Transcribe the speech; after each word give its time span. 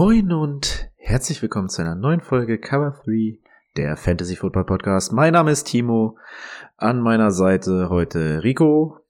Moin 0.00 0.30
und 0.30 0.92
herzlich 0.94 1.42
willkommen 1.42 1.68
zu 1.68 1.82
einer 1.82 1.96
neuen 1.96 2.20
Folge 2.20 2.60
Cover 2.60 3.02
3, 3.04 3.40
der 3.76 3.96
Fantasy 3.96 4.36
Football 4.36 4.64
Podcast. 4.64 5.12
Mein 5.12 5.32
Name 5.32 5.50
ist 5.50 5.64
Timo. 5.64 6.16
An 6.76 7.00
meiner 7.00 7.32
Seite 7.32 7.88
heute 7.90 8.44
Rico. 8.44 9.00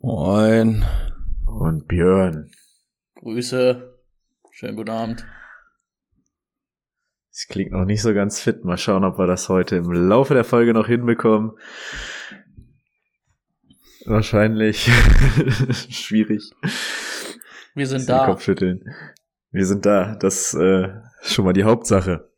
Moin. 0.00 0.84
Und 1.46 1.86
Björn. 1.86 2.50
Grüße. 3.14 3.96
Schönen 4.50 4.74
guten 4.74 4.90
Abend. 4.90 5.24
Es 7.30 7.46
klingt 7.46 7.70
noch 7.70 7.84
nicht 7.84 8.02
so 8.02 8.12
ganz 8.12 8.40
fit. 8.40 8.64
Mal 8.64 8.76
schauen, 8.76 9.04
ob 9.04 9.20
wir 9.20 9.28
das 9.28 9.48
heute 9.48 9.76
im 9.76 9.92
Laufe 9.92 10.34
der 10.34 10.42
Folge 10.42 10.74
noch 10.74 10.88
hinbekommen. 10.88 11.52
Wahrscheinlich 14.04 14.90
schwierig. 15.90 16.50
Wir 17.76 17.86
sind 17.86 18.08
da. 18.08 18.26
Kopfschütteln. 18.26 18.92
Wir 19.54 19.66
sind 19.66 19.86
da. 19.86 20.16
Das 20.16 20.52
äh, 20.54 20.88
ist 21.22 21.32
schon 21.32 21.44
mal 21.44 21.52
die 21.52 21.62
Hauptsache. 21.62 22.28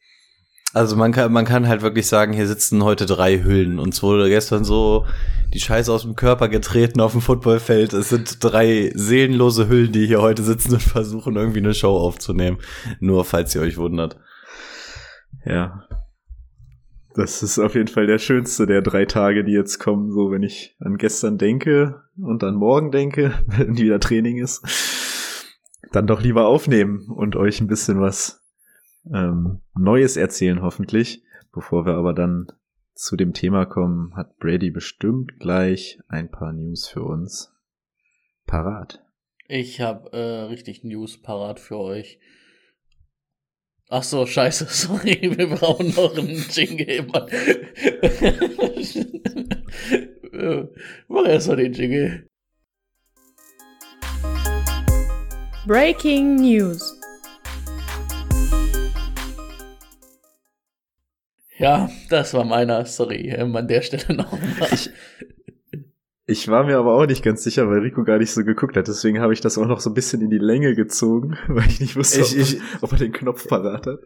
Also 0.75 0.97
man 0.97 1.13
kann, 1.13 1.33
man 1.33 1.47
kann 1.47 1.67
halt 1.67 1.81
wirklich 1.81 2.07
sagen, 2.07 2.35
hier 2.35 2.47
sitzen 2.47 2.85
heute 2.85 3.07
drei 3.07 3.43
Hüllen. 3.43 3.79
Uns 3.79 4.03
wurde 4.03 4.29
gestern 4.29 4.65
so 4.65 5.07
die 5.55 5.59
Scheiße 5.59 5.91
aus 5.91 6.03
dem 6.03 6.15
Körper 6.15 6.51
getreten 6.51 7.01
auf 7.01 7.13
dem 7.13 7.23
Footballfeld. 7.23 7.95
Es 7.95 8.11
sind 8.11 8.45
drei 8.45 8.93
seelenlose 8.95 9.67
Hüllen, 9.67 9.93
die 9.93 10.07
hier 10.07 10.21
heute 10.21 10.43
sitzen 10.43 10.75
und 10.75 10.83
versuchen 10.83 11.37
irgendwie 11.37 11.61
eine 11.61 11.73
Show 11.73 11.97
aufzunehmen. 11.97 12.59
Nur 13.01 13.25
falls 13.25 13.55
ihr 13.55 13.63
euch 13.63 13.79
wundert. 13.79 14.19
Ja. 15.47 15.85
Das 17.15 17.43
ist 17.43 17.59
auf 17.59 17.75
jeden 17.75 17.89
Fall 17.89 18.07
der 18.07 18.19
schönste 18.19 18.67
der 18.67 18.83
drei 18.83 19.07
Tage, 19.07 19.43
die 19.43 19.53
jetzt 19.53 19.79
kommen. 19.79 20.13
So, 20.13 20.31
wenn 20.31 20.43
ich 20.43 20.77
an 20.81 20.99
gestern 20.99 21.39
denke 21.39 22.03
und 22.19 22.45
an 22.45 22.57
morgen 22.57 22.91
denke, 22.91 23.33
wenn 23.47 23.79
wieder 23.79 24.01
Training 24.01 24.37
ist 24.37 24.63
dann 25.93 26.07
doch 26.07 26.23
lieber 26.23 26.47
aufnehmen 26.47 27.09
und 27.09 27.37
euch 27.37 27.61
ein 27.61 27.67
bisschen 27.67 28.01
was 28.01 28.43
ähm, 29.13 29.61
Neues 29.75 30.17
erzählen, 30.17 30.63
hoffentlich. 30.63 31.23
Bevor 31.53 31.87
wir 31.87 31.95
aber 31.95 32.13
dann 32.13 32.49
zu 32.95 33.17
dem 33.17 33.33
Thema 33.33 33.67
kommen, 33.67 34.15
hat 34.17 34.39
Brady 34.39 34.71
bestimmt 34.71 35.39
gleich 35.39 35.99
ein 36.09 36.31
paar 36.31 36.53
News 36.53 36.89
für 36.89 37.03
uns 37.03 37.55
parat. 38.47 39.03
Ich 39.49 39.81
habe 39.81 40.13
äh, 40.13 40.43
richtig 40.49 40.85
News 40.85 41.23
parat 41.23 41.61
für 41.61 41.79
euch. 41.79 42.19
Ach 43.89 44.03
so, 44.03 44.27
scheiße, 44.27 44.65
sorry, 44.69 45.33
wir 45.37 45.47
brauchen 45.49 45.95
noch 45.95 46.17
einen 46.17 46.45
Jingle. 46.51 47.07
Mach 51.09 51.27
erst 51.27 51.49
mal 51.49 51.57
den 51.57 51.73
Jingle. 51.73 52.29
Breaking 55.67 56.37
News. 56.37 56.97
Ja, 61.59 61.91
das 62.09 62.35
war 62.35 62.45
meiner. 62.45 62.87
Sorry, 62.87 63.31
ähm, 63.31 63.57
an 63.57 63.67
der 63.67 63.83
Stelle 63.83 64.15
nochmal. 64.17 64.41
Ich, 64.73 64.91
ich 66.29 66.47
war 66.47 66.63
mir 66.63 66.79
aber 66.79 66.95
auch 66.95 67.07
nicht 67.07 67.25
ganz 67.25 67.43
sicher, 67.43 67.69
weil 67.69 67.81
Rico 67.81 68.05
gar 68.05 68.19
nicht 68.19 68.31
so 68.31 68.45
geguckt 68.45 68.77
hat. 68.77 68.87
Deswegen 68.87 69.21
habe 69.21 69.33
ich 69.33 69.41
das 69.41 69.59
auch 69.59 69.67
noch 69.67 69.81
so 69.81 69.91
ein 69.91 69.95
bisschen 69.95 70.23
in 70.23 70.31
die 70.31 70.39
Länge 70.39 70.77
gezogen, 70.77 71.37
weil 71.49 71.67
ich 71.67 71.81
nicht 71.81 71.97
wusste, 71.97 72.21
ich, 72.21 72.33
ob, 72.33 72.39
ich, 72.39 72.59
ob, 72.83 72.93
er 72.93 72.99
den 72.99 73.13
Knopf 73.13 73.49
parat 73.49 73.89
hat. 73.89 73.99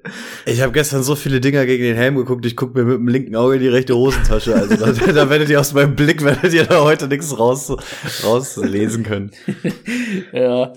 Ich 0.46 0.62
habe 0.62 0.72
gestern 0.72 1.02
so 1.02 1.14
viele 1.14 1.40
Dinger 1.40 1.66
gegen 1.66 1.82
den 1.82 1.96
Helm 1.96 2.16
geguckt, 2.16 2.46
ich 2.46 2.56
gucke 2.56 2.78
mir 2.78 2.86
mit 2.86 2.96
dem 2.96 3.08
linken 3.08 3.36
Auge 3.36 3.56
in 3.56 3.60
die 3.60 3.68
rechte 3.68 3.94
Hosentasche. 3.94 4.54
Also 4.54 4.76
da, 4.76 4.92
da 5.12 5.28
werdet 5.28 5.50
ihr 5.50 5.60
aus 5.60 5.74
meinem 5.74 5.94
Blick, 5.94 6.24
werdet 6.24 6.54
ihr 6.54 6.64
da 6.64 6.82
heute 6.84 7.06
nichts 7.06 7.38
raus, 7.38 7.70
rauslesen 8.24 9.02
können. 9.02 9.32
ja, 10.32 10.72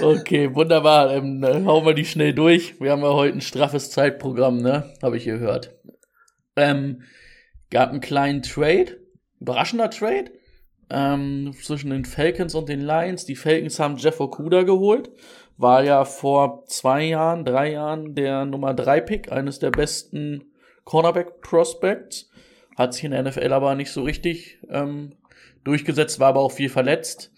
okay, 0.00 0.54
wunderbar. 0.54 1.12
Ähm, 1.14 1.44
hauen 1.66 1.86
wir 1.86 1.94
die 1.94 2.04
schnell 2.04 2.32
durch. 2.32 2.80
Wir 2.80 2.92
haben 2.92 3.02
ja 3.02 3.12
heute 3.12 3.38
ein 3.38 3.40
straffes 3.40 3.90
Zeitprogramm, 3.90 4.62
ne? 4.62 4.92
Habe 5.02 5.16
ich 5.16 5.24
gehört. 5.24 5.74
Ähm, 6.56 7.02
gab 7.70 7.90
einen 7.90 8.00
kleinen 8.00 8.42
Trade, 8.42 8.98
überraschender 9.40 9.90
Trade 9.90 10.30
ähm, 10.90 11.52
zwischen 11.60 11.90
den 11.90 12.04
Falcons 12.04 12.54
und 12.54 12.68
den 12.68 12.80
Lions. 12.80 13.24
Die 13.24 13.36
Falcons 13.36 13.78
haben 13.78 13.96
Jeff 13.96 14.20
Okuda 14.20 14.62
geholt. 14.62 15.10
War 15.56 15.84
ja 15.84 16.04
vor 16.04 16.64
zwei 16.66 17.04
Jahren, 17.04 17.44
drei 17.44 17.72
Jahren 17.72 18.14
der 18.14 18.44
Nummer 18.44 18.74
drei 18.74 19.00
Pick, 19.00 19.30
eines 19.30 19.58
der 19.58 19.70
besten 19.70 20.52
Cornerback 20.84 21.40
Prospects. 21.40 22.30
Hat 22.76 22.94
sich 22.94 23.04
in 23.04 23.12
der 23.12 23.22
NFL 23.22 23.52
aber 23.52 23.74
nicht 23.74 23.90
so 23.90 24.02
richtig 24.02 24.58
ähm, 24.68 25.14
durchgesetzt, 25.62 26.20
war 26.20 26.28
aber 26.28 26.40
auch 26.40 26.52
viel 26.52 26.68
verletzt. 26.68 27.32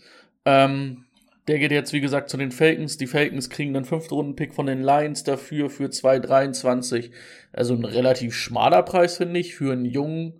Ähm, 0.44 1.05
der 1.48 1.58
geht 1.58 1.70
jetzt, 1.70 1.92
wie 1.92 2.00
gesagt, 2.00 2.28
zu 2.30 2.36
den 2.36 2.50
Falcons. 2.50 2.96
Die 2.96 3.06
Falcons 3.06 3.50
kriegen 3.50 3.76
einen 3.76 3.84
fünften 3.84 4.14
Runden-Pick 4.14 4.54
von 4.54 4.66
den 4.66 4.82
Lions 4.82 5.24
dafür 5.24 5.70
für 5.70 5.86
2,23. 5.86 7.10
Also 7.52 7.74
ein 7.74 7.84
relativ 7.84 8.34
schmaler 8.34 8.82
Preis, 8.82 9.16
finde 9.16 9.40
ich, 9.40 9.54
für 9.54 9.72
einen 9.72 9.84
jungen 9.84 10.34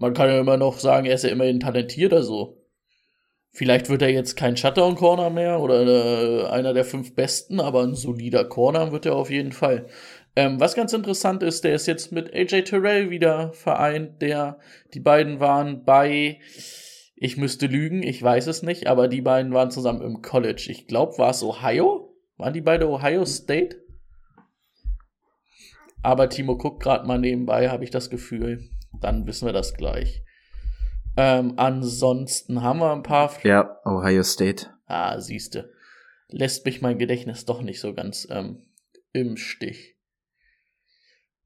man 0.00 0.14
kann 0.14 0.30
ja 0.30 0.40
immer 0.40 0.56
noch 0.56 0.78
sagen, 0.78 1.04
er 1.06 1.14
ist 1.14 1.24
ja 1.24 1.30
immerhin 1.30 1.60
talentierter 1.60 2.22
so. 2.22 2.56
Vielleicht 3.52 3.90
wird 3.90 4.00
er 4.00 4.08
jetzt 4.08 4.34
kein 4.34 4.56
Shutdown-Corner 4.56 5.28
mehr 5.28 5.60
oder 5.60 5.82
äh, 5.82 6.46
einer 6.46 6.72
der 6.72 6.86
fünf 6.86 7.14
besten, 7.14 7.60
aber 7.60 7.82
ein 7.82 7.94
solider 7.94 8.46
Corner 8.46 8.92
wird 8.92 9.04
er 9.04 9.14
auf 9.14 9.28
jeden 9.28 9.52
Fall. 9.52 9.88
Ähm, 10.36 10.58
was 10.58 10.74
ganz 10.74 10.94
interessant 10.94 11.42
ist, 11.42 11.64
der 11.64 11.74
ist 11.74 11.86
jetzt 11.86 12.12
mit 12.12 12.32
AJ 12.32 12.62
Terrell 12.62 13.10
wieder 13.10 13.52
vereint, 13.52 14.22
der, 14.22 14.58
die 14.94 15.00
beiden 15.00 15.38
waren 15.38 15.84
bei, 15.84 16.38
ich 17.22 17.36
müsste 17.36 17.66
lügen, 17.66 18.02
ich 18.02 18.20
weiß 18.20 18.46
es 18.46 18.62
nicht, 18.62 18.86
aber 18.86 19.06
die 19.06 19.20
beiden 19.20 19.52
waren 19.52 19.70
zusammen 19.70 20.00
im 20.00 20.22
College. 20.22 20.66
Ich 20.70 20.86
glaube, 20.86 21.18
war 21.18 21.30
es 21.30 21.42
Ohio? 21.42 22.16
Waren 22.38 22.54
die 22.54 22.62
beide 22.62 22.88
Ohio 22.88 23.26
State? 23.26 23.76
Aber 26.02 26.30
Timo 26.30 26.56
guckt 26.56 26.82
gerade 26.82 27.06
mal 27.06 27.18
nebenbei, 27.18 27.68
habe 27.68 27.84
ich 27.84 27.90
das 27.90 28.08
Gefühl 28.08 28.70
dann 29.00 29.26
wissen 29.26 29.46
wir 29.46 29.52
das 29.52 29.74
gleich. 29.74 30.22
Ähm, 31.16 31.54
ansonsten 31.56 32.62
haben 32.62 32.80
wir 32.80 32.92
ein 32.92 33.02
paar. 33.02 33.32
Ja, 33.44 33.78
Ohio 33.84 34.22
State. 34.22 34.66
Ah, 34.86 35.20
siehste. 35.20 35.72
Lässt 36.28 36.64
mich 36.64 36.80
mein 36.80 36.98
Gedächtnis 36.98 37.44
doch 37.44 37.62
nicht 37.62 37.80
so 37.80 37.94
ganz 37.94 38.26
ähm, 38.30 38.66
im 39.12 39.36
Stich. 39.36 39.89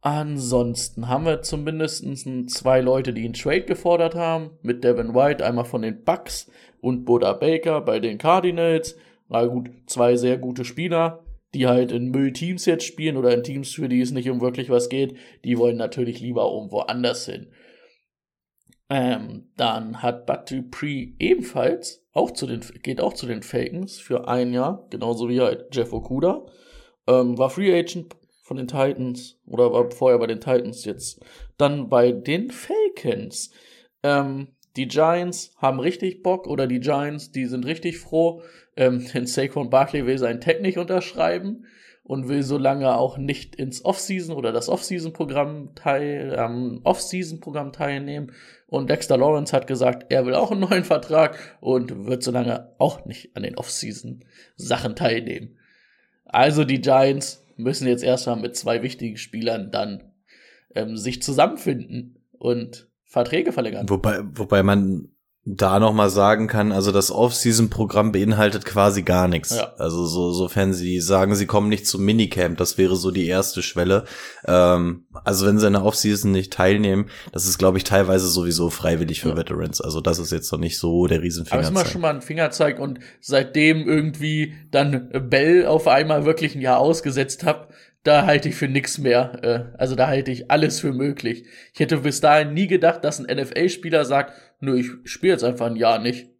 Ansonsten 0.04 1.08
haben 1.08 1.24
wir 1.24 1.40
zumindest 1.40 2.04
zwei 2.50 2.82
Leute, 2.82 3.14
die 3.14 3.24
einen 3.24 3.32
Trade 3.32 3.62
gefordert 3.62 4.14
haben. 4.14 4.50
Mit 4.60 4.84
Devin 4.84 5.14
White, 5.14 5.42
einmal 5.42 5.64
von 5.64 5.80
den 5.80 6.04
Bucks 6.04 6.50
und 6.82 7.06
Buddha 7.06 7.32
Baker 7.32 7.80
bei 7.80 8.00
den 8.00 8.18
Cardinals. 8.18 8.98
Na 9.30 9.46
gut, 9.46 9.70
zwei 9.86 10.16
sehr 10.16 10.36
gute 10.36 10.66
Spieler, 10.66 11.24
die 11.54 11.66
halt 11.66 11.90
in 11.90 12.10
Müllteams 12.10 12.66
jetzt 12.66 12.84
spielen 12.84 13.16
oder 13.16 13.32
in 13.32 13.42
Teams, 13.42 13.72
für 13.72 13.88
die 13.88 14.02
es 14.02 14.10
nicht 14.10 14.28
um 14.28 14.42
wirklich 14.42 14.68
was 14.68 14.90
geht. 14.90 15.16
Die 15.42 15.56
wollen 15.56 15.78
natürlich 15.78 16.20
lieber 16.20 16.52
irgendwo 16.52 16.80
anders 16.80 17.24
hin. 17.24 17.46
Ähm, 18.90 19.52
dann 19.56 20.02
hat 20.02 20.26
Batu 20.26 20.64
Pre 20.70 21.14
ebenfalls 21.18 22.04
auch 22.12 22.30
zu 22.32 22.46
den, 22.46 22.60
geht 22.82 23.00
auch 23.00 23.14
zu 23.14 23.24
den 23.24 23.42
Falcons 23.42 23.98
für 23.98 24.28
ein 24.28 24.52
Jahr, 24.52 24.86
genauso 24.90 25.30
wie 25.30 25.40
halt 25.40 25.74
Jeff 25.74 25.94
Okuda. 25.94 26.44
Ähm, 27.08 27.38
war 27.38 27.48
Free 27.48 27.74
Agent 27.74 28.14
von 28.44 28.58
den 28.58 28.68
Titans 28.68 29.38
oder 29.46 29.72
war 29.72 29.90
vorher 29.90 30.18
bei 30.18 30.26
den 30.26 30.40
Titans 30.40 30.84
jetzt 30.84 31.24
dann 31.56 31.88
bei 31.88 32.12
den 32.12 32.50
Falcons. 32.50 33.50
Ähm, 34.02 34.48
die 34.76 34.86
Giants 34.86 35.54
haben 35.56 35.80
richtig 35.80 36.22
Bock 36.22 36.46
oder 36.46 36.66
die 36.66 36.80
Giants, 36.80 37.32
die 37.32 37.46
sind 37.46 37.64
richtig 37.64 37.98
froh, 37.98 38.42
ähm, 38.76 39.06
denn 39.14 39.26
Saquon 39.26 39.70
Barkley 39.70 40.06
will 40.06 40.18
seinen 40.18 40.42
Tag 40.42 40.60
nicht 40.60 40.76
unterschreiben 40.76 41.64
und 42.02 42.28
will 42.28 42.42
so 42.42 42.58
lange 42.58 42.94
auch 42.98 43.16
nicht 43.16 43.56
ins 43.56 43.82
Offseason 43.82 44.36
oder 44.36 44.52
das 44.52 44.68
Offseason-Programm 44.68 45.74
teil, 45.74 46.36
ähm, 46.38 46.80
Offseason-Programm 46.84 47.72
teilnehmen. 47.72 48.32
Und 48.66 48.90
Dexter 48.90 49.16
Lawrence 49.16 49.56
hat 49.56 49.66
gesagt, 49.66 50.12
er 50.12 50.26
will 50.26 50.34
auch 50.34 50.50
einen 50.50 50.60
neuen 50.60 50.84
Vertrag 50.84 51.38
und 51.62 52.04
wird 52.04 52.22
so 52.22 52.30
lange 52.30 52.74
auch 52.76 53.06
nicht 53.06 53.34
an 53.34 53.42
den 53.42 53.56
Offseason-Sachen 53.56 54.96
teilnehmen. 54.96 55.56
Also 56.26 56.64
die 56.64 56.82
Giants 56.82 57.43
müssen 57.56 57.86
jetzt 57.86 58.04
erstmal 58.04 58.36
mit 58.36 58.56
zwei 58.56 58.82
wichtigen 58.82 59.16
Spielern 59.16 59.70
dann 59.70 60.12
ähm, 60.74 60.96
sich 60.96 61.22
zusammenfinden 61.22 62.18
und 62.32 62.88
Verträge 63.04 63.52
verlängern. 63.52 63.88
Wobei, 63.88 64.20
wobei 64.32 64.62
man 64.62 65.13
da 65.46 65.78
noch 65.78 65.92
mal 65.92 66.08
sagen 66.08 66.46
kann, 66.46 66.72
also 66.72 66.90
das 66.90 67.10
Off-Season-Programm 67.10 68.12
beinhaltet 68.12 68.64
quasi 68.64 69.02
gar 69.02 69.28
nichts. 69.28 69.54
Ja. 69.54 69.74
Also 69.76 70.06
so, 70.06 70.32
sofern 70.32 70.72
sie 70.72 71.00
sagen, 71.00 71.34
sie 71.34 71.44
kommen 71.44 71.68
nicht 71.68 71.86
zum 71.86 72.02
Minicamp, 72.02 72.56
das 72.56 72.78
wäre 72.78 72.96
so 72.96 73.10
die 73.10 73.26
erste 73.26 73.62
Schwelle. 73.62 74.04
Ähm, 74.46 75.04
also 75.22 75.46
wenn 75.46 75.58
sie 75.58 75.66
in 75.66 75.74
der 75.74 75.84
Off-Season 75.84 76.32
nicht 76.32 76.52
teilnehmen, 76.52 77.10
das 77.30 77.44
ist, 77.46 77.58
glaube 77.58 77.76
ich, 77.76 77.84
teilweise 77.84 78.26
sowieso 78.28 78.70
freiwillig 78.70 79.20
für 79.20 79.30
ja. 79.30 79.36
Veterans. 79.36 79.82
Also 79.82 80.00
das 80.00 80.18
ist 80.18 80.32
jetzt 80.32 80.50
noch 80.50 80.58
nicht 80.58 80.78
so 80.78 81.06
der 81.06 81.20
Riesenfingerzeig. 81.20 81.70
Aber 81.70 81.80
ist 81.80 81.84
mal 81.84 81.92
schon 81.92 82.00
mal 82.00 82.14
ein 82.14 82.22
Fingerzeig 82.22 82.78
und 82.78 83.00
seitdem 83.20 83.86
irgendwie 83.86 84.54
dann 84.70 85.10
Bell 85.28 85.66
auf 85.66 85.88
einmal 85.88 86.24
wirklich 86.24 86.54
ein 86.54 86.62
Jahr 86.62 86.78
ausgesetzt 86.78 87.44
hat, 87.44 87.68
da 88.04 88.26
halte 88.26 88.50
ich 88.50 88.54
für 88.54 88.68
nix 88.68 88.98
mehr. 88.98 89.42
Äh, 89.42 89.78
also 89.78 89.96
da 89.96 90.06
halte 90.06 90.30
ich 90.30 90.50
alles 90.50 90.80
für 90.80 90.92
möglich. 90.92 91.46
Ich 91.72 91.80
hätte 91.80 91.98
bis 91.98 92.20
dahin 92.20 92.52
nie 92.52 92.66
gedacht, 92.66 93.02
dass 93.02 93.18
ein 93.18 93.34
NFL-Spieler 93.34 94.04
sagt, 94.04 94.34
nö, 94.60 94.78
ich 94.78 95.10
spiele 95.10 95.32
jetzt 95.32 95.42
einfach 95.42 95.66
ein 95.66 95.76
Jahr 95.76 95.98
nicht. 95.98 96.30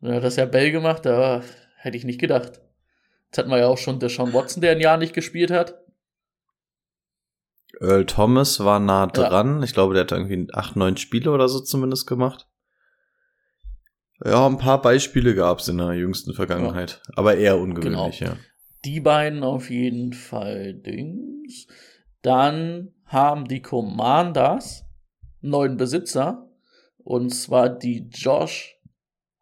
Ja, 0.00 0.20
das 0.20 0.36
ja 0.36 0.44
Bell 0.44 0.70
gemacht, 0.70 1.06
da 1.06 1.42
hätte 1.78 1.96
ich 1.96 2.04
nicht 2.04 2.20
gedacht. 2.20 2.60
Jetzt 3.26 3.38
hatten 3.38 3.50
wir 3.50 3.58
ja 3.58 3.66
auch 3.66 3.78
schon 3.78 3.98
der 3.98 4.10
Sean 4.10 4.34
Watson, 4.34 4.60
der 4.60 4.72
ein 4.72 4.80
Jahr 4.80 4.98
nicht 4.98 5.14
gespielt 5.14 5.50
hat. 5.50 5.80
Earl 7.80 8.04
Thomas 8.04 8.60
war 8.60 8.78
nah 8.78 9.06
dran. 9.06 9.58
Ja. 9.58 9.64
Ich 9.64 9.72
glaube, 9.72 9.94
der 9.94 10.02
hat 10.02 10.12
irgendwie 10.12 10.46
acht, 10.52 10.76
neun 10.76 10.98
Spiele 10.98 11.30
oder 11.30 11.48
so 11.48 11.58
zumindest 11.60 12.06
gemacht. 12.06 12.46
Ja, 14.24 14.46
ein 14.46 14.58
paar 14.58 14.80
Beispiele 14.80 15.34
gab 15.34 15.58
es 15.58 15.68
in 15.68 15.78
der 15.78 15.94
jüngsten 15.94 16.34
Vergangenheit. 16.34 17.00
Ja. 17.08 17.14
Aber 17.16 17.36
eher 17.36 17.58
ungewöhnlich, 17.58 18.18
genau. 18.18 18.32
ja 18.32 18.36
die 18.84 19.00
beiden 19.00 19.42
auf 19.42 19.70
jeden 19.70 20.12
Fall 20.12 20.74
Dings. 20.74 21.66
Dann 22.22 22.94
haben 23.06 23.46
die 23.48 23.62
Commanders 23.62 24.84
neuen 25.40 25.76
Besitzer. 25.76 26.50
Und 26.98 27.30
zwar 27.30 27.68
die 27.68 28.08
Josh. 28.08 28.78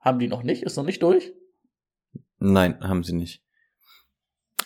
Haben 0.00 0.18
die 0.18 0.28
noch 0.28 0.42
nicht? 0.42 0.64
Ist 0.64 0.76
noch 0.76 0.84
nicht 0.84 1.02
durch? 1.02 1.32
Nein, 2.38 2.80
haben 2.80 3.04
sie 3.04 3.14
nicht. 3.14 3.42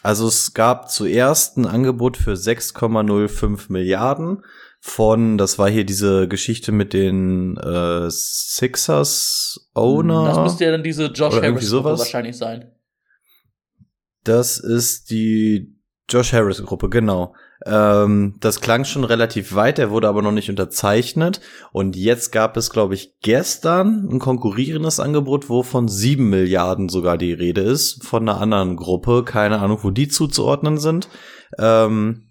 Also 0.02 0.28
es 0.28 0.54
gab 0.54 0.90
zuerst 0.90 1.56
ein 1.56 1.66
Angebot 1.66 2.16
für 2.16 2.34
6,05 2.34 3.70
Milliarden 3.70 4.44
von, 4.80 5.36
das 5.36 5.58
war 5.58 5.68
hier 5.68 5.84
diese 5.84 6.28
Geschichte 6.28 6.70
mit 6.70 6.92
den 6.92 7.56
äh, 7.56 8.08
Sixers 8.08 9.68
Owner. 9.74 10.26
Das 10.26 10.38
müsste 10.38 10.64
ja 10.64 10.70
dann 10.70 10.84
diese 10.84 11.06
Josh 11.06 11.34
Harris 11.34 11.72
wahrscheinlich 11.72 12.36
sein. 12.36 12.70
Das 14.26 14.58
ist 14.58 15.10
die 15.10 15.72
Josh 16.08 16.32
Harris 16.32 16.62
Gruppe, 16.64 16.88
genau. 16.88 17.34
Ähm, 17.64 18.36
das 18.40 18.60
klang 18.60 18.84
schon 18.84 19.04
relativ 19.04 19.54
weit, 19.54 19.78
er 19.78 19.90
wurde 19.90 20.08
aber 20.08 20.20
noch 20.20 20.32
nicht 20.32 20.50
unterzeichnet. 20.50 21.40
Und 21.72 21.96
jetzt 21.96 22.32
gab 22.32 22.56
es, 22.56 22.70
glaube 22.70 22.94
ich, 22.94 23.14
gestern 23.22 24.08
ein 24.10 24.18
konkurrierendes 24.18 24.98
Angebot, 24.98 25.48
wo 25.48 25.62
von 25.62 25.86
sieben 25.86 26.28
Milliarden 26.28 26.88
sogar 26.88 27.18
die 27.18 27.32
Rede 27.32 27.60
ist, 27.60 28.04
von 28.04 28.28
einer 28.28 28.40
anderen 28.40 28.76
Gruppe. 28.76 29.24
Keine 29.24 29.60
Ahnung, 29.60 29.78
wo 29.82 29.90
die 29.90 30.08
zuzuordnen 30.08 30.78
sind. 30.78 31.08
Ähm, 31.58 32.30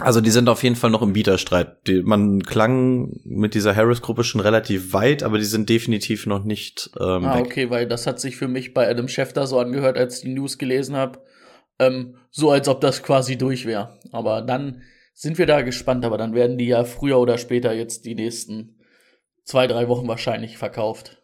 also 0.00 0.20
die 0.20 0.30
sind 0.30 0.48
auf 0.48 0.62
jeden 0.62 0.76
Fall 0.76 0.90
noch 0.90 1.02
im 1.02 1.12
Bieterstreit. 1.12 1.86
Die, 1.86 2.02
man 2.02 2.42
klang 2.42 3.20
mit 3.24 3.54
dieser 3.54 3.76
Harris-Gruppe 3.76 4.24
schon 4.24 4.40
relativ 4.40 4.92
weit, 4.92 5.22
aber 5.22 5.38
die 5.38 5.44
sind 5.44 5.68
definitiv 5.68 6.26
noch 6.26 6.42
nicht 6.44 6.90
ähm, 6.98 7.24
Ah, 7.24 7.36
weg. 7.38 7.46
okay, 7.46 7.70
weil 7.70 7.86
das 7.86 8.06
hat 8.06 8.18
sich 8.18 8.36
für 8.36 8.48
mich 8.48 8.74
bei 8.74 8.88
Adam 8.88 9.08
Schefter 9.08 9.46
so 9.46 9.58
angehört, 9.58 9.96
als 9.96 10.16
ich 10.18 10.22
die 10.24 10.34
News 10.34 10.58
gelesen 10.58 10.96
habe. 10.96 11.22
Ähm, 11.78 12.16
so 12.30 12.50
als 12.50 12.68
ob 12.68 12.80
das 12.80 13.02
quasi 13.02 13.36
durch 13.36 13.66
wäre. 13.66 13.98
Aber 14.12 14.42
dann 14.42 14.82
sind 15.12 15.38
wir 15.38 15.46
da 15.46 15.62
gespannt, 15.62 16.04
aber 16.04 16.18
dann 16.18 16.34
werden 16.34 16.58
die 16.58 16.66
ja 16.66 16.84
früher 16.84 17.18
oder 17.20 17.38
später 17.38 17.72
jetzt 17.72 18.04
die 18.04 18.16
nächsten 18.16 18.80
zwei, 19.44 19.66
drei 19.68 19.88
Wochen 19.88 20.08
wahrscheinlich 20.08 20.58
verkauft. 20.58 21.22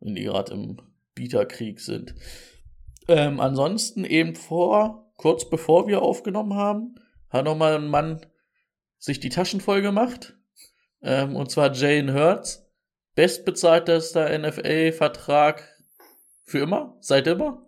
Wenn 0.00 0.14
die 0.14 0.24
gerade 0.24 0.52
im 0.52 0.78
Bieterkrieg 1.14 1.80
sind. 1.80 2.14
Ähm, 3.08 3.40
ansonsten 3.40 4.04
eben 4.04 4.34
vor, 4.34 5.10
kurz 5.16 5.48
bevor 5.48 5.88
wir 5.88 6.02
aufgenommen 6.02 6.54
haben, 6.54 6.94
hat 7.30 7.44
nochmal 7.44 7.74
ein 7.74 7.88
Mann 7.88 8.24
sich 8.98 9.20
die 9.20 9.28
Taschen 9.28 9.60
voll 9.60 9.82
gemacht. 9.82 10.36
Ähm, 11.02 11.36
und 11.36 11.50
zwar 11.50 11.72
Jane 11.72 12.14
Hurts. 12.14 12.64
Bestbezahltester 13.14 14.38
NFL-Vertrag 14.38 15.64
für 16.44 16.60
immer, 16.60 16.96
seit 17.00 17.26
immer. 17.26 17.66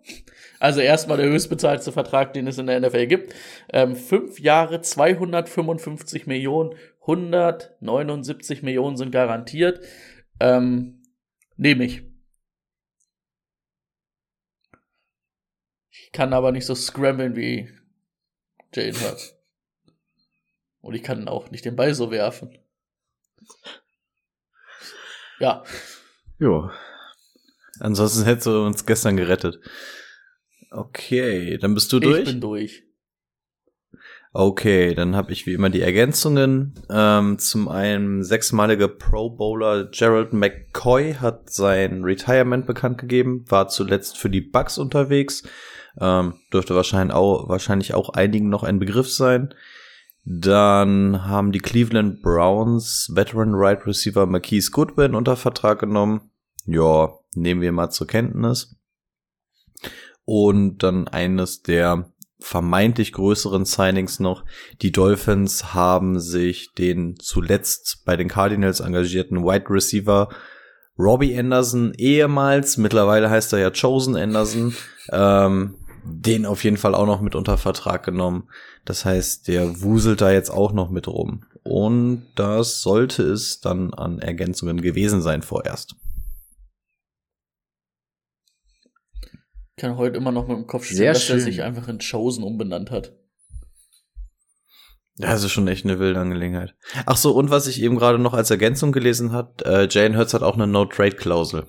Also 0.59 0.79
erstmal 0.79 1.17
der 1.17 1.27
höchstbezahlte 1.27 1.91
Vertrag, 1.91 2.33
den 2.33 2.47
es 2.47 2.57
in 2.57 2.67
der 2.67 2.79
NFL 2.79 3.07
gibt. 3.07 3.35
Ähm, 3.71 3.97
fünf 3.97 4.39
Jahre, 4.39 4.81
255 4.81 6.25
Millionen, 6.25 6.73
179 7.01 8.63
Millionen 8.63 8.95
sind 8.95 9.11
garantiert. 9.11 9.81
Ähm, 10.39 11.03
nehme 11.57 11.83
ich. 11.83 12.03
Ich 15.89 16.11
kann 16.13 16.33
aber 16.33 16.51
nicht 16.51 16.65
so 16.65 16.75
scramblen 16.75 17.35
wie 17.35 17.69
Jane 18.73 18.99
Hurts. 19.01 19.40
Und 20.81 20.95
ich 20.95 21.03
kann 21.03 21.27
auch 21.27 21.51
nicht 21.51 21.65
den 21.65 21.75
Ball 21.75 21.93
so 21.93 22.11
werfen. 22.11 22.57
Ja. 25.39 25.63
Jo. 26.39 26.69
Ansonsten 27.79 28.25
hättest 28.25 28.47
du 28.47 28.65
uns 28.65 28.85
gestern 28.85 29.17
gerettet. 29.17 29.59
Okay, 30.69 31.57
dann 31.57 31.73
bist 31.73 31.91
du 31.91 31.99
durch. 31.99 32.19
Ich 32.19 32.25
bin 32.25 32.41
durch. 32.41 32.83
Okay, 34.33 34.95
dann 34.95 35.15
habe 35.15 35.33
ich 35.33 35.45
wie 35.45 35.53
immer 35.53 35.69
die 35.69 35.81
Ergänzungen. 35.81 36.75
Ähm, 36.89 37.37
zum 37.37 37.67
einen 37.67 38.23
sechsmaliger 38.23 38.87
Pro 38.87 39.29
Bowler 39.29 39.85
Gerald 39.91 40.31
McCoy 40.31 41.15
hat 41.15 41.49
sein 41.49 42.03
Retirement 42.03 42.65
bekannt 42.65 42.97
gegeben, 42.97 43.43
war 43.49 43.67
zuletzt 43.67 44.17
für 44.17 44.29
die 44.29 44.39
Bucks 44.39 44.77
unterwegs, 44.77 45.43
ähm, 45.99 46.35
dürfte 46.53 46.75
wahrscheinlich 46.75 47.13
auch, 47.13 47.49
wahrscheinlich 47.49 47.93
auch 47.93 48.09
einigen 48.09 48.47
noch 48.47 48.63
ein 48.63 48.79
Begriff 48.79 49.11
sein. 49.11 49.53
Dann 50.23 51.25
haben 51.25 51.51
die 51.51 51.59
Cleveland 51.59 52.21
Browns 52.21 53.11
Veteran 53.13 53.53
Right 53.55 53.85
Receiver 53.87 54.25
Marquise 54.25 54.71
Goodwin 54.71 55.15
unter 55.15 55.35
Vertrag 55.35 55.79
genommen. 55.79 56.31
Ja, 56.65 57.09
nehmen 57.33 57.61
wir 57.61 57.71
mal 57.71 57.89
zur 57.89 58.07
Kenntnis. 58.07 58.75
Und 60.25 60.83
dann 60.83 61.07
eines 61.07 61.63
der 61.63 62.11
vermeintlich 62.39 63.13
größeren 63.13 63.65
Signings 63.65 64.19
noch. 64.19 64.43
Die 64.81 64.91
Dolphins 64.91 65.73
haben 65.73 66.19
sich 66.19 66.73
den 66.73 67.15
zuletzt 67.19 68.03
bei 68.05 68.15
den 68.15 68.27
Cardinals 68.27 68.79
engagierten 68.79 69.43
Wide 69.43 69.69
Receiver 69.69 70.29
Robbie 70.97 71.37
Anderson 71.37 71.93
ehemals, 71.97 72.77
mittlerweile 72.77 73.29
heißt 73.29 73.53
er 73.53 73.59
ja 73.59 73.71
Chosen 73.71 74.15
Anderson, 74.15 74.75
ähm, 75.11 75.75
den 76.03 76.45
auf 76.45 76.63
jeden 76.63 76.77
Fall 76.77 76.95
auch 76.95 77.05
noch 77.05 77.21
mit 77.21 77.35
unter 77.35 77.57
Vertrag 77.57 78.03
genommen. 78.03 78.49
Das 78.85 79.05
heißt, 79.05 79.47
der 79.47 79.81
wuselt 79.81 80.21
da 80.21 80.31
jetzt 80.31 80.49
auch 80.49 80.73
noch 80.73 80.89
mit 80.89 81.07
rum. 81.07 81.45
Und 81.63 82.27
das 82.35 82.81
sollte 82.81 83.23
es 83.23 83.59
dann 83.59 83.93
an 83.93 84.19
Ergänzungen 84.19 84.81
gewesen 84.81 85.21
sein 85.21 85.41
vorerst. 85.41 85.95
Ich 89.75 89.81
kann 89.81 89.97
heute 89.97 90.17
immer 90.17 90.31
noch 90.31 90.47
mit 90.47 90.57
dem 90.57 90.67
Kopf 90.67 90.85
stehen, 90.85 91.13
dass 91.13 91.23
schön. 91.23 91.37
er 91.37 91.41
sich 91.41 91.63
einfach 91.63 91.87
in 91.87 91.99
Chosen 91.99 92.43
umbenannt 92.43 92.91
hat. 92.91 93.13
Ja, 95.17 95.33
das 95.33 95.43
ist 95.43 95.51
schon 95.51 95.67
echt 95.67 95.85
eine 95.85 95.99
wilde 95.99 96.19
Angelegenheit. 96.19 96.75
Ach 97.05 97.17
so, 97.17 97.35
und 97.35 97.49
was 97.49 97.67
ich 97.67 97.81
eben 97.81 97.97
gerade 97.97 98.17
noch 98.17 98.33
als 98.33 98.49
Ergänzung 98.49 98.91
gelesen 98.91 99.31
hat, 99.33 99.61
äh, 99.61 99.87
Jane 99.89 100.17
Hurts 100.17 100.33
hat 100.33 100.41
auch 100.41 100.55
eine 100.55 100.67
No-Trade-Klausel. 100.67 101.67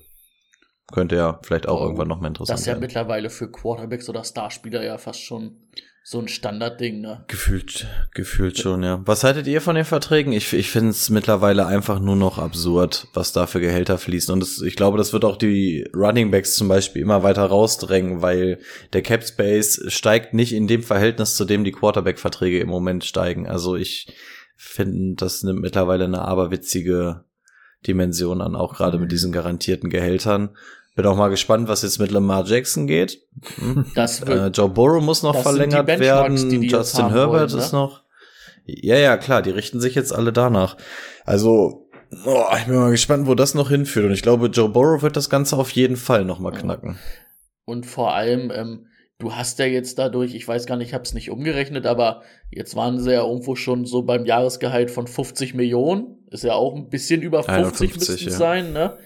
Könnte 0.92 1.16
ja 1.16 1.40
vielleicht 1.42 1.68
auch 1.68 1.80
oh, 1.80 1.84
irgendwann 1.84 2.08
noch 2.08 2.20
mal 2.20 2.28
interessant 2.28 2.48
sein. 2.48 2.54
Das 2.54 2.60
ist 2.60 2.66
ja 2.66 2.72
werden. 2.74 2.80
mittlerweile 2.80 3.30
für 3.30 3.50
Quarterbacks 3.50 4.08
oder 4.08 4.22
Starspieler 4.22 4.84
ja 4.84 4.98
fast 4.98 5.20
schon 5.20 5.56
so 6.04 6.18
ein 6.18 6.26
Standardding, 6.26 7.00
ne? 7.00 7.24
Gefühlt, 7.28 7.86
gefühlt 8.12 8.58
schon, 8.58 8.82
ja. 8.82 9.00
Was 9.04 9.22
haltet 9.22 9.46
ihr 9.46 9.60
von 9.60 9.76
den 9.76 9.84
Verträgen? 9.84 10.32
Ich, 10.32 10.52
ich 10.52 10.68
finde 10.70 10.90
es 10.90 11.10
mittlerweile 11.10 11.66
einfach 11.66 12.00
nur 12.00 12.16
noch 12.16 12.38
absurd, 12.38 13.06
was 13.14 13.32
da 13.32 13.46
für 13.46 13.60
Gehälter 13.60 13.98
fließen. 13.98 14.32
Und 14.32 14.40
das, 14.40 14.60
ich 14.60 14.74
glaube, 14.74 14.98
das 14.98 15.12
wird 15.12 15.24
auch 15.24 15.36
die 15.36 15.88
Running 15.94 16.32
Backs 16.32 16.56
zum 16.56 16.66
Beispiel 16.66 17.02
immer 17.02 17.22
weiter 17.22 17.44
rausdrängen, 17.44 18.20
weil 18.20 18.58
der 18.92 19.02
Cap 19.02 19.22
Space 19.22 19.80
steigt 19.86 20.34
nicht 20.34 20.52
in 20.52 20.66
dem 20.66 20.82
Verhältnis, 20.82 21.36
zu 21.36 21.44
dem 21.44 21.62
die 21.62 21.72
Quarterback-Verträge 21.72 22.58
im 22.58 22.68
Moment 22.68 23.04
steigen. 23.04 23.46
Also 23.46 23.76
ich 23.76 24.12
finde, 24.56 25.14
das 25.16 25.44
nimmt 25.44 25.60
mittlerweile 25.60 26.04
eine 26.04 26.22
aberwitzige 26.22 27.24
Dimension 27.86 28.40
an, 28.40 28.56
auch 28.56 28.74
gerade 28.74 28.98
mit 28.98 29.12
diesen 29.12 29.32
garantierten 29.32 29.88
Gehältern. 29.88 30.56
Bin 30.94 31.06
auch 31.06 31.16
mal 31.16 31.28
gespannt, 31.28 31.68
was 31.68 31.82
jetzt 31.82 31.98
mit 31.98 32.10
Lamar 32.10 32.44
Jackson 32.44 32.86
geht. 32.86 33.22
Hm. 33.56 33.86
Das 33.94 34.26
wird, 34.26 34.30
äh, 34.38 34.46
Joe 34.48 34.68
Burrow 34.68 35.02
muss 35.02 35.22
noch 35.22 35.40
verlängert 35.40 35.86
werden. 35.86 36.36
Die 36.50 36.60
die 36.60 36.66
Justin 36.66 37.08
Herbert 37.08 37.50
wollen, 37.50 37.58
ne? 37.58 37.64
ist 37.64 37.72
noch. 37.72 38.02
Ja, 38.66 38.96
ja, 38.96 39.16
klar, 39.16 39.42
die 39.42 39.50
richten 39.50 39.80
sich 39.80 39.94
jetzt 39.94 40.14
alle 40.14 40.32
danach. 40.32 40.76
Also, 41.24 41.88
oh, 42.26 42.44
ich 42.58 42.66
bin 42.66 42.76
mal 42.76 42.90
gespannt, 42.90 43.26
wo 43.26 43.34
das 43.34 43.54
noch 43.54 43.70
hinführt. 43.70 44.06
Und 44.06 44.12
ich 44.12 44.22
glaube, 44.22 44.46
Joe 44.48 44.68
Burrow 44.68 45.02
wird 45.02 45.16
das 45.16 45.30
Ganze 45.30 45.56
auf 45.56 45.70
jeden 45.70 45.96
Fall 45.96 46.24
noch 46.24 46.38
mal 46.38 46.52
knacken. 46.52 46.98
Und 47.64 47.86
vor 47.86 48.14
allem, 48.14 48.52
ähm, 48.54 48.86
du 49.18 49.34
hast 49.34 49.58
ja 49.58 49.66
jetzt 49.66 49.98
dadurch, 49.98 50.34
ich 50.34 50.46
weiß 50.46 50.66
gar 50.66 50.76
nicht, 50.76 50.88
ich 50.88 50.94
habe 50.94 51.04
es 51.04 51.14
nicht 51.14 51.30
umgerechnet, 51.30 51.86
aber 51.86 52.22
jetzt 52.50 52.76
waren 52.76 53.00
sie 53.00 53.12
ja 53.12 53.22
irgendwo 53.24 53.56
schon 53.56 53.86
so 53.86 54.02
beim 54.02 54.26
Jahresgehalt 54.26 54.90
von 54.90 55.06
50 55.06 55.54
Millionen. 55.54 56.18
Ist 56.30 56.44
ja 56.44 56.52
auch 56.52 56.76
ein 56.76 56.88
bisschen 56.88 57.22
über 57.22 57.42
50, 57.42 57.92
50 57.92 58.10
müssten 58.10 58.30
ja. 58.30 58.36
sein, 58.36 58.72
ne? 58.72 58.98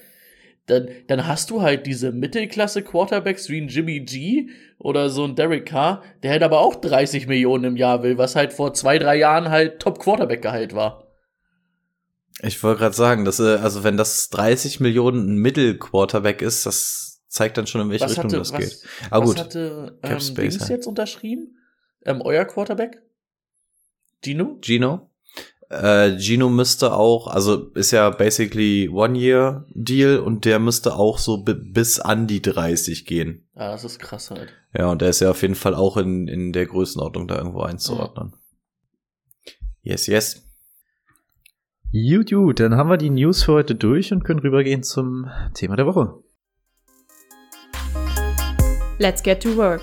Dann, 0.67 0.89
dann 1.07 1.27
hast 1.27 1.51
du 1.51 1.63
halt 1.63 1.87
diese 1.87 2.11
Mittelklasse-Quarterbacks 2.13 3.49
wie 3.49 3.61
ein 3.61 3.69
Jimmy 3.69 4.01
G 4.01 4.51
oder 4.79 5.11
so 5.11 5.25
ein 5.25 5.37
Derek 5.37 5.67
Carr, 5.67 6.03
der 6.23 6.33
halt 6.33 6.43
aber 6.43 6.61
auch 6.61 6.75
30 6.75 7.29
Millionen 7.29 7.65
im 7.65 7.77
Jahr 7.77 8.03
will, 8.03 8.19
was 8.19 8.35
halt 8.35 8.53
vor 8.53 8.75
zwei, 8.75 8.99
drei 8.99 9.17
Jahren 9.17 9.49
halt 9.49 9.81
Top-Quarterback-Gehalt 9.81 10.75
war. 10.75 11.07
Ich 12.43 12.63
wollte 12.63 12.81
gerade 12.81 12.95
sagen, 12.95 13.25
dass, 13.25 13.39
äh, 13.39 13.57
also 13.57 13.85
wenn 13.85 13.97
das 13.97 14.29
30 14.31 14.81
Millionen 14.81 15.35
ein 15.35 15.39
Mittelquarterback 15.39 16.43
ist, 16.43 16.67
das 16.67 17.23
zeigt 17.29 17.57
dann 17.57 17.67
schon, 17.67 17.83
in 17.83 17.91
welche 17.91 18.05
was 18.05 18.13
Richtung 18.13 18.25
hatte, 18.25 18.39
das 18.39 18.53
was, 18.53 18.61
geht. 18.61 18.83
Aber 19.11 19.27
was 19.27 19.35
gut. 19.35 19.45
hatte 19.45 19.99
ähm, 20.03 20.21
Space, 20.21 20.59
Dings 20.59 20.69
jetzt 20.69 20.87
unterschrieben? 20.87 21.57
Ähm, 22.05 22.21
euer 22.23 22.45
Quarterback? 22.45 23.03
Gino? 24.23 24.59
Gino? 24.61 25.06
Äh, 25.69 26.17
Gino 26.19 26.49
müsste 26.49 26.93
auch, 26.93 27.27
also 27.27 27.71
ist 27.75 27.91
ja 27.91 28.11
basically 28.11 28.89
One-Year-Deal 28.89 30.19
und 30.21 30.45
der 30.45 30.61
müsste 30.61 30.95
auch 30.95 31.19
so 31.19 31.43
bis 31.43 31.99
an 31.99 32.29
die 32.29 32.41
30 32.41 33.05
gehen. 33.05 33.49
Ah, 33.55 33.73
das 33.73 33.85
ist 33.85 33.99
krass 33.99 34.31
halt. 34.31 34.53
Ja, 34.77 34.91
und 34.91 35.03
der 35.03 35.09
ist 35.09 35.21
ja 35.21 35.31
auf 35.31 35.43
jeden 35.43 35.57
Fall 35.57 35.75
auch 35.75 35.97
in, 35.97 36.29
in 36.29 36.53
der 36.53 36.67
Größenordnung 36.67 37.27
da 37.27 37.37
irgendwo 37.37 37.63
einzuordnen. 37.63 38.29
Mhm. 38.29 39.57
Yes, 39.83 40.07
yes. 40.07 40.43
Gut, 41.93 42.31
gut, 42.31 42.61
dann 42.61 42.77
haben 42.77 42.91
wir 42.91 42.97
die 42.97 43.11
News 43.11 43.45
für 43.45 43.53
heute 43.53 43.75
durch 43.75 44.13
und 44.13 44.25
können 44.25 44.41
rübergehen 44.41 44.83
zum 44.83 45.31
Thema 45.55 45.77
der 45.77 45.87
Woche. 45.87 46.15
Let's 48.99 49.23
get 49.23 49.43
to 49.43 49.57
work. 49.57 49.83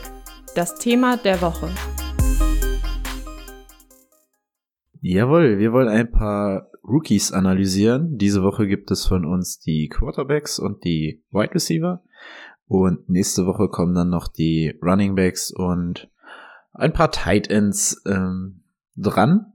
Das 0.55 0.75
Thema 0.75 1.17
der 1.17 1.41
Woche. 1.41 1.69
Jawohl, 5.05 5.59
wir 5.59 5.73
wollen 5.73 5.89
ein 5.89 6.11
paar 6.11 6.69
Rookies 6.81 7.33
analysieren. 7.33 8.17
Diese 8.17 8.41
Woche 8.41 8.67
gibt 8.67 8.89
es 8.89 9.05
von 9.05 9.25
uns 9.25 9.59
die 9.59 9.89
Quarterbacks 9.89 10.59
und 10.59 10.85
die 10.85 11.21
Wide 11.29 11.53
Receiver. 11.53 12.01
Und 12.67 13.09
nächste 13.09 13.45
Woche 13.45 13.67
kommen 13.67 13.95
dann 13.95 14.07
noch 14.07 14.29
die 14.29 14.79
Running 14.81 15.15
Backs 15.15 15.51
und 15.51 16.09
ein 16.71 16.93
paar 16.93 17.11
Tight 17.11 17.49
Ends 17.49 18.01
ähm, 18.05 18.63
dran. 18.95 19.51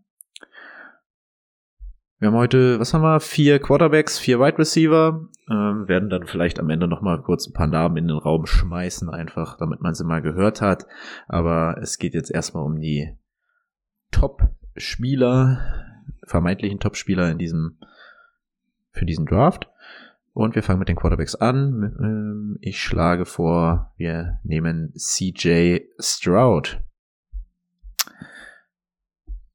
Wir 2.19 2.29
haben 2.29 2.37
heute, 2.37 2.79
was 2.79 2.93
haben 2.93 3.01
wir? 3.01 3.19
Vier 3.19 3.59
Quarterbacks, 3.59 4.19
vier 4.19 4.41
Wide 4.41 4.59
Receiver. 4.59 5.29
Ähm, 5.51 5.89
werden 5.89 6.11
dann 6.11 6.27
vielleicht 6.27 6.61
am 6.61 6.69
Ende 6.69 6.89
nochmal 6.89 7.23
kurz 7.23 7.47
ein 7.47 7.55
paar 7.55 7.69
Namen 7.69 7.97
in 7.97 8.09
den 8.09 8.19
Raum 8.19 8.45
schmeißen, 8.45 9.09
einfach, 9.09 9.57
damit 9.57 9.81
man 9.81 9.95
sie 9.95 10.05
mal 10.05 10.21
gehört 10.21 10.61
hat. 10.61 10.87
Aber 11.27 11.79
es 11.81 11.97
geht 11.97 12.13
jetzt 12.13 12.31
erstmal 12.31 12.67
um 12.67 12.79
die 12.79 13.17
Top-Spieler, 14.79 15.61
vermeintlichen 16.23 16.79
Top-Spieler 16.79 17.31
in 17.33 17.39
diesem, 17.39 17.79
für 18.93 19.05
diesen 19.05 19.27
Draft. 19.27 19.69
Und 20.35 20.55
wir 20.55 20.63
fangen 20.63 20.79
mit 20.79 20.89
den 20.89 20.95
Quarterbacks 20.95 21.35
an. 21.35 21.97
Ähm, 22.01 22.59
ich 22.61 22.81
schlage 22.81 23.25
vor, 23.25 23.93
wir 23.97 24.39
nehmen 24.45 24.93
CJ 24.95 25.81
Stroud. 25.99 26.81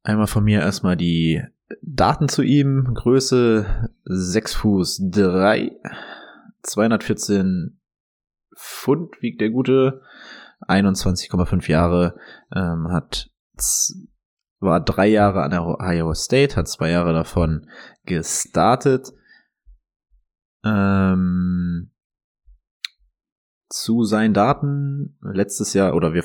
Einmal 0.03 0.27
von 0.27 0.43
mir 0.43 0.59
erstmal 0.59 0.97
die 0.97 1.41
Daten 1.81 2.27
zu 2.27 2.41
ihm. 2.41 2.93
Größe 2.93 3.89
6 4.03 4.55
Fuß 4.55 5.09
3. 5.09 5.71
214 6.63 7.79
Pfund 8.57 9.21
wiegt 9.21 9.39
der 9.39 9.51
gute. 9.51 10.01
21,5 10.67 11.69
Jahre. 11.69 12.17
Ähm, 12.53 12.89
hat 12.91 13.31
war 14.63 14.79
drei 14.79 15.07
Jahre 15.07 15.43
an 15.43 15.51
der 15.51 15.65
Ohio 15.65 16.13
State, 16.13 16.55
hat 16.55 16.67
zwei 16.67 16.91
Jahre 16.91 17.13
davon 17.13 17.67
gestartet. 18.05 19.13
Ähm, 20.65 21.91
zu 23.69 24.03
seinen 24.03 24.33
Daten 24.33 25.17
letztes 25.21 25.73
Jahr 25.73 25.95
oder 25.95 26.13
wir, 26.13 26.23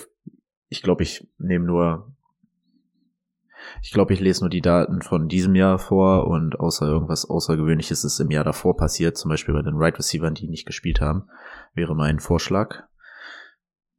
ich 0.68 0.82
glaube, 0.82 1.02
ich 1.02 1.28
nehme 1.38 1.64
nur 1.64 2.14
ich 3.82 3.92
glaube, 3.92 4.12
ich 4.12 4.20
lese 4.20 4.40
nur 4.40 4.50
die 4.50 4.60
Daten 4.60 5.02
von 5.02 5.28
diesem 5.28 5.54
Jahr 5.54 5.78
vor 5.78 6.26
und 6.26 6.58
außer 6.58 6.86
irgendwas 6.86 7.28
Außergewöhnliches 7.28 8.04
ist 8.04 8.20
im 8.20 8.30
Jahr 8.30 8.44
davor 8.44 8.76
passiert, 8.76 9.16
zum 9.16 9.28
Beispiel 9.30 9.54
bei 9.54 9.62
den 9.62 9.76
Right 9.76 9.98
Receivers, 9.98 10.34
die 10.34 10.48
nicht 10.48 10.66
gespielt 10.66 11.00
haben, 11.00 11.28
wäre 11.74 11.94
mein 11.94 12.20
Vorschlag. 12.20 12.84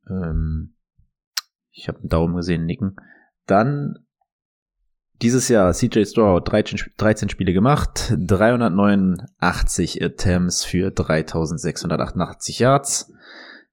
Ähm, 0.08 0.76
ich 1.72 1.88
habe 1.88 2.00
einen 2.00 2.10
Daumen 2.10 2.36
gesehen, 2.36 2.66
nicken. 2.66 2.96
Dann 3.46 4.06
dieses 5.22 5.50
Jahr 5.50 5.74
CJ 5.74 6.06
Stroud 6.06 6.50
13, 6.52 6.80
13 6.98 7.30
Spiele 7.30 7.54
gemacht, 7.54 8.14
389 8.18 10.04
Attempts 10.04 10.64
für 10.64 10.92
3688 10.92 12.60
Yards, 12.60 13.14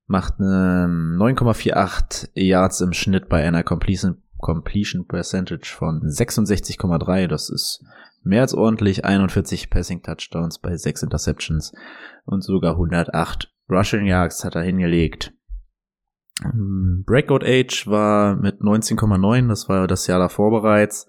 macht 0.07 0.35
eine 0.39 0.87
9,48 1.19 2.31
Yards 2.35 2.81
im 2.81 2.93
Schnitt 2.93 3.29
bei 3.29 3.45
einer 3.45 3.63
Completion 3.63 4.23
Completion 4.39 5.07
Percentage 5.07 5.75
von 5.75 6.03
66,3. 6.03 7.27
Das 7.27 7.49
ist 7.49 7.83
mehr 8.23 8.43
als 8.43 8.55
ordentlich. 8.55 9.05
41 9.05 9.71
Passing 9.71 10.03
Touchdowns 10.03 10.59
bei 10.59 10.77
6 10.77 11.05
Interceptions 11.05 11.73
und 12.25 12.43
sogar 12.43 12.73
108 12.73 13.53
Rushing 13.71 14.07
Yards 14.07 14.45
hat 14.45 14.55
er 14.55 14.63
hingelegt. 14.63 15.33
Ähm, 16.45 17.05
Breakout 17.07 17.45
Age 17.45 17.87
war 17.87 18.37
mit 18.37 18.61
19,9, 18.61 19.49
das 19.49 19.69
war 19.69 19.87
das 19.87 20.07
Jahr 20.07 20.19
davor 20.19 20.51
bereits. 20.51 21.07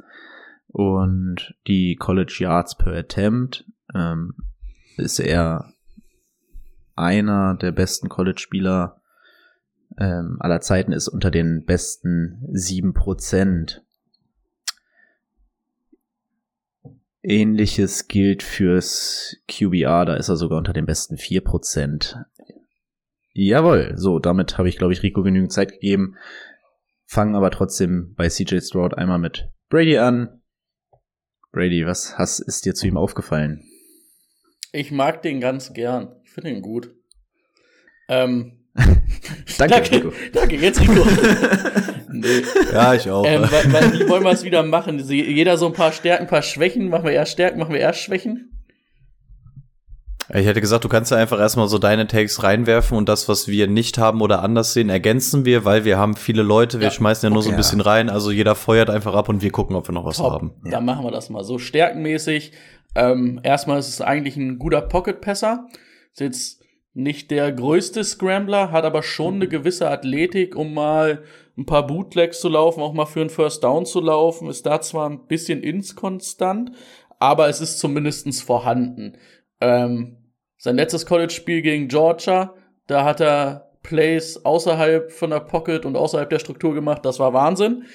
Und 0.77 1.55
die 1.65 1.95
College 1.95 2.37
Yards 2.41 2.75
per 2.75 2.93
Attempt 2.93 3.65
ähm, 3.95 4.35
ist 4.95 5.19
er 5.19 5.73
einer 6.95 7.55
der 7.55 7.71
besten 7.71 8.09
College-Spieler 8.09 9.01
ähm, 9.97 10.37
aller 10.39 10.61
Zeiten 10.61 10.91
ist 10.91 11.07
unter 11.07 11.31
den 11.31 11.65
besten 11.65 12.47
sieben 12.51 12.93
Prozent. 12.93 13.83
Ähnliches 17.23 18.07
gilt 18.07 18.43
fürs 18.43 19.35
QBR, 19.47 20.05
da 20.05 20.13
ist 20.13 20.29
er 20.29 20.35
sogar 20.35 20.59
unter 20.59 20.73
den 20.73 20.85
besten 20.85 21.17
vier 21.17 21.41
Prozent. 21.41 22.17
Jawohl, 23.33 23.93
so, 23.95 24.19
damit 24.19 24.59
habe 24.59 24.69
ich, 24.69 24.77
glaube 24.77 24.93
ich, 24.93 25.01
Rico 25.01 25.23
genügend 25.23 25.51
Zeit 25.51 25.71
gegeben. 25.71 26.17
Fangen 27.07 27.33
aber 27.33 27.49
trotzdem 27.49 28.13
bei 28.15 28.29
CJ 28.29 28.59
Stroud 28.59 28.93
einmal 28.93 29.17
mit 29.17 29.49
Brady 29.69 29.97
an. 29.97 30.36
Brady, 31.57 31.87
was 31.87 32.19
hast, 32.19 32.39
ist 32.39 32.65
dir 32.65 32.75
zu 32.75 32.85
ihm 32.85 32.97
aufgefallen? 32.97 33.63
Ich 34.73 34.91
mag 34.91 35.23
den 35.23 35.41
ganz 35.41 35.73
gern. 35.73 36.15
Ich 36.23 36.29
finde 36.29 36.51
ihn 36.51 36.61
gut. 36.61 36.91
Ähm, 38.09 38.59
danke, 39.57 39.73
danke, 39.73 39.91
Rico. 39.91 40.13
Danke, 40.33 40.55
jetzt 40.57 40.79
Rico. 40.79 40.93
nee. 42.11 42.43
Ja, 42.71 42.93
ich 42.93 43.09
auch. 43.09 43.25
Ähm, 43.25 43.41
weil, 43.41 43.73
weil, 43.73 43.93
wie 43.99 44.07
wollen 44.07 44.23
wir 44.23 44.33
es 44.33 44.43
wieder 44.43 44.61
machen? 44.61 44.99
Jeder 44.99 45.57
so 45.57 45.65
ein 45.65 45.73
paar 45.73 45.93
Stärken, 45.93 46.25
ein 46.25 46.29
paar 46.29 46.43
Schwächen. 46.43 46.89
Machen 46.89 47.05
wir 47.05 47.13
erst 47.13 47.31
Stärken, 47.31 47.57
machen 47.57 47.73
wir 47.73 47.81
erst 47.81 48.01
Schwächen? 48.01 48.56
Ich 50.33 50.45
hätte 50.45 50.59
gesagt, 50.59 50.83
du 50.83 50.89
kannst 50.89 51.11
ja 51.11 51.17
einfach 51.17 51.39
erstmal 51.39 51.67
so 51.69 51.77
deine 51.77 52.05
Takes 52.05 52.43
reinwerfen 52.43 52.97
und 52.97 53.07
das, 53.07 53.29
was 53.29 53.47
wir 53.47 53.67
nicht 53.67 53.97
haben 53.97 54.21
oder 54.21 54.43
anders 54.43 54.73
sehen, 54.73 54.89
ergänzen 54.89 55.45
wir, 55.45 55.63
weil 55.63 55.85
wir 55.85 55.97
haben 55.97 56.15
viele 56.15 56.43
Leute, 56.43 56.79
wir 56.79 56.87
ja, 56.87 56.91
schmeißen 56.91 57.27
ja 57.27 57.29
nur 57.29 57.39
okay, 57.39 57.47
so 57.47 57.51
ein 57.51 57.57
bisschen 57.57 57.81
rein, 57.81 58.09
also 58.09 58.31
jeder 58.31 58.55
feuert 58.55 58.89
einfach 58.89 59.13
ab 59.13 59.29
und 59.29 59.41
wir 59.41 59.51
gucken, 59.51 59.75
ob 59.75 59.87
wir 59.87 59.93
noch 59.93 60.05
was 60.05 60.17
Top. 60.17 60.33
haben. 60.33 60.53
Dann 60.65 60.83
machen 60.83 61.05
wir 61.05 61.11
das 61.11 61.29
mal 61.29 61.43
so 61.43 61.57
stärkenmäßig. 61.57 62.51
Ähm, 62.95 63.39
erstmal 63.43 63.79
ist 63.79 63.87
es 63.87 64.01
eigentlich 64.01 64.35
ein 64.35 64.59
guter 64.59 64.81
Pocket-Passer. 64.81 65.67
Ist 66.11 66.19
jetzt 66.19 66.63
nicht 66.93 67.29
der 67.31 67.51
größte 67.51 68.03
Scrambler, 68.03 68.71
hat 68.71 68.83
aber 68.83 69.03
schon 69.03 69.35
eine 69.35 69.47
gewisse 69.47 69.89
Athletik, 69.89 70.55
um 70.55 70.73
mal 70.73 71.23
ein 71.57 71.65
paar 71.65 71.85
Bootlegs 71.85 72.41
zu 72.41 72.49
laufen, 72.49 72.81
auch 72.81 72.93
mal 72.93 73.05
für 73.05 73.21
einen 73.21 73.29
First 73.29 73.63
Down 73.63 73.85
zu 73.85 74.01
laufen. 74.01 74.49
Ist 74.49 74.65
da 74.65 74.81
zwar 74.81 75.09
ein 75.09 75.27
bisschen 75.27 75.61
inskonstant, 75.61 76.71
aber 77.19 77.49
es 77.49 77.61
ist 77.61 77.79
zumindestens 77.79 78.41
vorhanden. 78.41 79.13
Ähm, 79.61 80.17
sein 80.57 80.75
letztes 80.75 81.05
College-Spiel 81.05 81.61
gegen 81.61 81.87
Georgia, 81.87 82.53
da 82.87 83.03
hat 83.03 83.21
er 83.21 83.71
Plays 83.83 84.43
außerhalb 84.43 85.11
von 85.11 85.29
der 85.29 85.39
Pocket 85.39 85.85
und 85.85 85.95
außerhalb 85.95 86.29
der 86.29 86.39
Struktur 86.39 86.73
gemacht. 86.73 87.05
Das 87.05 87.19
war 87.19 87.33
Wahnsinn. 87.33 87.85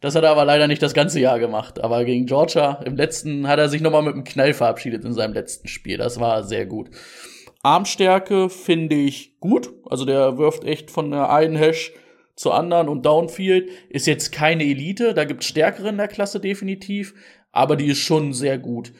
Das 0.00 0.16
hat 0.16 0.24
er 0.24 0.30
aber 0.30 0.44
leider 0.44 0.66
nicht 0.66 0.82
das 0.82 0.94
ganze 0.94 1.20
Jahr 1.20 1.38
gemacht. 1.38 1.82
Aber 1.82 2.04
gegen 2.04 2.26
Georgia 2.26 2.80
im 2.84 2.96
letzten 2.96 3.46
hat 3.46 3.58
er 3.58 3.68
sich 3.68 3.82
nochmal 3.82 4.02
mit 4.02 4.14
einem 4.14 4.24
Knall 4.24 4.54
verabschiedet 4.54 5.04
in 5.04 5.12
seinem 5.12 5.32
letzten 5.32 5.68
Spiel. 5.68 5.98
Das 5.98 6.18
war 6.18 6.42
sehr 6.42 6.66
gut. 6.66 6.90
Armstärke 7.62 8.48
finde 8.48 8.96
ich 8.96 9.38
gut. 9.38 9.72
Also 9.88 10.04
der 10.04 10.38
wirft 10.38 10.64
echt 10.64 10.90
von 10.90 11.10
der 11.10 11.30
einen 11.30 11.54
Hash 11.54 11.92
zur 12.34 12.54
anderen 12.54 12.88
und 12.88 13.06
Downfield. 13.06 13.70
Ist 13.88 14.06
jetzt 14.06 14.32
keine 14.32 14.64
Elite, 14.64 15.14
da 15.14 15.24
gibt 15.24 15.42
es 15.42 15.48
stärkere 15.48 15.90
in 15.90 15.98
der 15.98 16.08
Klasse 16.08 16.40
definitiv, 16.40 17.14
aber 17.52 17.76
die 17.76 17.86
ist 17.86 17.98
schon 17.98 18.32
sehr 18.32 18.58
gut. 18.58 18.92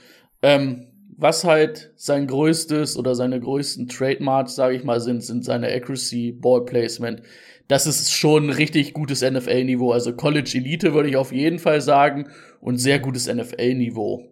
Ähm, 0.42 0.91
was 1.22 1.44
halt 1.44 1.92
sein 1.96 2.26
größtes 2.26 2.96
oder 2.96 3.14
seine 3.14 3.38
größten 3.38 3.88
Trademarks, 3.88 4.56
sage 4.56 4.74
ich 4.76 4.84
mal, 4.84 5.00
sind, 5.00 5.22
sind 5.22 5.44
seine 5.44 5.72
Accuracy, 5.72 6.32
Ball 6.32 6.64
Placement. 6.64 7.22
Das 7.68 7.86
ist 7.86 8.12
schon 8.12 8.46
ein 8.46 8.50
richtig 8.50 8.92
gutes 8.92 9.22
NFL-Niveau. 9.22 9.92
Also 9.92 10.14
College 10.14 10.50
Elite 10.54 10.94
würde 10.94 11.08
ich 11.08 11.16
auf 11.16 11.32
jeden 11.32 11.60
Fall 11.60 11.80
sagen 11.80 12.28
und 12.60 12.78
sehr 12.78 12.98
gutes 12.98 13.32
NFL-Niveau. 13.32 14.26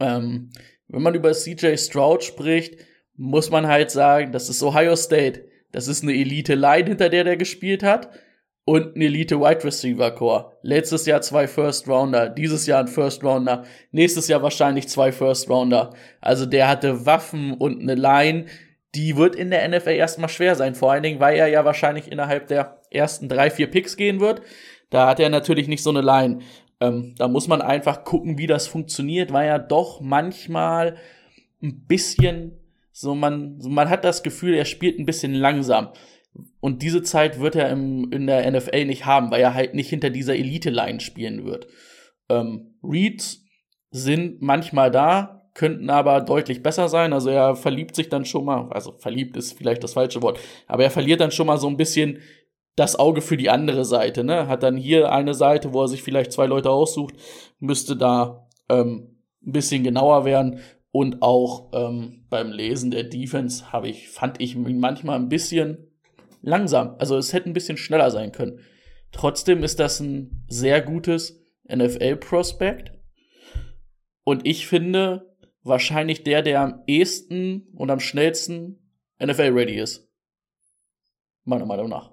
Ähm, 0.00 0.50
wenn 0.88 1.02
man 1.02 1.14
über 1.14 1.32
CJ 1.32 1.76
Stroud 1.76 2.24
spricht, 2.24 2.80
muss 3.16 3.50
man 3.50 3.66
halt 3.68 3.90
sagen, 3.90 4.32
das 4.32 4.48
ist 4.48 4.62
Ohio 4.62 4.96
State. 4.96 5.44
Das 5.70 5.86
ist 5.86 6.02
eine 6.02 6.14
Elite-Line, 6.14 6.88
hinter 6.88 7.08
der 7.08 7.24
der 7.24 7.36
gespielt 7.36 7.82
hat 7.82 8.10
und 8.68 8.96
ein 8.96 9.00
Elite 9.00 9.40
Wide 9.40 9.64
Receiver 9.64 10.10
Core. 10.10 10.52
Letztes 10.60 11.06
Jahr 11.06 11.22
zwei 11.22 11.48
First 11.48 11.88
Rounder, 11.88 12.28
dieses 12.28 12.66
Jahr 12.66 12.80
ein 12.80 12.86
First 12.86 13.24
Rounder, 13.24 13.64
nächstes 13.92 14.28
Jahr 14.28 14.42
wahrscheinlich 14.42 14.88
zwei 14.88 15.10
First 15.10 15.48
Rounder. 15.48 15.94
Also 16.20 16.44
der 16.44 16.68
hatte 16.68 17.06
Waffen 17.06 17.54
und 17.54 17.80
eine 17.80 17.94
Line, 17.94 18.44
die 18.94 19.16
wird 19.16 19.36
in 19.36 19.48
der 19.48 19.66
NFL 19.66 19.92
erstmal 19.92 20.28
schwer 20.28 20.54
sein. 20.54 20.74
Vor 20.74 20.92
allen 20.92 21.02
Dingen, 21.02 21.18
weil 21.18 21.38
er 21.38 21.46
ja 21.46 21.64
wahrscheinlich 21.64 22.12
innerhalb 22.12 22.48
der 22.48 22.82
ersten 22.90 23.30
drei, 23.30 23.48
vier 23.48 23.70
Picks 23.70 23.96
gehen 23.96 24.20
wird. 24.20 24.42
Da 24.90 25.08
hat 25.08 25.18
er 25.18 25.30
natürlich 25.30 25.66
nicht 25.66 25.82
so 25.82 25.88
eine 25.88 26.02
Line. 26.02 26.40
Ähm, 26.78 27.14
da 27.16 27.26
muss 27.26 27.48
man 27.48 27.62
einfach 27.62 28.04
gucken, 28.04 28.36
wie 28.36 28.46
das 28.46 28.66
funktioniert, 28.66 29.32
weil 29.32 29.48
er 29.48 29.58
doch 29.58 30.02
manchmal 30.02 30.96
ein 31.62 31.86
bisschen 31.86 32.58
so 32.92 33.14
man, 33.14 33.58
man 33.62 33.88
hat 33.88 34.02
das 34.02 34.24
Gefühl, 34.24 34.54
er 34.54 34.64
spielt 34.64 34.98
ein 34.98 35.06
bisschen 35.06 35.32
langsam. 35.32 35.90
Und 36.60 36.82
diese 36.82 37.02
Zeit 37.02 37.40
wird 37.40 37.56
er 37.56 37.70
im, 37.70 38.10
in 38.12 38.26
der 38.26 38.50
NFL 38.50 38.84
nicht 38.84 39.06
haben, 39.06 39.30
weil 39.30 39.40
er 39.40 39.54
halt 39.54 39.74
nicht 39.74 39.90
hinter 39.90 40.10
dieser 40.10 40.36
Elite-Line 40.36 41.00
spielen 41.00 41.44
wird. 41.44 41.66
Ähm, 42.28 42.78
Reads 42.82 43.44
sind 43.90 44.42
manchmal 44.42 44.90
da, 44.90 45.50
könnten 45.54 45.90
aber 45.90 46.20
deutlich 46.20 46.62
besser 46.62 46.88
sein. 46.88 47.12
Also 47.12 47.30
er 47.30 47.56
verliebt 47.56 47.96
sich 47.96 48.08
dann 48.08 48.24
schon 48.24 48.44
mal, 48.44 48.68
also 48.70 48.92
verliebt 48.98 49.36
ist 49.36 49.58
vielleicht 49.58 49.82
das 49.82 49.94
falsche 49.94 50.22
Wort, 50.22 50.38
aber 50.66 50.84
er 50.84 50.90
verliert 50.90 51.20
dann 51.20 51.32
schon 51.32 51.46
mal 51.46 51.58
so 51.58 51.68
ein 51.68 51.76
bisschen 51.76 52.20
das 52.76 52.96
Auge 52.96 53.22
für 53.22 53.36
die 53.36 53.50
andere 53.50 53.84
Seite. 53.84 54.22
Ne? 54.22 54.46
Hat 54.46 54.62
dann 54.62 54.76
hier 54.76 55.10
eine 55.10 55.34
Seite, 55.34 55.72
wo 55.72 55.82
er 55.82 55.88
sich 55.88 56.02
vielleicht 56.02 56.32
zwei 56.32 56.46
Leute 56.46 56.70
aussucht, 56.70 57.14
müsste 57.58 57.96
da 57.96 58.46
ähm, 58.68 59.16
ein 59.44 59.52
bisschen 59.52 59.82
genauer 59.82 60.24
werden. 60.24 60.60
Und 60.90 61.22
auch 61.22 61.70
ähm, 61.74 62.26
beim 62.30 62.50
Lesen 62.50 62.90
der 62.90 63.04
Defense 63.04 63.72
habe 63.72 63.88
ich, 63.88 64.08
fand 64.08 64.40
ich 64.40 64.56
manchmal 64.56 65.16
ein 65.16 65.28
bisschen 65.28 65.87
langsam. 66.40 66.96
Also 66.98 67.16
es 67.16 67.32
hätte 67.32 67.48
ein 67.48 67.54
bisschen 67.54 67.76
schneller 67.76 68.10
sein 68.10 68.32
können. 68.32 68.60
Trotzdem 69.12 69.62
ist 69.62 69.80
das 69.80 70.00
ein 70.00 70.44
sehr 70.48 70.82
gutes 70.82 71.40
NFL-Prospekt. 71.68 72.92
Und 74.24 74.46
ich 74.46 74.66
finde 74.66 75.36
wahrscheinlich 75.62 76.22
der, 76.24 76.42
der 76.42 76.60
am 76.60 76.82
ehesten 76.86 77.68
und 77.74 77.90
am 77.90 78.00
schnellsten 78.00 78.92
NFL-ready 79.22 79.78
ist. 79.78 80.08
Meiner 81.44 81.66
Meinung 81.66 81.88
nach. 81.88 82.12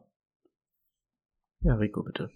Ja, 1.61 1.75
Rico, 1.75 2.03
bitte. 2.03 2.29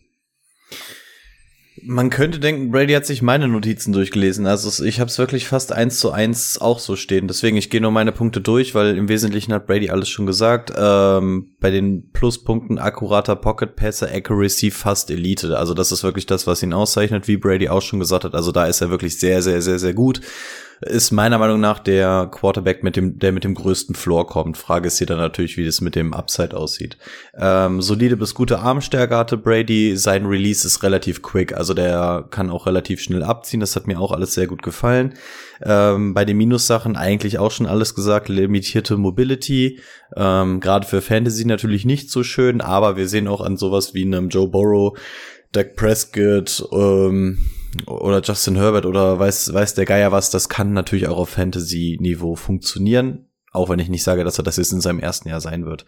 Man 1.83 2.09
könnte 2.09 2.39
denken, 2.39 2.71
Brady 2.71 2.93
hat 2.93 3.05
sich 3.05 3.21
meine 3.21 3.47
Notizen 3.47 3.91
durchgelesen. 3.93 4.47
Also 4.47 4.83
ich 4.83 4.99
habe 4.99 5.09
es 5.09 5.17
wirklich 5.17 5.47
fast 5.47 5.71
eins 5.71 5.99
zu 5.99 6.11
eins 6.11 6.59
auch 6.59 6.79
so 6.79 6.95
stehen. 6.95 7.27
Deswegen, 7.27 7.57
ich 7.57 7.69
gehe 7.69 7.81
nur 7.81 7.91
meine 7.91 8.11
Punkte 8.11 8.41
durch, 8.41 8.75
weil 8.75 8.97
im 8.97 9.09
Wesentlichen 9.09 9.53
hat 9.53 9.67
Brady 9.67 9.89
alles 9.89 10.09
schon 10.09 10.25
gesagt. 10.25 10.71
Ähm, 10.75 11.51
bei 11.59 11.71
den 11.71 12.09
Pluspunkten 12.11 12.79
akkurater 12.79 13.35
Pocket 13.35 13.75
Passer, 13.75 14.09
Accuracy 14.11 14.71
fast 14.71 15.11
Elite. 15.11 15.57
Also 15.57 15.73
das 15.73 15.91
ist 15.91 16.03
wirklich 16.03 16.25
das, 16.25 16.47
was 16.47 16.63
ihn 16.63 16.73
auszeichnet, 16.73 17.27
wie 17.27 17.37
Brady 17.37 17.69
auch 17.69 17.81
schon 17.81 17.99
gesagt 17.99 18.23
hat. 18.23 18.35
Also 18.35 18.51
da 18.51 18.65
ist 18.65 18.81
er 18.81 18.89
wirklich 18.89 19.19
sehr, 19.19 19.41
sehr, 19.41 19.61
sehr, 19.61 19.79
sehr 19.79 19.93
gut 19.93 20.21
ist 20.81 21.11
meiner 21.11 21.37
Meinung 21.37 21.59
nach 21.59 21.79
der 21.79 22.29
Quarterback 22.31 22.83
mit 22.83 22.95
dem, 22.95 23.19
der 23.19 23.31
mit 23.31 23.43
dem 23.43 23.53
größten 23.53 23.95
Floor 23.95 24.27
kommt. 24.27 24.57
Frage 24.57 24.87
ist 24.87 24.97
hier 24.97 25.07
dann 25.07 25.17
natürlich, 25.17 25.57
wie 25.57 25.65
das 25.65 25.81
mit 25.81 25.95
dem 25.95 26.13
Upside 26.13 26.55
aussieht. 26.55 26.97
Ähm, 27.37 27.81
solide 27.81 28.15
bis 28.15 28.33
gute 28.33 28.59
Armstärke 28.59 29.17
hatte 29.17 29.37
Brady. 29.37 29.97
Sein 29.97 30.25
Release 30.25 30.65
ist 30.65 30.83
relativ 30.83 31.21
quick, 31.21 31.53
also 31.53 31.73
der 31.73 32.25
kann 32.29 32.49
auch 32.49 32.65
relativ 32.65 33.01
schnell 33.01 33.23
abziehen. 33.23 33.59
Das 33.59 33.75
hat 33.75 33.87
mir 33.87 33.99
auch 33.99 34.11
alles 34.11 34.33
sehr 34.33 34.47
gut 34.47 34.63
gefallen. 34.63 35.15
Ähm, 35.61 36.13
bei 36.13 36.23
den 36.23 36.37
Minussachen 36.37 36.95
eigentlich 36.95 37.39
auch 37.39 37.51
schon 37.51 37.65
alles 37.65 37.93
gesagt. 37.95 38.29
Limitierte 38.29 38.95
Mobility, 38.95 39.79
ähm, 40.15 40.59
gerade 40.59 40.87
für 40.87 41.01
Fantasy 41.01 41.45
natürlich 41.45 41.85
nicht 41.85 42.09
so 42.09 42.23
schön, 42.23 42.61
aber 42.61 42.95
wir 42.95 43.07
sehen 43.07 43.27
auch 43.27 43.41
an 43.41 43.57
sowas 43.57 43.93
wie 43.93 44.05
einem 44.05 44.29
Joe 44.29 44.47
Burrow, 44.47 44.97
Dak 45.51 45.75
Prescott, 45.75 46.63
ähm, 46.71 47.39
oder 47.85 48.21
Justin 48.21 48.55
Herbert 48.55 48.85
oder 48.85 49.19
weiß, 49.19 49.53
weiß 49.53 49.73
der 49.75 49.85
Geier 49.85 50.11
was, 50.11 50.29
das 50.29 50.49
kann 50.49 50.73
natürlich 50.73 51.07
auch 51.07 51.17
auf 51.17 51.29
Fantasy-Niveau 51.29 52.35
funktionieren. 52.35 53.25
Auch 53.51 53.67
wenn 53.69 53.79
ich 53.79 53.89
nicht 53.89 54.03
sage, 54.03 54.23
dass 54.23 54.37
er 54.37 54.43
das 54.43 54.57
jetzt 54.57 54.73
in 54.73 54.81
seinem 54.81 54.99
ersten 54.99 55.27
Jahr 55.27 55.41
sein 55.41 55.65
wird. 55.65 55.85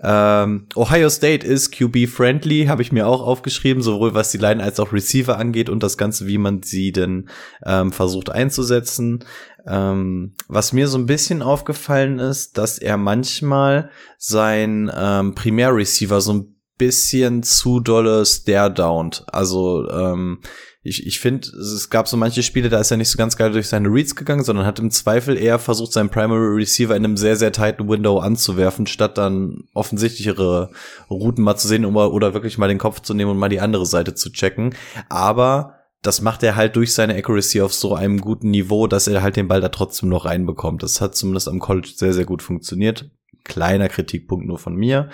Ähm, 0.00 0.68
Ohio 0.76 1.10
State 1.10 1.44
ist 1.44 1.72
QB-friendly, 1.72 2.66
habe 2.66 2.82
ich 2.82 2.92
mir 2.92 3.08
auch 3.08 3.20
aufgeschrieben, 3.22 3.82
sowohl 3.82 4.14
was 4.14 4.30
die 4.30 4.38
Line 4.38 4.62
als 4.62 4.78
auch 4.78 4.92
Receiver 4.92 5.36
angeht 5.36 5.68
und 5.68 5.82
das 5.82 5.98
Ganze, 5.98 6.28
wie 6.28 6.38
man 6.38 6.62
sie 6.62 6.92
denn 6.92 7.28
ähm, 7.66 7.90
versucht 7.90 8.30
einzusetzen. 8.30 9.24
Ähm, 9.66 10.34
was 10.46 10.72
mir 10.72 10.86
so 10.86 10.98
ein 10.98 11.06
bisschen 11.06 11.42
aufgefallen 11.42 12.20
ist, 12.20 12.56
dass 12.58 12.78
er 12.78 12.96
manchmal 12.96 13.90
sein 14.16 14.90
ähm, 14.94 15.34
Primär-Receiver 15.34 16.20
so 16.20 16.32
ein 16.34 16.60
bisschen 16.78 17.42
zu 17.42 17.80
dolle 17.80 18.24
stare-downt. 18.24 19.24
Also 19.30 19.88
ähm, 19.90 20.40
ich, 20.82 21.06
ich 21.06 21.20
finde, 21.20 21.46
es 21.48 21.90
gab 21.90 22.08
so 22.08 22.16
manche 22.16 22.42
Spiele, 22.42 22.70
da 22.70 22.80
ist 22.80 22.90
er 22.90 22.96
nicht 22.96 23.10
so 23.10 23.18
ganz 23.18 23.36
geil 23.36 23.52
durch 23.52 23.68
seine 23.68 23.88
Reads 23.88 24.16
gegangen, 24.16 24.44
sondern 24.44 24.64
hat 24.64 24.78
im 24.78 24.90
Zweifel 24.90 25.36
eher 25.36 25.58
versucht, 25.58 25.92
seinen 25.92 26.08
Primary 26.08 26.56
Receiver 26.56 26.96
in 26.96 27.04
einem 27.04 27.18
sehr, 27.18 27.36
sehr 27.36 27.52
tighten 27.52 27.86
Window 27.86 28.18
anzuwerfen, 28.18 28.86
statt 28.86 29.18
dann 29.18 29.64
offensichtlichere 29.74 30.70
Routen 31.10 31.44
mal 31.44 31.56
zu 31.56 31.68
sehen 31.68 31.84
oder, 31.84 32.12
oder 32.12 32.32
wirklich 32.32 32.56
mal 32.56 32.68
den 32.68 32.78
Kopf 32.78 33.00
zu 33.00 33.12
nehmen 33.12 33.30
und 33.30 33.36
mal 33.36 33.50
die 33.50 33.60
andere 33.60 33.84
Seite 33.84 34.14
zu 34.14 34.32
checken. 34.32 34.74
Aber 35.10 35.74
das 36.00 36.22
macht 36.22 36.42
er 36.42 36.56
halt 36.56 36.76
durch 36.76 36.94
seine 36.94 37.14
Accuracy 37.14 37.60
auf 37.60 37.74
so 37.74 37.94
einem 37.94 38.18
guten 38.18 38.50
Niveau, 38.50 38.86
dass 38.86 39.06
er 39.06 39.20
halt 39.20 39.36
den 39.36 39.48
Ball 39.48 39.60
da 39.60 39.68
trotzdem 39.68 40.08
noch 40.08 40.24
reinbekommt. 40.24 40.82
Das 40.82 41.02
hat 41.02 41.14
zumindest 41.14 41.48
am 41.48 41.58
College 41.58 41.90
sehr, 41.94 42.14
sehr 42.14 42.24
gut 42.24 42.42
funktioniert. 42.42 43.10
Kleiner 43.44 43.90
Kritikpunkt 43.90 44.46
nur 44.46 44.58
von 44.58 44.76
mir. 44.76 45.10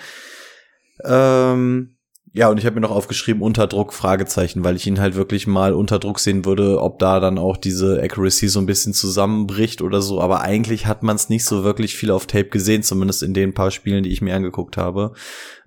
Ähm 1.03 1.96
ja, 2.37 2.49
und 2.49 2.59
ich 2.59 2.67
habe 2.67 2.75
mir 2.75 2.81
noch 2.81 2.91
aufgeschrieben, 2.91 3.41
unter 3.41 3.65
Druck, 3.65 3.93
Fragezeichen, 3.93 4.63
weil 4.63 4.75
ich 4.75 4.85
ihn 4.85 4.99
halt 4.99 5.15
wirklich 5.15 5.47
mal 5.47 5.73
unter 5.73 5.97
Druck 5.97 6.19
sehen 6.19 6.45
würde, 6.45 6.79
ob 6.79 6.99
da 6.99 7.19
dann 7.19 7.39
auch 7.39 7.57
diese 7.57 7.99
Accuracy 7.99 8.47
so 8.47 8.59
ein 8.59 8.67
bisschen 8.67 8.93
zusammenbricht 8.93 9.81
oder 9.81 10.03
so. 10.03 10.21
Aber 10.21 10.41
eigentlich 10.41 10.85
hat 10.85 11.01
man 11.01 11.15
es 11.15 11.29
nicht 11.29 11.45
so 11.45 11.63
wirklich 11.63 11.97
viel 11.97 12.11
auf 12.11 12.27
Tape 12.27 12.49
gesehen, 12.49 12.83
zumindest 12.83 13.23
in 13.23 13.33
den 13.33 13.55
paar 13.55 13.71
Spielen, 13.71 14.03
die 14.03 14.11
ich 14.11 14.21
mir 14.21 14.35
angeguckt 14.35 14.77
habe. 14.77 15.13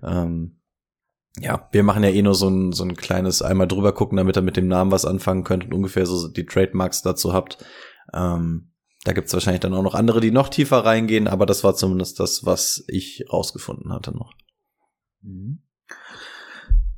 Ähm, 0.01 0.61
ja, 1.41 1.67
wir 1.73 1.83
machen 1.83 2.05
ja 2.05 2.09
eh 2.09 2.21
nur 2.21 2.35
so 2.35 2.47
ein, 2.47 2.71
so 2.71 2.85
ein 2.85 2.95
kleines 2.95 3.41
einmal 3.41 3.67
drüber 3.67 3.91
gucken, 3.91 4.15
damit 4.15 4.37
ihr 4.37 4.41
mit 4.41 4.55
dem 4.55 4.69
Namen 4.69 4.91
was 4.91 5.03
anfangen 5.03 5.43
könnt 5.43 5.65
und 5.65 5.73
ungefähr 5.73 6.05
so 6.05 6.29
die 6.29 6.45
Trademarks 6.45 7.01
dazu 7.01 7.33
habt. 7.33 7.57
Ähm, 8.13 8.71
da 9.03 9.11
gibt's 9.11 9.33
wahrscheinlich 9.33 9.59
dann 9.59 9.73
auch 9.73 9.83
noch 9.83 9.95
andere, 9.95 10.21
die 10.21 10.31
noch 10.31 10.47
tiefer 10.47 10.85
reingehen, 10.85 11.27
aber 11.27 11.45
das 11.45 11.65
war 11.65 11.75
zumindest 11.75 12.21
das, 12.21 12.45
was 12.45 12.85
ich 12.87 13.25
rausgefunden 13.29 13.91
hatte 13.91 14.11
noch. 14.11 14.31
Mhm. 15.21 15.63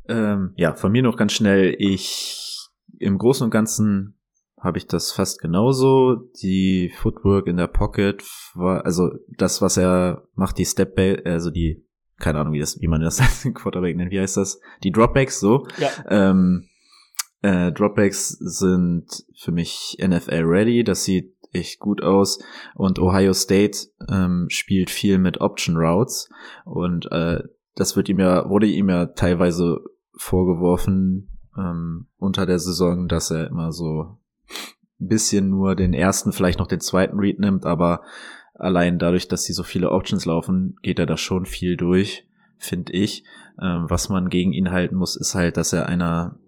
Ähm, 0.08 0.54
ja, 0.56 0.74
von 0.74 0.92
mir 0.92 1.04
noch 1.04 1.18
ganz 1.18 1.34
schnell. 1.34 1.76
Ich 1.80 2.70
im 3.00 3.18
Großen 3.18 3.46
und 3.46 3.52
Ganzen 3.52 4.20
habe 4.60 4.78
ich 4.78 4.88
das 4.88 5.12
fast 5.12 5.40
genauso. 5.40 6.30
Die 6.42 6.92
Footwork 6.96 7.48
in 7.48 7.58
der 7.58 7.68
Pocket 7.68 8.24
war, 8.54 8.86
also 8.86 9.12
das, 9.38 9.62
was 9.62 9.78
er 9.78 10.28
macht, 10.36 10.58
die 10.58 10.66
Step, 10.66 10.98
also 11.26 11.52
die, 11.52 11.86
keine 12.18 12.40
Ahnung, 12.40 12.54
wie 12.54 12.60
das, 12.60 12.80
wie 12.80 12.88
man 12.88 13.02
das 13.02 13.22
Quarterback 13.54 13.98
nennt, 13.98 14.12
wie 14.12 14.20
heißt 14.20 14.38
das? 14.38 14.60
Die 14.84 14.92
Dropbacks, 14.92 15.40
so. 15.40 15.68
Ja. 15.78 15.90
Ähm, 16.10 16.70
äh, 17.42 17.74
Dropbacks 17.74 18.30
sind 18.30 19.06
für 19.38 19.52
mich 19.52 19.98
NFL 20.02 20.44
ready. 20.46 20.84
Das 20.86 21.04
sieht 21.04 21.36
echt 21.52 21.80
gut 21.80 22.02
aus. 22.02 22.40
Und 22.74 23.00
Ohio 23.00 23.34
State 23.34 23.78
ähm, 24.10 24.48
spielt 24.50 24.90
viel 24.90 25.18
mit 25.18 25.42
Option 25.42 25.76
Routes. 25.76 26.30
Und 26.64 27.12
äh, 27.12 27.44
das 27.76 27.96
wird 27.96 28.10
ihm 28.10 28.20
ja, 28.20 28.50
wurde 28.50 28.68
ihm 28.68 28.90
ja 28.90 29.08
teilweise 29.08 29.80
vorgeworfen 30.16 31.30
ähm, 31.58 32.08
unter 32.18 32.46
der 32.46 32.60
Saison, 32.60 33.08
dass 33.08 33.32
er 33.32 33.48
immer 33.48 33.72
so 33.72 34.20
ein 35.00 35.08
bisschen 35.08 35.50
nur 35.50 35.76
den 35.76 35.94
ersten, 35.94 36.32
vielleicht 36.32 36.60
noch 36.60 36.68
den 36.68 36.80
zweiten 36.80 37.20
Read 37.20 37.40
nimmt, 37.40 37.66
aber 37.66 38.02
allein 38.54 39.00
dadurch, 39.00 39.28
dass 39.28 39.44
sie 39.44 39.54
so 39.54 39.64
viele 39.64 39.92
Options 39.92 40.26
laufen, 40.26 40.76
geht 40.82 41.00
er 41.00 41.06
da 41.06 41.18
schon 41.18 41.46
viel 41.46 41.78
durch, 41.78 42.28
finde 42.58 42.94
ich. 42.94 43.24
Ähm, 43.62 43.86
was 43.90 44.10
man 44.10 44.30
gegen 44.30 44.54
ihn 44.54 44.72
halten 44.72 44.96
muss, 44.96 45.16
ist 45.16 45.36
halt, 45.36 45.58
dass 45.58 45.74
er 45.74 45.88
einer, 45.88 46.40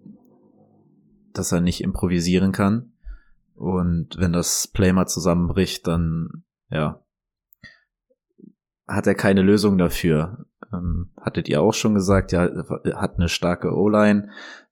dass 1.32 1.52
er 1.52 1.60
nicht 1.60 1.82
improvisieren 1.82 2.52
kann. 2.52 2.92
Und 3.54 4.18
wenn 4.18 4.32
das 4.32 4.68
Play 4.68 4.92
mal 4.92 5.06
zusammenbricht, 5.06 5.86
dann, 5.86 6.44
ja, 6.70 7.02
hat 8.86 9.06
er 9.06 9.14
keine 9.14 9.42
Lösung 9.42 9.78
dafür. 9.78 10.46
Ähm, 10.76 11.10
hattet 11.20 11.48
ihr 11.48 11.60
auch 11.62 11.74
schon 11.74 11.94
gesagt, 11.94 12.32
ja, 12.32 12.48
hat 12.94 13.16
eine 13.16 13.28
starke 13.28 13.74
O-Line. 13.74 14.30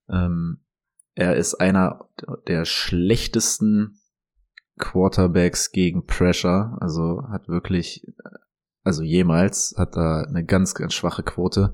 Ähm, 0.08 0.60
er 1.14 1.36
ist 1.36 1.54
einer 1.54 2.08
der 2.48 2.64
schlechtesten 2.64 4.00
Quarterbacks 4.78 5.70
gegen 5.70 6.06
Pressure. 6.06 6.76
Also 6.80 7.22
hat 7.30 7.48
wirklich, 7.48 8.06
also 8.82 9.02
jemals 9.02 9.74
hat 9.78 9.96
er 9.96 10.26
eine 10.28 10.44
ganz, 10.44 10.74
ganz 10.74 10.94
schwache 10.94 11.22
Quote. 11.22 11.72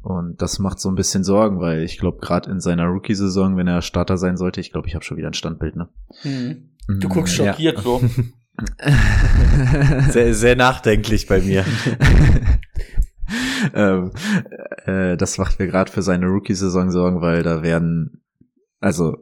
Und 0.00 0.40
das 0.40 0.58
macht 0.58 0.78
so 0.78 0.88
ein 0.88 0.94
bisschen 0.94 1.24
Sorgen, 1.24 1.60
weil 1.60 1.82
ich 1.82 1.98
glaube, 1.98 2.18
gerade 2.20 2.50
in 2.50 2.60
seiner 2.60 2.86
Rookie-Saison, 2.86 3.56
wenn 3.56 3.66
er 3.66 3.82
Starter 3.82 4.16
sein 4.16 4.36
sollte, 4.36 4.60
ich 4.60 4.70
glaube, 4.70 4.86
ich 4.86 4.94
habe 4.94 5.04
schon 5.04 5.16
wieder 5.16 5.28
ein 5.28 5.34
Standbild, 5.34 5.74
ne? 5.74 5.88
Hm. 6.22 6.70
Du 7.00 7.08
guckst 7.08 7.34
schockiert 7.34 7.78
ja. 7.78 7.82
so. 7.82 8.00
sehr, 10.10 10.34
sehr 10.34 10.56
nachdenklich 10.56 11.26
bei 11.26 11.40
mir. 11.40 11.64
ähm, 13.74 14.12
äh, 14.84 15.16
das 15.16 15.38
macht 15.38 15.58
mir 15.58 15.66
gerade 15.66 15.90
für 15.90 16.02
seine 16.02 16.26
Rookie-Saison 16.26 16.90
Sorgen, 16.90 17.20
weil 17.20 17.42
da 17.42 17.62
werden, 17.62 18.22
also 18.80 19.16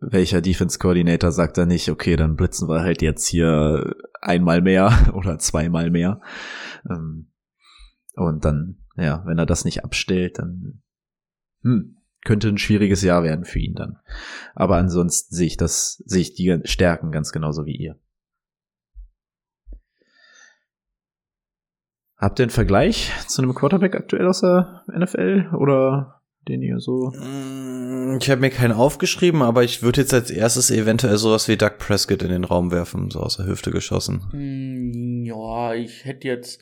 welcher 0.00 0.40
Defense 0.40 0.78
Coordinator 0.78 1.30
sagt 1.30 1.58
da 1.58 1.66
nicht, 1.66 1.90
okay, 1.90 2.16
dann 2.16 2.36
blitzen 2.36 2.68
wir 2.68 2.80
halt 2.80 3.02
jetzt 3.02 3.26
hier 3.26 3.94
einmal 4.20 4.62
mehr 4.62 5.12
oder 5.14 5.38
zweimal 5.38 5.90
mehr. 5.90 6.20
Ähm, 6.88 7.30
und 8.16 8.44
dann 8.44 8.84
ja, 8.96 9.22
wenn 9.26 9.38
er 9.38 9.46
das 9.46 9.64
nicht 9.64 9.84
abstellt, 9.84 10.38
dann 10.38 10.82
hm, 11.62 11.96
könnte 12.24 12.48
ein 12.48 12.58
schwieriges 12.58 13.02
Jahr 13.02 13.22
werden 13.22 13.44
für 13.44 13.58
ihn 13.58 13.74
dann. 13.74 13.98
Aber 14.54 14.76
ansonsten 14.76 15.34
sehe 15.34 15.46
ich 15.46 15.56
das, 15.56 16.02
sehe 16.06 16.22
ich 16.22 16.34
die 16.34 16.60
Stärken 16.64 17.10
ganz 17.10 17.32
genauso 17.32 17.66
wie 17.66 17.76
ihr. 17.76 17.98
Habt 22.16 22.38
ihr 22.38 22.44
einen 22.44 22.50
Vergleich 22.50 23.12
zu 23.26 23.42
einem 23.42 23.54
Quarterback 23.54 23.96
aktuell 23.96 24.26
aus 24.26 24.40
der 24.40 24.84
NFL 24.88 25.50
oder 25.58 26.22
den 26.48 26.62
ihr 26.62 26.78
so? 26.78 27.10
Mm, 27.10 28.18
ich 28.20 28.30
habe 28.30 28.40
mir 28.40 28.50
keinen 28.50 28.72
aufgeschrieben, 28.72 29.42
aber 29.42 29.64
ich 29.64 29.82
würde 29.82 30.02
jetzt 30.02 30.14
als 30.14 30.30
erstes 30.30 30.70
eventuell 30.70 31.16
sowas 31.16 31.48
wie 31.48 31.56
Doug 31.56 31.78
Prescott 31.78 32.22
in 32.22 32.28
den 32.28 32.44
Raum 32.44 32.70
werfen, 32.70 33.10
so 33.10 33.20
aus 33.20 33.36
der 33.38 33.46
Hüfte 33.46 33.70
geschossen. 33.70 34.28
Hm, 34.30 35.24
ja, 35.24 35.74
ich 35.74 36.04
hätte 36.04 36.28
jetzt 36.28 36.60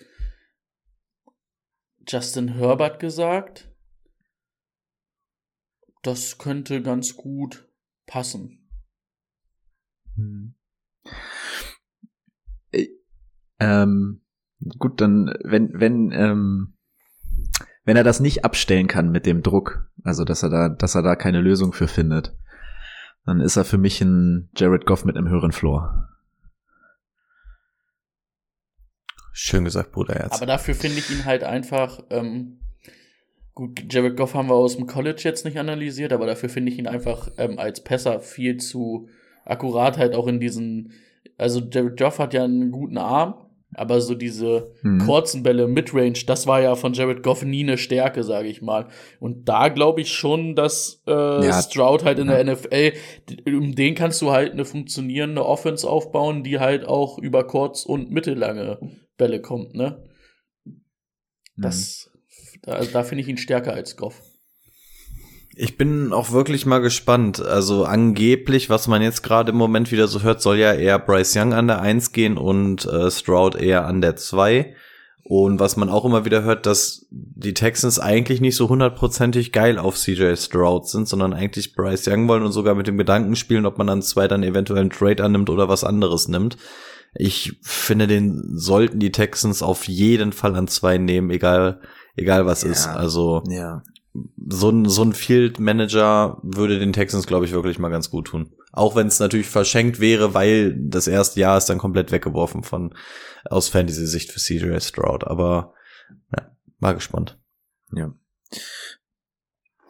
Justin 2.09 2.49
Herbert 2.49 2.99
gesagt. 2.99 3.69
Das 6.03 6.39
könnte 6.39 6.83
ganz 6.83 7.17
gut 7.17 7.69
passen. 8.07 8.69
Hm. 10.17 10.55
Ähm, 13.61 14.22
gut, 14.79 15.01
dann, 15.01 15.35
wenn, 15.43 15.71
wenn, 15.73 16.11
ähm, 16.13 16.75
wenn 17.85 17.97
er 17.97 18.05
das 18.05 18.21
nicht 18.21 18.45
abstellen 18.45 18.87
kann 18.87 19.11
mit 19.11 19.27
dem 19.27 19.43
Druck, 19.43 19.89
also 20.05 20.25
dass 20.25 20.43
er 20.43 20.51
da, 20.51 20.69
dass 20.69 20.95
er 20.95 21.03
da 21.03 21.17
keine 21.17 21.41
Lösung 21.41 21.73
für 21.73 21.89
findet, 21.89 22.37
dann 23.25 23.41
ist 23.41 23.57
er 23.57 23.65
für 23.65 23.79
mich 23.79 24.01
ein 24.01 24.51
Jared 24.57 24.87
Goff 24.87 25.05
mit 25.05 25.17
einem 25.17 25.29
höheren 25.29 25.53
Floor. 25.53 26.09
Schön 29.33 29.65
gesagt, 29.65 29.93
Bruderherz. 29.93 30.37
Aber 30.37 30.47
dafür 30.47 30.75
finde 30.75 30.99
ich 30.99 31.11
ihn 31.11 31.25
halt 31.25 31.43
einfach, 31.43 32.01
ähm, 32.11 32.59
gut, 33.55 33.93
Jared 33.93 34.17
Goff 34.17 34.35
haben 34.35 34.49
wir 34.49 34.55
aus 34.55 34.77
dem 34.77 34.87
College 34.87 35.23
jetzt 35.25 35.45
nicht 35.45 35.59
analysiert, 35.59 36.13
aber 36.13 36.27
dafür 36.27 36.49
finde 36.49 36.71
ich 36.71 36.79
ihn 36.79 36.87
einfach 36.87 37.31
ähm, 37.39 37.59
als 37.59 37.83
Pässer 37.83 38.21
viel 38.21 38.59
zu 38.59 39.09
akkurat 39.45 39.99
halt 39.99 40.15
auch 40.15 40.27
in 40.27 40.39
diesen, 40.39 40.93
also 41.39 41.61
Jared 41.61 41.99
Goff 41.99 42.19
hat 42.19 42.35
ja 42.35 42.45
einen 42.45 42.71
guten 42.71 42.99
Arm, 42.99 43.35
aber 43.75 44.01
so 44.01 44.15
diese 44.15 44.73
mhm. 44.83 44.99
kurzen 44.99 45.43
Bälle, 45.43 45.67
Midrange, 45.67 46.25
das 46.27 46.47
war 46.47 46.61
ja 46.61 46.75
von 46.75 46.93
Jared 46.93 47.23
Goff 47.23 47.43
nie 47.43 47.63
eine 47.63 47.79
Stärke, 47.79 48.23
sage 48.23 48.49
ich 48.49 48.63
mal. 48.63 48.89
Und 49.19 49.49
da 49.49 49.69
glaube 49.69 50.03
ich 50.03 50.13
schon, 50.13 50.55
dass 50.55 51.03
äh, 51.07 51.13
ja. 51.13 51.63
Stroud 51.63 52.05
halt 52.05 52.19
in 52.19 52.29
ja. 52.29 52.43
der 52.43 52.55
NFL, 52.55 52.93
um 53.47 53.75
den 53.75 53.95
kannst 53.95 54.21
du 54.21 54.31
halt 54.31 54.53
eine 54.53 54.65
funktionierende 54.65 55.45
Offense 55.45 55.89
aufbauen, 55.89 56.43
die 56.43 56.59
halt 56.59 56.87
auch 56.87 57.19
über 57.19 57.47
kurz 57.47 57.85
und 57.85 58.11
mittellange 58.11 58.79
Bälle 59.17 59.41
kommt, 59.41 59.75
ne? 59.75 60.09
Das, 61.57 62.11
mhm. 62.13 62.61
da, 62.63 62.73
also 62.73 62.91
da 62.93 63.03
finde 63.05 63.23
ich 63.23 63.29
ihn 63.29 63.37
stärker 63.37 63.73
als 63.73 63.97
Goff. 63.97 64.23
Ich 65.55 65.77
bin 65.77 66.13
auch 66.13 66.33
wirklich 66.33 66.65
mal 66.65 66.79
gespannt. 66.79 67.45
Also 67.45 67.85
angeblich, 67.85 68.71
was 68.71 68.89
man 68.89 69.03
jetzt 69.03 69.23
gerade 69.23 69.53
im 69.53 69.59
Moment 69.59 69.93
wieder 69.93 70.09
so 70.09 70.23
hört, 70.23 70.41
soll 70.41 70.59
ja 70.59 70.73
eher 70.73 70.99
Bryce 70.99 71.37
Young 71.37 71.53
an 71.53 71.67
der 71.67 71.81
1 71.81 72.13
gehen 72.13 72.39
und 72.39 72.87
äh, 72.87 73.11
Stroud 73.11 73.55
eher 73.57 73.87
an 73.87 74.01
der 74.01 74.17
2. 74.17 74.75
Und 75.25 75.61
was 75.61 75.77
man 75.77 75.89
auch 75.89 76.05
immer 76.05 76.25
wieder 76.25 76.43
hört, 76.43 76.67
dass 76.67 77.07
die 77.11 77.55
Texans 77.55 78.01
eigentlich 78.01 78.41
nicht 78.41 78.57
so 78.57 78.69
hundertprozentig 78.69 79.53
geil 79.53 79.79
auf 79.79 79.97
CJ 79.97 80.35
Stroud 80.37 80.89
sind, 80.89 81.07
sondern 81.07 81.33
eigentlich 81.33 81.75
Bryce 81.75 82.09
Young 82.09 82.29
wollen 82.29 82.43
und 82.43 82.53
sogar 82.53 82.75
mit 82.75 82.87
dem 82.87 82.99
Gedanken 82.99 83.37
spielen, 83.37 83.67
ob 83.67 83.79
man 83.79 83.89
an 83.89 84.03
zwei 84.03 84.27
dann 84.29 84.43
eventuell 84.43 84.81
einen 84.81 84.91
Trade 84.91 85.23
annimmt 85.23 85.49
oder 85.49 85.69
was 85.69 85.85
anderes 85.85 86.29
nimmt. 86.29 86.57
Ich 87.15 87.59
finde, 87.63 88.07
den 88.07 88.59
sollten 88.59 88.99
die 88.99 89.13
Texans 89.13 89.63
auf 89.63 89.87
jeden 89.87 90.33
Fall 90.33 90.57
an 90.57 90.67
zwei 90.67 90.99
nehmen, 90.99 91.31
egal, 91.31 91.81
egal 92.17 92.47
was 92.47 92.63
ja, 92.63 92.71
ist. 92.71 92.89
Also, 92.89 93.45
ja. 93.49 93.83
So 94.49 94.71
ein, 94.71 94.89
so 94.89 95.03
ein 95.03 95.13
Field 95.13 95.59
Manager 95.59 96.39
würde 96.43 96.79
den 96.79 96.93
Texans, 96.93 97.27
glaube 97.27 97.47
ich, 97.47 97.53
wirklich 97.53 97.79
mal 97.79 97.89
ganz 97.89 98.11
gut 98.11 98.27
tun. 98.27 98.53
Auch 98.73 98.95
wenn 98.95 99.07
es 99.07 99.21
natürlich 99.21 99.49
verschenkt 99.49 100.01
wäre, 100.01 100.35
weil 100.35 100.77
das 100.79 101.07
erste 101.07 101.41
Jahr 101.41 101.59
ist 101.59 101.67
dann 101.67 101.79
komplett 101.79 102.13
weggeworfen 102.13 102.63
von, 102.63 102.95
aus 103.45 103.69
Fantasy-Sicht 103.69 104.31
für 104.31 104.41
CJ 104.41 104.79
Stroud. 104.81 105.25
Aber, 105.27 105.75
ja, 106.37 106.51
mal 106.79 106.93
gespannt. 106.93 107.39
Ja. 107.95 108.15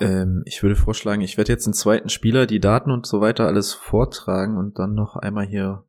Ähm, 0.00 0.42
ich 0.46 0.62
würde 0.62 0.76
vorschlagen, 0.76 1.22
ich 1.22 1.36
werde 1.36 1.52
jetzt 1.52 1.66
einen 1.66 1.74
zweiten 1.74 2.08
Spieler 2.08 2.46
die 2.46 2.60
Daten 2.60 2.90
und 2.90 3.06
so 3.06 3.20
weiter 3.20 3.46
alles 3.46 3.72
vortragen 3.72 4.56
und 4.56 4.78
dann 4.78 4.94
noch 4.94 5.16
einmal 5.16 5.46
hier 5.46 5.84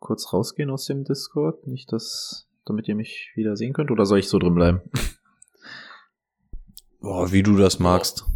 kurz 0.00 0.32
rausgehen 0.32 0.70
aus 0.70 0.86
dem 0.86 1.04
Discord? 1.04 1.66
Nicht, 1.66 1.92
dass, 1.92 2.48
damit 2.64 2.88
ihr 2.88 2.94
mich 2.94 3.30
wieder 3.36 3.56
sehen 3.56 3.72
könnt? 3.72 3.90
Oder 3.90 4.06
soll 4.06 4.18
ich 4.18 4.28
so 4.28 4.38
drin 4.38 4.54
bleiben? 4.54 4.80
Boah, 7.00 7.32
wie 7.32 7.42
du 7.42 7.56
das 7.56 7.78
magst. 7.78 8.26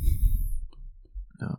Ja. 1.41 1.59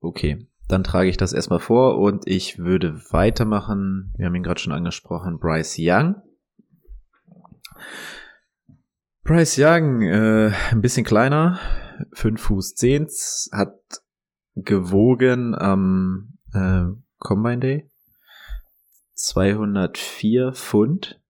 Okay. 0.00 0.46
Dann 0.68 0.84
trage 0.84 1.10
ich 1.10 1.16
das 1.16 1.32
erstmal 1.32 1.60
vor 1.60 1.98
und 1.98 2.26
ich 2.26 2.58
würde 2.58 3.00
weitermachen. 3.10 4.14
Wir 4.16 4.26
haben 4.26 4.34
ihn 4.34 4.42
gerade 4.42 4.60
schon 4.60 4.72
angesprochen. 4.72 5.38
Bryce 5.38 5.76
Young. 5.78 6.16
Bryce 9.24 9.58
Young, 9.58 10.02
äh, 10.02 10.52
ein 10.70 10.80
bisschen 10.80 11.04
kleiner, 11.04 11.58
5 12.12 12.40
Fuß 12.40 12.74
10, 12.74 13.08
hat 13.52 13.78
gewogen 14.54 15.54
am 15.54 16.38
äh, 16.52 16.84
Combine 17.18 17.58
Day. 17.58 17.90
204 19.14 20.52
Pfund. 20.52 21.20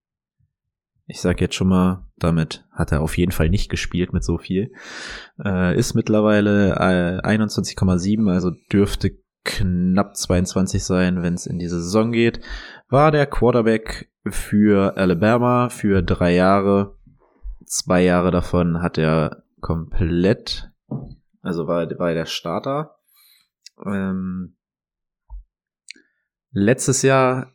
Ich 1.06 1.20
sag 1.20 1.40
jetzt 1.40 1.54
schon 1.54 1.68
mal, 1.68 2.06
damit 2.16 2.64
hat 2.72 2.92
er 2.92 3.02
auf 3.02 3.18
jeden 3.18 3.32
Fall 3.32 3.50
nicht 3.50 3.70
gespielt 3.70 4.12
mit 4.12 4.24
so 4.24 4.38
viel. 4.38 4.72
Äh, 5.42 5.76
ist 5.78 5.94
mittlerweile 5.94 6.72
äh, 6.76 7.20
21,7, 7.26 8.30
also 8.32 8.50
dürfte 8.72 9.18
knapp 9.44 10.16
22 10.16 10.82
sein, 10.82 11.22
wenn 11.22 11.34
es 11.34 11.46
in 11.46 11.58
die 11.58 11.68
Saison 11.68 12.10
geht. 12.10 12.40
War 12.88 13.10
der 13.10 13.26
Quarterback 13.26 14.10
für 14.26 14.96
Alabama 14.96 15.68
für 15.68 16.02
drei 16.02 16.34
Jahre. 16.34 16.96
Zwei 17.66 18.02
Jahre 18.02 18.30
davon 18.30 18.80
hat 18.80 18.96
er 18.96 19.44
komplett, 19.60 20.70
also 21.42 21.66
war, 21.66 21.86
war 21.98 22.14
der 22.14 22.26
Starter. 22.26 22.96
Ähm, 23.84 24.56
letztes 26.50 27.02
Jahr 27.02 27.53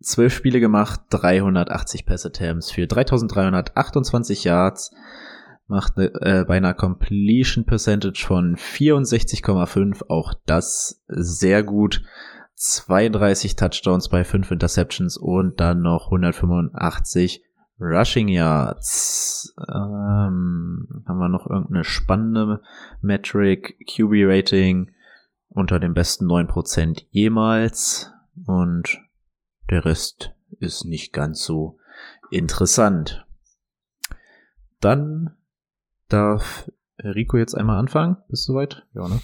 zwölf 0.00 0.34
Spiele 0.34 0.60
gemacht, 0.60 1.00
380 1.10 2.06
Pass 2.06 2.24
Attempts 2.24 2.70
für 2.70 2.86
3328 2.86 4.44
Yards, 4.44 4.92
macht 5.66 5.96
ne, 5.96 6.12
äh, 6.20 6.44
bei 6.44 6.56
einer 6.56 6.74
Completion 6.74 7.64
Percentage 7.64 8.24
von 8.26 8.56
64,5, 8.56 10.08
auch 10.08 10.34
das 10.46 11.02
sehr 11.08 11.62
gut. 11.62 12.02
32 12.54 13.54
Touchdowns 13.54 14.08
bei 14.08 14.24
5 14.24 14.50
Interceptions 14.50 15.16
und 15.16 15.60
dann 15.60 15.80
noch 15.80 16.06
185 16.06 17.44
Rushing 17.80 18.26
Yards. 18.26 19.54
Ähm, 19.58 21.04
haben 21.06 21.18
wir 21.18 21.28
noch 21.28 21.48
irgendeine 21.48 21.84
spannende 21.84 22.60
Metric, 23.00 23.76
QB 23.86 24.26
Rating 24.26 24.90
unter 25.48 25.78
den 25.78 25.94
besten 25.94 26.26
9% 26.26 27.04
jemals 27.10 28.10
und 28.44 28.98
der 29.70 29.84
Rest 29.84 30.32
ist 30.60 30.84
nicht 30.84 31.12
ganz 31.12 31.42
so 31.42 31.78
interessant. 32.30 33.26
Dann 34.80 35.36
darf 36.08 36.70
Rico 37.02 37.36
jetzt 37.36 37.54
einmal 37.54 37.78
anfangen. 37.78 38.16
Bist 38.28 38.48
du 38.48 38.52
soweit? 38.52 38.84
Ja, 38.94 39.08
ne? 39.08 39.20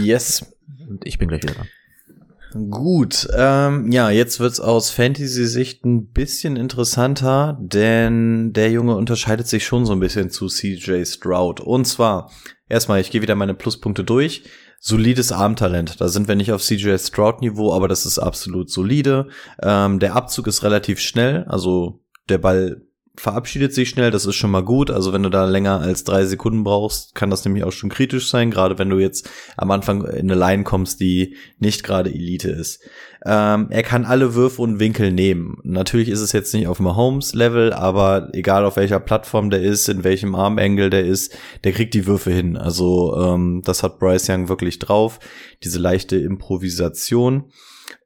Yes. 0.00 0.52
Und 0.88 1.06
ich 1.06 1.18
bin 1.18 1.28
gleich 1.28 1.42
wieder 1.42 1.54
dran. 1.54 1.68
Gut, 2.70 3.28
ähm, 3.36 3.90
ja, 3.90 4.08
jetzt 4.08 4.40
wird's 4.40 4.60
aus 4.60 4.90
Fantasy-Sicht 4.90 5.84
ein 5.84 6.06
bisschen 6.12 6.56
interessanter, 6.56 7.58
denn 7.60 8.52
der 8.52 8.70
Junge 8.70 8.96
unterscheidet 8.96 9.46
sich 9.46 9.66
schon 9.66 9.84
so 9.84 9.92
ein 9.92 10.00
bisschen 10.00 10.30
zu 10.30 10.46
CJ 10.46 11.04
Stroud. 11.04 11.60
Und 11.60 11.86
zwar, 11.86 12.30
erstmal, 12.68 13.00
ich 13.00 13.10
gehe 13.10 13.20
wieder 13.20 13.34
meine 13.34 13.52
Pluspunkte 13.52 14.04
durch. 14.04 14.44
Solides 14.86 15.32
Armtalent. 15.32 16.00
Da 16.00 16.06
sind 16.06 16.28
wir 16.28 16.36
nicht 16.36 16.52
auf 16.52 16.62
CJ 16.62 16.96
Stroud-Niveau, 16.98 17.74
aber 17.74 17.88
das 17.88 18.06
ist 18.06 18.20
absolut 18.20 18.70
solide. 18.70 19.26
Ähm, 19.60 19.98
der 19.98 20.14
Abzug 20.14 20.46
ist 20.46 20.62
relativ 20.62 21.00
schnell, 21.00 21.44
also 21.48 22.04
der 22.28 22.38
Ball 22.38 22.85
verabschiedet 23.16 23.74
sich 23.74 23.88
schnell, 23.88 24.10
das 24.10 24.26
ist 24.26 24.36
schon 24.36 24.50
mal 24.50 24.62
gut. 24.62 24.90
Also 24.90 25.12
wenn 25.12 25.22
du 25.22 25.30
da 25.30 25.44
länger 25.44 25.80
als 25.80 26.04
drei 26.04 26.24
Sekunden 26.24 26.64
brauchst, 26.64 27.14
kann 27.14 27.30
das 27.30 27.44
nämlich 27.44 27.64
auch 27.64 27.72
schon 27.72 27.90
kritisch 27.90 28.28
sein, 28.28 28.50
gerade 28.50 28.78
wenn 28.78 28.90
du 28.90 28.98
jetzt 28.98 29.30
am 29.56 29.70
Anfang 29.70 30.04
in 30.04 30.30
eine 30.30 30.34
Line 30.34 30.64
kommst, 30.64 31.00
die 31.00 31.36
nicht 31.58 31.82
gerade 31.82 32.10
Elite 32.10 32.50
ist. 32.50 32.80
Ähm, 33.24 33.68
er 33.70 33.82
kann 33.82 34.04
alle 34.04 34.34
Würfe 34.34 34.62
und 34.62 34.78
Winkel 34.78 35.12
nehmen. 35.12 35.58
Natürlich 35.64 36.08
ist 36.08 36.20
es 36.20 36.32
jetzt 36.32 36.54
nicht 36.54 36.68
auf 36.68 36.78
Mahomes-Level, 36.78 37.72
aber 37.72 38.28
egal 38.32 38.64
auf 38.64 38.76
welcher 38.76 39.00
Plattform 39.00 39.50
der 39.50 39.62
ist, 39.62 39.88
in 39.88 40.04
welchem 40.04 40.34
Armengel 40.34 40.90
der 40.90 41.04
ist, 41.04 41.36
der 41.64 41.72
kriegt 41.72 41.94
die 41.94 42.06
Würfe 42.06 42.30
hin. 42.30 42.56
Also 42.56 43.16
ähm, 43.18 43.62
das 43.64 43.82
hat 43.82 43.98
Bryce 43.98 44.28
Young 44.28 44.48
wirklich 44.48 44.78
drauf. 44.78 45.18
Diese 45.64 45.78
leichte 45.78 46.16
Improvisation 46.16 47.50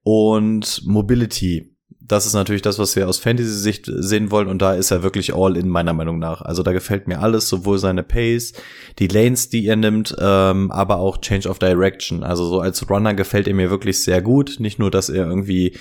und 0.03 0.83
Mobility 0.87 1.77
das 2.11 2.27
ist 2.27 2.35
natürlich 2.35 2.63
das, 2.63 2.79
was 2.79 2.97
wir 2.97 3.09
aus 3.09 3.19
Fantasy-Sicht 3.19 3.89
sehen 3.89 4.31
wollen. 4.31 4.49
Und 4.49 4.61
da 4.61 4.75
ist 4.75 4.91
er 4.91 5.03
wirklich 5.03 5.35
all 5.35 5.57
in, 5.57 5.69
meiner 5.69 5.93
Meinung 5.93 6.19
nach. 6.19 6.43
Also 6.43 6.63
da 6.63 6.73
gefällt 6.73 7.07
mir 7.07 7.21
alles, 7.21 7.49
sowohl 7.49 7.79
seine 7.79 8.03
Pace, 8.03 8.53
die 8.99 9.07
Lanes, 9.07 9.49
die 9.49 9.67
er 9.67 9.77
nimmt, 9.77 10.17
ähm, 10.19 10.73
aber 10.73 10.99
auch 10.99 11.19
Change 11.19 11.49
of 11.49 11.61
Direction. 11.61 12.25
Also 12.25 12.47
so 12.47 12.61
als 12.61 12.89
Runner 12.91 13.15
gefällt 13.15 13.47
er 13.47 13.55
mir 13.55 13.71
wirklich 13.71 14.03
sehr 14.03 14.23
gut. 14.23 14.57
Nicht 14.59 14.79
nur, 14.81 14.91
dass 14.91 15.09
er 15.09 15.27
irgendwie 15.27 15.77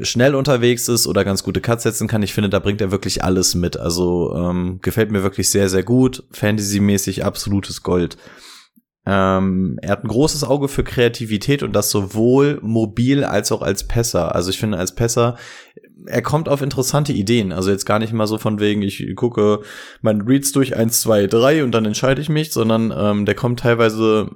schnell 0.00 0.34
unterwegs 0.34 0.88
ist 0.88 1.06
oder 1.06 1.24
ganz 1.24 1.42
gute 1.42 1.60
Cuts 1.60 1.84
setzen 1.84 2.08
kann. 2.08 2.22
Ich 2.22 2.34
finde, 2.34 2.50
da 2.50 2.58
bringt 2.58 2.80
er 2.80 2.90
wirklich 2.90 3.24
alles 3.24 3.54
mit. 3.54 3.78
Also 3.78 4.34
ähm, 4.36 4.80
gefällt 4.82 5.10
mir 5.10 5.22
wirklich 5.22 5.48
sehr, 5.48 5.70
sehr 5.70 5.82
gut. 5.82 6.24
Fantasy-mäßig 6.32 7.24
absolutes 7.24 7.82
Gold. 7.82 8.18
Ähm, 9.06 9.78
er 9.82 9.90
hat 9.90 10.04
ein 10.04 10.08
großes 10.08 10.44
Auge 10.44 10.68
für 10.68 10.82
Kreativität 10.82 11.62
und 11.62 11.72
das 11.74 11.90
sowohl 11.90 12.58
mobil 12.62 13.24
als 13.24 13.52
auch 13.52 13.60
als 13.60 13.84
Pässer. 13.84 14.34
Also 14.34 14.50
ich 14.50 14.58
finde 14.58 14.78
als 14.78 14.94
Pässer, 14.94 15.36
er 16.06 16.22
kommt 16.22 16.48
auf 16.48 16.62
interessante 16.62 17.12
Ideen. 17.12 17.52
Also 17.52 17.70
jetzt 17.70 17.84
gar 17.84 17.98
nicht 17.98 18.12
mal 18.12 18.26
so 18.26 18.38
von 18.38 18.60
wegen, 18.60 18.82
ich 18.82 19.14
gucke 19.14 19.60
meine 20.00 20.26
Reads 20.26 20.52
durch 20.52 20.76
eins, 20.76 21.00
zwei, 21.00 21.26
drei 21.26 21.64
und 21.64 21.72
dann 21.72 21.84
entscheide 21.84 22.20
ich 22.20 22.28
mich, 22.28 22.52
sondern 22.52 22.92
ähm, 22.96 23.26
der 23.26 23.34
kommt 23.34 23.60
teilweise 23.60 24.30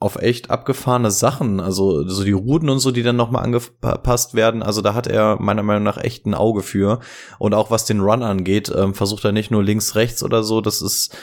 auf 0.00 0.16
echt 0.16 0.50
abgefahrene 0.50 1.12
Sachen, 1.12 1.60
also 1.60 2.06
so 2.08 2.24
die 2.24 2.32
Routen 2.32 2.68
und 2.68 2.80
so, 2.80 2.90
die 2.90 3.04
dann 3.04 3.14
nochmal 3.14 3.44
angepasst 3.44 4.34
werden. 4.34 4.60
Also 4.60 4.82
da 4.82 4.94
hat 4.94 5.06
er 5.06 5.40
meiner 5.40 5.62
Meinung 5.62 5.84
nach 5.84 5.96
echt 5.96 6.26
ein 6.26 6.34
Auge 6.34 6.62
für. 6.62 6.98
Und 7.38 7.54
auch 7.54 7.70
was 7.70 7.84
den 7.84 8.00
Run 8.00 8.24
angeht, 8.24 8.72
ähm, 8.76 8.94
versucht 8.94 9.24
er 9.24 9.30
nicht 9.30 9.52
nur 9.52 9.62
links, 9.62 9.94
rechts 9.94 10.24
oder 10.24 10.42
so. 10.42 10.60
Das 10.60 10.82
ist 10.82 11.16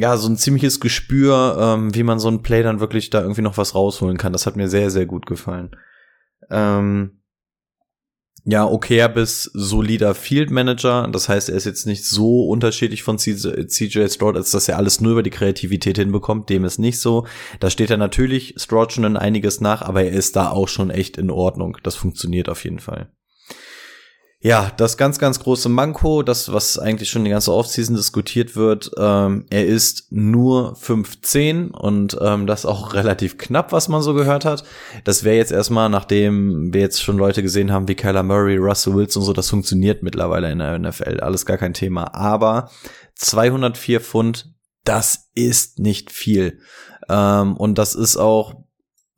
ja, 0.00 0.16
so 0.16 0.28
ein 0.28 0.36
ziemliches 0.36 0.78
Gespür, 0.78 1.56
ähm, 1.60 1.92
wie 1.92 2.04
man 2.04 2.20
so 2.20 2.28
ein 2.28 2.40
Play 2.40 2.62
dann 2.62 2.78
wirklich 2.78 3.10
da 3.10 3.20
irgendwie 3.20 3.42
noch 3.42 3.58
was 3.58 3.74
rausholen 3.74 4.16
kann. 4.16 4.32
Das 4.32 4.46
hat 4.46 4.54
mir 4.54 4.68
sehr, 4.68 4.90
sehr 4.90 5.06
gut 5.06 5.26
gefallen. 5.26 5.70
Ähm, 6.50 7.20
ja, 8.44 8.64
okay, 8.64 9.06
bis 9.12 9.50
solider 9.54 10.14
Field 10.14 10.52
Manager. 10.52 11.08
Das 11.10 11.28
heißt, 11.28 11.48
er 11.48 11.56
ist 11.56 11.64
jetzt 11.64 11.84
nicht 11.84 12.06
so 12.06 12.46
unterschiedlich 12.46 13.02
von 13.02 13.18
CJ 13.18 14.06
Stroud, 14.08 14.36
als 14.36 14.52
dass 14.52 14.68
er 14.68 14.76
alles 14.76 15.00
nur 15.00 15.12
über 15.12 15.24
die 15.24 15.30
Kreativität 15.30 15.98
hinbekommt. 15.98 16.48
Dem 16.48 16.64
ist 16.64 16.78
nicht 16.78 17.00
so. 17.00 17.26
Da 17.58 17.68
steht 17.68 17.90
er 17.90 17.96
natürlich 17.96 18.54
Stroud 18.56 18.92
schon 18.92 19.02
in 19.02 19.16
einiges 19.16 19.60
nach, 19.60 19.82
aber 19.82 20.04
er 20.04 20.12
ist 20.12 20.36
da 20.36 20.50
auch 20.50 20.68
schon 20.68 20.90
echt 20.90 21.18
in 21.18 21.32
Ordnung. 21.32 21.76
Das 21.82 21.96
funktioniert 21.96 22.48
auf 22.48 22.62
jeden 22.62 22.78
Fall. 22.78 23.10
Ja, 24.40 24.70
das 24.76 24.96
ganz, 24.96 25.18
ganz 25.18 25.40
große 25.40 25.68
Manko, 25.68 26.22
das, 26.22 26.52
was 26.52 26.78
eigentlich 26.78 27.10
schon 27.10 27.24
die 27.24 27.30
ganze 27.30 27.52
Offseason 27.52 27.96
diskutiert 27.96 28.54
wird, 28.54 28.88
ähm, 28.96 29.46
er 29.50 29.66
ist 29.66 30.12
nur 30.12 30.76
15 30.76 31.72
und 31.72 32.16
ähm, 32.20 32.46
das 32.46 32.64
auch 32.64 32.94
relativ 32.94 33.36
knapp, 33.36 33.72
was 33.72 33.88
man 33.88 34.00
so 34.00 34.14
gehört 34.14 34.44
hat. 34.44 34.62
Das 35.02 35.24
wäre 35.24 35.36
jetzt 35.36 35.50
erstmal, 35.50 35.88
nachdem 35.88 36.72
wir 36.72 36.82
jetzt 36.82 37.02
schon 37.02 37.18
Leute 37.18 37.42
gesehen 37.42 37.72
haben 37.72 37.88
wie 37.88 37.96
Kyler 37.96 38.22
Murray, 38.22 38.58
Russell 38.58 38.94
Wilson 38.94 39.22
und 39.22 39.26
so, 39.26 39.32
das 39.32 39.50
funktioniert 39.50 40.04
mittlerweile 40.04 40.52
in 40.52 40.60
der 40.60 40.78
NFL, 40.78 41.18
alles 41.18 41.44
gar 41.44 41.58
kein 41.58 41.74
Thema. 41.74 42.14
Aber 42.14 42.70
204 43.16 44.00
Pfund, 44.00 44.54
das 44.84 45.30
ist 45.34 45.80
nicht 45.80 46.12
viel. 46.12 46.60
Ähm, 47.08 47.56
und 47.56 47.76
das 47.76 47.96
ist 47.96 48.16
auch 48.16 48.67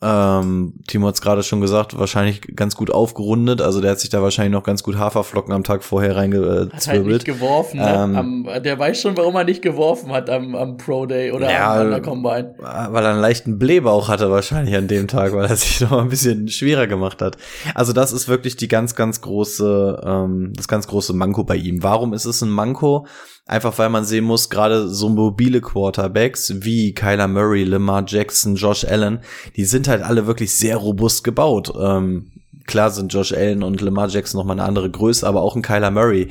ähm, 0.03 0.75
Timo 0.87 1.09
hat 1.09 1.15
es 1.15 1.21
gerade 1.21 1.43
schon 1.43 1.61
gesagt, 1.61 1.99
wahrscheinlich 1.99 2.41
ganz 2.57 2.75
gut 2.75 2.91
aufgerundet. 2.91 3.61
Also 3.61 3.83
der 3.83 3.91
hat 3.91 4.01
sich 4.01 4.09
da 4.09 4.23
wahrscheinlich 4.23 4.53
noch 4.53 4.63
ganz 4.63 4.83
gut 4.83 4.97
Haferflocken 4.97 5.53
am 5.53 5.63
Tag 5.63 5.85
vorher 5.85 6.17
reingezwirbelt. 6.17 6.73
Hat 6.73 6.87
halt 6.87 7.07
nicht 7.07 7.25
geworfen. 7.27 7.81
Ne? 7.81 7.95
Ähm, 7.95 8.17
am, 8.17 8.63
der 8.63 8.79
weiß 8.79 8.99
schon, 8.99 9.17
warum 9.19 9.37
er 9.37 9.45
nicht 9.45 9.61
geworfen 9.61 10.11
hat 10.11 10.31
am, 10.31 10.55
am 10.55 10.79
Pro 10.79 11.05
Day 11.05 11.33
oder 11.33 11.51
ja, 11.51 11.75
am, 11.75 11.81
an 11.81 11.91
der 11.91 12.01
Combine. 12.01 12.55
Weil 12.59 13.05
er 13.05 13.11
einen 13.11 13.21
leichten 13.21 13.59
Blähbauch 13.59 14.09
hatte 14.09 14.31
wahrscheinlich 14.31 14.75
an 14.75 14.89
dem 14.89 15.07
Tag, 15.07 15.35
weil 15.35 15.45
er 15.45 15.57
sich 15.57 15.81
noch 15.91 16.01
ein 16.01 16.09
bisschen 16.09 16.49
schwerer 16.49 16.87
gemacht 16.87 17.21
hat. 17.21 17.37
Also 17.75 17.93
das 17.93 18.13
ist 18.13 18.27
wirklich 18.27 18.57
die 18.57 18.69
ganz, 18.69 18.95
ganz 18.95 19.21
große, 19.21 20.01
ähm, 20.03 20.55
das 20.57 20.67
ganz 20.67 20.87
große 20.87 21.13
Manko 21.13 21.45
bei 21.45 21.57
ihm. 21.57 21.83
Warum 21.83 22.15
ist 22.15 22.25
es 22.25 22.41
ein 22.41 22.49
Manko? 22.49 23.07
Einfach 23.51 23.77
weil 23.79 23.89
man 23.89 24.05
sehen 24.05 24.27
muss, 24.27 24.49
gerade 24.49 24.89
so 24.89 25.09
mobile 25.09 25.61
Quarterbacks 25.61 26.53
wie 26.59 26.95
Kyler 26.95 27.27
Murray, 27.27 27.65
Lamar 27.65 28.05
Jackson, 28.07 28.55
Josh 28.55 28.85
Allen, 28.85 29.19
die 29.57 29.65
sind 29.65 29.89
halt 29.89 30.05
alle 30.05 30.29
wirklich 30.29 30.55
sehr 30.55 30.77
robust 30.77 31.25
gebaut. 31.25 31.73
Ähm, 31.77 32.31
klar 32.69 32.93
sind 32.93 33.13
Josh 33.13 33.33
Allen 33.33 33.65
und 33.65 33.81
Lamar 33.81 34.07
Jackson 34.07 34.39
noch 34.39 34.47
mal 34.47 34.53
eine 34.53 34.63
andere 34.63 34.89
Größe, 34.89 35.27
aber 35.27 35.43
auch 35.43 35.57
ein 35.57 35.63
Kyler 35.63 35.91
Murray, 35.91 36.29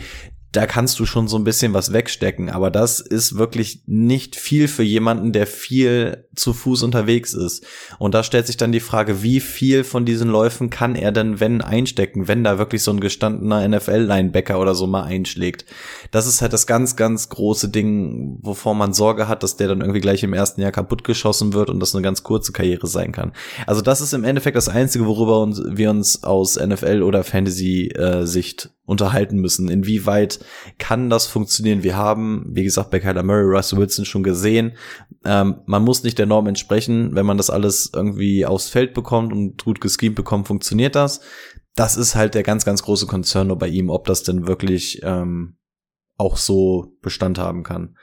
da 0.54 0.66
kannst 0.66 0.98
du 0.98 1.06
schon 1.06 1.28
so 1.28 1.38
ein 1.38 1.44
bisschen 1.44 1.74
was 1.74 1.92
wegstecken. 1.92 2.50
Aber 2.50 2.72
das 2.72 3.02
ist 3.02 3.38
wirklich 3.38 3.84
nicht 3.86 4.38
viel 4.38 4.70
für 4.70 4.84
jemanden, 4.84 5.34
der 5.34 5.46
viel 5.46 6.26
zu 6.40 6.54
Fuß 6.54 6.84
unterwegs 6.84 7.34
ist. 7.34 7.66
Und 7.98 8.14
da 8.14 8.24
stellt 8.24 8.48
sich 8.48 8.58
dann 8.58 8.72
die 8.72 8.80
Frage, 8.80 9.22
wie 9.22 9.40
viel 9.40 9.84
von 9.84 10.06
diesen 10.06 10.30
Läufen 10.30 10.70
kann 10.70 10.96
er 10.96 11.12
denn, 11.12 11.40
wenn, 11.40 11.62
einstecken, 11.62 12.28
wenn 12.28 12.44
da 12.44 12.58
wirklich 12.58 12.84
so 12.84 12.92
ein 12.92 13.00
gestandener 13.00 13.68
NFL-Linebacker 13.68 14.60
oder 14.60 14.76
so 14.76 14.88
mal 14.88 15.04
einschlägt. 15.04 15.66
Das 16.12 16.28
ist 16.28 16.42
halt 16.42 16.54
das 16.54 16.68
ganz, 16.68 16.96
ganz 16.96 17.30
große 17.30 17.70
Ding, 17.70 18.40
wovor 18.42 18.76
man 18.76 18.94
Sorge 18.94 19.28
hat, 19.28 19.44
dass 19.44 19.58
der 19.58 19.68
dann 19.68 19.82
irgendwie 19.82 20.02
gleich 20.02 20.24
im 20.24 20.34
ersten 20.34 20.62
Jahr 20.62 20.72
kaputt 20.72 21.04
geschossen 21.04 21.54
wird 21.54 21.70
und 21.70 21.80
das 21.80 21.94
eine 21.94 22.04
ganz 22.04 22.24
kurze 22.24 22.52
Karriere 22.52 22.88
sein 22.88 23.12
kann. 23.12 23.34
Also 23.68 23.82
das 23.82 24.02
ist 24.02 24.14
im 24.14 24.24
Endeffekt 24.24 24.58
das 24.58 24.70
Einzige, 24.70 25.06
worüber 25.06 25.48
wir 25.76 25.90
uns 25.90 26.24
aus 26.24 26.60
NFL- 26.60 27.04
oder 27.04 27.24
Fantasy-Sicht 27.24 28.72
unterhalten 28.90 29.38
müssen. 29.38 29.70
Inwieweit 29.70 30.40
kann 30.80 31.12
das 31.12 31.28
funktionieren? 31.28 31.84
Wir 31.84 31.96
haben, 31.96 32.46
wie 32.50 32.64
gesagt, 32.64 32.90
bei 32.90 33.00
Kyler 33.00 33.22
Murray, 33.22 33.44
Russell 33.44 33.78
Wilson 33.78 34.04
schon 34.04 34.24
gesehen, 34.24 34.74
ähm, 35.26 35.58
man 35.68 35.84
muss 35.84 36.04
nicht 36.04 36.18
der 36.18 36.26
Norm 36.30 36.48
entsprechen. 36.48 37.16
Wenn 37.16 37.26
man 37.26 37.38
das 37.38 37.50
alles 37.50 37.92
irgendwie 37.94 38.46
aufs 38.46 38.70
Feld 38.70 38.94
bekommt 38.94 39.34
und 39.34 39.64
gut 39.64 39.82
geschemt 39.82 40.16
bekommt, 40.16 40.48
funktioniert 40.48 40.96
das. 40.96 41.20
Das 41.76 41.98
ist 41.98 42.16
halt 42.16 42.36
der 42.36 42.44
ganz, 42.44 42.64
ganz 42.64 42.84
große 42.84 43.08
Konzern 43.08 43.48
nur 43.48 43.58
bei 43.58 43.68
ihm, 43.68 43.90
ob 43.90 44.06
das 44.06 44.24
denn 44.24 44.48
wirklich 44.48 45.02
ähm, 45.04 45.58
auch 46.18 46.38
so 46.38 46.94
Bestand 47.02 47.38
haben 47.38 47.64
kann. 47.64 47.96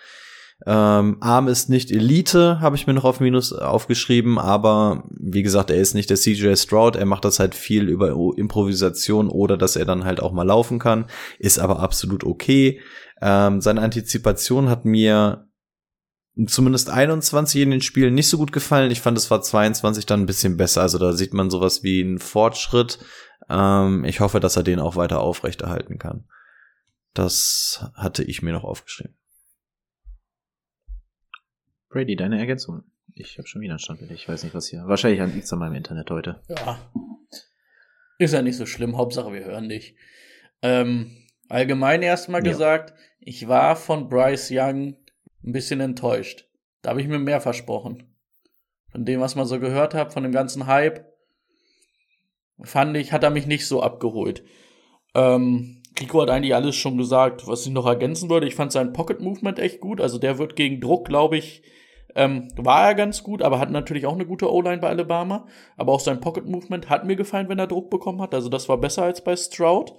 Ähm, 0.65 1.19
Arm 1.21 1.49
ist 1.49 1.69
nicht 1.69 1.91
Elite, 1.91 2.61
habe 2.61 2.77
ich 2.77 2.87
mir 2.87 2.95
noch 2.95 3.05
auf 3.05 3.21
Minus 3.21 3.53
aufgeschrieben, 3.53 4.39
aber 4.39 5.05
wie 5.11 5.43
gesagt, 5.43 5.71
er 5.71 5.77
ist 5.77 5.93
nicht 5.95 6.09
der 6.09 6.17
CJ 6.17 6.55
Stroud, 6.57 6.97
er 6.97 7.05
macht 7.05 7.27
das 7.27 7.39
halt 7.39 7.55
viel 7.55 7.91
über 7.91 8.09
Improvisation 8.37 9.29
oder 9.29 9.59
dass 9.59 9.77
er 9.77 9.85
dann 9.85 10.05
halt 10.05 10.21
auch 10.21 10.33
mal 10.33 10.47
laufen 10.47 10.79
kann, 10.79 11.07
ist 11.39 11.59
aber 11.59 11.81
absolut 11.81 12.25
okay. 12.25 12.81
Ähm, 13.21 13.61
seine 13.61 13.83
Antizipation 13.83 14.71
hat 14.71 14.87
mir 14.87 15.46
zumindest 16.44 16.90
21 16.90 17.62
in 17.62 17.70
den 17.70 17.81
Spielen 17.81 18.14
nicht 18.14 18.29
so 18.29 18.37
gut 18.37 18.53
gefallen. 18.53 18.90
Ich 18.90 19.01
fand, 19.01 19.16
es 19.16 19.31
war 19.31 19.40
22 19.40 20.05
dann 20.05 20.20
ein 20.20 20.27
bisschen 20.27 20.57
besser. 20.57 20.83
Also 20.83 20.99
da 20.99 21.12
sieht 21.12 21.33
man 21.33 21.51
sowas 21.51 21.83
wie 21.83 22.03
einen 22.03 22.18
Fortschritt. 22.18 22.99
Ähm, 23.49 24.05
ich 24.05 24.20
hoffe, 24.20 24.38
dass 24.40 24.57
er 24.57 24.62
den 24.62 24.79
auch 24.79 24.96
weiter 24.96 25.20
aufrechterhalten 25.20 25.99
kann. 25.99 26.29
Das 27.14 27.90
hatte 27.94 28.22
ich 28.22 28.42
mir 28.42 28.53
noch 28.53 28.64
aufgeschrieben. 28.64 29.16
Brady, 31.88 32.16
deine 32.16 32.38
Ergänzung. 32.38 32.83
Ich 33.14 33.38
habe 33.38 33.49
schon 33.49 33.62
wieder 33.62 33.72
einen 33.72 33.79
Standbild. 33.79 34.11
Ich 34.11 34.29
weiß 34.29 34.44
nicht, 34.44 34.55
was 34.55 34.68
hier. 34.68 34.85
Wahrscheinlich 34.87 35.22
an 35.22 35.35
nichts 35.35 35.51
an 35.55 35.59
meinem 35.59 35.77
Internet 35.77 36.11
heute. 36.11 36.42
Ja. 36.49 36.79
Ist 38.18 38.35
ja 38.35 38.42
nicht 38.42 38.59
so 38.59 38.66
schlimm. 38.66 38.99
Hauptsache, 38.99 39.33
wir 39.33 39.44
hören 39.44 39.70
dich. 39.70 39.96
Ähm, 40.61 41.16
allgemein 41.49 42.03
erstmal 42.03 42.44
ja. 42.44 42.53
gesagt, 42.53 42.92
ich 43.20 43.49
war 43.49 43.77
von 43.77 44.11
Bryce 44.11 44.51
Young 44.53 44.96
ein 45.47 45.53
bisschen 45.53 45.81
enttäuscht. 45.81 46.49
Da 46.83 46.91
habe 46.91 47.01
ich 47.01 47.09
mir 47.09 47.19
mehr 47.19 47.41
versprochen. 47.41 48.17
Von 48.91 49.05
dem, 49.05 49.21
was 49.21 49.35
man 49.35 49.47
so 49.47 49.59
gehört 49.61 49.95
hat, 49.95 50.13
von 50.13 50.23
dem 50.23 50.33
ganzen 50.33 50.67
Hype, 50.67 51.05
fand 52.63 52.97
ich, 52.97 53.13
hat 53.13 53.23
er 53.23 53.31
mich 53.31 53.47
nicht 53.47 53.67
so 53.67 53.83
abgeholt. 53.83 54.45
Ähm, 55.15 55.83
Rico 55.99 56.21
hat 56.21 56.31
eigentlich 56.31 56.55
alles 56.55 56.77
schon 56.77 56.99
gesagt, 56.99 57.47
was 57.47 57.67
ich 57.67 57.73
noch 57.73 57.87
ergänzen 57.87 58.29
würde. 58.29 58.47
Ich 58.47 58.55
fand 58.55 58.73
sein 58.73 58.93
Pocket 58.93 59.21
Movement 59.21 59.59
echt 59.59 59.81
gut. 59.81 60.01
Also 60.01 60.19
der 60.19 60.39
wird 60.39 60.57
gegen 60.57 60.81
Druck, 60.81 61.07
glaube 61.07 61.39
ich, 61.39 61.63
ähm, 62.15 62.49
war 62.57 62.89
er 62.89 62.95
ganz 62.95 63.23
gut, 63.23 63.43
aber 63.43 63.59
hat 63.59 63.71
natürlich 63.71 64.07
auch 64.07 64.15
eine 64.15 64.27
gute 64.27 64.51
O-Line 64.53 64.79
bei 64.79 64.89
Alabama. 64.89 65.47
Aber 65.77 65.93
auch 65.93 66.01
sein 66.01 66.21
Pocket 66.21 66.47
Movement 66.47 66.89
hat 66.89 67.05
mir 67.05 67.17
gefallen, 67.17 67.49
wenn 67.49 67.59
er 67.59 67.67
Druck 67.67 67.91
bekommen 67.91 68.23
hat. 68.23 68.35
Also 68.35 68.49
das 68.49 68.69
war 68.69 68.79
besser 68.79 69.03
als 69.03 69.23
bei 69.23 69.37
Stroud. 69.37 69.95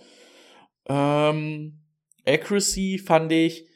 Ähm, 0.88 1.84
Accuracy 2.26 2.98
fand 2.98 3.32
ich, 3.32 3.68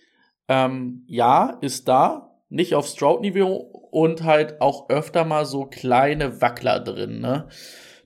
ähm, 0.51 1.05
ja, 1.07 1.57
ist 1.61 1.87
da. 1.87 2.37
nicht 2.49 2.75
auf 2.75 2.85
Stroud-Niveau 2.85 3.55
und 3.91 4.23
halt 4.23 4.59
auch 4.59 4.89
öfter 4.89 5.23
mal 5.23 5.45
so 5.45 5.65
kleine 5.65 6.41
Wackler 6.41 6.81
drin, 6.81 7.21
ne? 7.21 7.47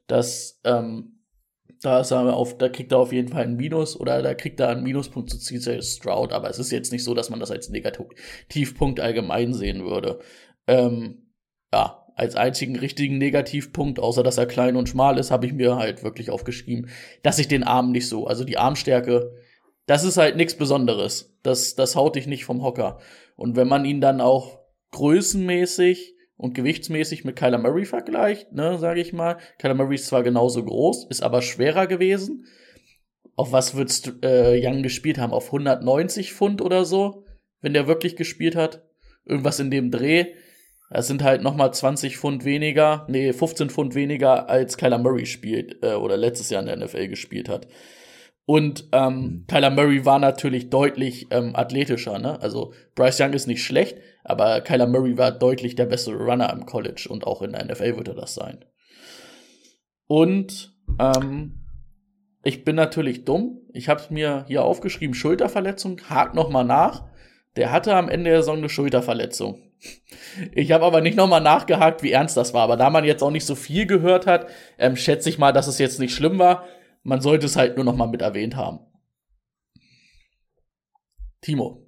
Das, 0.06 0.62
ähm, 0.64 1.24
da 1.82 2.02
ist 2.02 2.12
er 2.12 2.36
auf, 2.36 2.56
da 2.60 2.70
kriegt 2.70 2.92
er 2.92 3.00
auf 3.00 3.12
jeden 3.12 3.30
Fall 3.30 3.44
einen 3.44 3.56
Minus 3.56 4.00
oder 4.00 4.22
da 4.22 4.36
kriegt 4.36 4.60
er 4.60 4.70
einen 4.70 4.84
Minuspunkt 4.84 5.32
zu 5.32 5.40
CJ 5.40 5.82
Stroud, 5.82 6.34
aber 6.34 6.48
es 6.52 6.60
ist 6.60 6.72
jetzt 6.72 6.92
nicht 6.92 7.04
so, 7.04 7.16
dass 7.16 7.32
man 7.32 7.40
das 7.40 7.50
als 7.50 7.70
Negativpunkt 7.70 9.00
allgemein 9.00 9.54
sehen 9.56 9.84
würde. 9.84 10.20
Ähm, 10.68 11.32
ja, 11.74 12.06
als 12.16 12.36
einzigen 12.36 12.76
richtigen 12.76 13.18
Negativpunkt, 13.18 14.00
außer 14.00 14.22
dass 14.22 14.38
er 14.38 14.46
klein 14.46 14.76
und 14.76 14.88
schmal 14.88 15.18
ist, 15.18 15.32
habe 15.32 15.48
ich 15.48 15.54
mir 15.54 15.78
halt 15.78 16.04
wirklich 16.04 16.30
aufgeschrieben, 16.30 16.90
dass 17.24 17.40
ich 17.40 17.48
den 17.48 17.64
Arm 17.64 17.92
nicht 17.92 18.08
so, 18.08 18.28
also 18.28 18.44
die 18.44 18.60
Armstärke, 18.60 19.34
das 19.86 20.04
ist 20.04 20.18
halt 20.18 20.36
nichts 20.36 20.56
Besonderes. 20.56 21.38
Das, 21.44 21.76
das 21.76 21.96
haut 21.96 22.16
dich 22.16 22.28
nicht 22.28 22.46
vom 22.46 22.64
Hocker. 22.64 23.00
Und 23.36 23.56
wenn 23.56 23.68
man 23.68 23.86
ihn 23.86 24.02
dann 24.02 24.22
auch 24.22 24.60
größenmäßig 24.92 26.16
und 26.38 26.54
gewichtsmäßig 26.54 27.24
mit 27.24 27.36
Kyler 27.36 27.58
Murray 27.58 27.86
vergleicht, 27.86 28.52
ne, 28.52 28.78
sage 28.78 29.02
ich 29.02 29.14
mal, 29.14 29.38
Kyler 29.60 29.76
Murray 29.76 29.96
ist 29.96 30.08
zwar 30.08 30.24
genauso 30.24 30.64
groß, 30.64 31.08
ist 31.10 31.24
aber 31.24 31.42
schwerer 31.42 31.88
gewesen. 31.88 32.46
Auf 33.36 33.52
was 33.52 33.76
wird's 33.76 34.04
äh, 34.24 34.60
Young 34.66 34.82
gespielt 34.82 35.18
haben? 35.18 35.34
Auf 35.34 35.48
190 35.48 36.34
Pfund 36.34 36.62
oder 36.62 36.86
so, 36.86 37.26
wenn 37.62 37.74
der 37.74 37.88
wirklich 37.88 38.16
gespielt 38.16 38.56
hat? 38.56 38.84
Irgendwas 39.26 39.60
in 39.60 39.72
dem 39.72 39.92
Dreh. 39.92 40.28
Das 40.90 41.08
sind 41.08 41.24
halt 41.24 41.42
nochmal 41.42 41.74
20 41.74 42.18
Pfund 42.18 42.46
weniger, 42.46 43.06
nee, 43.10 43.34
15 43.34 43.70
Pfund 43.70 43.96
weniger, 43.96 44.50
als 44.50 44.78
Kyler 44.78 45.00
Murray 45.00 45.26
spielt 45.26 45.84
äh, 45.84 45.96
oder 45.96 46.16
letztes 46.16 46.50
Jahr 46.50 46.62
in 46.62 46.68
der 46.68 46.78
NFL 46.78 47.08
gespielt 47.08 47.50
hat. 47.50 47.68
Und 48.46 48.90
ähm, 48.92 49.14
mhm. 49.14 49.46
Kyler 49.48 49.72
Murray 49.72 50.06
war 50.06 50.20
natürlich 50.20 50.70
deutlich 50.70 51.28
ähm, 51.32 51.56
athletischer. 51.56 52.20
Ne? 52.20 52.40
Also 52.42 52.74
Bryce 52.94 53.22
Young 53.22 53.34
ist 53.34 53.48
nicht 53.48 53.64
schlecht, 53.64 53.98
aber 54.24 54.62
Kyler 54.62 54.88
Murray 54.88 55.18
war 55.18 55.32
deutlich 55.32 55.76
der 55.76 55.86
bessere 55.86 56.18
Runner 56.18 56.52
im 56.54 56.66
College 56.66 57.08
und 57.10 57.26
auch 57.26 57.42
in 57.42 57.54
der 57.54 57.66
NFL 57.66 57.98
wird 57.98 58.08
er 58.08 58.14
das 58.14 58.36
sein. 58.36 58.64
Und 60.08 60.76
ähm, 61.00 61.66
ich 62.44 62.64
bin 62.64 62.76
natürlich 62.76 63.26
dumm. 63.26 63.62
Ich 63.74 63.90
habe 63.90 64.04
mir 64.10 64.46
hier 64.48 64.64
aufgeschrieben, 64.64 65.16
Schulterverletzung, 65.16 66.00
hakt 66.08 66.36
noch 66.36 66.50
mal 66.50 66.64
nach. 66.64 67.06
Der 67.56 67.72
hatte 67.72 67.96
am 67.96 68.10
Ende 68.10 68.30
der 68.30 68.42
Saison 68.42 68.58
eine 68.58 68.70
Schulterverletzung. 68.70 69.62
Ich 70.54 70.72
habe 70.72 70.86
aber 70.86 71.02
nicht 71.02 71.18
nochmal 71.18 71.42
nachgehakt, 71.42 72.04
wie 72.04 72.12
ernst 72.12 72.38
das 72.38 72.54
war. 72.54 72.64
Aber 72.64 72.78
da 72.78 72.90
man 72.90 73.06
jetzt 73.06 73.24
auch 73.24 73.32
nicht 73.32 73.46
so 73.46 73.56
viel 73.56 73.88
gehört 73.88 74.28
hat, 74.28 74.48
ähm, 74.78 74.96
schätze 74.96 75.30
ich 75.30 75.38
mal, 75.38 75.52
dass 75.52 75.68
es 75.68 75.80
jetzt 75.80 76.00
nicht 76.00 76.14
schlimm 76.14 76.38
war. 76.38 76.66
Man 77.06 77.22
sollte 77.22 77.46
es 77.46 77.56
halt 77.56 77.76
nur 77.76 77.86
noch 77.86 77.96
mal 77.96 78.08
mit 78.08 78.24
erwähnt 78.24 78.56
haben. 78.56 78.80
Timo. 81.40 81.88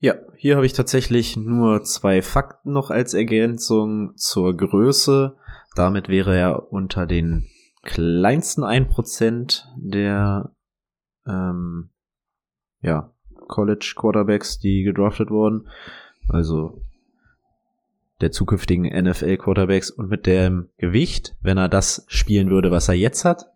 Ja, 0.00 0.14
hier 0.34 0.56
habe 0.56 0.64
ich 0.64 0.72
tatsächlich 0.72 1.36
nur 1.36 1.82
zwei 1.82 2.22
Fakten 2.22 2.72
noch 2.72 2.90
als 2.90 3.12
Ergänzung 3.12 4.16
zur 4.16 4.56
Größe. 4.56 5.36
Damit 5.76 6.08
wäre 6.08 6.38
er 6.38 6.72
unter 6.72 7.04
den 7.04 7.50
kleinsten 7.82 8.64
1% 8.64 9.64
der 9.76 10.50
ähm, 11.26 11.90
ja, 12.80 13.12
College 13.46 13.92
Quarterbacks, 13.94 14.58
die 14.58 14.84
gedraftet 14.84 15.28
wurden. 15.28 15.68
Also 16.30 16.82
der 18.20 18.32
zukünftigen 18.32 18.84
NFL-Quarterbacks 18.84 19.90
und 19.90 20.08
mit 20.08 20.26
dem 20.26 20.70
Gewicht, 20.76 21.36
wenn 21.40 21.58
er 21.58 21.68
das 21.68 22.04
spielen 22.08 22.50
würde, 22.50 22.70
was 22.70 22.88
er 22.88 22.94
jetzt 22.94 23.24
hat, 23.24 23.46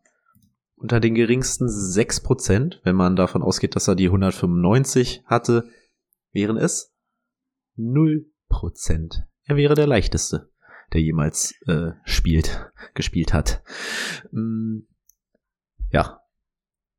unter 0.77 1.01
den 1.01 1.15
geringsten 1.15 1.67
6%, 1.67 2.81
wenn 2.83 2.97
man 2.97 3.17
davon 3.17 3.43
ausgeht, 3.43 3.77
dass 3.77 3.89
er 3.89 3.95
die 3.95 4.07
195 4.07 5.23
hatte, 5.27 5.69
wären 6.33 6.57
es 6.57 6.93
0%. 7.79 8.25
Er 9.45 9.57
wäre 9.57 9.75
der 9.75 9.87
leichteste, 9.87 10.51
der 10.93 11.01
jemals 11.01 11.55
äh, 11.67 11.93
spielt, 12.05 12.71
gespielt 12.95 13.33
hat. 13.33 13.63
Mm, 14.31 14.81
ja, 15.91 16.21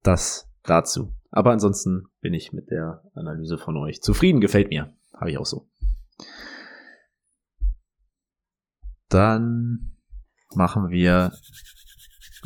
das 0.01 0.49
dazu. 0.63 1.13
Aber 1.29 1.51
ansonsten 1.51 2.05
bin 2.21 2.33
ich 2.33 2.53
mit 2.53 2.69
der 2.69 3.03
Analyse 3.15 3.57
von 3.57 3.75
euch 3.77 4.01
zufrieden. 4.01 4.39
Gefällt 4.39 4.69
mir. 4.69 4.95
Habe 5.13 5.31
ich 5.31 5.37
auch 5.37 5.45
so. 5.45 5.67
Dann 9.13 9.91
machen 10.55 10.89
wir 10.89 11.33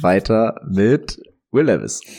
weiter 0.02 0.60
mit 0.70 1.22
Will 1.52 1.66
Levis. 1.66 2.02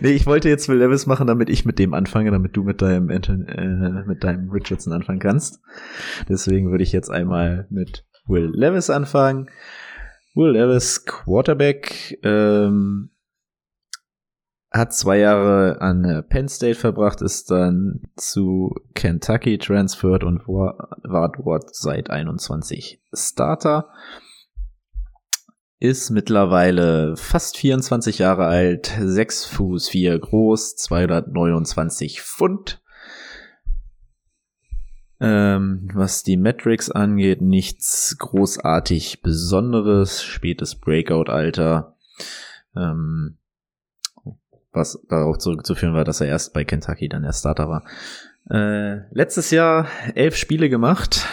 nee, 0.00 0.10
ich 0.10 0.26
wollte 0.26 0.48
jetzt 0.48 0.68
Will 0.68 0.78
Levis 0.78 1.06
machen, 1.06 1.28
damit 1.28 1.50
ich 1.50 1.64
mit 1.64 1.78
dem 1.78 1.94
anfange, 1.94 2.32
damit 2.32 2.56
du 2.56 2.64
mit 2.64 2.82
deinem, 2.82 3.10
äh, 3.10 4.04
mit 4.06 4.24
deinem 4.24 4.50
Richardson 4.50 4.92
anfangen 4.92 5.20
kannst. 5.20 5.60
Deswegen 6.28 6.70
würde 6.70 6.82
ich 6.82 6.90
jetzt 6.92 7.10
einmal 7.10 7.68
mit 7.70 8.04
Will 8.26 8.50
Levis 8.52 8.90
anfangen. 8.90 9.48
Will 10.34 10.50
Levis, 10.50 11.04
Quarterback, 11.04 12.18
ähm, 12.24 13.10
hat 14.74 14.92
zwei 14.92 15.18
Jahre 15.18 15.80
an 15.80 16.04
äh, 16.04 16.22
Penn 16.24 16.48
State 16.48 16.74
verbracht, 16.74 17.22
ist 17.22 17.50
dann 17.50 18.02
zu 18.16 18.74
Kentucky 18.94 19.56
transferred 19.56 20.24
und 20.24 20.48
war, 20.48 20.98
war 21.04 21.30
dort 21.30 21.74
seit 21.76 22.10
21 22.10 23.00
Starter. 23.12 23.88
Ist 25.78 26.10
mittlerweile 26.10 27.16
fast 27.16 27.56
24 27.56 28.18
Jahre 28.18 28.46
alt, 28.46 28.92
6 29.00 29.44
Fuß 29.44 29.88
4 29.90 30.18
groß, 30.18 30.74
229 30.76 32.20
Pfund. 32.20 32.82
Ähm, 35.20 35.88
was 35.94 36.24
die 36.24 36.36
Metrics 36.36 36.90
angeht, 36.90 37.42
nichts 37.42 38.16
großartig 38.18 39.22
Besonderes, 39.22 40.24
spätes 40.24 40.74
Breakout-Alter. 40.74 41.96
Ähm, 42.74 43.38
was 44.74 45.00
darauf 45.08 45.38
zurückzuführen 45.38 45.94
war, 45.94 46.04
dass 46.04 46.20
er 46.20 46.28
erst 46.28 46.52
bei 46.52 46.64
Kentucky 46.64 47.08
dann 47.08 47.22
der 47.22 47.32
Starter 47.32 47.68
war. 47.68 47.84
Äh, 48.50 49.08
letztes 49.14 49.50
Jahr 49.50 49.88
elf 50.14 50.36
Spiele 50.36 50.68
gemacht, 50.68 51.26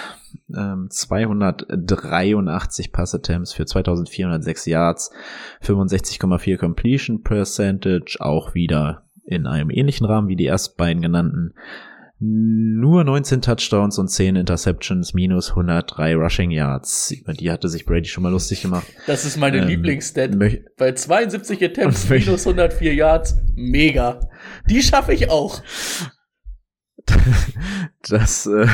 ähm, 0.55 0.87
283 0.89 2.93
Pass-Attempts 2.93 3.53
für 3.53 3.65
2406 3.65 4.65
Yards, 4.65 5.11
65,4 5.61 6.57
Completion 6.57 7.23
Percentage, 7.23 8.17
auch 8.19 8.53
wieder 8.53 9.03
in 9.23 9.45
einem 9.45 9.69
ähnlichen 9.69 10.05
Rahmen 10.05 10.27
wie 10.27 10.35
die 10.35 10.47
ersten 10.47 10.77
beiden 10.77 11.01
genannten 11.01 11.53
nur 12.23 13.03
19 13.03 13.41
Touchdowns 13.41 13.97
und 13.97 14.07
10 14.07 14.35
Interceptions, 14.35 15.15
minus 15.15 15.49
103 15.49 16.15
Rushing 16.15 16.51
Yards. 16.51 17.09
Über 17.11 17.33
die 17.33 17.49
hatte 17.49 17.67
sich 17.67 17.83
Brady 17.85 18.07
schon 18.07 18.21
mal 18.21 18.29
lustig 18.31 18.61
gemacht. 18.61 18.85
Das 19.07 19.25
ist 19.25 19.37
meine 19.37 19.57
ähm, 19.57 19.67
Lieblingsstat. 19.67 20.37
Bei 20.77 20.91
72 20.91 21.63
Attempts, 21.63 22.07
minus 22.09 22.45
104 22.45 22.93
Yards, 22.93 23.37
mega. 23.55 24.19
Die 24.69 24.83
schaffe 24.83 25.13
ich 25.13 25.29
auch. 25.29 25.61
Das 28.09 28.47
äh, 28.47 28.65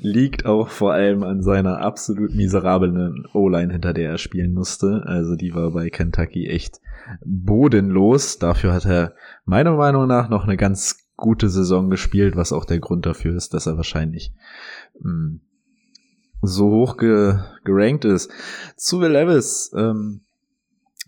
liegt 0.00 0.44
auch 0.44 0.68
vor 0.68 0.92
allem 0.92 1.22
an 1.22 1.42
seiner 1.42 1.78
absolut 1.78 2.34
miserablen 2.34 3.26
O-Line, 3.32 3.72
hinter 3.72 3.92
der 3.92 4.10
er 4.10 4.18
spielen 4.18 4.52
musste. 4.52 5.02
Also 5.06 5.36
die 5.36 5.54
war 5.54 5.70
bei 5.70 5.88
Kentucky 5.88 6.48
echt 6.48 6.80
bodenlos. 7.24 8.38
Dafür 8.38 8.72
hat 8.72 8.86
er 8.86 9.14
meiner 9.44 9.76
Meinung 9.76 10.08
nach 10.08 10.28
noch 10.28 10.44
eine 10.44 10.56
ganz 10.56 11.09
gute 11.20 11.48
Saison 11.48 11.90
gespielt, 11.90 12.34
was 12.36 12.52
auch 12.52 12.64
der 12.64 12.80
Grund 12.80 13.06
dafür 13.06 13.36
ist, 13.36 13.54
dass 13.54 13.66
er 13.66 13.76
wahrscheinlich 13.76 14.32
mm, 15.00 15.36
so 16.42 16.70
hoch 16.70 16.96
ge 16.96 17.38
gerankt 17.64 18.04
ist. 18.04 18.30
Zu 18.76 19.00
Will 19.00 19.12
Levis 19.12 19.70
ähm, 19.76 20.22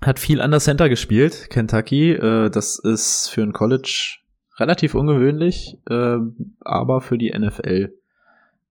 hat 0.00 0.18
viel 0.18 0.40
an 0.40 0.50
der 0.50 0.60
Center 0.60 0.88
gespielt, 0.88 1.48
Kentucky. 1.50 2.12
Äh, 2.12 2.50
das 2.50 2.78
ist 2.78 3.28
für 3.28 3.42
ein 3.42 3.52
College 3.52 4.18
relativ 4.58 4.94
ungewöhnlich, 4.94 5.78
äh, 5.88 6.18
aber 6.60 7.00
für 7.00 7.18
die 7.18 7.36
NFL 7.36 7.92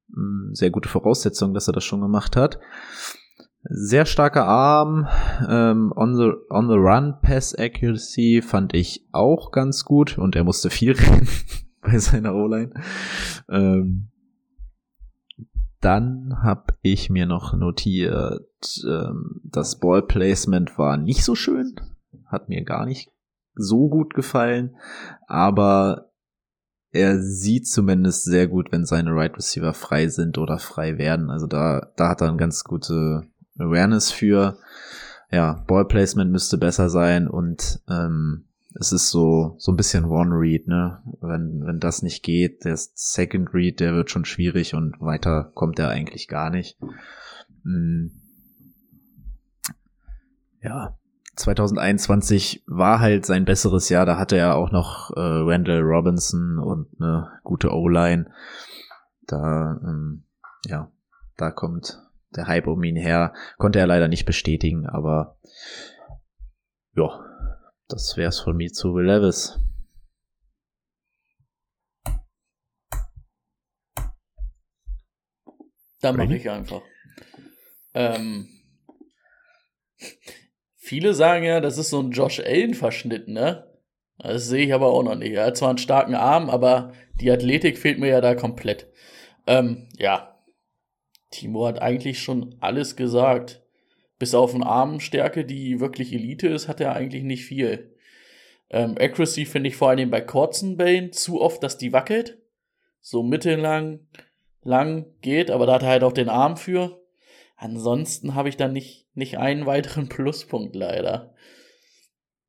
mh, 0.09 0.21
mm, 0.21 0.55
sehr 0.55 0.69
gute 0.69 0.89
Voraussetzung, 0.89 1.53
dass 1.53 1.67
er 1.67 1.73
das 1.73 1.83
schon 1.83 2.01
gemacht 2.01 2.35
hat. 2.37 2.59
Sehr 3.63 4.05
starker 4.05 4.45
Arm, 4.45 5.07
ähm, 5.47 5.93
on, 5.95 6.15
the, 6.15 6.31
on 6.49 6.67
the 6.67 6.75
Run 6.75 7.19
Pass 7.21 7.53
Accuracy 7.53 8.41
fand 8.41 8.73
ich 8.73 9.07
auch 9.11 9.51
ganz 9.51 9.85
gut 9.85 10.17
und 10.17 10.35
er 10.35 10.43
musste 10.43 10.71
viel 10.71 10.93
rennen 10.97 11.27
bei 11.81 11.99
seiner 11.99 12.33
O-Line. 12.33 12.73
Ähm, 13.49 14.09
dann 15.79 16.41
habe 16.41 16.73
ich 16.81 17.09
mir 17.09 17.27
noch 17.27 17.53
notiert, 17.53 18.41
ähm, 18.87 19.41
das 19.43 19.79
Ball 19.79 20.01
Placement 20.03 20.77
war 20.79 20.97
nicht 20.97 21.23
so 21.23 21.35
schön, 21.35 21.75
hat 22.27 22.49
mir 22.49 22.63
gar 22.63 22.85
nicht 22.85 23.11
so 23.53 23.89
gut 23.89 24.15
gefallen, 24.15 24.75
aber 25.27 26.11
er 26.91 27.21
sieht 27.21 27.67
zumindest 27.67 28.25
sehr 28.25 28.47
gut, 28.47 28.71
wenn 28.71 28.85
seine 28.85 29.11
Right 29.11 29.35
Receiver 29.37 29.73
frei 29.73 30.07
sind 30.07 30.37
oder 30.37 30.57
frei 30.57 30.97
werden. 30.97 31.29
Also 31.29 31.47
da, 31.47 31.91
da 31.95 32.09
hat 32.09 32.21
er 32.21 32.27
eine 32.27 32.37
ganz 32.37 32.63
gute 32.63 33.23
Awareness 33.57 34.11
für. 34.11 34.57
Ja, 35.31 35.63
Ball 35.67 35.85
Placement 35.85 36.31
müsste 36.31 36.57
besser 36.57 36.89
sein 36.89 37.27
und 37.27 37.81
ähm, 37.89 38.45
es 38.79 38.91
ist 38.91 39.09
so, 39.09 39.55
so 39.57 39.71
ein 39.71 39.77
bisschen 39.77 40.05
One 40.05 40.31
Read, 40.31 40.67
ne? 40.67 41.01
Wenn, 41.21 41.65
wenn 41.65 41.79
das 41.79 42.01
nicht 42.01 42.23
geht, 42.23 42.63
der 42.65 42.77
Second 42.77 43.53
Read, 43.53 43.79
der 43.79 43.93
wird 43.93 44.11
schon 44.11 44.25
schwierig 44.25 44.73
und 44.73 44.99
weiter 45.01 45.51
kommt 45.55 45.79
er 45.79 45.89
eigentlich 45.89 46.27
gar 46.27 46.49
nicht. 46.49 46.77
Hm. 47.63 48.11
Ja, 50.61 50.97
2021 51.35 52.63
war 52.67 52.99
halt 52.99 53.25
sein 53.25 53.45
besseres 53.45 53.89
Jahr, 53.89 54.05
da 54.05 54.17
hatte 54.17 54.37
er 54.37 54.55
auch 54.55 54.71
noch 54.71 55.11
äh, 55.11 55.19
Randall 55.19 55.81
Robinson 55.81 56.59
und 56.59 56.87
eine 56.99 57.31
gute 57.43 57.71
O-Line. 57.71 58.31
Da, 59.27 59.79
ähm, 59.83 60.23
ja, 60.65 60.91
da 61.37 61.51
kommt 61.51 62.01
der 62.35 62.47
Hype 62.47 62.67
um 62.67 62.83
ihn 62.83 62.95
her. 62.95 63.33
Konnte 63.57 63.79
er 63.79 63.87
leider 63.87 64.07
nicht 64.07 64.25
bestätigen, 64.25 64.85
aber 64.87 65.37
ja, 66.95 67.09
das 67.87 68.17
wär's 68.17 68.39
von 68.39 68.57
mir 68.57 68.71
zu 68.71 68.93
Will 68.93 69.05
Levis. 69.05 69.59
Da 76.01 76.11
mache 76.13 76.35
ich 76.35 76.49
einfach. 76.49 76.81
Ähm, 77.93 78.49
viele 80.77 81.13
sagen 81.13 81.43
ja, 81.43 81.59
das 81.59 81.77
ist 81.77 81.91
so 81.91 82.01
ein 82.01 82.11
Josh 82.11 82.39
Allen-Verschnitt, 82.39 83.27
ne? 83.27 83.67
Das 84.17 84.47
sehe 84.47 84.65
ich 84.65 84.73
aber 84.73 84.87
auch 84.87 85.03
noch 85.03 85.15
nicht. 85.15 85.33
Er 85.33 85.47
hat 85.47 85.57
zwar 85.57 85.69
einen 85.69 85.77
starken 85.77 86.15
Arm, 86.15 86.49
aber 86.49 86.93
die 87.15 87.31
Athletik 87.31 87.77
fehlt 87.77 87.99
mir 87.99 88.07
ja 88.07 88.21
da 88.21 88.35
komplett. 88.35 88.87
Ähm, 89.47 89.89
ja. 89.97 90.30
Timo 91.31 91.65
hat 91.65 91.81
eigentlich 91.81 92.19
schon 92.19 92.55
alles 92.59 92.95
gesagt. 92.95 93.61
Bis 94.19 94.35
auf 94.35 94.53
eine 94.53 94.67
Armstärke, 94.67 95.45
die 95.45 95.79
wirklich 95.79 96.13
Elite 96.13 96.47
ist, 96.47 96.67
hat 96.67 96.79
er 96.79 96.95
eigentlich 96.95 97.23
nicht 97.23 97.45
viel. 97.45 97.95
Ähm, 98.69 98.95
Accuracy 98.99 99.45
finde 99.45 99.69
ich 99.69 99.75
vor 99.75 99.89
allem 99.89 100.11
bei 100.11 100.21
kurzen 100.21 100.77
Bällen 100.77 101.11
zu 101.11 101.41
oft, 101.41 101.63
dass 101.63 101.77
die 101.77 101.91
wackelt. 101.91 102.37
So 103.01 103.23
mittellang, 103.23 104.07
lang 104.61 105.07
geht, 105.21 105.49
aber 105.49 105.65
da 105.65 105.73
hat 105.73 105.83
er 105.83 105.89
halt 105.89 106.03
auch 106.03 106.13
den 106.13 106.29
Arm 106.29 106.55
für. 106.55 107.01
Ansonsten 107.55 108.35
habe 108.35 108.49
ich 108.49 108.57
da 108.57 108.67
nicht, 108.67 109.07
nicht 109.15 109.37
einen 109.37 109.65
weiteren 109.65 110.07
Pluspunkt 110.09 110.75
leider. 110.75 111.33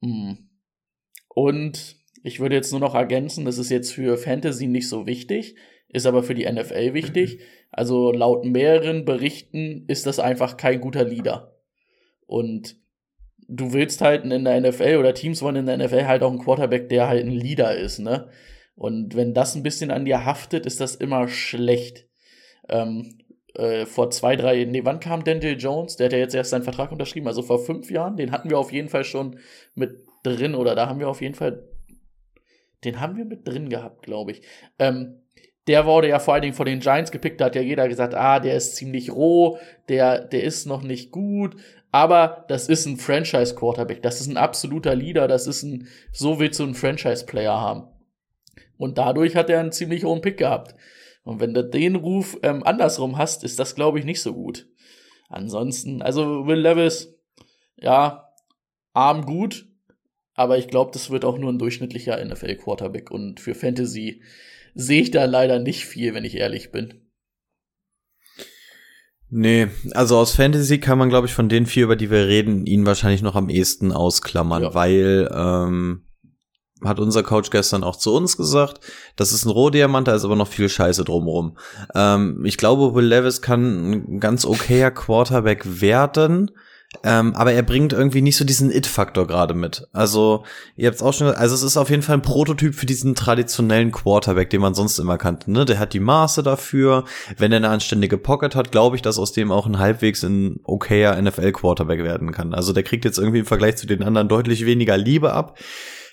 Hm. 0.03 0.51
Und 1.29 1.97
ich 2.23 2.41
würde 2.41 2.55
jetzt 2.55 2.71
nur 2.71 2.81
noch 2.81 2.95
ergänzen, 2.95 3.45
das 3.45 3.59
ist 3.59 3.71
jetzt 3.71 3.93
für 3.93 4.17
Fantasy 4.17 4.67
nicht 4.67 4.89
so 4.89 5.07
wichtig, 5.07 5.57
ist 5.93 6.07
aber 6.07 6.23
für 6.23 6.35
die 6.35 6.51
NFL 6.51 6.95
wichtig. 6.95 7.41
Also 7.71 8.13
laut 8.13 8.45
mehreren 8.45 9.05
Berichten 9.05 9.85
ist 9.87 10.07
das 10.07 10.19
einfach 10.19 10.57
kein 10.57 10.81
guter 10.81 11.05
Leader. 11.05 11.57
Und 12.27 12.77
du 13.49 13.73
willst 13.73 14.01
halt 14.01 14.25
in 14.25 14.45
der 14.45 14.61
NFL 14.61 14.97
oder 14.97 15.15
Teams 15.15 15.43
wollen 15.43 15.57
in 15.57 15.67
der 15.67 15.77
NFL 15.77 16.07
halt 16.07 16.23
auch 16.23 16.31
einen 16.31 16.39
Quarterback, 16.39 16.89
der 16.89 17.09
halt 17.09 17.25
ein 17.25 17.31
Leader 17.31 17.77
ist, 17.77 17.99
ne? 17.99 18.29
Und 18.75 19.15
wenn 19.15 19.35
das 19.35 19.55
ein 19.55 19.63
bisschen 19.63 19.91
an 19.91 20.07
dir 20.07 20.25
haftet, 20.25 20.65
ist 20.65 20.81
das 20.81 20.95
immer 20.97 21.29
schlecht. 21.29 22.09
Ähm, 22.71 23.19
äh, 23.55 23.85
vor 23.85 24.11
zwei, 24.11 24.35
drei, 24.35 24.65
nee, 24.65 24.85
wann 24.85 24.99
kam 24.99 25.25
Denzel 25.25 25.59
Jones? 25.59 25.97
Der 25.97 26.07
hat 26.07 26.13
ja 26.15 26.19
jetzt 26.19 26.35
erst 26.35 26.51
seinen 26.51 26.63
Vertrag 26.63 26.91
unterschrieben, 26.91 27.27
also 27.29 27.43
vor 27.43 27.59
fünf 27.59 27.91
Jahren. 27.91 28.17
Den 28.17 28.33
hatten 28.33 28.49
wir 28.49 28.59
auf 28.59 28.73
jeden 28.73 28.89
Fall 28.89 29.05
schon 29.05 29.39
mit 29.75 30.07
drin 30.23 30.55
oder 30.55 30.75
da 30.75 30.89
haben 30.89 31.01
wir 31.01 31.09
auf 31.09 31.21
jeden 31.21 31.35
Fall, 31.35 31.69
den 32.85 32.99
haben 32.99 33.17
wir 33.17 33.27
mit 33.27 33.47
drin 33.47 33.69
gehabt, 33.69 34.03
glaube 34.03 34.33
ich. 34.33 34.43
Ähm, 34.79 35.22
der 35.67 35.87
wurde 35.87 36.09
ja 36.09 36.19
vor 36.19 36.35
allen 36.35 36.43
Dingen 36.43 36.55
von 36.55 36.67
den 36.67 36.81
Giants 36.81 37.11
gepickt, 37.11 37.41
da 37.41 37.47
hat 37.47 37.55
ja 37.55 37.63
jeder 37.63 37.89
gesagt, 37.89 38.15
ah, 38.15 38.41
der 38.41 38.57
ist 38.57 38.77
ziemlich 38.77 39.11
roh, 39.11 39.59
der, 39.89 40.21
der 40.21 40.43
ist 40.43 40.67
noch 40.67 40.83
nicht 40.83 41.11
gut, 41.13 41.57
aber 41.93 42.45
das 42.49 42.69
ist 42.69 42.87
ein 42.87 42.97
Franchise-Quarterback, 42.97 44.03
das 44.03 44.21
ist 44.21 44.29
ein 44.29 44.37
absoluter 44.37 44.95
Leader, 44.95 45.29
das 45.29 45.47
ist 45.47 45.63
ein, 45.63 45.89
so 46.11 46.41
willst 46.41 46.59
du 46.59 46.65
einen 46.65 46.75
Franchise-Player 46.75 47.61
haben. 47.61 47.89
Und 48.79 48.99
dadurch 48.99 49.37
hat 49.37 49.51
er 49.51 49.61
einen 49.61 49.73
ziemlich 49.73 50.05
hohen 50.05 50.23
Pick 50.23 50.39
gehabt. 50.39 50.75
Und 51.23 51.39
wenn 51.39 51.55
du 51.55 51.63
den 51.63 51.95
Ruf 51.95 52.37
ähm, 52.43 52.65
andersrum 52.65 53.17
hast, 53.17 53.45
ist 53.45 53.59
das, 53.59 53.77
glaube 53.77 53.99
ich, 53.99 54.05
nicht 54.05 54.21
so 54.21 54.33
gut. 54.35 54.67
Ansonsten, 55.29 56.03
also 56.03 56.47
Will 56.47 56.59
Levis, 56.59 57.15
ja, 57.77 58.33
arm 58.93 59.25
gut, 59.25 59.67
aber 60.35 60.59
ich 60.59 60.69
glaube, 60.69 60.91
das 60.93 61.11
wird 61.11 61.25
auch 61.25 61.39
nur 61.39 61.53
ein 61.53 61.59
durchschnittlicher 61.59 62.23
NFL-Quarterback. 62.25 63.11
Und 63.11 63.41
für 63.41 63.55
Fantasy 63.55 64.23
sehe 64.75 65.03
ich 65.03 65.11
da 65.11 65.25
leider 65.25 65.59
nicht 65.59 65.85
viel, 65.85 66.15
wenn 66.15 66.25
ich 66.25 66.37
ehrlich 66.37 66.73
bin. 66.73 66.95
Nee, 69.35 69.69
also 69.93 70.19
aus 70.19 70.35
Fantasy 70.35 70.79
kann 70.79 70.99
man, 70.99 71.09
glaube 71.09 71.27
ich, 71.27 71.33
von 71.33 71.49
den 71.49 71.65
vier, 71.65 71.85
über 71.85 71.97
die 71.97 72.11
wir 72.11 72.27
reden, 72.27 72.67
ihn 72.67 72.85
wahrscheinlich 72.85 73.23
noch 73.23 73.35
am 73.35 73.49
ehesten 73.49 73.91
ausklammern, 73.91 74.63
ja. 74.63 74.75
weil 74.75 75.31
ähm, 75.35 76.03
hat 76.85 77.01
unser 77.01 77.23
Coach 77.23 77.49
gestern 77.49 77.83
auch 77.83 77.97
zu 77.97 78.15
uns 78.15 78.37
gesagt, 78.37 78.81
das 79.17 79.33
ist 79.33 79.47
ein 79.47 79.51
Rohdiamant, 79.51 80.07
da 80.07 80.15
ist 80.15 80.25
aber 80.25 80.37
noch 80.37 80.49
viel 80.49 80.69
Scheiße 80.69 81.05
drumherum. 81.05 81.57
Ähm, 81.95 82.45
ich 82.45 82.59
glaube, 82.59 82.95
Will 82.95 83.07
Levis 83.07 83.41
kann 83.41 83.93
ein 83.93 84.21
ganz 84.21 84.45
okayer 84.45 84.91
Quarterback 84.91 85.81
werden, 85.81 86.51
ähm, 87.05 87.35
aber 87.35 87.53
er 87.53 87.63
bringt 87.63 87.93
irgendwie 87.93 88.23
nicht 88.23 88.37
so 88.37 88.45
diesen 88.45 88.71
It-Faktor 88.71 89.27
gerade 89.27 89.55
mit. 89.55 89.89
Also, 89.93 90.45
ihr 90.77 90.87
habt 90.87 90.97
es 90.97 91.03
auch 91.03 91.13
schon, 91.13 91.29
also 91.29 91.55
es 91.55 91.63
ist 91.63 91.77
auf 91.77 91.91
jeden 91.91 92.03
Fall 92.03 92.17
ein 92.17 92.23
Prototyp 92.23 92.75
für 92.75 92.87
diesen 92.87 93.15
traditionellen 93.15 93.91
Quarterback, 93.93 94.51
den 94.51 94.61
man 94.61 94.75
sonst 94.75 94.99
immer 94.99 95.19
kannte. 95.19 95.51
Ne? 95.51 95.65
Der 95.65 95.79
hat 95.79 95.95
die 95.95 96.01
Maße 96.01 96.43
dafür. 96.43 97.05
Wenn 97.39 97.51
er 97.51 97.57
eine 97.57 97.71
anständige 97.71 98.19
Pocket 98.19 98.55
hat, 98.55 98.71
glaube 98.73 98.97
ich, 98.97 99.03
dass 99.03 99.19
aus 99.19 99.33
dem 99.33 99.51
auch 99.51 99.67
ein 99.67 99.79
halbwegs 99.79 100.23
ein 100.23 100.61
okayer 100.65 101.21
NFL-Quarterback 101.21 102.05
werden 102.05 102.31
kann. 102.31 102.55
Also 102.55 102.73
der 102.73 102.83
kriegt 102.83 103.05
jetzt 103.05 103.19
irgendwie 103.19 103.41
im 103.41 103.47
Vergleich 103.47 103.77
zu 103.77 103.87
den 103.87 104.03
anderen 104.03 104.29
deutlich 104.29 104.67
weniger 104.67 104.97
Liebe 104.97 105.33
ab. 105.33 105.59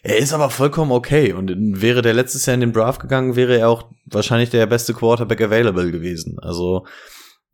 Er 0.01 0.17
ist 0.17 0.34
aber 0.34 0.49
vollkommen 0.49 0.93
okay 0.93 1.34
und 1.34 1.82
wäre 1.82 2.01
der 2.01 2.13
letztes 2.13 2.45
Jahr 2.45 2.53
in 2.53 2.61
den 2.61 2.71
Draft 2.71 3.01
gegangen, 3.01 3.36
wäre 3.36 3.57
er 3.57 3.69
auch 3.69 3.89
wahrscheinlich 4.05 4.49
der 4.49 4.65
beste 4.65 4.93
Quarterback 4.93 5.41
available 5.41 5.91
gewesen. 5.91 6.38
Also 6.39 6.86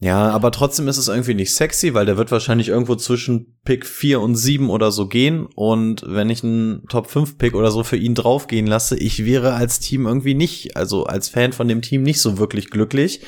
ja, 0.02 0.30
aber 0.30 0.52
trotzdem 0.52 0.88
ist 0.90 0.98
es 0.98 1.08
irgendwie 1.08 1.34
nicht 1.34 1.56
sexy, 1.56 1.94
weil 1.94 2.06
der 2.06 2.18
wird 2.18 2.30
wahrscheinlich 2.30 2.68
irgendwo 2.68 2.96
zwischen 2.96 3.58
Pick 3.64 3.86
4 3.86 4.20
und 4.20 4.36
7 4.36 4.70
oder 4.70 4.92
so 4.92 5.08
gehen. 5.08 5.48
Und 5.56 6.04
wenn 6.06 6.30
ich 6.30 6.44
einen 6.44 6.86
Top 6.90 7.08
5 7.08 7.38
Pick 7.38 7.56
oder 7.56 7.72
so 7.72 7.84
für 7.84 7.96
ihn 7.96 8.14
draufgehen 8.14 8.68
lasse, 8.68 8.98
ich 8.98 9.26
wäre 9.26 9.54
als 9.54 9.80
Team 9.80 10.06
irgendwie 10.06 10.34
nicht, 10.34 10.76
also 10.76 11.06
als 11.06 11.30
Fan 11.30 11.54
von 11.54 11.70
dem 11.70 11.82
Team 11.82 12.04
nicht 12.04 12.22
so 12.22 12.38
wirklich 12.38 12.70
glücklich. 12.70 13.22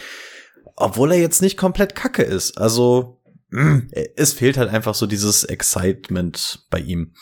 Obwohl 0.76 1.14
er 1.14 1.20
jetzt 1.20 1.42
nicht 1.42 1.58
komplett 1.58 1.96
kacke 1.96 2.24
ist. 2.24 2.58
Also 2.58 3.17
es 4.16 4.34
fehlt 4.34 4.58
halt 4.58 4.70
einfach 4.70 4.94
so 4.94 5.08
dieses 5.08 5.46
Excitement 5.46 6.66
bei 6.70 6.80
ihm. 6.80 7.14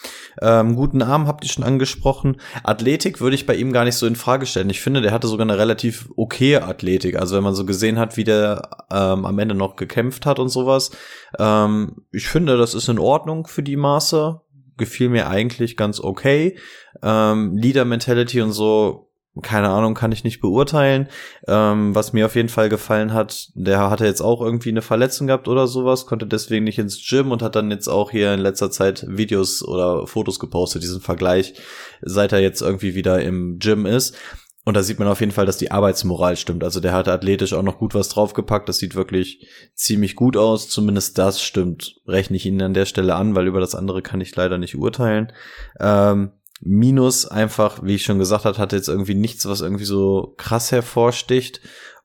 Ähm, 0.42 0.76
guten 0.76 1.04
Arm 1.04 1.28
habt 1.28 1.44
ihr 1.44 1.52
schon 1.52 1.64
angesprochen. 1.64 2.42
Athletik 2.64 3.22
würde 3.22 3.36
ich 3.36 3.46
bei 3.46 3.56
ihm 3.56 3.72
gar 3.72 3.84
nicht 3.86 3.96
so 3.96 4.08
in 4.08 4.16
Frage 4.16 4.48
stellen. 4.48 4.72
Ich 4.72 4.82
finde, 4.82 5.02
der 5.02 5.12
hatte 5.12 5.28
sogar 5.28 5.46
eine 5.46 5.60
relativ 5.60 6.10
okaye 6.16 6.64
Athletik. 6.64 7.18
Also 7.18 7.36
wenn 7.36 7.44
man 7.44 7.54
so 7.54 7.64
gesehen 7.64 8.00
hat, 8.00 8.18
wie 8.18 8.24
der 8.24 8.70
ähm, 8.92 9.26
am 9.26 9.38
Ende 9.38 9.54
noch 9.54 9.76
gekämpft 9.76 10.26
hat 10.26 10.40
und 10.40 10.50
sowas. 10.50 10.92
Ähm, 11.38 12.08
ich 12.12 12.28
finde, 12.28 12.58
das 12.58 12.74
ist 12.74 12.90
in 12.90 13.00
Ordnung 13.00 13.46
für 13.46 13.64
die 13.64 13.78
Maße. 13.78 14.42
Gefiel 14.78 15.10
mir 15.10 15.30
eigentlich 15.30 15.78
ganz 15.78 16.00
okay. 16.00 16.58
Ähm, 17.04 17.56
Leader 17.56 17.86
Mentality 17.86 18.42
und 18.42 18.52
so 18.52 19.05
keine 19.42 19.70
Ahnung, 19.70 19.94
kann 19.94 20.12
ich 20.12 20.24
nicht 20.24 20.40
beurteilen. 20.40 21.10
Ähm, 21.48 21.94
was 21.94 22.14
mir 22.14 22.26
auf 22.26 22.36
jeden 22.36 22.50
Fall 22.50 22.70
gefallen 22.70 23.14
hat, 23.14 23.50
der 23.54 23.90
hatte 23.90 24.06
jetzt 24.06 24.22
auch 24.22 24.42
irgendwie 24.42 24.70
eine 24.70 24.82
Verletzung 24.82 25.28
gehabt 25.28 25.48
oder 25.48 25.68
sowas, 25.68 26.06
konnte 26.06 26.26
deswegen 26.26 26.64
nicht 26.64 26.80
ins 26.80 27.06
Gym 27.06 27.32
und 27.32 27.42
hat 27.42 27.56
dann 27.56 27.72
jetzt 27.72 27.88
auch 27.88 28.12
hier 28.12 28.34
in 28.34 28.40
letzter 28.40 28.72
Zeit 28.72 29.06
Videos 29.08 29.64
oder 29.64 30.08
Fotos 30.08 30.40
gepostet, 30.40 30.84
diesen 30.84 31.02
Vergleich, 31.02 31.54
seit 32.02 32.32
er 32.32 32.40
jetzt 32.40 32.62
irgendwie 32.62 32.96
wieder 32.96 33.22
im 33.22 33.60
Gym 33.60 33.86
ist. 33.86 34.16
Und 34.66 34.76
da 34.76 34.82
sieht 34.82 34.98
man 34.98 35.08
auf 35.08 35.20
jeden 35.20 35.32
Fall, 35.32 35.46
dass 35.46 35.58
die 35.58 35.70
Arbeitsmoral 35.70 36.36
stimmt. 36.38 36.64
Also 36.64 36.80
der 36.80 36.92
hat 36.92 37.08
athletisch 37.08 37.54
auch 37.54 37.62
noch 37.62 37.78
gut 37.78 37.94
was 37.94 38.10
draufgepackt. 38.10 38.68
Das 38.68 38.80
sieht 38.80 38.96
wirklich 38.96 39.48
ziemlich 39.76 40.16
gut 40.16 40.36
aus. 40.36 40.70
Zumindest 40.70 41.20
das 41.20 41.40
stimmt. 41.40 42.02
Rechne 42.08 42.38
ich 42.38 42.48
ihn 42.48 42.60
an 42.64 42.74
der 42.74 42.88
Stelle 42.88 43.14
an, 43.14 43.36
weil 43.36 43.46
über 43.46 43.60
das 43.60 43.76
andere 43.76 44.02
kann 44.02 44.22
ich 44.22 44.36
leider 44.36 44.58
nicht 44.58 44.76
urteilen. 44.76 45.32
Ähm, 45.80 46.32
Minus 46.62 47.26
einfach, 47.26 47.84
wie 47.84 47.96
ich 47.96 48.04
schon 48.04 48.20
gesagt 48.20 48.46
habe, 48.46 48.58
hat 48.58 48.74
jetzt 48.74 48.88
irgendwie 48.88 49.16
nichts, 49.16 49.46
was 49.46 49.62
irgendwie 49.62 49.86
so 49.86 50.34
krass 50.38 50.72
hervorsticht. 50.72 51.62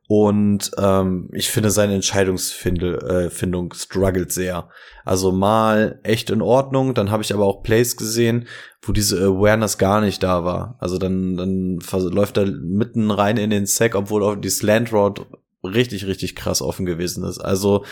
Und 0.08 0.72
ähm, 0.76 1.28
ich 1.32 1.50
finde 1.50 1.70
seine 1.70 1.94
Entscheidungsfindung 1.94 3.72
äh, 3.72 3.76
struggelt 3.76 4.32
sehr. 4.32 4.68
Also 5.04 5.30
mal 5.30 6.00
echt 6.02 6.30
in 6.30 6.42
Ordnung, 6.42 6.94
dann 6.94 7.12
habe 7.12 7.22
ich 7.22 7.32
aber 7.32 7.46
auch 7.46 7.62
Plays 7.62 7.96
gesehen, 7.96 8.48
wo 8.82 8.90
diese 8.90 9.22
Awareness 9.22 9.78
gar 9.78 10.00
nicht 10.00 10.20
da 10.24 10.44
war. 10.44 10.76
Also 10.80 10.98
dann, 10.98 11.36
dann 11.36 11.78
läuft 12.10 12.38
er 12.38 12.46
mitten 12.46 13.12
rein 13.12 13.36
in 13.36 13.50
den 13.50 13.66
Sack, 13.66 13.94
obwohl 13.94 14.24
auch 14.24 14.34
die 14.34 14.50
Slant 14.50 14.92
Road 14.92 15.26
richtig, 15.62 16.06
richtig 16.06 16.34
krass 16.34 16.60
offen 16.60 16.86
gewesen 16.86 17.22
ist. 17.22 17.38
Also 17.38 17.84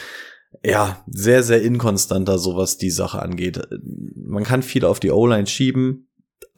ja, 0.64 1.04
sehr, 1.06 1.44
sehr 1.44 1.62
inkonstanter, 1.62 2.38
so 2.38 2.56
was 2.56 2.78
die 2.78 2.90
Sache 2.90 3.22
angeht. 3.22 3.60
Man 4.16 4.42
kann 4.44 4.62
viel 4.62 4.84
auf 4.84 4.98
die 4.98 5.12
O-Line 5.12 5.46
schieben, 5.46 6.07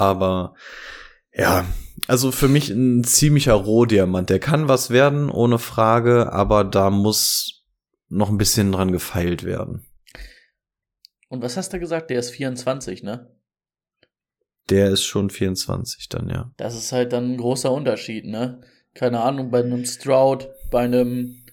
aber 0.01 0.55
ja, 1.33 1.65
also 2.07 2.33
für 2.33 2.49
mich 2.49 2.71
ein 2.71 3.05
ziemlicher 3.05 3.55
Rohdiamant. 3.55 4.31
Der 4.31 4.41
kann 4.41 4.69
was 4.69 4.91
werden, 4.91 5.31
ohne 5.31 5.59
Frage, 5.59 6.33
aber 6.33 6.65
da 6.65 6.91
muss 6.91 7.65
noch 8.09 8.29
ein 8.29 8.39
bisschen 8.39 8.73
dran 8.73 8.93
gefeilt 8.93 9.45
werden. 9.45 9.87
Und 11.29 11.43
was 11.43 11.57
hast 11.57 11.73
du 11.73 11.79
gesagt? 11.79 12.11
Der 12.11 12.19
ist 12.19 12.31
24, 12.31 13.05
ne? 13.05 13.31
Der 14.69 14.91
ist 14.91 15.05
schon 15.05 15.31
24 15.31 16.09
dann, 16.09 16.29
ja. 16.29 16.53
Das 16.57 16.77
ist 16.77 16.93
halt 16.93 17.13
dann 17.13 17.33
ein 17.33 17.37
großer 17.37 17.71
Unterschied, 17.71 18.27
ne? 18.27 18.61
Keine 18.95 19.21
Ahnung, 19.21 19.51
bei 19.51 19.61
einem 19.61 19.85
Stroud, 19.85 20.49
bei 20.71 20.81
einem, 20.81 21.45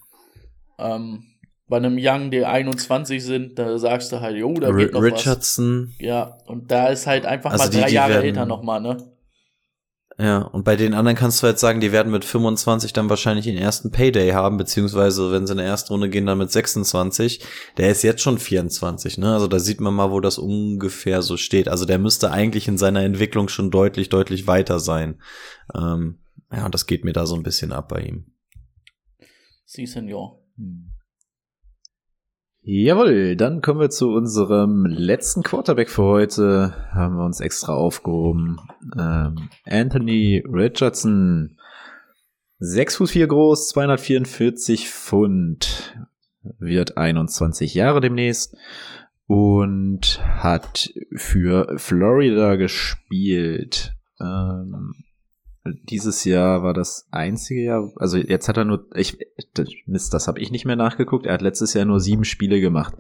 ähm, 0.80 1.37
bei 1.68 1.78
einem 1.78 1.97
Young, 1.99 2.32
die 2.32 2.45
21 2.45 3.24
sind, 3.24 3.59
da 3.59 3.78
sagst 3.78 4.11
du 4.11 4.22
halt, 4.22 4.38
jo, 4.38 4.53
da 4.53 4.72
geht 4.72 4.93
noch 4.93 5.01
Richardson. 5.01 5.89
was. 5.89 6.05
Ja, 6.05 6.38
und 6.45 6.72
da 6.72 6.88
ist 6.88 7.07
halt 7.07 7.26
einfach 7.26 7.51
also 7.51 7.65
mal 7.65 7.70
drei 7.70 7.82
die, 7.82 7.88
die 7.88 7.95
Jahre 7.95 8.13
werden, 8.13 8.26
älter 8.26 8.45
nochmal, 8.45 8.82
ne? 8.82 8.97
Ja, 10.20 10.39
und 10.39 10.63
bei 10.63 10.76
den 10.76 10.95
anderen 10.95 11.15
kannst 11.15 11.43
du 11.43 11.47
jetzt 11.47 11.61
sagen, 11.61 11.80
die 11.80 11.91
werden 11.91 12.11
mit 12.11 12.26
25 12.26 12.91
dann 12.91 13.09
wahrscheinlich 13.09 13.45
den 13.45 13.57
ersten 13.57 13.91
Payday 13.91 14.32
haben, 14.32 14.57
beziehungsweise 14.57 15.32
wenn 15.32 15.45
sie 15.45 15.53
in 15.53 15.57
der 15.57 15.68
ersten 15.68 15.93
Runde 15.93 16.09
gehen, 16.09 16.26
dann 16.26 16.39
mit 16.39 16.51
26. 16.51 17.43
Der 17.78 17.91
ist 17.91 18.01
jetzt 18.01 18.22
schon 18.22 18.39
24, 18.39 19.20
ne? 19.20 19.34
Also 19.34 19.47
da 19.47 19.59
sieht 19.59 19.80
man 19.80 19.93
mal, 19.93 20.09
wo 20.09 20.20
das 20.20 20.39
ungefähr 20.39 21.22
so 21.22 21.38
steht. 21.38 21.68
Also 21.68 21.86
der 21.86 21.99
müsste 21.99 22.32
eigentlich 22.32 22.68
in 22.68 22.80
seiner 22.80 23.03
Entwicklung 23.03 23.47
schon 23.47 23.70
deutlich, 23.70 24.09
deutlich 24.09 24.47
weiter 24.47 24.80
sein. 24.80 25.22
Ähm, 25.76 26.18
ja, 26.51 26.65
und 26.65 26.74
das 26.74 26.88
geht 26.88 27.05
mir 27.05 27.13
da 27.13 27.28
so 27.28 27.36
ein 27.36 27.43
bisschen 27.43 27.72
ab 27.72 27.89
bei 27.89 28.01
ihm. 28.01 28.26
Sie, 29.65 29.86
Senor. 29.86 30.41
Hm. 30.57 30.97
Jawohl, 32.70 33.38
dann 33.38 33.61
kommen 33.61 33.80
wir 33.80 33.89
zu 33.89 34.11
unserem 34.11 34.86
letzten 34.86 35.41
Quarterback 35.41 35.89
für 35.89 36.03
heute. 36.03 36.74
Haben 36.91 37.15
wir 37.15 37.24
uns 37.24 37.39
extra 37.39 37.74
aufgehoben. 37.74 38.57
Ähm, 38.99 39.47
Anthony 39.63 40.43
Richardson. 40.45 41.57
6 42.59 42.97
Fuß 42.97 43.11
4 43.11 43.28
groß, 43.28 43.70
244 43.70 44.89
Pfund. 44.89 45.97
Wird 46.59 46.97
21 46.97 47.74
Jahre 47.74 48.01
demnächst. 48.01 48.57
Und 49.28 50.22
hat 50.22 50.89
für 51.15 51.80
Florida 51.80 52.57
gespielt. 52.57 53.93
Ähm, 54.20 54.93
dieses 55.89 56.24
Jahr 56.24 56.63
war 56.63 56.74
das 56.74 57.07
einzige 57.11 57.63
Jahr, 57.63 57.91
also 57.97 58.18
jetzt 58.18 58.47
hat 58.47 58.57
er 58.57 58.65
nur, 58.65 58.86
ich, 58.95 59.18
Mist, 59.86 60.13
das 60.13 60.28
habe 60.28 60.39
ich 60.39 60.51
nicht 60.51 60.65
mehr 60.65 60.76
nachgeguckt, 60.76 61.26
er 61.26 61.34
hat 61.34 61.41
letztes 61.41 61.74
Jahr 61.74 61.86
nur 61.86 61.99
sieben 61.99 62.24
Spiele 62.24 62.59
gemacht. 62.59 62.95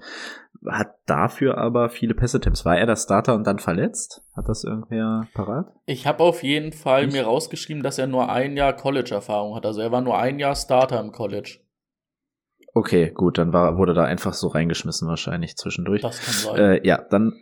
Hat 0.65 0.95
dafür 1.05 1.57
aber 1.57 1.89
viele 1.89 2.13
Pässe-Temps. 2.13 2.65
War 2.65 2.77
er 2.77 2.85
der 2.85 2.95
Starter 2.95 3.35
und 3.35 3.45
dann 3.45 3.59
verletzt? 3.59 4.23
Hat 4.35 4.49
das 4.49 4.63
irgendwer 4.63 5.27
parat? 5.33 5.67
Ich 5.85 6.07
habe 6.07 6.23
auf 6.23 6.43
jeden 6.43 6.73
Fall 6.73 7.05
ich? 7.05 7.13
mir 7.13 7.23
rausgeschrieben, 7.23 7.83
dass 7.83 7.99
er 7.99 8.07
nur 8.07 8.29
ein 8.29 8.57
Jahr 8.57 8.73
College-Erfahrung 8.73 9.55
hat. 9.55 9.65
Also 9.65 9.81
er 9.81 9.91
war 9.91 10.01
nur 10.01 10.17
ein 10.17 10.39
Jahr 10.39 10.55
Starter 10.55 10.99
im 10.99 11.11
College. 11.11 11.59
Okay, 12.73 13.11
gut, 13.11 13.37
dann 13.37 13.53
war, 13.53 13.77
wurde 13.77 13.93
da 13.93 14.03
einfach 14.03 14.33
so 14.33 14.47
reingeschmissen 14.47 15.07
wahrscheinlich 15.07 15.55
zwischendurch. 15.55 16.01
Das 16.01 16.21
kann 16.21 16.33
sein. 16.33 16.55
Äh, 16.57 16.87
ja, 16.87 17.03
dann 17.09 17.33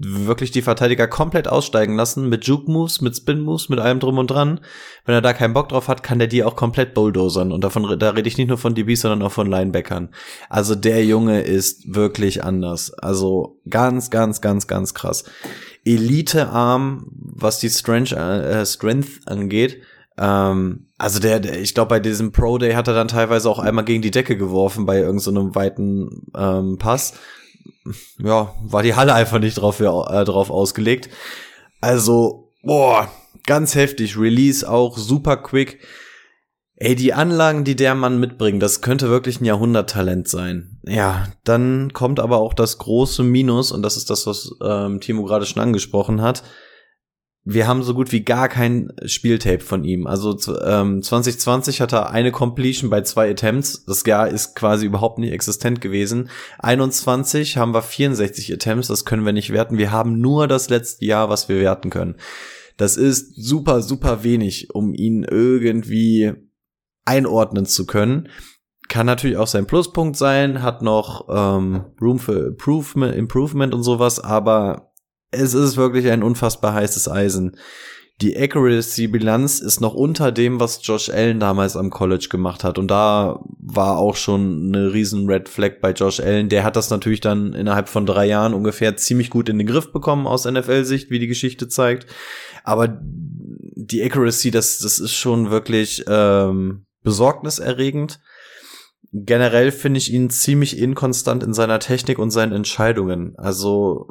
wirklich 0.02 0.52
die 0.52 0.62
Verteidiger 0.62 1.08
komplett 1.08 1.48
aussteigen 1.48 1.96
lassen 1.96 2.30
mit 2.30 2.46
Juke 2.46 2.72
Moves, 2.72 3.02
mit 3.02 3.16
Spin 3.16 3.42
Moves, 3.42 3.70
mit 3.70 3.80
allem 3.80 4.00
drum 4.00 4.18
und 4.18 4.32
dran. 4.32 4.62
Wenn 5.06 5.16
er 5.16 5.22
da 5.22 5.34
keinen 5.34 5.54
Bock 5.54 5.70
drauf 5.70 5.88
hat, 5.88 6.04
kann 6.04 6.20
der 6.20 6.28
die 6.28 6.44
auch 6.44 6.56
komplett 6.56 6.94
bulldozern 6.94 7.52
und 7.52 7.64
davon 7.64 8.00
da 8.00 8.10
rede 8.12 8.28
ich 8.28 8.38
nicht 8.38 8.48
nur 8.48 8.58
von 8.58 8.76
DBs, 8.76 9.02
sondern 9.02 9.22
auch 9.22 9.32
von 9.32 9.48
Linebackern. 9.50 10.10
Also 10.50 10.76
der 10.76 11.06
Junge 11.06 11.42
ist 11.42 11.94
wirklich 11.94 12.44
anders. 12.44 12.94
Also 12.94 13.60
ganz 13.70 14.10
ganz 14.10 14.42
ganz 14.42 14.68
ganz 14.68 14.94
krass. 14.94 15.26
Elite 15.86 16.50
Arm, 16.50 17.08
was 17.12 17.60
die 17.60 17.70
Strength, 17.70 18.14
äh, 18.14 18.66
Strength 18.66 19.28
angeht. 19.28 19.82
Ähm, 20.18 20.88
also 20.98 21.20
der, 21.20 21.40
der 21.40 21.60
ich 21.60 21.74
glaube 21.74 21.90
bei 21.90 22.00
diesem 22.00 22.32
Pro 22.32 22.58
Day 22.58 22.74
hat 22.74 22.88
er 22.88 22.94
dann 22.94 23.08
teilweise 23.08 23.50
auch 23.50 23.60
einmal 23.60 23.86
gegen 23.86 24.02
die 24.02 24.12
Decke 24.12 24.38
geworfen 24.38 24.86
bei 24.86 25.00
irgendeinem 25.00 25.20
so 25.20 25.56
weiten 25.56 26.28
ähm, 26.36 26.78
Pass 26.78 27.14
ja, 28.20 28.54
war 28.62 28.84
die 28.84 28.96
Halle 28.96 29.14
einfach 29.14 29.40
nicht 29.40 29.56
drauf, 29.56 29.80
äh, 29.80 29.84
drauf 29.84 30.50
ausgelegt. 30.50 31.10
Also, 31.82 32.52
boah, 32.64 33.10
ganz 33.46 33.76
heftig. 33.76 34.18
Release 34.18 34.70
auch 34.70 34.98
super 34.98 35.38
quick. 35.38 35.80
Ey, 36.76 36.96
die 36.96 37.14
Anlagen, 37.14 37.66
die 37.66 37.76
der 37.76 37.94
Mann 37.94 38.20
mitbringt, 38.20 38.64
das 38.64 38.82
könnte 38.82 39.10
wirklich 39.10 39.42
ein 39.42 39.46
Jahrhunderttalent 39.46 40.30
sein. 40.30 40.80
Ja, 40.86 41.28
dann 41.44 41.92
kommt 41.92 42.22
aber 42.22 42.38
auch 42.38 42.54
das 42.54 42.78
große 42.78 43.22
Minus, 43.24 43.74
und 43.74 43.82
das 43.82 43.98
ist 43.98 44.10
das, 44.10 44.26
was 44.26 44.56
ähm, 44.64 45.02
Timo 45.02 45.24
gerade 45.24 45.46
schon 45.46 45.62
angesprochen 45.62 46.22
hat 46.22 46.44
wir 47.46 47.68
haben 47.68 47.84
so 47.84 47.94
gut 47.94 48.12
wie 48.12 48.24
gar 48.24 48.50
kein 48.50 48.92
Spieltape 49.06 49.62
von 49.62 49.84
ihm. 49.84 50.08
Also 50.08 50.38
ähm, 50.62 51.02
2020 51.02 51.82
hat 51.82 51.94
er 51.94 52.12
eine 52.12 52.32
Completion 52.32 52.90
bei 52.90 53.02
zwei 53.02 53.32
Attempts. 53.32 53.86
Das 53.86 54.06
Jahr 54.06 54.28
ist 54.28 54.56
quasi 54.56 54.86
überhaupt 54.86 55.20
nicht 55.20 55.32
existent 55.32 55.80
gewesen. 55.82 56.30
21 56.60 57.58
haben 57.58 57.74
wir 57.74 57.82
64 57.82 58.54
Attempts. 58.54 58.90
Das 58.90 59.06
können 59.06 59.26
wir 59.26 59.34
nicht 59.34 59.52
werten. 59.52 59.78
Wir 59.78 59.92
haben 59.92 60.20
nur 60.20 60.48
das 60.48 60.70
letzte 60.70 61.06
Jahr, 61.06 61.30
was 61.30 61.50
wir 61.50 61.60
werten 61.60 61.90
können. 61.90 62.16
Das 62.78 62.98
ist 62.98 63.36
super, 63.36 63.82
super 63.82 64.24
wenig, 64.24 64.74
um 64.74 64.94
ihn 64.94 65.24
irgendwie 65.24 66.34
einordnen 67.06 67.66
zu 67.66 67.86
können. 67.86 68.30
Kann 68.90 69.06
natürlich 69.06 69.38
auch 69.38 69.48
sein 69.48 69.68
Pluspunkt 69.68 70.18
sein, 70.18 70.62
hat 70.62 70.82
noch 70.82 71.28
ähm, 71.30 71.86
Room 72.02 72.20
für 72.20 72.48
Improvement, 72.48 73.16
Improvement 73.16 73.74
und 73.74 73.84
sowas, 73.84 74.20
aber 74.20 74.89
es 75.32 75.54
ist 75.54 75.78
wirklich 75.78 76.10
ein 76.10 76.24
unfassbar 76.24 76.74
heißes 76.74 77.10
Eisen. 77.10 77.58
Die 78.22 78.38
Accuracy-Bilanz 78.38 79.62
ist 79.62 79.80
noch 79.80 79.94
unter 79.94 80.34
dem, 80.34 80.60
was 80.60 80.86
Josh 80.86 81.10
Allen 81.10 81.40
damals 81.40 81.78
am 81.78 81.90
College 81.90 82.28
gemacht 82.30 82.66
hat. 82.66 82.78
Und 82.78 82.90
da 82.90 83.40
war 83.60 83.98
auch 83.98 84.18
schon 84.18 84.74
eine 84.74 84.92
riesen 84.92 85.30
Red 85.30 85.48
Flag 85.48 85.80
bei 85.82 85.92
Josh 85.92 86.20
Allen. 86.20 86.50
Der 86.50 86.66
hat 86.66 86.76
das 86.76 86.90
natürlich 86.90 87.22
dann 87.22 87.54
innerhalb 87.54 87.88
von 87.88 88.06
drei 88.06 88.26
Jahren 88.26 88.54
ungefähr 88.54 88.98
ziemlich 88.98 89.30
gut 89.30 89.48
in 89.48 89.58
den 89.58 89.68
Griff 89.68 89.94
bekommen 89.94 90.28
aus 90.28 90.44
NFL-Sicht, 90.44 91.10
wie 91.10 91.20
die 91.20 91.28
Geschichte 91.28 91.70
zeigt. 91.70 92.08
Aber 92.66 93.00
die 93.02 94.04
Accuracy, 94.04 94.52
das, 94.52 94.80
das 94.80 95.00
ist 95.00 95.14
schon 95.14 95.50
wirklich 95.50 96.04
ähm, 96.08 96.86
besorgniserregend. 97.04 98.20
Generell 99.14 99.72
finde 99.72 99.98
ich 99.98 100.12
ihn 100.12 100.30
ziemlich 100.30 100.78
inkonstant 100.78 101.42
in 101.42 101.54
seiner 101.54 101.80
Technik 101.80 102.20
und 102.20 102.32
seinen 102.32 102.52
Entscheidungen. 102.52 103.34
Also 103.38 104.08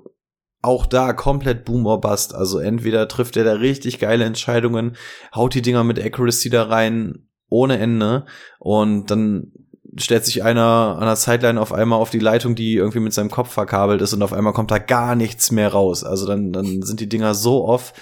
auch 0.62 0.86
da 0.86 1.12
komplett 1.12 1.64
Boom 1.64 1.86
or 1.86 2.00
Bust. 2.00 2.34
Also 2.34 2.58
entweder 2.58 3.08
trifft 3.08 3.36
er 3.36 3.44
da 3.44 3.54
richtig 3.54 3.98
geile 3.98 4.24
Entscheidungen, 4.24 4.96
haut 5.34 5.54
die 5.54 5.62
Dinger 5.62 5.84
mit 5.84 5.98
Accuracy 6.02 6.50
da 6.50 6.64
rein, 6.64 7.28
ohne 7.48 7.78
Ende. 7.78 8.26
Und 8.58 9.10
dann 9.10 9.52
stellt 9.96 10.24
sich 10.24 10.42
einer 10.42 10.96
an 10.98 11.06
der 11.06 11.16
Sideline 11.16 11.60
auf 11.60 11.72
einmal 11.72 11.98
auf 11.98 12.10
die 12.10 12.18
Leitung, 12.18 12.54
die 12.54 12.74
irgendwie 12.74 13.00
mit 13.00 13.12
seinem 13.12 13.30
Kopf 13.30 13.50
verkabelt 13.50 14.02
ist 14.02 14.12
und 14.12 14.22
auf 14.22 14.32
einmal 14.32 14.52
kommt 14.52 14.70
da 14.70 14.78
gar 14.78 15.14
nichts 15.14 15.50
mehr 15.50 15.68
raus. 15.68 16.04
Also 16.04 16.26
dann, 16.26 16.52
dann 16.52 16.82
sind 16.82 17.00
die 17.00 17.08
Dinger 17.08 17.34
so 17.34 17.64
off. 17.64 17.92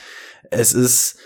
Es 0.51 0.73
ist, 0.73 1.19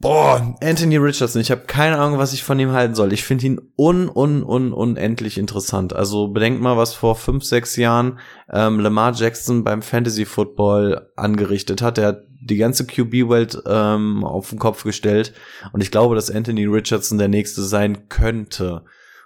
boah, 0.00 0.56
Anthony 0.62 0.96
Richardson. 0.96 1.40
Ich 1.40 1.50
habe 1.50 1.62
keine 1.66 1.98
Ahnung, 1.98 2.18
was 2.18 2.32
ich 2.32 2.42
von 2.42 2.58
ihm 2.58 2.72
halten 2.72 2.94
soll. 2.94 3.12
Ich 3.12 3.22
finde 3.22 3.46
ihn 3.46 3.60
un, 3.76 4.08
un, 4.08 4.42
un, 4.42 4.72
unendlich 4.72 5.38
interessant. 5.38 5.94
Also 5.94 6.28
bedenkt 6.28 6.60
mal, 6.60 6.76
was 6.76 6.94
vor 6.94 7.14
fünf, 7.14 7.44
sechs 7.44 7.76
Jahren 7.76 8.18
ähm, 8.50 8.80
Lamar 8.80 9.12
Jackson 9.12 9.62
beim 9.62 9.82
Fantasy 9.82 10.24
Football 10.24 11.10
angerichtet 11.16 11.82
hat. 11.82 11.98
Er 11.98 12.08
hat 12.08 12.22
die 12.42 12.56
ganze 12.56 12.86
QB-Welt 12.86 13.62
ähm, 13.66 14.24
auf 14.24 14.50
den 14.50 14.58
Kopf 14.58 14.82
gestellt. 14.82 15.34
Und 15.72 15.82
ich 15.82 15.90
glaube, 15.90 16.14
dass 16.14 16.30
Anthony 16.30 16.64
Richardson 16.64 17.18
der 17.18 17.28
nächste 17.28 17.62
sein 17.62 18.08
könnte. 18.08 18.84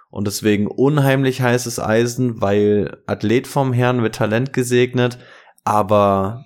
Und 0.09 0.27
deswegen 0.27 0.67
unheimlich 0.67 1.41
heißes 1.41 1.79
Eisen, 1.79 2.41
weil 2.41 3.01
Athlet 3.05 3.47
vom 3.47 3.73
Herrn 3.73 4.01
mit 4.01 4.15
Talent 4.15 4.53
gesegnet, 4.53 5.17
aber 5.63 6.45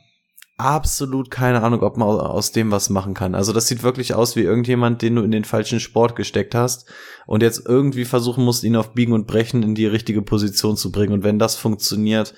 absolut 0.60 1.32
keine 1.32 1.64
Ahnung, 1.64 1.82
ob 1.82 1.95
man 1.95 2.07
aus 2.07 2.51
dem 2.51 2.70
was 2.70 2.89
machen 2.89 3.14
kann. 3.14 3.34
Also 3.34 3.53
das 3.53 3.68
sieht 3.68 3.82
wirklich 3.82 4.14
aus 4.14 4.36
wie 4.36 4.41
irgendjemand, 4.41 5.01
den 5.01 5.16
du 5.16 5.24
in 5.24 5.32
den 5.32 5.45
falschen 5.45 5.80
Sport 5.80 6.16
gesteckt 6.16 6.53
hast 6.53 6.86
und 7.26 7.41
jetzt 7.41 7.66
irgendwie 7.66 8.05
versuchen 8.05 8.43
musst, 8.43 8.64
ihn 8.64 8.76
auf 8.76 8.93
Biegen 8.93 9.14
und 9.14 9.26
Brechen 9.26 9.64
in 9.64 9.74
die 9.74 9.88
richtige 9.88 10.22
Position 10.22 10.76
zu 10.76 10.91
bringen. 10.91 11.14
Und 11.14 11.24
wenn 11.24 11.39
das 11.39 11.55
funktioniert, 11.55 12.34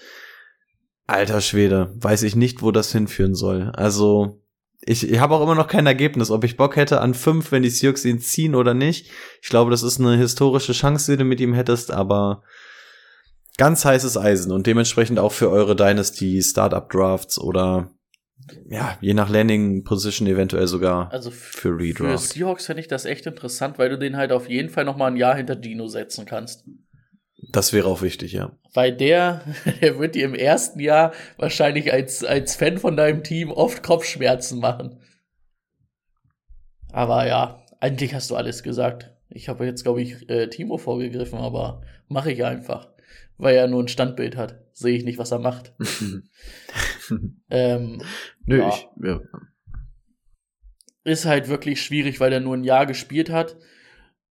alter 1.07 1.41
Schwede, 1.41 1.93
weiß 1.95 2.21
ich 2.23 2.35
nicht, 2.35 2.61
wo 2.61 2.71
das 2.71 2.91
hinführen 2.91 3.33
soll. 3.33 3.71
Also 3.73 4.39
ich, 4.81 5.09
ich 5.09 5.19
habe 5.19 5.33
auch 5.33 5.41
immer 5.41 5.55
noch 5.55 5.67
kein 5.67 5.87
Ergebnis, 5.87 6.29
ob 6.29 6.43
ich 6.43 6.57
Bock 6.57 6.75
hätte 6.75 7.01
an 7.01 7.15
fünf, 7.15 7.51
wenn 7.51 7.63
die 7.63 7.69
Sioux 7.69 8.05
ihn 8.05 8.19
ziehen 8.19 8.53
oder 8.53 8.75
nicht. 8.75 9.09
Ich 9.41 9.49
glaube, 9.49 9.71
das 9.71 9.81
ist 9.81 9.99
eine 9.99 10.15
historische 10.15 10.73
Chance, 10.73 11.11
die 11.11 11.17
du 11.17 11.23
mit 11.23 11.39
ihm 11.39 11.53
hättest, 11.53 11.91
aber 11.91 12.43
ganz 13.57 13.83
heißes 13.83 14.17
Eisen 14.17 14.51
und 14.51 14.67
dementsprechend 14.67 15.17
auch 15.17 15.31
für 15.31 15.49
eure 15.49 15.75
Dynasty 15.75 16.41
Startup 16.41 16.87
Drafts 16.89 17.39
oder 17.39 17.91
ja, 18.69 18.97
je 19.01 19.13
nach 19.13 19.29
Landing 19.29 19.83
Position 19.83 20.27
eventuell 20.27 20.67
sogar 20.67 21.11
also 21.11 21.31
für 21.31 21.77
Redraft. 21.77 22.23
Für 22.23 22.33
Seahawks 22.33 22.65
fände 22.65 22.81
ich 22.81 22.87
das 22.87 23.05
echt 23.05 23.25
interessant, 23.25 23.77
weil 23.79 23.89
du 23.89 23.97
den 23.97 24.17
halt 24.17 24.31
auf 24.31 24.49
jeden 24.49 24.69
Fall 24.69 24.85
noch 24.85 24.97
mal 24.97 25.07
ein 25.07 25.17
Jahr 25.17 25.35
hinter 25.35 25.55
Dino 25.55 25.87
setzen 25.87 26.25
kannst. 26.25 26.65
Das 27.49 27.73
wäre 27.73 27.87
auch 27.87 28.01
wichtig, 28.01 28.33
ja. 28.33 28.51
Weil 28.73 28.95
der, 28.95 29.41
der 29.81 29.99
wird 29.99 30.15
dir 30.15 30.25
im 30.25 30.35
ersten 30.35 30.79
Jahr 30.79 31.13
wahrscheinlich 31.37 31.91
als, 31.91 32.23
als 32.23 32.55
Fan 32.55 32.77
von 32.77 32.95
deinem 32.95 33.23
Team 33.23 33.51
oft 33.51 33.83
Kopfschmerzen 33.83 34.59
machen. 34.59 34.99
Aber 36.91 37.27
ja, 37.27 37.65
eigentlich 37.79 38.13
hast 38.13 38.29
du 38.29 38.35
alles 38.35 38.63
gesagt. 38.63 39.11
Ich 39.29 39.49
habe 39.49 39.65
jetzt, 39.65 39.83
glaube 39.83 40.01
ich, 40.01 40.29
äh, 40.29 40.47
Timo 40.47 40.77
vorgegriffen, 40.77 41.39
aber 41.39 41.81
mache 42.07 42.31
ich 42.31 42.43
einfach. 42.43 42.90
Weil 43.37 43.55
er 43.55 43.67
nur 43.67 43.83
ein 43.83 43.87
Standbild 43.87 44.37
hat. 44.37 44.59
Sehe 44.73 44.95
ich 44.95 45.03
nicht, 45.03 45.17
was 45.17 45.31
er 45.31 45.39
macht. 45.39 45.73
ähm, 47.49 48.01
Nö, 48.45 48.59
ja. 48.59 48.69
ich. 48.69 48.87
Ja. 49.03 49.21
Ist 51.03 51.25
halt 51.25 51.47
wirklich 51.47 51.81
schwierig, 51.81 52.19
weil 52.19 52.31
er 52.31 52.39
nur 52.39 52.55
ein 52.55 52.63
Jahr 52.63 52.85
gespielt 52.85 53.29
hat. 53.29 53.57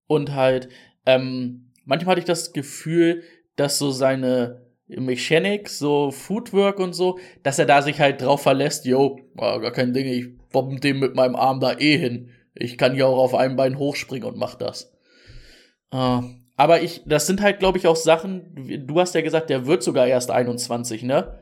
Und 0.07 0.33
halt, 0.33 0.69
ähm, 1.05 1.71
manchmal 1.85 2.13
hatte 2.13 2.21
ich 2.21 2.25
das 2.25 2.53
Gefühl, 2.53 3.23
dass 3.55 3.77
so 3.77 3.91
seine 3.91 4.69
Mechanics, 4.87 5.77
so 5.77 6.11
Footwork 6.11 6.79
und 6.79 6.93
so, 6.93 7.19
dass 7.43 7.59
er 7.59 7.65
da 7.65 7.81
sich 7.81 7.99
halt 7.99 8.21
drauf 8.21 8.41
verlässt, 8.41 8.85
yo, 8.85 9.19
gar 9.35 9.71
kein 9.71 9.93
Ding, 9.93 10.07
ich 10.07 10.37
bomb 10.49 10.81
dem 10.81 10.99
mit 10.99 11.15
meinem 11.15 11.35
Arm 11.35 11.59
da 11.59 11.77
eh 11.77 11.97
hin. 11.97 12.31
Ich 12.55 12.77
kann 12.77 12.95
ja 12.95 13.05
auch 13.05 13.19
auf 13.19 13.35
einem 13.35 13.55
Bein 13.55 13.77
hochspringen 13.77 14.27
und 14.27 14.37
mach 14.37 14.55
das. 14.55 14.91
Uh, 15.93 16.23
aber 16.59 16.81
ich, 16.81 17.03
das 17.05 17.25
sind 17.25 17.41
halt, 17.41 17.59
glaube 17.59 17.77
ich, 17.77 17.87
auch 17.87 17.95
Sachen, 17.95 18.85
du 18.85 18.99
hast 18.99 19.15
ja 19.15 19.21
gesagt, 19.21 19.49
der 19.49 19.65
wird 19.65 19.81
sogar 19.81 20.07
erst 20.07 20.29
21, 20.29 21.03
ne? 21.03 21.41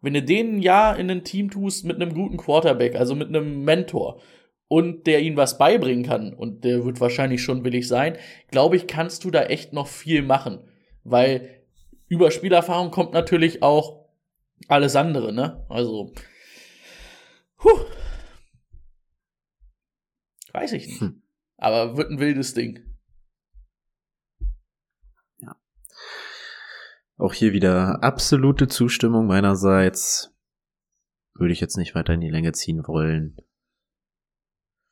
Wenn 0.00 0.14
du 0.14 0.22
den 0.22 0.54
ein 0.54 0.62
Jahr 0.62 0.98
in 0.98 1.10
ein 1.10 1.24
Team 1.24 1.50
tust 1.50 1.84
mit 1.84 1.96
einem 1.96 2.14
guten 2.14 2.38
Quarterback, 2.38 2.96
also 2.96 3.14
mit 3.14 3.28
einem 3.28 3.64
Mentor, 3.64 4.22
und 4.66 5.06
der 5.06 5.20
ihnen 5.20 5.36
was 5.36 5.58
beibringen 5.58 6.06
kann, 6.06 6.32
und 6.32 6.64
der 6.64 6.86
wird 6.86 7.02
wahrscheinlich 7.02 7.42
schon 7.42 7.64
willig 7.64 7.86
sein, 7.86 8.16
glaube 8.50 8.76
ich, 8.76 8.86
kannst 8.86 9.24
du 9.24 9.30
da 9.30 9.42
echt 9.42 9.74
noch 9.74 9.88
viel 9.88 10.22
machen. 10.22 10.60
Weil 11.04 11.62
über 12.08 12.30
Spielerfahrung 12.30 12.90
kommt 12.90 13.12
natürlich 13.12 13.62
auch 13.62 14.06
alles 14.68 14.96
andere, 14.96 15.34
ne? 15.34 15.66
Also, 15.68 16.14
huh. 17.62 17.80
Weiß 20.54 20.72
ich 20.72 20.86
nicht. 20.86 21.00
Hm. 21.02 21.20
Aber 21.58 21.98
wird 21.98 22.10
ein 22.10 22.20
wildes 22.20 22.54
Ding. 22.54 22.95
Auch 27.18 27.32
hier 27.32 27.52
wieder 27.52 28.02
absolute 28.02 28.68
Zustimmung 28.68 29.26
meinerseits. 29.26 30.34
Würde 31.34 31.52
ich 31.52 31.60
jetzt 31.60 31.76
nicht 31.76 31.94
weiter 31.94 32.14
in 32.14 32.20
die 32.20 32.30
Länge 32.30 32.52
ziehen 32.52 32.86
wollen. 32.86 33.36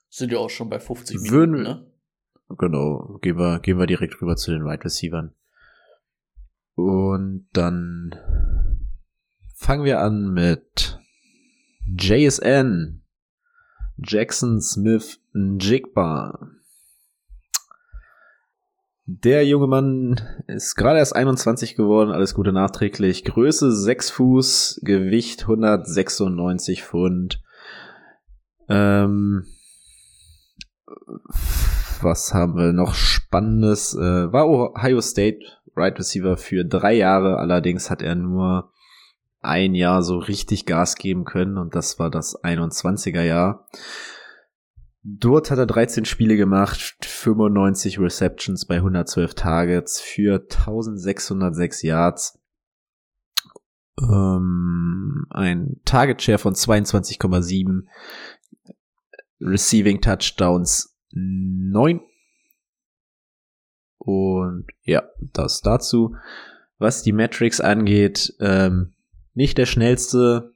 Sind 0.08 0.32
ja 0.32 0.38
auch 0.38 0.50
schon 0.50 0.70
bei 0.70 0.78
50 0.78 1.16
Minuten, 1.16 1.32
Würden, 1.32 1.62
ne? 1.62 1.86
Genau, 2.56 3.18
gehen 3.20 3.38
wir, 3.38 3.58
gehen 3.60 3.78
wir 3.78 3.86
direkt 3.86 4.20
rüber 4.20 4.36
zu 4.36 4.52
den 4.52 4.60
Wide 4.60 4.68
right 4.68 4.84
Receivers. 4.84 5.30
Und 6.74 7.48
dann 7.52 8.14
fangen 9.54 9.84
wir 9.84 10.00
an 10.00 10.32
mit 10.32 10.98
JSN. 11.86 13.02
Jackson 13.96 14.60
Smith 14.60 15.20
Jigba. 15.32 16.50
Der 19.06 19.46
junge 19.46 19.66
Mann 19.66 20.18
ist 20.46 20.76
gerade 20.76 20.98
erst 20.98 21.14
21 21.14 21.76
geworden, 21.76 22.10
alles 22.10 22.34
Gute 22.34 22.52
nachträglich. 22.52 23.24
Größe 23.24 23.70
6 23.70 24.10
Fuß, 24.10 24.80
Gewicht 24.82 25.42
196 25.42 26.82
Pfund. 26.82 27.42
Ähm, 28.66 29.44
was 32.00 32.32
haben 32.32 32.56
wir 32.56 32.72
noch 32.72 32.94
Spannendes? 32.94 33.94
Äh, 33.94 34.32
war 34.32 34.48
Ohio 34.48 35.02
State 35.02 35.40
Right 35.76 35.98
Receiver 35.98 36.38
für 36.38 36.64
drei 36.64 36.94
Jahre, 36.94 37.36
allerdings 37.36 37.90
hat 37.90 38.00
er 38.00 38.14
nur 38.14 38.70
ein 39.42 39.74
Jahr 39.74 40.02
so 40.02 40.16
richtig 40.16 40.64
Gas 40.64 40.96
geben 40.96 41.24
können 41.24 41.58
und 41.58 41.74
das 41.74 41.98
war 41.98 42.10
das 42.10 42.42
21er 42.42 43.22
Jahr. 43.22 43.66
Dort 45.06 45.50
hat 45.50 45.58
er 45.58 45.66
13 45.66 46.06
Spiele 46.06 46.36
gemacht, 46.38 46.96
95 47.04 48.00
Receptions 48.00 48.64
bei 48.64 48.76
112 48.76 49.34
Targets 49.34 50.00
für 50.00 50.40
1606 50.40 51.82
Yards. 51.82 52.40
Ähm, 54.00 55.26
ein 55.28 55.80
Target 55.84 56.22
Share 56.22 56.38
von 56.38 56.54
22,7 56.54 57.82
Receiving 59.42 60.00
Touchdowns 60.00 60.96
9. 61.12 62.00
Und 63.98 64.66
ja, 64.84 65.02
das 65.20 65.60
dazu. 65.60 66.16
Was 66.78 67.02
die 67.02 67.12
Metrics 67.12 67.60
angeht, 67.60 68.34
ähm, 68.40 68.94
nicht 69.34 69.58
der 69.58 69.66
schnellste, 69.66 70.54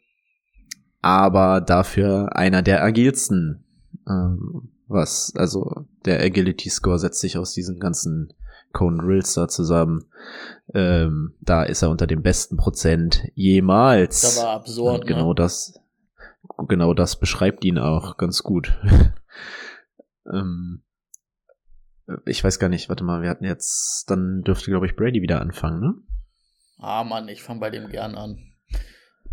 aber 1.03 1.61
dafür 1.61 2.35
einer 2.35 2.63
der 2.63 2.83
agilsten. 2.83 3.67
Ähm, 4.09 4.71
was, 4.87 5.33
also 5.37 5.87
der 6.05 6.21
Agility 6.21 6.71
Score 6.71 6.99
setzt 6.99 7.21
sich 7.21 7.37
aus 7.37 7.53
diesen 7.53 7.79
ganzen 7.79 8.33
Conan 8.73 9.01
Rills 9.01 9.35
da 9.35 9.49
zusammen. 9.49 10.07
Ähm, 10.75 11.35
da 11.41 11.63
ist 11.63 11.83
er 11.83 11.91
unter 11.91 12.07
dem 12.07 12.23
besten 12.23 12.57
Prozent 12.57 13.25
jemals. 13.35 14.23
Das 14.23 14.43
war 14.43 14.51
absurd. 14.51 15.01
Und 15.01 15.07
genau 15.07 15.29
ne? 15.29 15.35
das, 15.35 15.81
genau 16.69 16.95
das 16.95 17.19
beschreibt 17.19 17.65
ihn 17.65 17.79
auch 17.79 18.17
ganz 18.17 18.43
gut. 18.43 18.79
ähm, 20.33 20.83
ich 22.25 22.43
weiß 22.43 22.59
gar 22.59 22.69
nicht, 22.69 22.89
warte 22.89 23.05
mal, 23.05 23.23
wir 23.23 23.29
hatten 23.29 23.45
jetzt, 23.45 24.11
dann 24.11 24.43
dürfte, 24.43 24.71
glaube 24.71 24.87
ich, 24.87 24.97
Brady 24.97 25.21
wieder 25.21 25.41
anfangen, 25.41 25.81
ne? 25.81 25.95
Ah, 26.79 27.05
Mann, 27.05 27.29
ich 27.29 27.43
fange 27.43 27.61
bei 27.61 27.71
dem 27.71 27.89
gern 27.89 28.15
an. 28.15 28.48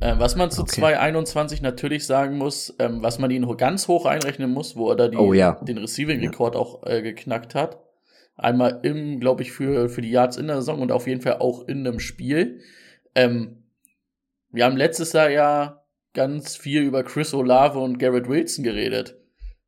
Ähm, 0.02 0.20
was 0.20 0.36
man 0.36 0.52
zu 0.52 0.64
okay. 0.64 0.82
221 0.82 1.62
natürlich 1.62 2.06
sagen 2.06 2.38
muss, 2.38 2.76
ähm, 2.80 3.02
was 3.02 3.18
man 3.18 3.32
ihn 3.32 3.48
ganz 3.58 3.88
hoch 3.88 4.06
einrechnen 4.06 4.52
muss, 4.52 4.76
wo 4.76 4.90
er 4.90 4.96
da 4.96 5.08
die, 5.08 5.18
oh, 5.18 5.34
ja. 5.34 5.54
den 5.62 5.78
Receiving-Rekord 5.78 6.56
ja. 6.56 6.62
auch 6.62 6.86
äh, 6.86 7.02
geknackt 7.02 7.56
hat. 7.56 7.80
Einmal 8.36 8.82
im, 8.84 9.22
glaube 9.22 9.44
ich, 9.44 9.54
für, 9.54 9.88
für 9.88 10.02
die 10.02 10.12
Yards 10.12 10.36
in 10.36 10.48
der 10.48 10.58
Saison 10.58 10.82
und 10.82 10.92
auf 10.92 11.08
jeden 11.08 11.22
Fall 11.22 11.38
auch 11.40 11.66
in 11.68 11.88
einem 11.88 12.00
Spiel. 12.00 12.60
Ähm, 13.16 13.64
wir 14.52 14.66
haben 14.66 14.76
letztes 14.76 15.14
Jahr 15.14 15.30
ja 15.30 15.86
ganz 16.14 16.58
viel 16.58 16.82
über 16.82 17.04
Chris 17.04 17.34
Olave 17.34 17.80
und 17.80 17.98
Garrett 17.98 18.28
Wilson 18.28 18.64
geredet. 18.64 19.18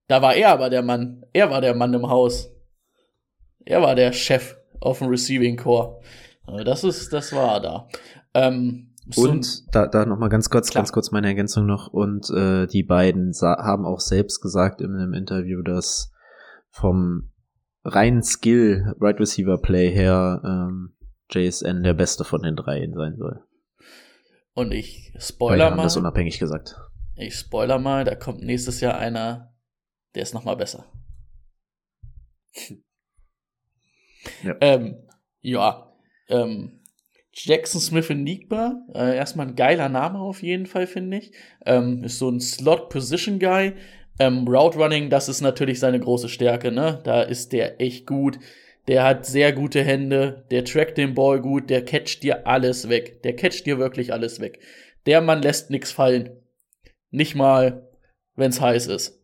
Da 0.08 0.22
war 0.22 0.36
er 0.36 0.50
aber 0.50 0.70
der 0.70 0.82
Mann. 0.82 1.26
Er 1.34 1.50
war 1.50 1.62
der 1.62 1.76
Mann 1.76 1.94
im 1.94 2.10
Haus. 2.10 2.54
Er 3.66 3.82
war 3.82 3.96
der 3.96 4.14
Chef 4.14 4.58
auf 4.80 5.00
dem 5.00 5.08
Receiving 5.08 5.58
Core. 5.58 6.02
Das 6.64 6.84
ist, 6.84 7.12
das 7.12 7.34
war 7.34 7.60
da. 7.62 7.90
Ähm, 8.34 8.94
und 9.16 9.74
da, 9.74 9.88
da 9.88 10.06
noch 10.06 10.18
mal 10.18 10.28
ganz 10.28 10.50
kurz, 10.50 10.70
klar. 10.70 10.82
ganz 10.82 10.92
kurz 10.92 11.12
meine 11.12 11.28
Ergänzung 11.28 11.66
noch. 11.66 11.88
Und 11.88 12.30
äh, 12.30 12.68
die 12.68 12.84
beiden 12.84 13.32
haben 13.42 13.86
auch 13.86 14.00
selbst 14.00 14.42
gesagt 14.42 14.82
in 14.82 14.96
einem 14.96 15.14
Interview, 15.14 15.62
dass 15.62 16.12
vom 16.70 17.32
reinen 17.84 18.22
Skill 18.22 18.94
Right 19.00 19.20
Receiver 19.20 19.58
Play 19.58 19.92
her 19.92 20.42
ähm, 20.44 20.96
JSN 21.30 21.84
der 21.84 21.94
beste 21.94 22.24
von 22.24 22.42
den 22.42 22.56
dreien 22.56 22.94
sein 22.94 23.16
soll. 23.18 23.44
Und 24.54 24.74
ich 24.74 25.14
spoiler 25.20 25.76
mal. 25.76 25.84
das 25.84 25.98
unabhängig 25.98 26.40
gesagt. 26.40 26.76
Ich 27.16 27.36
spoiler 27.36 27.80
mal, 27.80 28.04
da 28.04 28.16
kommt 28.16 28.42
nächstes 28.42 28.82
Jahr 28.82 28.98
einer, 28.98 29.54
der 30.16 30.24
ist 30.24 30.34
noch 30.34 30.44
mal 30.44 30.56
besser. 30.56 30.86
ja. 34.44 34.56
Ähm, 34.62 35.08
ja. 35.42 35.94
Ähm, 36.28 36.77
Jackson 37.40 37.80
Smith 37.80 38.10
in 38.10 38.24
Nigba, 38.24 38.84
äh, 38.96 39.16
erstmal 39.16 39.48
ein 39.48 39.56
geiler 39.56 39.90
Name 39.90 40.20
auf 40.20 40.42
jeden 40.42 40.66
Fall, 40.66 40.88
finde 40.88 41.18
ich. 41.18 41.32
Ähm, 41.66 42.04
ist 42.04 42.18
so 42.18 42.30
ein 42.30 42.40
Slot-Position-Guy. 42.40 43.74
Ähm, 44.20 44.48
Route 44.48 44.80
Running, 44.80 45.12
das 45.12 45.30
ist 45.30 45.42
natürlich 45.42 45.80
seine 45.80 46.00
große 46.00 46.30
Stärke, 46.30 46.72
ne? 46.72 47.00
Da 47.04 47.22
ist 47.22 47.54
der 47.54 47.80
echt 47.80 48.08
gut. 48.08 48.40
Der 48.88 49.04
hat 49.04 49.26
sehr 49.28 49.54
gute 49.54 49.84
Hände, 49.84 50.46
der 50.50 50.66
trackt 50.66 50.98
den 50.98 51.14
Ball 51.14 51.40
gut, 51.40 51.70
der 51.70 51.86
catcht 51.86 52.24
dir 52.24 52.48
alles 52.48 52.90
weg. 52.90 53.22
Der 53.22 53.36
catcht 53.36 53.66
dir 53.68 53.78
wirklich 53.78 54.14
alles 54.14 54.40
weg. 54.40 54.60
Der 55.06 55.22
Mann 55.22 55.44
lässt 55.44 55.70
nichts 55.70 55.92
fallen. 55.92 56.42
Nicht 57.12 57.36
mal, 57.36 57.88
wenn's 58.36 58.60
heiß 58.60 58.88
ist. 58.88 59.22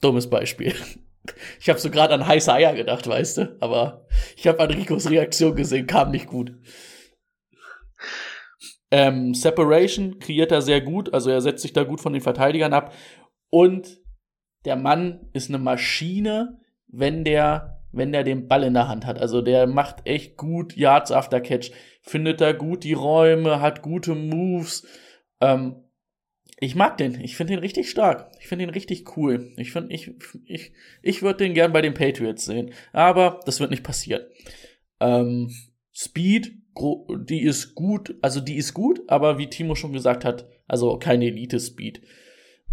Dummes 0.00 0.30
Beispiel. 0.30 0.74
Ich 1.60 1.68
habe 1.68 1.78
so 1.78 1.90
gerade 1.90 2.14
an 2.14 2.26
heiße 2.26 2.52
Eier 2.52 2.74
gedacht, 2.74 3.06
weißt 3.06 3.38
du? 3.38 3.56
Aber 3.60 4.06
ich 4.36 4.46
habe 4.46 4.60
an 4.60 4.70
Ricos 4.70 5.08
Reaktion 5.08 5.54
gesehen, 5.54 5.86
kam 5.86 6.10
nicht 6.10 6.26
gut. 6.26 6.52
Ähm, 8.90 9.32
Separation 9.32 10.18
kreiert 10.18 10.52
er 10.52 10.60
sehr 10.60 10.80
gut, 10.80 11.14
also 11.14 11.30
er 11.30 11.40
setzt 11.40 11.62
sich 11.62 11.72
da 11.72 11.84
gut 11.84 12.00
von 12.00 12.12
den 12.12 12.22
Verteidigern 12.22 12.72
ab. 12.72 12.92
Und 13.48 13.98
der 14.64 14.76
Mann 14.76 15.28
ist 15.32 15.48
eine 15.48 15.58
Maschine, 15.58 16.60
wenn 16.88 17.24
der, 17.24 17.82
wenn 17.92 18.12
der 18.12 18.24
den 18.24 18.48
Ball 18.48 18.64
in 18.64 18.74
der 18.74 18.88
Hand 18.88 19.06
hat. 19.06 19.18
Also 19.18 19.40
der 19.40 19.66
macht 19.66 20.06
echt 20.06 20.36
gut 20.36 20.76
Yards 20.76 21.10
after 21.10 21.40
Catch, 21.40 21.70
findet 22.02 22.40
da 22.40 22.52
gut 22.52 22.84
die 22.84 22.92
Räume, 22.92 23.60
hat 23.60 23.82
gute 23.82 24.14
Moves. 24.14 24.86
Ähm, 25.40 25.84
ich 26.62 26.76
mag 26.76 26.96
den. 26.96 27.20
Ich 27.20 27.36
finde 27.36 27.54
den 27.54 27.58
richtig 27.58 27.90
stark. 27.90 28.30
Ich 28.38 28.46
finde 28.46 28.66
den 28.66 28.72
richtig 28.72 29.16
cool. 29.16 29.52
Ich 29.56 29.72
finde, 29.72 29.92
ich, 29.92 30.12
ich, 30.44 30.72
ich 31.02 31.20
würde 31.20 31.38
den 31.38 31.54
gern 31.54 31.72
bei 31.72 31.82
den 31.82 31.92
Patriots 31.92 32.44
sehen. 32.44 32.72
Aber 32.92 33.40
das 33.46 33.58
wird 33.58 33.72
nicht 33.72 33.82
passieren. 33.82 34.22
Ähm, 35.00 35.50
Speed, 35.92 36.52
die 37.28 37.42
ist 37.42 37.74
gut, 37.74 38.14
also 38.22 38.40
die 38.40 38.56
ist 38.56 38.74
gut, 38.74 39.02
aber 39.08 39.38
wie 39.38 39.50
Timo 39.50 39.74
schon 39.74 39.92
gesagt 39.92 40.24
hat, 40.24 40.46
also 40.68 40.96
keine 40.98 41.26
Elite-Speed. 41.26 42.00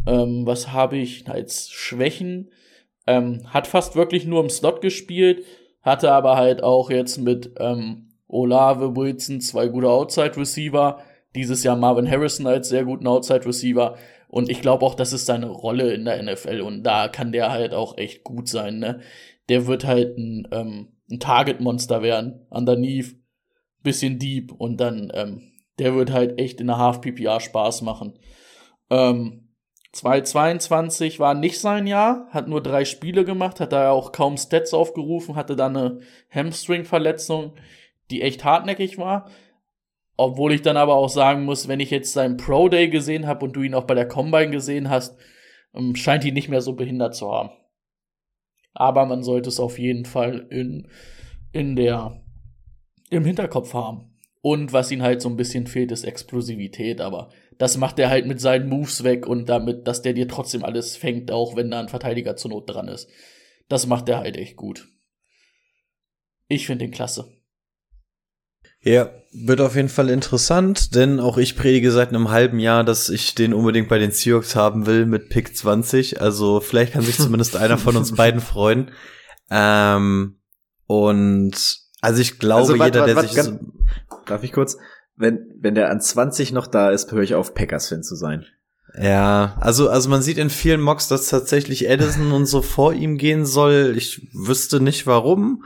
Ähm, 0.05 0.45
was 0.45 0.71
habe 0.71 0.97
ich 0.97 1.27
als 1.27 1.71
Schwächen? 1.71 2.51
Ähm, 3.07 3.51
hat 3.51 3.65
fast 3.65 3.95
wirklich 3.95 4.25
nur 4.25 4.43
im 4.43 4.51
Slot 4.51 4.81
gespielt, 4.81 5.43
hatte 5.81 6.11
aber 6.11 6.37
halt 6.37 6.61
auch 6.61 6.91
jetzt 6.91 7.17
mit 7.17 7.53
ähm, 7.57 8.11
Olave 8.27 8.95
Wilson 8.95 9.41
zwei 9.41 9.67
gute 9.67 9.89
Outside-Receiver 9.89 11.03
dieses 11.36 11.63
Jahr 11.63 11.75
Marvin 11.75 12.09
Harrison 12.09 12.47
als 12.47 12.69
sehr 12.69 12.86
guten 12.86 13.07
Outside 13.07 13.45
Receiver. 13.45 13.97
Und 14.27 14.49
ich 14.49 14.61
glaube 14.61 14.86
auch, 14.86 14.95
das 14.95 15.13
ist 15.13 15.25
seine 15.25 15.47
Rolle 15.47 15.93
in 15.93 16.05
der 16.05 16.21
NFL. 16.21 16.61
Und 16.61 16.84
da 16.84 17.07
kann 17.07 17.32
der 17.32 17.51
halt 17.51 17.73
auch 17.73 17.97
echt 17.97 18.23
gut 18.23 18.47
sein, 18.47 18.80
ne? 18.80 19.01
Der 19.47 19.65
wird 19.67 19.86
halt 19.86 20.17
ein, 20.17 20.47
ähm, 20.51 20.88
ein 21.09 21.19
Target-Monster 21.19 22.01
werden. 22.01 22.45
Underneath, 22.49 23.15
bisschen 23.82 24.19
deep. 24.19 24.51
Und 24.51 24.77
dann, 24.77 25.11
ähm, 25.13 25.41
der 25.80 25.95
wird 25.95 26.11
halt 26.11 26.39
echt 26.39 26.61
in 26.61 26.67
der 26.67 26.77
Half-PPR 26.77 27.39
Spaß 27.39 27.82
machen. 27.82 28.19
Ähm, 28.89 29.49
2022 29.91 31.19
war 31.19 31.34
nicht 31.34 31.59
sein 31.59 31.88
Jahr, 31.88 32.27
hat 32.30 32.47
nur 32.47 32.61
drei 32.61 32.86
Spiele 32.86 33.25
gemacht, 33.25 33.59
hat 33.59 33.73
da 33.73 33.89
auch 33.89 34.11
kaum 34.11 34.38
Stats 34.38 34.73
aufgerufen, 34.73 35.36
hatte 35.36 35.55
dann 35.55 35.75
eine 35.75 35.99
Hamstring-Verletzung, 36.30 37.55
die 38.11 38.21
echt 38.21 38.43
hartnäckig 38.43 38.99
war. 38.99 39.30
Obwohl 40.22 40.51
ich 40.51 40.61
dann 40.61 40.76
aber 40.76 40.95
auch 40.95 41.07
sagen 41.07 41.45
muss, 41.45 41.70
wenn 41.70 41.80
ich 41.80 41.91
jetzt 41.91 42.11
seinen 42.11 42.36
Pro 42.36 42.67
Day 42.67 42.89
gesehen 42.89 43.26
habe 43.26 43.45
und 43.45 43.53
du 43.53 43.61
ihn 43.61 43.74
auch 43.74 43.86
bei 43.86 43.93
der 43.95 44.05
Combine 44.05 44.49
gesehen 44.49 44.89
hast, 44.89 45.17
ähm, 45.74 45.95
scheint 45.95 46.26
ihn 46.26 46.34
nicht 46.34 46.49
mehr 46.49 46.59
so 46.59 46.74
behindert 46.74 47.15
zu 47.15 47.32
haben. 47.32 47.51
Aber 48.74 49.05
man 49.05 49.24
sollte 49.24 49.47
es 49.47 49.61
auf 49.61 49.80
jeden 49.80 50.03
Fall 50.03 50.45
in, 50.49 50.89
in 51.53 51.78
der, 51.78 52.22
im 53.09 53.24
Hinterkopf 53.24 53.74
haben. 53.74 54.20
Und 54.41 54.74
was 54.74 54.91
ihn 54.91 55.03
halt 55.03 55.22
so 55.22 55.30
ein 55.30 55.38
bisschen 55.38 55.67
fehlt, 55.67 55.89
ist 55.93 56.03
Explosivität, 56.03 56.99
aber 56.99 57.30
das 57.57 57.78
macht 57.78 57.97
er 57.97 58.09
halt 58.09 58.26
mit 58.26 58.41
seinen 58.41 58.67
Moves 58.67 59.05
weg 59.05 59.26
und 59.26 59.47
damit, 59.47 59.88
dass 59.88 60.01
der 60.01 60.11
dir 60.11 60.28
trotzdem 60.28 60.65
alles 60.65 60.97
fängt, 60.97 61.32
auch 61.32 61.55
wenn 61.55 61.72
da 61.72 61.80
ein 61.80 61.88
Verteidiger 61.88 62.36
zur 62.36 62.51
Not 62.51 62.70
dran 62.70 62.89
ist. 62.89 63.09
Das 63.70 63.88
macht 63.88 64.09
er 64.09 64.17
halt 64.17 64.36
echt 64.36 64.57
gut. 64.57 64.89
Ich 66.49 66.67
finde 66.67 66.84
ihn 66.84 66.91
klasse. 66.91 67.38
Ja, 68.82 69.09
wird 69.32 69.61
auf 69.61 69.75
jeden 69.75 69.89
Fall 69.89 70.09
interessant, 70.09 70.95
denn 70.95 71.19
auch 71.19 71.38
ich 71.38 71.55
predige 71.55 71.91
seit 71.91 72.09
einem 72.09 72.30
halben 72.30 72.59
Jahr, 72.59 72.84
dass 72.84 73.09
ich 73.09 73.36
den 73.36 73.53
unbedingt 73.53 73.89
bei 73.89 73.99
den 73.99 74.11
Seahawks 74.11 74.55
haben 74.55 74.86
will 74.86 75.05
mit 75.05 75.30
Pick 75.30 75.55
20. 75.55 76.21
Also 76.21 76.59
vielleicht 76.61 76.93
kann 76.93 77.03
sich 77.03 77.17
zumindest 77.19 77.55
einer 77.55 77.77
von 77.77 77.95
uns 77.95 78.15
beiden 78.15 78.41
freuen. 78.41 78.91
Ähm, 79.51 80.39
und 80.88 81.53
also 82.01 82.21
ich 82.21 82.39
glaube, 82.39 82.61
also, 82.61 82.73
jeder, 82.73 83.01
wart, 83.01 83.07
der 83.07 83.15
wart, 83.15 83.30
sich. 83.30 83.43
so 83.43 83.59
darf 84.25 84.43
ich 84.43 84.53
kurz? 84.53 84.77
Wenn, 85.15 85.53
wenn 85.59 85.75
der 85.75 85.91
an 85.91 85.99
20 85.99 86.53
noch 86.53 86.67
da 86.67 86.91
ist, 86.91 87.11
höre 87.11 87.23
ich 87.23 87.36
auf, 87.36 87.53
Packers-Fan 87.53 88.03
zu 88.03 88.15
sein. 88.15 88.45
Ja, 88.99 89.57
also, 89.59 89.89
also 89.89 90.09
man 90.09 90.21
sieht 90.21 90.38
in 90.38 90.49
vielen 90.49 90.82
Mocks, 90.82 91.07
dass 91.07 91.27
tatsächlich 91.27 91.88
Edison 91.88 92.32
und 92.32 92.45
so 92.45 92.61
vor 92.61 92.93
ihm 92.93 93.17
gehen 93.17 93.45
soll. 93.45 93.93
Ich 93.95 94.27
wüsste 94.34 94.80
nicht 94.80 95.05
warum. 95.05 95.63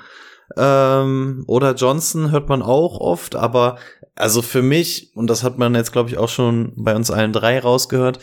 Ähm, 0.58 1.44
oder 1.48 1.74
Johnson 1.74 2.32
hört 2.32 2.50
man 2.50 2.62
auch 2.62 3.00
oft, 3.00 3.36
aber 3.36 3.78
also 4.16 4.42
für 4.42 4.62
mich, 4.62 5.12
und 5.16 5.28
das 5.28 5.44
hat 5.44 5.58
man 5.58 5.76
jetzt, 5.76 5.92
glaube 5.92 6.10
ich, 6.10 6.18
auch 6.18 6.30
schon 6.30 6.74
bei 6.76 6.96
uns 6.96 7.10
allen 7.10 7.34
drei 7.34 7.60
rausgehört, 7.60 8.20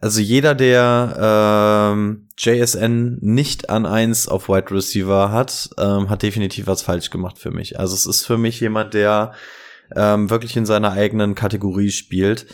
also 0.00 0.20
jeder, 0.20 0.54
der 0.54 1.92
ähm, 1.94 2.28
JSN 2.36 3.18
nicht 3.20 3.70
an 3.70 3.86
eins 3.86 4.28
auf 4.28 4.48
Wide 4.48 4.70
Receiver 4.70 5.32
hat, 5.32 5.70
ähm, 5.78 6.10
hat 6.10 6.22
definitiv 6.22 6.66
was 6.66 6.82
falsch 6.82 7.10
gemacht 7.10 7.38
für 7.38 7.50
mich. 7.50 7.78
Also 7.78 7.94
es 7.94 8.04
ist 8.04 8.26
für 8.26 8.36
mich 8.36 8.60
jemand, 8.60 8.92
der 8.92 9.32
ähm, 9.96 10.28
wirklich 10.28 10.56
in 10.56 10.66
seiner 10.66 10.92
eigenen 10.92 11.34
Kategorie 11.34 11.90
spielt. 11.90 12.46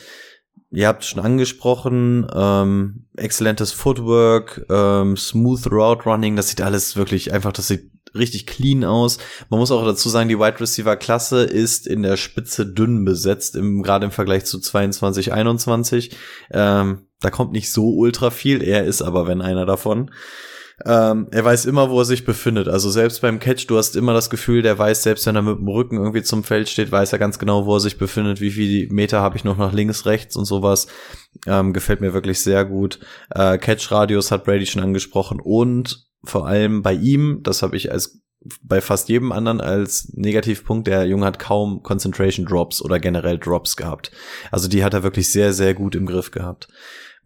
Ihr 0.71 0.87
habt 0.87 1.05
schon 1.05 1.25
angesprochen, 1.25 2.27
ähm, 2.35 3.07
exzellentes 3.17 3.73
Footwork, 3.73 4.65
ähm, 4.71 5.17
smooth 5.17 5.67
Route 5.71 6.05
Running, 6.05 6.37
das 6.37 6.49
sieht 6.49 6.61
alles 6.61 6.97
wirklich 6.97 7.33
einfach, 7.33 7.53
das 7.53 7.69
sieht 7.69 7.91
richtig 8.15 8.47
clean 8.47 8.85
aus. 8.85 9.19
Man 9.51 9.61
muss 9.61 9.71
auch 9.71 9.85
dazu 9.85 10.09
sagen, 10.09 10.29
die 10.29 10.39
Wide 10.39 10.61
Receiver 10.61 10.97
Klasse 10.97 11.45
ist 11.45 11.87
in 11.87 12.03
der 12.03 12.17
Spitze 12.17 12.67
dünn 12.67 13.05
besetzt, 13.05 13.57
im, 13.57 13.83
gerade 13.83 14.07
im 14.07 14.13
Vergleich 14.13 14.45
zu 14.45 14.59
22, 14.59 15.33
21. 15.33 16.17
Ähm, 16.51 17.07
da 17.21 17.31
kommt 17.31 17.53
nicht 17.53 17.73
so 17.73 17.95
ultra 17.95 18.31
viel, 18.31 18.63
er 18.63 18.85
ist 18.85 19.03
aber 19.03 19.27
wenn 19.27 19.41
einer 19.41 19.67
davon. 19.67 20.11
Ähm, 20.85 21.29
er 21.31 21.45
weiß 21.45 21.67
immer, 21.67 21.89
wo 21.89 22.01
er 22.01 22.05
sich 22.05 22.25
befindet. 22.25 22.69
Also 22.69 22.91
selbst 22.91 23.23
beim 23.23 23.39
Catch, 23.39 23.67
du 23.69 23.79
hast 23.79 23.95
immer 23.95 24.13
das 24.13 24.29
Gefühl, 24.29 24.61
der 24.61 24.77
weiß, 24.77 25.05
selbst 25.05 25.25
wenn 25.27 25.37
er 25.37 25.43
mit 25.43 25.59
dem 25.59 25.69
Rücken 25.69 25.99
irgendwie 25.99 26.23
zum 26.23 26.43
Feld 26.43 26.69
steht, 26.69 26.91
weiß 26.91 27.13
er 27.13 27.21
ganz 27.21 27.39
genau, 27.39 27.65
wo 27.65 27.77
er 27.77 27.81
sich 27.81 27.97
befindet, 27.97 28.41
wie 28.41 28.51
viele 28.51 28.93
Meter 28.93 29.21
habe 29.21 29.37
ich 29.37 29.45
noch 29.45 29.57
nach 29.57 29.73
links, 29.73 30.05
rechts 30.05 30.35
und 30.37 30.47
sowas. 30.47 30.89
Ähm, 31.47 31.73
gefällt 31.73 32.01
mir 32.01 32.13
wirklich 32.13 32.41
sehr 32.41 32.65
gut. 32.65 32.99
Äh, 33.31 33.59
Catch-Radius 33.59 34.33
hat 34.33 34.45
Brady 34.45 34.67
schon 34.67 34.83
angesprochen 34.83 35.41
und 35.41 36.04
vor 36.25 36.47
allem 36.47 36.83
bei 36.83 36.95
ihm, 36.95 37.41
das 37.43 37.63
habe 37.63 37.77
ich 37.77 37.91
als 37.93 38.21
bei 38.63 38.81
fast 38.81 39.09
jedem 39.09 39.33
anderen 39.33 39.61
als 39.61 40.13
Negativpunkt, 40.15 40.87
der 40.87 41.07
Junge 41.07 41.25
hat 41.25 41.39
kaum 41.39 41.83
Concentration 41.83 42.45
Drops 42.45 42.83
oder 42.83 42.99
generell 42.99 43.39
Drops 43.39 43.77
gehabt. 43.77 44.11
Also 44.51 44.69
die 44.69 44.85
hat 44.85 44.93
er 44.93 45.03
wirklich 45.03 45.31
sehr, 45.31 45.53
sehr 45.53 45.75
gut 45.75 45.95
im 45.95 46.07
Griff 46.07 46.31
gehabt. 46.31 46.69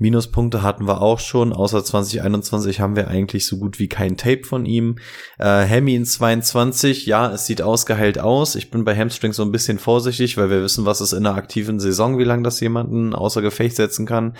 Minuspunkte 0.01 0.63
hatten 0.63 0.87
wir 0.87 1.03
auch 1.03 1.19
schon, 1.19 1.53
außer 1.53 1.85
2021 1.85 2.79
haben 2.79 2.95
wir 2.95 3.09
eigentlich 3.09 3.47
so 3.47 3.59
gut 3.59 3.81
wie 3.81 3.89
kein 3.89 4.17
Tape 4.17 4.45
von 4.45 4.65
ihm. 4.65 4.97
Äh, 5.39 5.63
Hemi 5.63 5.97
in 5.97 6.05
22, 6.05 7.07
ja, 7.07 7.33
es 7.33 7.47
sieht 7.47 7.63
ausgeheilt 7.63 8.21
aus. 8.21 8.55
Ich 8.55 8.71
bin 8.71 8.85
bei 8.85 8.97
Hamstrings 8.97 9.37
so 9.37 9.43
ein 9.43 9.51
bisschen 9.51 9.81
vorsichtig, 9.81 10.37
weil 10.37 10.51
wir 10.51 10.63
wissen, 10.63 10.87
was 10.87 11.01
es 11.01 11.13
in 11.13 11.27
einer 11.27 11.35
aktiven 11.35 11.81
Saison, 11.81 12.17
wie 12.17 12.25
lange 12.25 12.45
das 12.45 12.61
jemanden 12.61 13.13
außer 13.13 13.43
Gefecht 13.43 13.75
setzen 13.75 14.07
kann. 14.07 14.35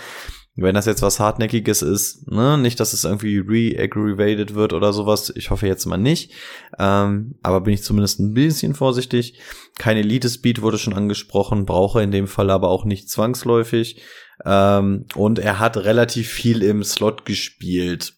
Wenn 0.61 0.75
das 0.75 0.85
jetzt 0.85 1.01
was 1.01 1.19
Hartnäckiges 1.19 1.81
ist, 1.81 2.29
ne, 2.29 2.57
nicht, 2.57 2.79
dass 2.79 2.93
es 2.93 3.03
irgendwie 3.03 3.37
re-aggravated 3.37 4.55
wird 4.55 4.73
oder 4.73 4.93
sowas, 4.93 5.31
ich 5.35 5.51
hoffe 5.51 5.67
jetzt 5.67 5.85
mal 5.85 5.97
nicht, 5.97 6.33
ähm, 6.77 7.35
aber 7.43 7.61
bin 7.61 7.73
ich 7.73 7.83
zumindest 7.83 8.19
ein 8.19 8.33
bisschen 8.33 8.75
vorsichtig. 8.75 9.39
Kein 9.77 9.97
Elite-Speed 9.97 10.61
wurde 10.61 10.77
schon 10.77 10.93
angesprochen, 10.93 11.65
brauche 11.65 12.01
in 12.01 12.11
dem 12.11 12.27
Fall 12.27 12.49
aber 12.49 12.69
auch 12.69 12.85
nicht 12.85 13.09
zwangsläufig. 13.09 14.01
Ähm, 14.45 15.05
und 15.15 15.39
er 15.39 15.59
hat 15.59 15.77
relativ 15.77 16.29
viel 16.29 16.63
im 16.63 16.83
Slot 16.83 17.25
gespielt. 17.25 18.13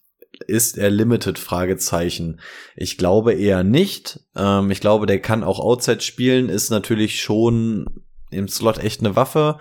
Ist 0.47 0.77
er 0.77 0.89
limited? 0.89 1.37
Fragezeichen. 1.37 2.39
Ich 2.75 2.97
glaube 2.97 3.33
eher 3.33 3.63
nicht. 3.63 4.19
Ähm, 4.35 4.71
ich 4.71 4.79
glaube, 4.79 5.05
der 5.05 5.19
kann 5.19 5.43
auch 5.43 5.59
Outside 5.59 6.01
spielen, 6.01 6.49
ist 6.49 6.69
natürlich 6.69 7.21
schon 7.21 7.85
im 8.31 8.47
Slot 8.47 8.79
echt 8.79 9.01
eine 9.01 9.15
Waffe. 9.15 9.59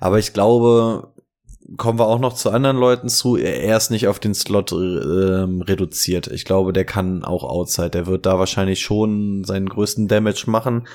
Aber 0.00 0.18
ich 0.18 0.32
glaube, 0.32 1.14
kommen 1.76 1.98
wir 1.98 2.06
auch 2.06 2.18
noch 2.18 2.34
zu 2.34 2.50
anderen 2.50 2.78
Leuten 2.78 3.08
zu. 3.08 3.36
Er 3.36 3.76
ist 3.76 3.90
nicht 3.90 4.08
auf 4.08 4.18
den 4.18 4.34
Slot 4.34 4.72
äh, 4.72 4.74
reduziert. 4.74 6.26
Ich 6.28 6.44
glaube, 6.44 6.72
der 6.72 6.84
kann 6.84 7.24
auch 7.24 7.44
Outside. 7.44 7.90
Der 7.90 8.06
wird 8.06 8.26
da 8.26 8.38
wahrscheinlich 8.38 8.80
schon 8.80 9.44
seinen 9.44 9.68
größten 9.68 10.08
Damage 10.08 10.44
machen. 10.46 10.88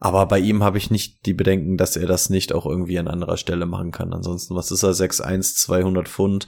Aber 0.00 0.26
bei 0.26 0.38
ihm 0.38 0.62
habe 0.62 0.78
ich 0.78 0.90
nicht 0.90 1.26
die 1.26 1.34
Bedenken, 1.34 1.76
dass 1.76 1.96
er 1.96 2.06
das 2.06 2.30
nicht 2.30 2.52
auch 2.52 2.66
irgendwie 2.66 2.98
an 2.98 3.08
anderer 3.08 3.36
Stelle 3.36 3.66
machen 3.66 3.90
kann. 3.90 4.12
Ansonsten, 4.12 4.54
was 4.54 4.70
ist 4.70 4.82
er? 4.82 4.92
6'1, 4.92 5.56
200 5.56 6.08
Pfund. 6.08 6.46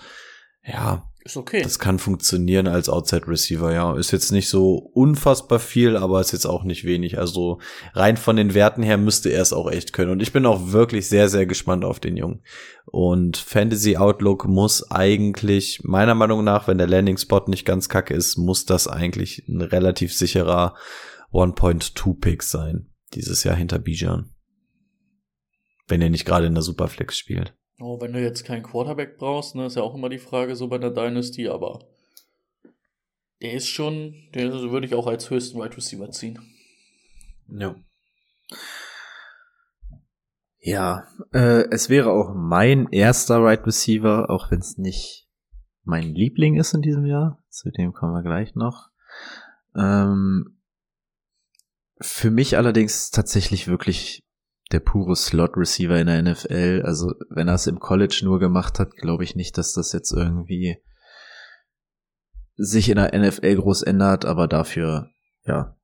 Ja. 0.64 1.08
Ist 1.26 1.36
okay. 1.36 1.60
Das 1.60 1.80
kann 1.80 1.98
funktionieren 1.98 2.68
als 2.68 2.88
Outside 2.88 3.26
Receiver, 3.26 3.72
ja. 3.72 3.96
Ist 3.96 4.12
jetzt 4.12 4.30
nicht 4.30 4.48
so 4.48 4.76
unfassbar 4.76 5.58
viel, 5.58 5.96
aber 5.96 6.20
ist 6.20 6.30
jetzt 6.30 6.46
auch 6.46 6.62
nicht 6.62 6.84
wenig. 6.84 7.18
Also 7.18 7.58
rein 7.94 8.16
von 8.16 8.36
den 8.36 8.54
Werten 8.54 8.84
her 8.84 8.96
müsste 8.96 9.30
er 9.30 9.42
es 9.42 9.52
auch 9.52 9.68
echt 9.68 9.92
können. 9.92 10.12
Und 10.12 10.22
ich 10.22 10.32
bin 10.32 10.46
auch 10.46 10.70
wirklich 10.70 11.08
sehr, 11.08 11.28
sehr 11.28 11.44
gespannt 11.44 11.84
auf 11.84 11.98
den 11.98 12.16
Jungen. 12.16 12.44
Und 12.84 13.38
Fantasy 13.38 13.96
Outlook 13.96 14.46
muss 14.46 14.88
eigentlich, 14.92 15.80
meiner 15.82 16.14
Meinung 16.14 16.44
nach, 16.44 16.68
wenn 16.68 16.78
der 16.78 16.86
Landing 16.86 17.18
Spot 17.18 17.42
nicht 17.48 17.64
ganz 17.64 17.88
kacke 17.88 18.14
ist, 18.14 18.36
muss 18.36 18.64
das 18.64 18.86
eigentlich 18.86 19.48
ein 19.48 19.62
relativ 19.62 20.14
sicherer 20.14 20.76
1.2 21.32 22.20
Pick 22.20 22.44
sein. 22.44 22.86
Dieses 23.14 23.42
Jahr 23.42 23.56
hinter 23.56 23.80
Bijan. 23.80 24.30
Wenn 25.88 26.02
er 26.02 26.10
nicht 26.10 26.24
gerade 26.24 26.46
in 26.46 26.54
der 26.54 26.62
Superflex 26.62 27.18
spielt. 27.18 27.56
Oh, 27.78 28.00
wenn 28.00 28.12
du 28.12 28.20
jetzt 28.20 28.44
keinen 28.44 28.62
Quarterback 28.62 29.18
brauchst, 29.18 29.54
ne, 29.54 29.66
ist 29.66 29.76
ja 29.76 29.82
auch 29.82 29.94
immer 29.94 30.08
die 30.08 30.18
Frage 30.18 30.56
so 30.56 30.68
bei 30.68 30.78
der 30.78 30.90
Dynasty, 30.90 31.48
aber 31.48 31.80
der 33.42 33.52
ist 33.52 33.68
schon, 33.68 34.14
den 34.34 34.50
würde 34.70 34.86
ich 34.86 34.94
auch 34.94 35.06
als 35.06 35.28
höchsten 35.28 35.58
Wide 35.58 35.76
Receiver 35.76 36.10
ziehen. 36.10 36.40
Ja. 37.48 37.76
Ja, 40.58 41.06
äh, 41.32 41.68
es 41.70 41.90
wäre 41.90 42.10
auch 42.10 42.34
mein 42.34 42.88
erster 42.90 43.40
Wide 43.40 43.46
right 43.46 43.66
Receiver, 43.66 44.30
auch 44.30 44.50
wenn 44.50 44.58
es 44.58 44.78
nicht 44.78 45.28
mein 45.84 46.14
Liebling 46.14 46.56
ist 46.56 46.74
in 46.74 46.82
diesem 46.82 47.06
Jahr. 47.06 47.40
Zu 47.50 47.70
dem 47.70 47.92
kommen 47.92 48.14
wir 48.14 48.22
gleich 48.22 48.56
noch. 48.56 48.90
Ähm, 49.76 50.60
für 52.00 52.30
mich 52.30 52.56
allerdings 52.56 53.10
tatsächlich 53.10 53.68
wirklich 53.68 54.25
der 54.72 54.80
pure 54.80 55.14
Slot-Receiver 55.14 55.98
in 55.98 56.06
der 56.06 56.22
NFL. 56.22 56.82
Also 56.84 57.14
wenn 57.30 57.48
er 57.48 57.54
es 57.54 57.66
im 57.66 57.78
College 57.78 58.20
nur 58.24 58.38
gemacht 58.38 58.78
hat, 58.78 58.96
glaube 58.96 59.24
ich 59.24 59.36
nicht, 59.36 59.56
dass 59.58 59.72
das 59.72 59.92
jetzt 59.92 60.12
irgendwie 60.12 60.78
sich 62.56 62.88
in 62.88 62.96
der 62.96 63.16
NFL 63.16 63.56
groß 63.56 63.82
ändert, 63.82 64.24
aber 64.24 64.48
dafür, 64.48 65.10
ja, 65.44 65.76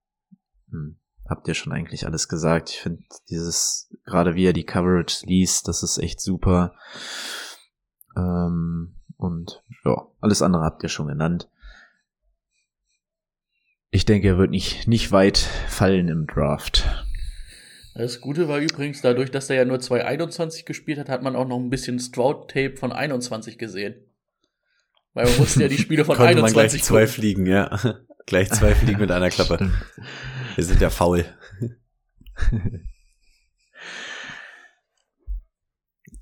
hm, 0.71 0.99
habt 1.29 1.47
ihr 1.49 1.55
schon 1.55 1.73
eigentlich 1.73 2.07
alles 2.07 2.29
gesagt. 2.29 2.71
Ich 2.71 2.81
finde 2.81 3.03
dieses, 3.31 3.95
gerade 4.05 4.35
wie 4.35 4.47
er 4.47 4.53
die 4.53 4.65
Coverage 4.65 5.27
liest, 5.27 5.69
das 5.69 5.83
ist 5.83 5.99
echt 5.99 6.21
super. 6.21 6.75
Ähm, 8.17 8.97
und 9.17 9.63
ja, 9.85 10.07
alles 10.21 10.43
andere 10.43 10.65
habt 10.65 10.83
ihr 10.83 10.89
schon 10.89 11.07
genannt. 11.07 11.49
Ich 13.91 14.07
denke, 14.07 14.29
er 14.29 14.39
wird 14.39 14.51
nicht, 14.51 14.89
nicht 14.89 15.13
weit 15.13 15.37
fallen 15.37 16.09
im 16.09 16.27
Draft. 16.27 17.02
Das 17.95 18.21
Gute 18.21 18.49
war 18.49 18.59
übrigens, 18.59 19.03
dadurch, 19.03 19.31
dass 19.31 19.51
er 19.51 19.57
ja 19.57 19.65
nur 19.65 19.79
221 19.79 20.65
gespielt 20.65 20.99
hat, 20.99 21.09
hat 21.09 21.23
man 21.23 21.37
auch 21.37 21.47
noch 21.47 21.59
ein 21.59 21.71
bisschen 21.71 21.99
Stroud-Tape 21.99 22.77
von 22.77 22.93
21 22.93 23.59
gesehen. 23.59 23.95
Weil 25.15 25.27
man 25.27 25.39
musste 25.39 25.63
ja 25.63 25.69
die 25.69 25.77
Spiele 25.79 26.05
von 26.05 26.17
21 26.19 26.41
man 26.43 26.53
gleich 26.53 26.83
zwei 26.83 27.07
fliegen, 27.07 27.47
ja. 27.47 27.79
gleich 28.27 28.51
zwei 28.51 28.75
fliegen 28.75 29.01
mit 29.01 29.11
einer 29.11 29.29
Klappe. 29.29 29.71
Wir 30.55 30.65
sind 30.65 30.81
ja 30.81 30.89
faul. 30.91 31.25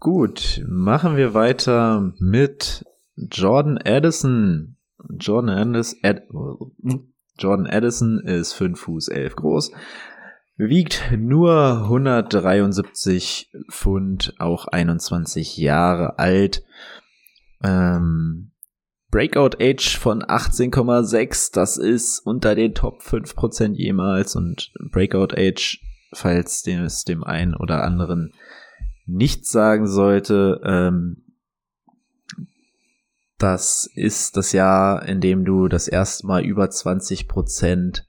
Gut, 0.01 0.65
machen 0.67 1.17
wir 1.17 1.35
weiter 1.35 2.13
mit 2.19 2.85
Jordan 3.17 3.79
Addison. 3.79 4.77
Jordan 5.19 5.75
Addison, 5.75 5.99
Ad, 6.03 6.23
Jordan 7.39 7.67
Addison 7.67 8.21
ist 8.21 8.55
5 8.55 8.81
Fuß 8.81 9.09
11 9.09 9.37
groß, 9.37 9.73
wiegt 10.69 11.13
nur 11.17 11.85
173 11.85 13.51
Pfund, 13.71 14.35
auch 14.39 14.67
21 14.67 15.57
Jahre 15.57 16.19
alt. 16.19 16.65
Ähm, 17.63 18.53
Breakout 19.11 19.57
Age 19.61 19.97
von 19.97 20.23
18,6, 20.23 21.53
das 21.53 21.77
ist 21.77 22.21
unter 22.21 22.55
den 22.55 22.75
Top 22.75 23.01
5% 23.01 23.75
jemals 23.75 24.37
und 24.37 24.73
Breakout 24.93 25.35
Age, 25.37 25.81
falls 26.13 26.65
es 26.67 27.05
dem 27.05 27.25
einen 27.25 27.57
oder 27.57 27.83
anderen 27.83 28.33
nichts 29.07 29.51
sagen 29.51 29.89
sollte, 29.89 30.61
ähm, 30.65 31.25
das 33.39 33.91
ist 33.95 34.37
das 34.37 34.53
Jahr, 34.53 35.07
in 35.07 35.21
dem 35.21 35.45
du 35.45 35.67
das 35.69 35.89
erste 35.89 36.27
Mal 36.27 36.45
über 36.45 36.67
20% 36.67 38.03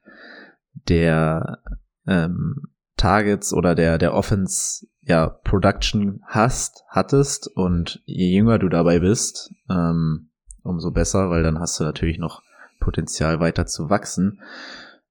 der 0.89 1.59
ähm, 2.07 2.71
Targets 2.97 3.53
oder 3.53 3.75
der, 3.75 3.97
der 3.97 4.13
Offense 4.13 4.85
ja, 5.01 5.27
Production 5.27 6.21
hast, 6.27 6.83
hattest 6.87 7.47
und 7.47 8.01
je 8.05 8.35
jünger 8.35 8.59
du 8.59 8.69
dabei 8.69 8.99
bist, 8.99 9.51
ähm, 9.69 10.29
umso 10.63 10.91
besser, 10.91 11.29
weil 11.29 11.43
dann 11.43 11.59
hast 11.59 11.79
du 11.79 11.83
natürlich 11.83 12.19
noch 12.19 12.43
Potenzial 12.79 13.39
weiter 13.39 13.65
zu 13.65 13.89
wachsen. 13.89 14.41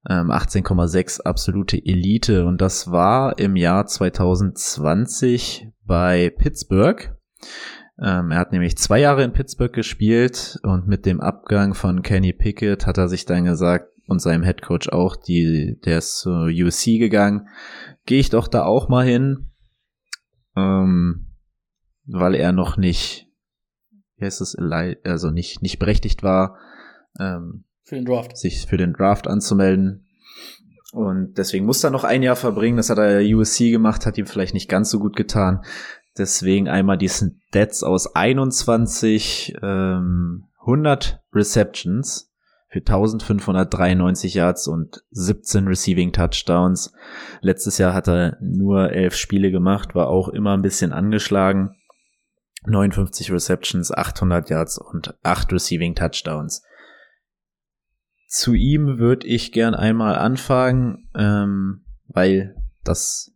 Ähm, 0.09 0.31
18,6 0.31 1.23
absolute 1.23 1.77
Elite 1.77 2.47
und 2.47 2.61
das 2.61 2.91
war 2.91 3.39
im 3.39 3.57
Jahr 3.57 3.87
2020 3.87 5.69
bei 5.85 6.31
Pittsburgh. 6.31 7.15
Ähm, 8.03 8.31
er 8.31 8.39
hat 8.39 8.53
nämlich 8.53 8.79
zwei 8.79 9.01
Jahre 9.01 9.25
in 9.25 9.33
Pittsburgh 9.33 9.73
gespielt 9.73 10.59
und 10.63 10.89
mit 10.89 11.05
dem 11.05 11.21
Abgang 11.21 11.75
von 11.75 12.03
Kenny 12.03 12.33
Pickett 12.33 12.87
hat 12.87 12.97
er 12.97 13.09
sich 13.09 13.27
dann 13.27 13.45
gesagt, 13.45 13.90
und 14.11 14.21
seinem 14.21 14.43
Headcoach 14.43 14.89
auch, 14.91 15.15
die, 15.15 15.79
der 15.85 15.99
ist 15.99 16.19
zur 16.19 16.47
USC 16.47 16.99
gegangen. 16.99 17.49
Gehe 18.07 18.19
ich 18.19 18.29
doch 18.29 18.49
da 18.49 18.65
auch 18.65 18.89
mal 18.89 19.07
hin, 19.07 19.53
ähm, 20.57 21.37
weil 22.07 22.35
er 22.35 22.51
noch 22.51 22.77
nicht, 22.77 23.29
wie 24.17 24.25
heißt 24.25 24.41
es, 24.41 24.57
also 25.05 25.31
nicht, 25.31 25.63
nicht 25.63 25.79
berechtigt 25.79 26.25
war, 26.25 26.59
ähm, 27.21 27.65
für 27.85 27.95
den 27.95 28.05
Draft. 28.05 28.37
sich 28.37 28.67
für 28.67 28.77
den 28.77 28.95
Draft 28.95 29.29
anzumelden. 29.29 30.09
Und 30.93 31.35
deswegen 31.39 31.65
musste 31.65 31.87
er 31.87 31.93
noch 31.93 32.03
ein 32.03 32.25
Jahr 32.25 32.35
verbringen. 32.35 32.79
Das 32.79 32.91
hat 32.91 32.99
er 32.99 33.21
USC 33.21 33.71
gemacht, 33.71 34.07
hat 34.07 34.19
ihm 34.19 34.27
vielleicht 34.27 34.55
nicht 34.55 34.69
ganz 34.69 34.91
so 34.91 34.99
gut 34.99 35.15
getan. 35.15 35.63
Deswegen 36.19 36.69
einmal 36.69 36.99
die 36.99 37.09
Stats 37.09 37.85
aus 37.85 38.17
21, 38.17 39.55
ähm, 39.63 40.47
100 40.59 41.23
Receptions, 41.33 42.30
für 42.71 42.79
1593 42.79 44.35
Yards 44.35 44.69
und 44.69 45.05
17 45.11 45.67
Receiving 45.67 46.13
Touchdowns. 46.13 46.93
Letztes 47.41 47.79
Jahr 47.79 47.93
hat 47.93 48.09
er 48.09 48.39
nur 48.41 48.93
elf 48.93 49.17
Spiele 49.17 49.51
gemacht, 49.51 49.97
war 49.97 50.09
auch 50.09 50.29
immer 50.29 50.55
ein 50.55 50.63
bisschen 50.63 50.93
angeschlagen. 50.93 51.77
59 52.67 53.33
Receptions, 53.33 53.91
800 53.91 54.51
Yards 54.51 54.79
und 54.79 55.19
8 55.25 55.53
Receiving 55.53 55.97
Touchdowns. 55.97 56.63
Zu 58.29 58.55
ihm 58.55 58.99
würde 58.99 59.27
ich 59.27 59.51
gern 59.51 59.75
einmal 59.75 60.15
anfangen, 60.15 61.09
ähm, 61.17 61.85
weil 62.07 62.55
das 62.85 63.35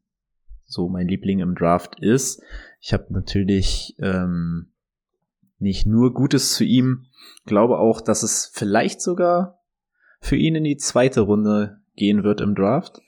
so 0.65 0.89
mein 0.89 1.09
Liebling 1.09 1.41
im 1.41 1.57
Draft 1.57 1.99
ist. 1.99 2.41
Ich 2.81 2.93
habe 2.93 3.13
natürlich 3.13 3.97
ähm, 3.99 4.74
nicht 5.59 5.87
nur 5.87 6.13
Gutes 6.13 6.55
zu 6.55 6.65
ihm, 6.65 7.07
glaube 7.47 7.79
auch, 7.79 8.01
dass 8.01 8.23
es 8.23 8.51
vielleicht 8.53 9.01
sogar 9.01 9.61
für 10.21 10.37
ihn 10.37 10.55
in 10.55 10.65
die 10.65 10.77
zweite 10.77 11.23
Runde 11.23 11.79
gehen 11.97 12.25
wird 12.25 12.41
im 12.41 12.55
Draft. 12.55 13.01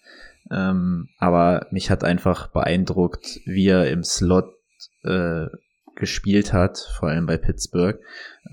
Ähm, 0.51 1.09
aber 1.19 1.67
mich 1.71 1.91
hat 1.91 2.05
einfach 2.05 2.49
beeindruckt, 2.49 3.41
wie 3.47 3.69
er 3.69 3.91
im 3.91 4.05
Slot 4.05 4.55
äh, 5.03 5.47
gespielt 5.97 6.53
hat, 6.53 6.79
vor 6.99 7.09
allem 7.09 7.27
bei 7.27 7.39
Pittsburgh. 7.39 7.99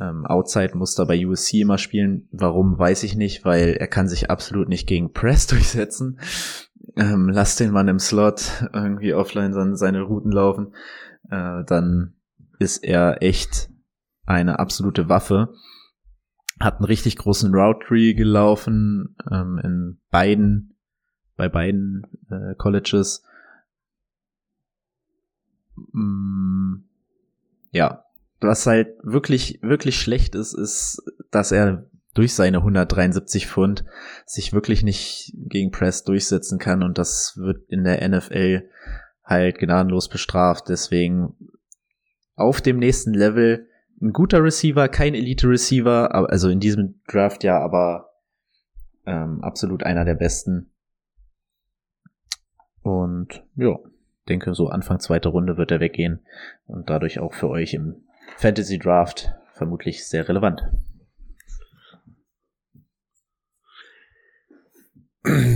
Ähm, 0.01 0.25
Outside 0.25 0.77
muss 0.77 0.97
er 0.97 1.05
bei 1.05 1.27
USC 1.27 1.61
immer 1.61 1.77
spielen. 1.77 2.27
Warum, 2.31 2.79
weiß 2.79 3.03
ich 3.03 3.15
nicht, 3.15 3.45
weil 3.45 3.73
er 3.73 3.87
kann 3.87 4.07
sich 4.07 4.31
absolut 4.31 4.69
nicht 4.69 4.87
gegen 4.87 5.11
Press 5.11 5.45
durchsetzen. 5.47 6.19
Ähm, 6.95 7.29
lass 7.29 7.57
den 7.57 7.71
Mann 7.71 7.87
im 7.87 7.99
Slot 7.99 8.69
irgendwie 8.73 9.13
offline 9.13 9.75
seine 9.75 10.01
Routen 10.01 10.31
laufen. 10.31 10.73
Äh, 11.29 11.63
dann 11.65 12.13
ist 12.59 12.83
er 12.83 13.21
echt 13.21 13.69
eine 14.25 14.59
absolute 14.59 15.09
Waffe. 15.09 15.53
Hat 16.59 16.75
einen 16.75 16.85
richtig 16.85 17.17
großen 17.17 17.53
Route 17.53 18.13
gelaufen 18.13 19.15
ähm, 19.31 19.59
in 19.63 20.01
beiden, 20.11 20.77
bei 21.35 21.49
beiden 21.49 22.03
äh, 22.29 22.55
Colleges. 22.55 23.23
Mm, 25.91 26.83
ja, 27.71 28.05
was 28.39 28.67
halt 28.67 28.95
wirklich, 29.03 29.59
wirklich 29.61 29.99
schlecht 29.99 30.35
ist, 30.35 30.53
ist, 30.53 31.01
dass 31.31 31.51
er 31.51 31.89
durch 32.13 32.35
seine 32.35 32.57
173 32.57 33.47
Pfund 33.47 33.85
sich 34.25 34.53
wirklich 34.53 34.83
nicht 34.83 35.33
gegen 35.35 35.71
Press 35.71 36.03
durchsetzen 36.03 36.59
kann 36.59 36.83
und 36.83 36.97
das 36.97 37.37
wird 37.37 37.67
in 37.69 37.83
der 37.83 38.07
NFL 38.07 38.69
halt 39.23 39.57
gnadenlos 39.57 40.09
bestraft. 40.09 40.65
Deswegen 40.69 41.35
auf 42.35 42.61
dem 42.61 42.77
nächsten 42.77 43.13
Level 43.13 43.67
ein 44.01 44.11
guter 44.11 44.43
Receiver, 44.43 44.87
kein 44.89 45.13
Elite-Receiver, 45.13 46.13
also 46.29 46.49
in 46.49 46.59
diesem 46.59 47.01
Draft 47.07 47.43
ja, 47.43 47.59
aber 47.59 48.09
ähm, 49.05 49.41
absolut 49.43 49.83
einer 49.83 50.05
der 50.05 50.15
besten. 50.15 50.71
Und 52.81 53.43
ja, 53.55 53.77
denke 54.27 54.53
so 54.53 54.67
Anfang 54.67 54.99
zweite 54.99 55.29
Runde 55.29 55.57
wird 55.57 55.71
er 55.71 55.79
weggehen 55.79 56.25
und 56.65 56.89
dadurch 56.89 57.19
auch 57.19 57.33
für 57.33 57.49
euch 57.49 57.73
im 57.73 58.03
Fantasy 58.37 58.77
Draft 58.77 59.33
vermutlich 59.53 60.05
sehr 60.07 60.27
relevant. 60.27 60.63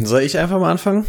Soll 0.04 0.22
ich 0.22 0.38
einfach 0.38 0.60
mal 0.60 0.72
anfangen? 0.72 1.06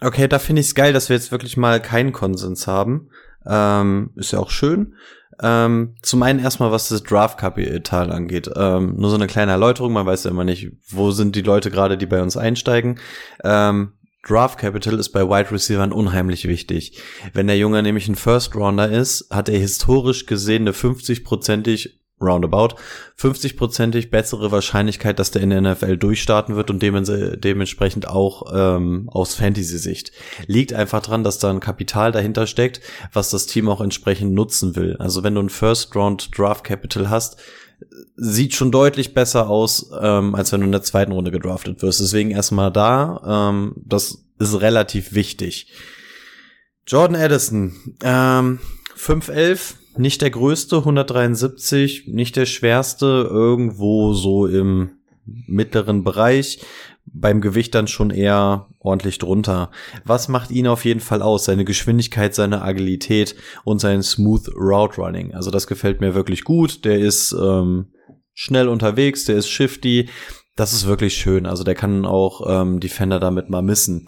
Okay, 0.00 0.26
da 0.28 0.38
finde 0.38 0.60
ich 0.60 0.68
es 0.68 0.74
geil, 0.74 0.92
dass 0.92 1.08
wir 1.08 1.16
jetzt 1.16 1.32
wirklich 1.32 1.56
mal 1.56 1.80
keinen 1.80 2.12
Konsens 2.12 2.66
haben. 2.66 3.10
Ähm, 3.46 4.10
ist 4.16 4.32
ja 4.32 4.38
auch 4.38 4.50
schön. 4.50 4.94
Ähm, 5.42 5.96
zum 6.02 6.22
einen 6.22 6.38
erstmal, 6.38 6.70
was 6.70 6.88
das 6.88 7.02
Draft-Kapital 7.02 8.12
angeht. 8.12 8.50
Ähm, 8.54 8.94
nur 8.96 9.10
so 9.10 9.16
eine 9.16 9.26
kleine 9.26 9.52
Erläuterung, 9.52 9.92
man 9.92 10.06
weiß 10.06 10.24
ja 10.24 10.30
immer 10.30 10.44
nicht, 10.44 10.70
wo 10.88 11.10
sind 11.10 11.36
die 11.36 11.42
Leute 11.42 11.70
gerade, 11.70 11.98
die 11.98 12.06
bei 12.06 12.22
uns 12.22 12.36
einsteigen. 12.36 13.00
Ähm, 13.42 13.92
Draft 14.26 14.58
Capital 14.58 14.98
ist 14.98 15.10
bei 15.10 15.28
Wide 15.28 15.50
Receivern 15.50 15.92
unheimlich 15.92 16.48
wichtig. 16.48 16.98
Wenn 17.34 17.46
der 17.46 17.58
Junge 17.58 17.82
nämlich 17.82 18.08
ein 18.08 18.14
First 18.14 18.56
Rounder 18.56 18.88
ist, 18.90 19.28
hat 19.30 19.48
er 19.48 19.58
historisch 19.58 20.26
gesehen 20.26 20.62
eine 20.62 20.72
50-prozentig 20.72 22.03
roundabout 22.24 22.76
50-prozentig 23.18 24.10
bessere 24.10 24.50
Wahrscheinlichkeit, 24.50 25.18
dass 25.18 25.30
der 25.30 25.42
in 25.42 25.50
der 25.50 25.60
NFL 25.60 25.96
durchstarten 25.96 26.56
wird 26.56 26.70
und 26.70 26.82
dementsprechend 26.82 28.08
auch 28.08 28.52
ähm, 28.52 29.08
aus 29.12 29.34
Fantasy-Sicht. 29.34 30.12
Liegt 30.46 30.72
einfach 30.72 31.02
dran, 31.02 31.24
dass 31.24 31.38
da 31.38 31.50
ein 31.50 31.60
Kapital 31.60 32.12
dahinter 32.12 32.46
steckt, 32.46 32.80
was 33.12 33.30
das 33.30 33.46
Team 33.46 33.68
auch 33.68 33.80
entsprechend 33.80 34.34
nutzen 34.34 34.74
will. 34.76 34.96
Also 34.98 35.22
wenn 35.22 35.34
du 35.34 35.42
ein 35.42 35.50
First-Round-Draft-Capital 35.50 37.10
hast, 37.10 37.36
sieht 38.16 38.54
schon 38.54 38.72
deutlich 38.72 39.14
besser 39.14 39.48
aus, 39.48 39.90
ähm, 40.00 40.34
als 40.34 40.52
wenn 40.52 40.60
du 40.60 40.66
in 40.66 40.72
der 40.72 40.82
zweiten 40.82 41.12
Runde 41.12 41.30
gedraftet 41.30 41.82
wirst. 41.82 42.00
Deswegen 42.00 42.30
erstmal 42.30 42.70
da, 42.70 43.50
ähm, 43.50 43.74
das 43.76 44.24
ist 44.38 44.60
relativ 44.60 45.14
wichtig. 45.14 45.68
Jordan 46.86 47.20
Addison, 47.20 47.96
ähm, 48.02 48.60
5'11, 48.96 49.74
nicht 49.96 50.22
der 50.22 50.30
größte, 50.30 50.78
173, 50.78 52.08
nicht 52.08 52.36
der 52.36 52.46
schwerste, 52.46 53.28
irgendwo 53.30 54.12
so 54.12 54.46
im 54.46 54.90
mittleren 55.24 56.04
Bereich. 56.04 56.60
Beim 57.06 57.40
Gewicht 57.40 57.74
dann 57.74 57.86
schon 57.86 58.10
eher 58.10 58.66
ordentlich 58.78 59.18
drunter. 59.18 59.70
Was 60.04 60.28
macht 60.28 60.50
ihn 60.50 60.66
auf 60.66 60.84
jeden 60.84 61.00
Fall 61.00 61.22
aus? 61.22 61.44
Seine 61.44 61.64
Geschwindigkeit, 61.64 62.34
seine 62.34 62.62
Agilität 62.62 63.36
und 63.64 63.80
sein 63.80 64.02
Smooth 64.02 64.48
Route 64.56 65.00
Running. 65.00 65.34
Also 65.34 65.50
das 65.50 65.66
gefällt 65.66 66.00
mir 66.00 66.14
wirklich 66.14 66.44
gut. 66.44 66.84
Der 66.84 66.98
ist 66.98 67.32
ähm, 67.32 67.88
schnell 68.32 68.68
unterwegs, 68.68 69.24
der 69.26 69.36
ist 69.36 69.48
shifty. 69.48 70.08
Das 70.56 70.72
ist 70.72 70.86
wirklich 70.86 71.14
schön. 71.14 71.46
Also 71.46 71.62
der 71.62 71.74
kann 71.74 72.06
auch 72.06 72.42
ähm, 72.48 72.80
Defender 72.80 73.20
damit 73.20 73.50
mal 73.50 73.62
missen. 73.62 74.06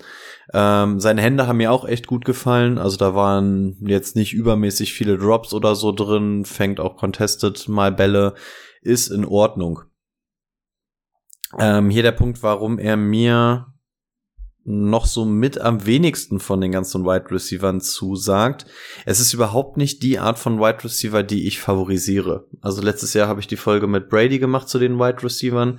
Ähm, 0.53 1.01
seine 1.01 1.23
Hände 1.23 1.47
haben 1.47 1.57
mir 1.57 1.73
auch 1.73 1.87
echt 1.87 2.07
gut 2.07 2.25
gefallen. 2.25 2.79
Also 2.79 2.97
da 2.97 3.15
waren 3.15 3.77
jetzt 3.81 4.17
nicht 4.17 4.33
übermäßig 4.33 4.93
viele 4.93 5.19
Drops 5.19 5.53
oder 5.53 5.75
so 5.75 5.93
drin. 5.93 6.45
Fängt 6.45 6.81
auch 6.81 6.97
contested 6.97 7.69
mal 7.69 7.93
Bälle. 7.93 8.35
Ist 8.83 9.09
in 9.09 9.25
Ordnung. 9.25 9.83
Ähm, 11.59 11.91
hier 11.91 12.03
der 12.03 12.13
Punkt, 12.13 12.43
warum 12.43 12.79
er 12.79 12.97
mir 12.97 13.67
noch 14.69 15.07
so 15.07 15.25
mit 15.25 15.61
am 15.61 15.87
wenigsten 15.87 16.41
von 16.41 16.61
den 16.61 16.73
ganzen 16.73 17.05
Wide 17.05 17.31
Receivern 17.31 17.81
zusagt. 17.81 18.67
Es 19.05 19.21
ist 19.21 19.33
überhaupt 19.33 19.77
nicht 19.77 20.03
die 20.03 20.19
Art 20.19 20.41
von 20.41 20.59
Wide 20.59 20.83
Receiver, 20.83 21.23
die 21.23 21.47
ich 21.47 21.61
favorisiere. 21.61 22.49
Also 22.61 22.83
letztes 22.83 23.15
Jahr 23.15 23.29
habe 23.29 23.39
ich 23.39 23.47
die 23.47 23.57
Folge 23.57 23.87
mit 23.87 24.09
Brady 24.09 24.41
gemacht 24.41 24.69
zu 24.69 24.81
den 24.81 24.99
Wide 24.99 25.23
Receivern. 25.23 25.79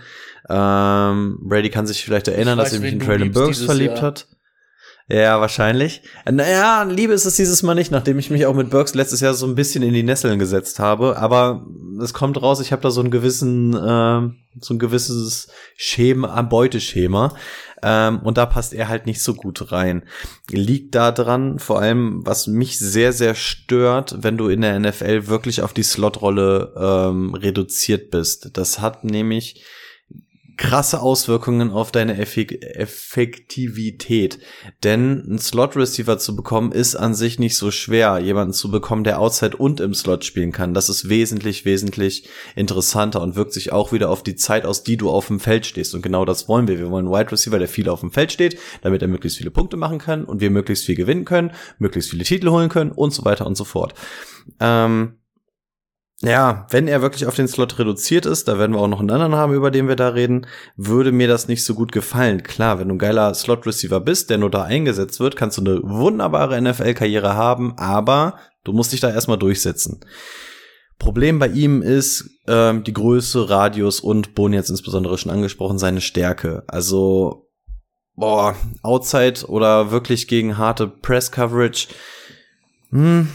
Ähm, 0.50 1.38
Brady 1.42 1.70
kann 1.70 1.86
sich 1.86 2.04
vielleicht 2.04 2.30
erinnern, 2.30 2.58
weiß, 2.58 2.70
dass 2.70 2.74
er 2.76 2.80
mich 2.80 2.94
in 2.94 3.00
Traylon 3.02 3.32
Burks 3.32 3.62
verliebt 3.62 3.96
Jahr. 3.96 4.04
hat. 4.04 4.30
Ja, 5.10 5.40
wahrscheinlich. 5.40 6.02
Naja, 6.30 6.84
Liebe 6.84 7.14
ist 7.14 7.24
es 7.24 7.38
dieses 7.38 7.64
Mal 7.64 7.76
nicht, 7.76 7.92
nachdem 7.92 8.20
ich 8.20 8.30
mich 8.30 8.46
auch 8.46 8.54
mit 8.54 8.70
Burks 8.70 8.94
letztes 8.94 9.22
Jahr 9.22 9.34
so 9.34 9.46
ein 9.48 9.56
bisschen 9.56 9.82
in 9.82 9.94
die 9.94 10.04
Nesseln 10.04 10.38
gesetzt 10.38 10.80
habe. 10.80 11.18
Aber 11.18 11.66
es 12.04 12.14
kommt 12.14 12.42
raus, 12.42 12.60
ich 12.60 12.74
habe 12.74 12.82
da 12.82 12.92
so 12.92 13.00
einen 13.00 13.12
gewissen, 13.12 13.74
äh, 13.74 14.30
so 14.60 14.74
ein 14.74 14.80
gewisses 14.80 15.48
Schema, 15.78 16.42
Beuteschema. 16.42 17.34
Ähm, 17.82 18.20
und 18.20 18.38
da 18.38 18.46
passt 18.46 18.74
er 18.74 18.90
halt 18.90 19.06
nicht 19.06 19.24
so 19.24 19.34
gut 19.34 19.72
rein. 19.72 20.04
Liegt 20.50 20.94
da 20.94 21.14
dran, 21.14 21.58
vor 21.60 21.80
allem, 21.80 22.26
was 22.26 22.48
mich 22.48 22.78
sehr, 22.78 23.14
sehr 23.14 23.34
stört, 23.34 24.24
wenn 24.24 24.38
du 24.38 24.50
in 24.50 24.60
der 24.60 24.78
NFL 24.78 25.28
wirklich 25.28 25.62
auf 25.62 25.74
die 25.74 25.84
Slotrolle 25.84 26.74
ähm, 26.76 27.34
reduziert 27.34 28.12
bist. 28.12 28.50
Das 28.58 28.82
hat 28.82 29.06
nämlich 29.06 29.64
krasse 30.58 31.02
Auswirkungen 31.02 31.72
auf 31.72 31.92
deine 31.92 32.18
Effek 32.18 32.62
Effektivität. 32.62 34.40
Denn 34.84 35.24
einen 35.24 35.40
Slot-Receiver 35.40 36.18
zu 36.18 36.36
bekommen, 36.36 36.72
ist 36.72 36.96
an 36.96 37.14
sich 37.14 37.40
nicht 37.40 37.56
so 37.56 37.72
schwer. 37.72 38.20
Jemanden 38.20 38.54
zu 38.54 38.72
bekommen, 38.72 39.04
der 39.04 39.20
Outside 39.20 39.58
und 39.58 39.80
im 39.80 39.94
Slot 39.94 40.26
spielen 40.26 40.52
kann, 40.52 40.74
das 40.74 40.90
ist 40.90 41.10
wesentlich, 41.10 41.66
wesentlich 41.66 42.28
interessanter 42.56 43.22
und 43.22 43.36
wirkt 43.36 43.54
sich 43.54 43.72
auch 43.72 43.92
wieder 43.92 44.10
auf 44.10 44.24
die 44.24 44.36
Zeit 44.36 44.66
aus, 44.66 44.84
die 44.84 44.98
du 44.98 45.10
auf 45.10 45.28
dem 45.28 45.40
Feld 45.40 45.66
stehst. 45.66 45.94
Und 45.94 46.02
genau 46.02 46.26
das 46.26 46.48
wollen 46.48 46.68
wir. 46.68 46.80
Wir 46.80 46.90
wollen 46.90 47.08
einen 47.08 47.16
Wide 47.16 47.32
Receiver, 47.32 47.60
der 47.60 47.68
viel 47.68 47.90
auf 47.90 48.02
dem 48.02 48.12
Feld 48.12 48.32
steht, 48.32 48.58
damit 48.82 49.02
er 49.02 49.08
möglichst 49.08 49.38
viele 49.38 49.52
Punkte 49.52 49.78
machen 49.78 50.00
kann 50.00 50.26
und 50.26 50.42
wir 50.42 50.50
möglichst 50.50 50.86
viel 50.86 50.96
gewinnen 50.96 51.26
können, 51.26 51.52
möglichst 51.78 52.10
viele 52.10 52.24
Titel 52.24 52.50
holen 52.50 52.70
können 52.70 52.92
und 52.92 53.12
so 53.12 53.24
weiter 53.26 53.46
und 53.46 53.56
so 53.56 53.64
fort. 53.64 53.94
Ähm, 54.60 55.18
ja, 56.24 56.66
wenn 56.72 56.88
er 56.88 57.04
wirklich 57.04 57.28
auf 57.28 57.36
den 57.36 57.48
Slot 57.48 57.78
reduziert 57.78 58.26
ist, 58.26 58.48
da 58.48 58.58
werden 58.58 58.74
wir 58.74 58.80
auch 58.80 58.88
noch 58.88 59.00
einen 59.00 59.12
anderen 59.12 59.36
haben, 59.36 59.54
über 59.54 59.70
den 59.70 59.88
wir 59.88 59.96
da 59.96 60.10
reden, 60.10 60.48
würde 60.76 61.12
mir 61.12 61.28
das 61.28 61.48
nicht 61.48 61.64
so 61.64 61.76
gut 61.76 61.92
gefallen. 61.92 62.42
Klar, 62.42 62.80
wenn 62.80 62.88
du 62.88 62.96
ein 62.96 63.00
geiler 63.00 63.34
Slot-Receiver 63.36 64.00
bist, 64.00 64.32
der 64.32 64.40
nur 64.40 64.50
da 64.50 64.64
eingesetzt 64.64 65.20
wird, 65.20 65.36
kannst 65.36 65.60
du 65.60 65.62
eine 65.62 65.80
wunderbare 65.84 66.60
NFL-Karriere 66.60 67.36
haben, 67.36 67.78
aber 67.78 68.40
du 68.64 68.74
musst 68.74 68.94
dich 68.94 69.00
da 69.00 69.12
erstmal 69.12 69.38
durchsetzen. 69.38 70.00
Problem 70.98 71.38
bei 71.38 71.50
ihm 71.50 71.84
ist 71.84 72.28
ähm, 72.48 72.84
die 72.84 72.94
Größe, 72.94 73.48
Radius 73.48 74.00
und 74.00 74.34
Boni 74.34 74.56
jetzt 74.56 74.72
insbesondere 74.72 75.20
schon 75.20 75.32
angesprochen, 75.32 75.78
seine 75.78 76.02
Stärke. 76.02 76.64
Also, 76.66 77.48
boah, 78.16 78.56
Outside 78.82 79.46
oder 79.48 79.92
wirklich 79.92 80.28
gegen 80.28 80.58
harte 80.58 80.88
Press-Coverage, 80.88 81.90
hm, 82.90 83.30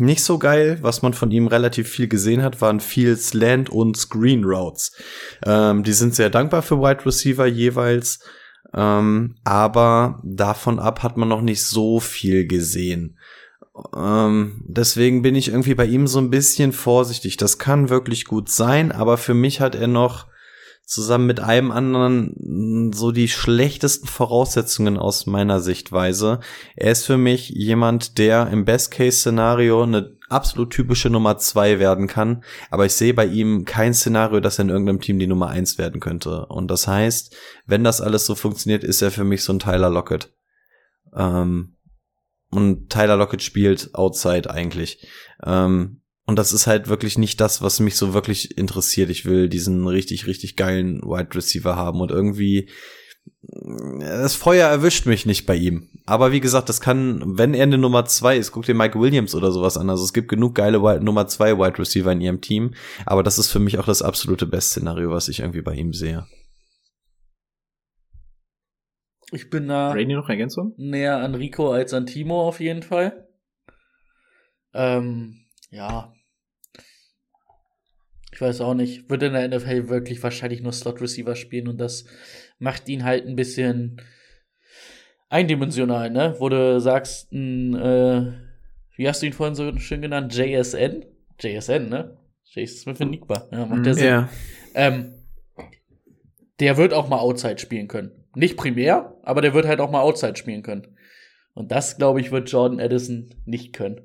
nicht 0.00 0.22
so 0.22 0.38
geil. 0.38 0.78
Was 0.82 1.02
man 1.02 1.14
von 1.14 1.30
ihm 1.30 1.46
relativ 1.46 1.88
viel 1.88 2.08
gesehen 2.08 2.42
hat, 2.42 2.60
waren 2.60 2.80
viel 2.80 3.16
Slant 3.16 3.70
und 3.70 3.96
Screen 3.96 4.44
Routes. 4.44 4.92
Ähm, 5.44 5.82
die 5.82 5.92
sind 5.92 6.14
sehr 6.14 6.30
dankbar 6.30 6.62
für 6.62 6.78
Wide 6.80 7.04
Receiver 7.06 7.46
jeweils. 7.46 8.20
Ähm, 8.74 9.36
aber 9.44 10.20
davon 10.22 10.78
ab 10.78 11.02
hat 11.02 11.16
man 11.16 11.28
noch 11.28 11.42
nicht 11.42 11.64
so 11.64 12.00
viel 12.00 12.46
gesehen. 12.46 13.18
Ähm, 13.96 14.62
deswegen 14.66 15.22
bin 15.22 15.34
ich 15.34 15.48
irgendwie 15.48 15.74
bei 15.74 15.86
ihm 15.86 16.06
so 16.06 16.18
ein 16.18 16.30
bisschen 16.30 16.72
vorsichtig. 16.72 17.36
Das 17.36 17.58
kann 17.58 17.88
wirklich 17.88 18.24
gut 18.24 18.48
sein, 18.48 18.92
aber 18.92 19.16
für 19.16 19.34
mich 19.34 19.60
hat 19.60 19.74
er 19.74 19.88
noch 19.88 20.26
zusammen 20.90 21.26
mit 21.26 21.38
einem 21.38 21.70
anderen 21.70 22.92
so 22.92 23.12
die 23.12 23.28
schlechtesten 23.28 24.08
Voraussetzungen 24.08 24.98
aus 24.98 25.24
meiner 25.24 25.60
Sichtweise. 25.60 26.40
Er 26.74 26.90
ist 26.90 27.06
für 27.06 27.16
mich 27.16 27.50
jemand, 27.50 28.18
der 28.18 28.48
im 28.48 28.64
Best-Case-Szenario 28.64 29.84
eine 29.84 30.16
absolut 30.28 30.70
typische 30.70 31.08
Nummer 31.08 31.38
zwei 31.38 31.78
werden 31.78 32.08
kann, 32.08 32.42
aber 32.72 32.86
ich 32.86 32.94
sehe 32.94 33.14
bei 33.14 33.26
ihm 33.26 33.64
kein 33.64 33.94
Szenario, 33.94 34.40
dass 34.40 34.58
er 34.58 34.64
in 34.64 34.70
irgendeinem 34.70 35.00
Team 35.00 35.20
die 35.20 35.28
Nummer 35.28 35.48
eins 35.48 35.78
werden 35.78 36.00
könnte. 36.00 36.46
Und 36.46 36.68
das 36.72 36.88
heißt, 36.88 37.36
wenn 37.66 37.84
das 37.84 38.00
alles 38.00 38.26
so 38.26 38.34
funktioniert, 38.34 38.82
ist 38.82 39.00
er 39.00 39.12
für 39.12 39.24
mich 39.24 39.44
so 39.44 39.52
ein 39.52 39.60
Tyler 39.60 39.90
Lockett. 39.90 40.34
Ähm, 41.14 41.76
und 42.50 42.90
Tyler 42.90 43.16
Lockett 43.16 43.42
spielt 43.42 43.94
Outside 43.94 44.50
eigentlich. 44.50 45.06
Ähm, 45.44 45.99
und 46.30 46.38
das 46.38 46.52
ist 46.52 46.68
halt 46.68 46.86
wirklich 46.86 47.18
nicht 47.18 47.40
das, 47.40 47.60
was 47.60 47.80
mich 47.80 47.96
so 47.96 48.14
wirklich 48.14 48.56
interessiert. 48.56 49.10
Ich 49.10 49.24
will 49.24 49.48
diesen 49.48 49.84
richtig, 49.88 50.28
richtig 50.28 50.54
geilen 50.54 51.02
Wide 51.02 51.34
Receiver 51.34 51.74
haben 51.74 52.00
und 52.00 52.12
irgendwie 52.12 52.70
das 53.42 54.36
Feuer 54.36 54.68
erwischt 54.68 55.06
mich 55.06 55.26
nicht 55.26 55.44
bei 55.44 55.56
ihm. 55.56 55.88
Aber 56.06 56.30
wie 56.30 56.38
gesagt, 56.38 56.68
das 56.68 56.80
kann, 56.80 57.36
wenn 57.36 57.52
er 57.52 57.64
eine 57.64 57.78
Nummer 57.78 58.04
zwei 58.04 58.36
ist, 58.36 58.52
guck 58.52 58.64
dir 58.64 58.76
Mike 58.76 59.00
Williams 59.00 59.34
oder 59.34 59.50
sowas 59.50 59.76
an. 59.76 59.90
Also 59.90 60.04
es 60.04 60.12
gibt 60.12 60.28
genug 60.28 60.54
geile 60.54 60.80
Wide, 60.80 61.04
Nummer 61.04 61.26
zwei 61.26 61.58
Wide 61.58 61.80
Receiver 61.80 62.12
in 62.12 62.20
ihrem 62.20 62.40
Team. 62.40 62.74
Aber 63.06 63.24
das 63.24 63.40
ist 63.40 63.50
für 63.50 63.58
mich 63.58 63.80
auch 63.80 63.86
das 63.86 64.00
absolute 64.00 64.46
Best-Szenario, 64.46 65.10
was 65.10 65.26
ich 65.26 65.40
irgendwie 65.40 65.62
bei 65.62 65.74
ihm 65.74 65.92
sehe. 65.92 66.28
Ich 69.32 69.50
bin 69.50 69.66
da 69.66 69.90
Rainy 69.90 70.14
noch 70.14 70.28
Ergänzung? 70.28 70.74
näher 70.76 71.16
an 71.16 71.34
Rico 71.34 71.72
als 71.72 71.92
an 71.92 72.06
Timo 72.06 72.46
auf 72.46 72.60
jeden 72.60 72.84
Fall. 72.84 73.26
Ähm, 74.74 75.48
ja, 75.70 76.12
ich 78.40 78.46
weiß 78.46 78.62
auch 78.62 78.72
nicht. 78.72 79.10
Wird 79.10 79.22
in 79.22 79.34
der 79.34 79.46
NFL 79.46 79.90
wirklich 79.90 80.22
wahrscheinlich 80.22 80.62
nur 80.62 80.72
Slot 80.72 81.02
Receiver 81.02 81.36
spielen 81.36 81.68
und 81.68 81.78
das 81.78 82.06
macht 82.58 82.88
ihn 82.88 83.04
halt 83.04 83.26
ein 83.26 83.36
bisschen 83.36 84.00
eindimensional, 85.28 86.08
ne? 86.08 86.36
Wo 86.38 86.48
du 86.48 86.80
sagst, 86.80 87.30
ein, 87.32 87.74
äh, 87.74 88.32
wie 88.96 89.06
hast 89.06 89.20
du 89.20 89.26
ihn 89.26 89.34
vorhin 89.34 89.54
so 89.54 89.76
schön 89.76 90.00
genannt? 90.00 90.34
JSN? 90.34 91.04
JSN, 91.38 91.90
ne? 91.90 92.16
Jason 92.44 92.78
Smith 92.78 93.00
in 93.00 93.10
Nigba. 93.10 93.46
Ja, 93.52 93.66
macht 93.66 93.84
der 93.84 93.94
Sinn. 93.94 94.06
Ja. 94.06 94.30
Ähm, 94.74 95.12
der 96.60 96.78
wird 96.78 96.94
auch 96.94 97.10
mal 97.10 97.18
Outside 97.18 97.58
spielen 97.58 97.88
können. 97.88 98.24
Nicht 98.34 98.56
primär, 98.56 99.18
aber 99.22 99.42
der 99.42 99.52
wird 99.52 99.66
halt 99.66 99.80
auch 99.80 99.90
mal 99.90 100.00
Outside 100.00 100.36
spielen 100.36 100.62
können. 100.62 100.96
Und 101.52 101.72
das, 101.72 101.98
glaube 101.98 102.22
ich, 102.22 102.32
wird 102.32 102.50
Jordan 102.50 102.80
Addison 102.80 103.34
nicht 103.44 103.74
können. 103.74 104.00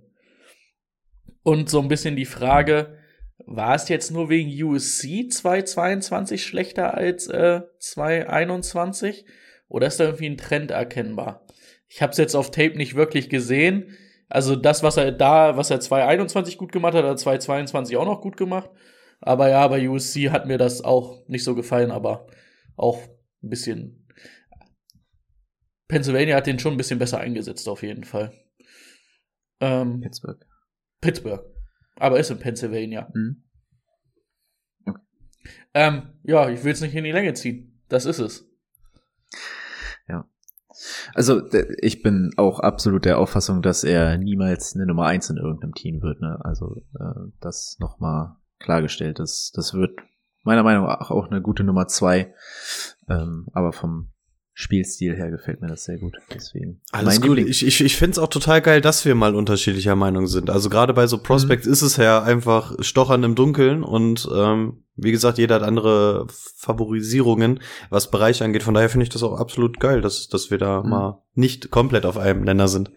Und 1.42 1.70
so 1.70 1.80
ein 1.80 1.88
bisschen 1.88 2.18
die 2.18 2.26
Frage, 2.26 2.98
war 3.46 3.76
es 3.76 3.90
jetzt 3.90 4.12
nur 4.12 4.30
wegen 4.30 4.50
USC 4.64 5.30
222 5.30 6.44
schlechter 6.44 6.94
als 6.94 7.28
äh, 7.28 7.62
221? 7.80 9.26
Oder 9.68 9.88
ist 9.88 10.00
da 10.00 10.06
irgendwie 10.06 10.30
ein 10.30 10.38
Trend 10.38 10.72
erkennbar? 10.72 11.46
Ich 11.88 12.02
habe 12.02 12.12
es 12.12 12.18
jetzt 12.18 12.36
auf 12.36 12.52
Tape 12.52 12.78
nicht 12.78 12.96
wirklich 12.96 13.30
gesehen. 13.30 13.96
Also 14.30 14.56
das, 14.56 14.84
was 14.84 14.98
er 14.98 15.12
da, 15.12 15.58
was 15.58 15.70
er 15.70 15.80
221 15.80 16.58
gut 16.58 16.72
gemacht 16.72 16.94
hat, 16.94 17.04
hat 17.04 17.12
er 17.12 17.18
222 17.18 17.98
auch 17.98 18.06
noch 18.06 18.22
gut 18.22 18.38
gemacht. 18.38 18.70
Aber 19.22 19.50
ja, 19.50 19.68
bei 19.68 19.88
USC 19.88 20.30
hat 20.30 20.46
mir 20.46 20.58
das 20.58 20.84
auch 20.84 21.28
nicht 21.28 21.44
so 21.44 21.56
gefallen, 21.56 21.92
aber 21.92 22.28
auch 22.76 23.00
ein 23.44 23.50
bisschen. 23.50 24.08
Pennsylvania 25.88 26.36
hat 26.36 26.48
den 26.48 26.60
schon 26.60 26.74
ein 26.74 26.78
bisschen 26.78 27.00
besser 27.00 27.20
eingesetzt, 27.20 27.70
auf 27.70 27.84
jeden 27.84 28.04
Fall. 28.04 28.34
Ähm, 29.62 30.02
Pittsburgh. 30.02 30.44
Pittsburgh. 31.00 31.55
Aber 31.98 32.20
ist 32.20 32.32
in 32.32 32.40
Pennsylvania. 32.40 33.10
Mhm. 33.14 33.44
Ähm, 35.74 36.14
ja, 36.24 36.50
ich 36.50 36.64
will 36.64 36.72
es 36.72 36.82
nicht 36.82 36.96
in 36.96 37.04
die 37.04 37.12
Länge 37.12 37.34
ziehen. 37.34 37.82
Das 37.90 38.06
ist 38.06 38.20
es. 38.20 38.50
Also 41.14 41.40
d- 41.40 41.74
ich 41.82 42.02
bin 42.04 42.32
auch 42.36 42.60
absolut 42.60 43.06
der 43.06 43.18
Auffassung, 43.18 43.62
dass 43.62 43.84
er 43.86 44.18
niemals 44.18 44.76
eine 44.76 44.86
Nummer 44.86 45.06
eins 45.06 45.30
in 45.30 45.38
irgendeinem 45.38 45.74
Team 45.74 46.02
wird. 46.02 46.20
Ne? 46.20 46.38
Also 46.44 46.84
äh, 47.00 47.32
das 47.40 47.78
nochmal 47.80 48.36
klargestellt. 48.60 49.20
Das, 49.20 49.52
das 49.56 49.74
wird 49.74 49.98
meiner 50.44 50.64
Meinung 50.64 50.86
nach 50.86 51.12
auch 51.12 51.28
eine 51.28 51.42
gute 51.42 51.64
Nummer 51.64 51.88
zwei. 51.88 52.34
Ähm, 53.08 53.48
aber 53.54 53.72
vom 53.72 54.12
Spielstil 54.58 55.16
her 55.18 55.32
gefällt 55.32 55.60
mir 55.62 55.68
das 55.68 55.84
sehr 55.84 55.98
gut. 55.98 56.16
Deswegen. 56.34 56.80
Alles 56.94 57.20
mein 57.20 57.28
gut. 57.28 57.38
Liebling- 57.38 57.48
Ich, 57.52 57.66
ich, 57.66 57.82
ich 57.82 57.98
finde 57.98 58.12
es 58.14 58.20
auch 58.20 58.30
total 58.30 58.62
geil, 58.62 58.80
dass 58.80 59.04
wir 59.04 59.14
mal 59.14 59.36
unterschiedlicher 59.36 59.98
Meinung 59.98 60.28
sind. 60.28 60.50
Also 60.50 60.70
gerade 60.70 60.94
bei 60.94 61.08
so 61.08 61.18
Prospects 61.18 61.68
ist 61.68 61.82
es 61.82 61.98
ja 61.98 62.24
einfach 62.24 62.74
Stochern 62.80 63.24
im 63.24 63.36
Dunkeln 63.36 63.84
und 63.84 64.28
ähm, 64.34 64.84
wie 64.96 65.12
gesagt, 65.12 65.40
jeder 65.40 65.56
hat 65.56 65.64
andere 65.64 66.26
Favorisierungen, 66.56 67.60
was 67.90 68.10
Bereiche 68.10 68.46
angeht. 68.46 68.64
Von 68.64 68.74
daher 68.74 68.88
finde 68.90 69.04
ich 69.04 69.10
das 69.10 69.24
auch 69.24 69.38
absolut 69.38 69.82
geil, 69.82 70.00
dass, 70.00 70.30
dass 70.30 70.50
wir 70.52 70.58
da 70.58 70.82
Mhm. 70.82 70.90
mal 70.90 71.22
nicht 71.34 71.70
komplett 71.70 72.06
auf 72.06 72.18
einem 72.18 72.44
Nenner 72.44 72.70
sind. 72.70 72.92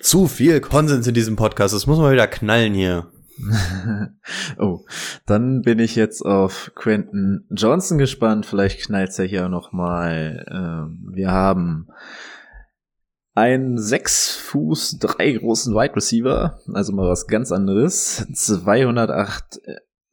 Zu 0.00 0.26
viel 0.26 0.60
Konsens 0.60 1.06
in 1.06 1.14
diesem 1.14 1.36
Podcast. 1.36 1.74
Das 1.74 1.86
muss 1.86 1.98
man 1.98 2.12
wieder 2.12 2.26
knallen 2.26 2.74
hier. 2.74 3.11
oh, 4.58 4.84
dann 5.26 5.62
bin 5.62 5.78
ich 5.78 5.96
jetzt 5.96 6.22
auf 6.22 6.72
Quentin 6.74 7.46
Johnson 7.50 7.98
gespannt. 7.98 8.46
Vielleicht 8.46 8.80
knallt's 8.82 9.18
ja 9.18 9.24
hier 9.24 9.48
noch 9.48 9.72
mal. 9.72 10.44
Ähm, 10.48 11.10
wir 11.12 11.30
haben 11.30 11.88
einen 13.34 13.78
sechs 13.78 14.34
Fuß 14.36 14.98
drei 14.98 15.32
großen 15.32 15.74
Wide 15.74 15.96
Receiver, 15.96 16.58
also 16.72 16.92
mal 16.92 17.08
was 17.08 17.26
ganz 17.26 17.50
anderes. 17.50 18.26
208 18.32 19.60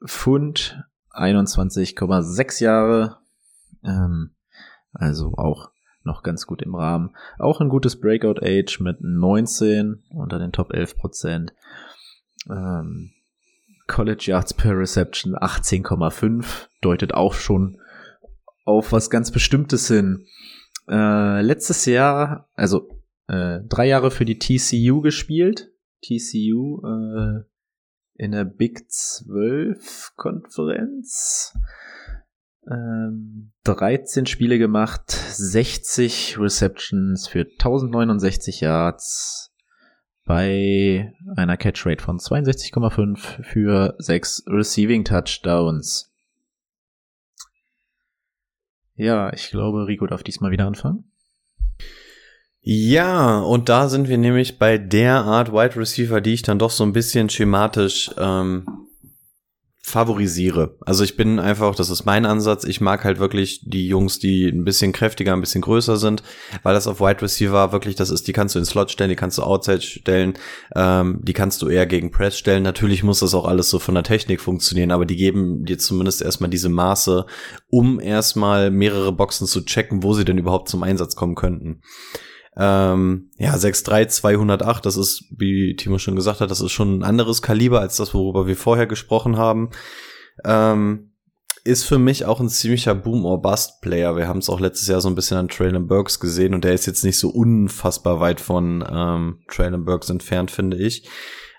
Pfund, 0.05 0.81
21,6 1.11 2.63
Jahre. 2.63 3.17
Ähm, 3.83 4.31
also 4.93 5.33
auch 5.35 5.71
noch 6.03 6.23
ganz 6.23 6.47
gut 6.47 6.61
im 6.61 6.75
Rahmen. 6.75 7.15
Auch 7.37 7.59
ein 7.59 7.69
gutes 7.69 7.99
Breakout 7.99 8.41
Age 8.41 8.79
mit 8.79 9.01
19 9.01 10.03
unter 10.09 10.39
den 10.39 10.51
Top 10.51 10.73
11 10.73 10.97
Prozent. 10.97 11.53
Ähm, 12.49 13.11
College 13.89 14.25
Yards 14.27 14.53
per 14.53 14.77
Reception 14.77 15.35
18,5 15.35 16.67
deutet 16.81 17.13
auch 17.13 17.33
schon 17.33 17.81
auf 18.63 18.93
was 18.93 19.09
ganz 19.09 19.31
Bestimmtes 19.31 19.87
hin. 19.87 20.27
Äh, 20.87 21.41
letztes 21.41 21.85
Jahr, 21.85 22.49
also 22.53 22.87
äh, 23.27 23.59
drei 23.67 23.87
Jahre 23.87 24.11
für 24.11 24.25
die 24.25 24.39
TCU 24.39 25.01
gespielt. 25.01 25.71
TCU 26.01 26.81
äh, 26.85 27.43
in 28.15 28.31
der 28.31 28.45
Big 28.45 28.89
12 28.89 30.13
Konferenz. 30.15 31.57
Ähm, 32.69 33.51
13 33.63 34.27
Spiele 34.27 34.59
gemacht, 34.59 35.09
60 35.09 36.37
Receptions 36.39 37.27
für 37.27 37.41
1069 37.41 38.61
Yards 38.61 39.48
bei 40.29 41.11
einer 41.35 41.57
Catchrate 41.57 42.03
von 42.03 42.19
62,5 42.19 43.41
für 43.41 43.95
6 43.97 44.43
Receiving 44.45 45.03
Touchdowns. 45.03 46.11
Ja, 48.93 49.33
ich 49.33 49.49
glaube, 49.49 49.87
Rico 49.87 50.05
darf 50.05 50.21
diesmal 50.21 50.51
wieder 50.51 50.67
anfangen. 50.67 51.11
Ja, 52.61 53.39
und 53.39 53.69
da 53.69 53.89
sind 53.89 54.07
wir 54.07 54.19
nämlich 54.19 54.59
bei 54.59 54.77
der 54.77 55.15
Art 55.15 55.51
Wide 55.51 55.75
Receiver, 55.75 56.21
die 56.21 56.35
ich 56.35 56.43
dann 56.43 56.59
doch 56.59 56.69
so 56.69 56.83
ein 56.83 56.93
bisschen 56.93 57.31
schematisch 57.31 58.11
ähm, 58.19 58.67
favorisiere. 59.89 60.75
Also 60.85 61.03
ich 61.03 61.17
bin 61.17 61.39
einfach, 61.39 61.75
das 61.75 61.89
ist 61.89 62.05
mein 62.05 62.25
Ansatz, 62.25 62.63
ich 62.63 62.79
mag 62.79 63.03
halt 63.03 63.19
wirklich 63.19 63.61
die 63.65 63.87
Jungs, 63.87 64.19
die 64.19 64.47
ein 64.47 64.63
bisschen 64.63 64.91
kräftiger, 64.91 65.33
ein 65.33 65.41
bisschen 65.41 65.61
größer 65.61 65.97
sind, 65.97 66.23
weil 66.63 66.73
das 66.73 66.87
auf 66.87 67.01
Wide 67.01 67.21
Receiver 67.21 67.71
wirklich, 67.71 67.95
das 67.95 68.09
ist, 68.09 68.27
die 68.27 68.33
kannst 68.33 68.55
du 68.55 68.59
in 68.59 68.65
Slot 68.65 68.91
stellen, 68.91 69.09
die 69.09 69.15
kannst 69.15 69.37
du 69.37 69.43
Outside 69.43 69.81
stellen, 69.81 70.33
ähm, 70.75 71.19
die 71.23 71.33
kannst 71.33 71.61
du 71.61 71.67
eher 71.67 71.85
gegen 71.85 72.11
Press 72.11 72.37
stellen. 72.37 72.63
Natürlich 72.63 73.03
muss 73.03 73.19
das 73.19 73.33
auch 73.33 73.45
alles 73.45 73.69
so 73.69 73.79
von 73.79 73.95
der 73.95 74.03
Technik 74.03 74.41
funktionieren, 74.41 74.91
aber 74.91 75.05
die 75.05 75.15
geben 75.15 75.65
dir 75.65 75.77
zumindest 75.79 76.21
erstmal 76.21 76.49
diese 76.49 76.69
Maße, 76.69 77.25
um 77.69 77.99
erstmal 77.99 78.71
mehrere 78.71 79.11
Boxen 79.11 79.47
zu 79.47 79.65
checken, 79.65 80.03
wo 80.03 80.13
sie 80.13 80.25
denn 80.25 80.37
überhaupt 80.37 80.69
zum 80.69 80.83
Einsatz 80.83 81.15
kommen 81.15 81.35
könnten. 81.35 81.81
Ähm, 82.61 83.31
ja, 83.37 83.55
6'3, 83.55 84.09
208, 84.09 84.85
das 84.85 84.97
ist, 84.97 85.23
wie 85.37 85.77
Timo 85.77 85.97
schon 85.97 86.17
gesagt 86.17 86.41
hat, 86.41 86.51
das 86.51 86.59
ist 86.59 86.73
schon 86.73 86.99
ein 86.99 87.03
anderes 87.03 87.41
Kaliber 87.41 87.79
als 87.79 87.95
das, 87.95 88.13
worüber 88.13 88.47
wir 88.47 88.57
vorher 88.57 88.85
gesprochen 88.85 89.37
haben. 89.37 89.69
Ähm, 90.43 91.13
ist 91.63 91.85
für 91.85 91.99
mich 91.99 92.25
auch 92.25 92.41
ein 92.41 92.49
ziemlicher 92.49 92.95
Boom-or-Bust-Player. 92.95 94.17
Wir 94.17 94.27
haben 94.27 94.39
es 94.39 94.49
auch 94.49 94.59
letztes 94.59 94.87
Jahr 94.87 94.99
so 94.99 95.07
ein 95.07 95.15
bisschen 95.15 95.37
an 95.37 95.47
Traylon 95.47 95.87
Burks 95.87 96.19
gesehen 96.19 96.53
und 96.53 96.65
der 96.65 96.73
ist 96.73 96.85
jetzt 96.85 97.03
nicht 97.03 97.17
so 97.17 97.29
unfassbar 97.29 98.19
weit 98.19 98.41
von 98.41 98.83
ähm, 98.89 99.39
Traylon 99.47 99.85
Burks 99.85 100.09
entfernt, 100.09 100.51
finde 100.51 100.77
ich. 100.77 101.07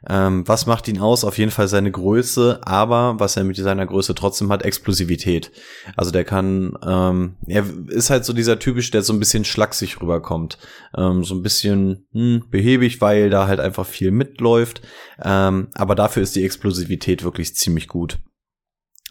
Ähm, 0.08 0.46
was 0.46 0.66
macht 0.66 0.88
ihn 0.88 0.98
aus? 0.98 1.24
Auf 1.24 1.38
jeden 1.38 1.50
Fall 1.50 1.68
seine 1.68 1.90
Größe, 1.90 2.60
aber 2.62 3.18
was 3.18 3.36
er 3.36 3.44
mit 3.44 3.56
seiner 3.56 3.86
Größe 3.86 4.14
trotzdem 4.14 4.50
hat, 4.50 4.62
Explosivität. 4.62 5.52
Also 5.96 6.10
der 6.10 6.24
kann, 6.24 6.74
ähm, 6.86 7.36
er 7.46 7.64
ist 7.88 8.10
halt 8.10 8.24
so 8.24 8.32
dieser 8.32 8.58
typisch, 8.58 8.90
der 8.90 9.02
so 9.02 9.12
ein 9.12 9.18
bisschen 9.18 9.44
schlaksig 9.44 10.00
rüberkommt. 10.00 10.58
Ähm, 10.96 11.24
so 11.24 11.34
ein 11.34 11.42
bisschen 11.42 12.06
hm, 12.12 12.44
behäbig, 12.50 13.00
weil 13.00 13.30
da 13.30 13.46
halt 13.46 13.60
einfach 13.60 13.86
viel 13.86 14.10
mitläuft. 14.10 14.82
Ähm, 15.22 15.68
aber 15.74 15.94
dafür 15.94 16.22
ist 16.22 16.36
die 16.36 16.44
Explosivität 16.44 17.22
wirklich 17.24 17.54
ziemlich 17.54 17.88
gut. 17.88 18.18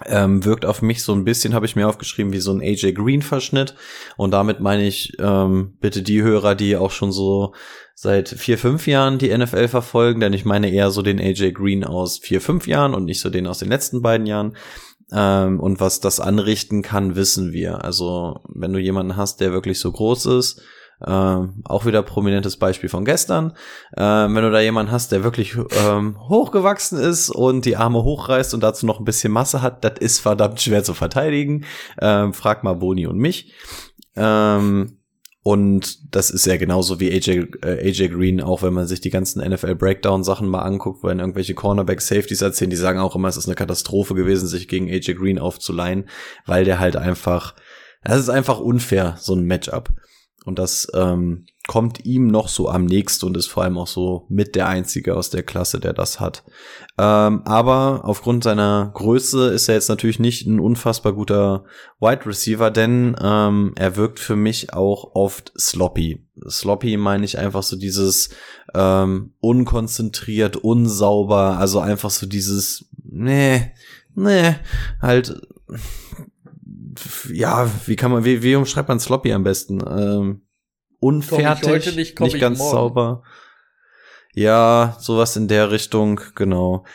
Ähm, 0.05 0.45
wirkt 0.45 0.65
auf 0.65 0.81
mich 0.81 1.03
so 1.03 1.13
ein 1.13 1.25
bisschen, 1.25 1.53
habe 1.53 1.65
ich 1.65 1.75
mir 1.75 1.87
aufgeschrieben, 1.87 2.31
wie 2.31 2.39
so 2.39 2.51
ein 2.51 2.61
AJ 2.61 2.93
Green 2.93 3.21
Verschnitt. 3.21 3.75
Und 4.15 4.31
damit 4.31 4.59
meine 4.59 4.87
ich 4.87 5.13
ähm, 5.19 5.77
bitte 5.81 6.01
die 6.01 6.21
Hörer, 6.21 6.55
die 6.55 6.77
auch 6.77 6.91
schon 6.91 7.11
so 7.11 7.53
seit 7.95 8.29
vier, 8.29 8.57
fünf 8.57 8.87
Jahren 8.87 9.17
die 9.17 9.35
NFL 9.37 9.67
verfolgen, 9.67 10.21
denn 10.21 10.31
ich 10.31 10.45
meine 10.45 10.71
eher 10.71 10.89
so 10.89 11.01
den 11.01 11.19
AJ 11.19 11.51
Green 11.51 11.83
aus 11.83 12.19
vier, 12.19 12.39
fünf 12.39 12.65
Jahren 12.65 12.93
und 12.93 13.03
nicht 13.03 13.19
so 13.19 13.29
den 13.29 13.45
aus 13.45 13.59
den 13.59 13.67
letzten 13.67 14.01
beiden 14.01 14.25
Jahren. 14.25 14.55
Ähm, 15.11 15.59
und 15.59 15.79
was 15.79 15.99
das 15.99 16.19
anrichten 16.19 16.81
kann, 16.81 17.15
wissen 17.15 17.51
wir. 17.51 17.83
Also 17.83 18.41
wenn 18.47 18.71
du 18.71 18.79
jemanden 18.79 19.17
hast, 19.17 19.41
der 19.41 19.51
wirklich 19.51 19.79
so 19.79 19.91
groß 19.91 20.27
ist, 20.27 20.61
ähm, 21.05 21.61
auch 21.63 21.85
wieder 21.85 22.03
prominentes 22.03 22.57
Beispiel 22.57 22.89
von 22.89 23.05
gestern. 23.05 23.53
Ähm, 23.95 24.35
wenn 24.35 24.43
du 24.43 24.51
da 24.51 24.59
jemanden 24.59 24.91
hast, 24.91 25.11
der 25.11 25.23
wirklich 25.23 25.55
ähm, 25.85 26.17
hochgewachsen 26.27 26.99
ist 26.99 27.29
und 27.29 27.65
die 27.65 27.77
Arme 27.77 28.03
hochreißt 28.03 28.53
und 28.53 28.61
dazu 28.61 28.85
noch 28.85 28.99
ein 28.99 29.05
bisschen 29.05 29.31
Masse 29.31 29.61
hat, 29.61 29.83
das 29.83 29.99
ist 29.99 30.19
verdammt 30.19 30.61
schwer 30.61 30.83
zu 30.83 30.93
verteidigen. 30.93 31.65
Ähm, 32.01 32.33
frag 32.33 32.63
mal 32.63 32.73
Boni 32.73 33.07
und 33.07 33.17
mich. 33.17 33.53
Ähm, 34.15 34.99
und 35.41 36.13
das 36.13 36.31
ist 36.31 36.45
ja 36.45 36.57
genauso 36.57 36.99
wie 36.99 37.11
AJ, 37.11 37.47
äh, 37.63 37.87
AJ 37.87 38.09
Green, 38.09 38.41
auch 38.41 38.61
wenn 38.61 38.73
man 38.73 38.87
sich 38.87 38.99
die 38.99 39.09
ganzen 39.09 39.41
NFL 39.41 39.75
Breakdown 39.75 40.23
Sachen 40.23 40.49
mal 40.49 40.61
anguckt, 40.61 41.03
wenn 41.03 41.19
irgendwelche 41.19 41.53
Cornerback 41.53 42.01
Safeties 42.01 42.41
erzählen, 42.41 42.69
die 42.69 42.75
sagen 42.75 42.99
auch 42.99 43.15
immer, 43.15 43.29
es 43.29 43.37
ist 43.37 43.47
eine 43.47 43.55
Katastrophe 43.55 44.15
gewesen, 44.15 44.47
sich 44.47 44.67
gegen 44.67 44.89
AJ 44.89 45.13
Green 45.13 45.39
aufzuleihen, 45.39 46.09
weil 46.45 46.65
der 46.65 46.79
halt 46.79 46.97
einfach, 46.97 47.55
das 48.03 48.19
ist 48.19 48.29
einfach 48.29 48.59
unfair, 48.59 49.15
so 49.17 49.33
ein 49.33 49.45
Matchup. 49.45 49.89
Und 50.45 50.57
das 50.57 50.87
ähm, 50.93 51.45
kommt 51.67 52.03
ihm 52.05 52.27
noch 52.27 52.47
so 52.47 52.67
am 52.67 52.85
nächsten 52.85 53.27
und 53.27 53.37
ist 53.37 53.45
vor 53.45 53.63
allem 53.63 53.77
auch 53.77 53.85
so 53.85 54.25
mit 54.27 54.55
der 54.55 54.67
einzige 54.67 55.15
aus 55.15 55.29
der 55.29 55.43
Klasse, 55.43 55.79
der 55.79 55.93
das 55.93 56.19
hat. 56.19 56.43
Ähm, 56.97 57.43
aber 57.45 58.01
aufgrund 58.05 58.43
seiner 58.43 58.91
Größe 58.95 59.49
ist 59.49 59.69
er 59.69 59.75
jetzt 59.75 59.89
natürlich 59.89 60.17
nicht 60.17 60.47
ein 60.47 60.59
unfassbar 60.59 61.13
guter 61.13 61.65
Wide 61.99 62.25
Receiver, 62.25 62.71
denn 62.71 63.15
ähm, 63.21 63.73
er 63.75 63.95
wirkt 63.97 64.19
für 64.19 64.35
mich 64.35 64.73
auch 64.73 65.11
oft 65.13 65.53
sloppy. 65.59 66.25
Sloppy 66.49 66.97
meine 66.97 67.25
ich 67.25 67.37
einfach 67.37 67.61
so 67.61 67.75
dieses 67.75 68.29
ähm, 68.73 69.33
unkonzentriert, 69.39 70.57
unsauber, 70.57 71.59
also 71.59 71.79
einfach 71.79 72.09
so 72.09 72.25
dieses, 72.25 72.89
nee, 73.03 73.71
nee, 74.15 74.55
halt 75.01 75.39
ja, 77.31 77.69
wie 77.85 77.95
kann 77.95 78.11
man, 78.11 78.25
wie, 78.25 78.43
wie 78.43 78.55
umschreibt 78.55 78.89
man 78.89 78.99
Sloppy 78.99 79.33
am 79.33 79.43
besten? 79.43 79.79
Ähm, 79.87 80.41
unfertig, 80.99 81.95
nicht, 81.95 82.19
nicht 82.19 82.39
ganz 82.39 82.59
sauber. 82.59 83.23
Ja, 84.33 84.95
sowas 84.99 85.35
in 85.35 85.47
der 85.47 85.71
Richtung, 85.71 86.21
genau. 86.35 86.85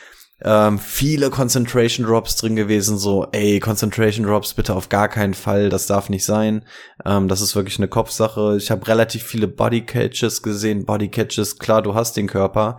Ähm, 0.43 0.79
viele 0.79 1.31
Concentration 1.31 2.07
Drops 2.07 2.37
drin 2.37 2.57
gewesen, 2.57 2.99
so, 2.99 3.27
ey, 3.33 3.61
Concentration 3.61 4.27
Drops 4.27 4.55
bitte 4.55 4.75
auf 4.75 4.89
gar 4.89 5.09
keinen 5.09 5.35
Fall, 5.35 5.69
das 5.71 5.87
darf 5.87 6.11
nicht 6.11 6.25
sein. 6.25 6.65
Ähm, 7.05 7.29
das 7.29 7.41
ist 7.41 7.57
wirklich 7.57 7.79
eine 7.79 7.89
Kopfsache. 7.89 8.57
Ich 8.59 8.71
habe 8.71 8.87
relativ 8.87 9.23
viele 9.23 9.49
Body 9.49 9.87
Catches 9.87 10.43
gesehen. 10.43 10.85
Body 10.85 11.09
Catches, 11.09 11.59
klar, 11.59 11.83
du 11.83 11.95
hast 11.95 12.17
den 12.17 12.27
Körper, 12.27 12.79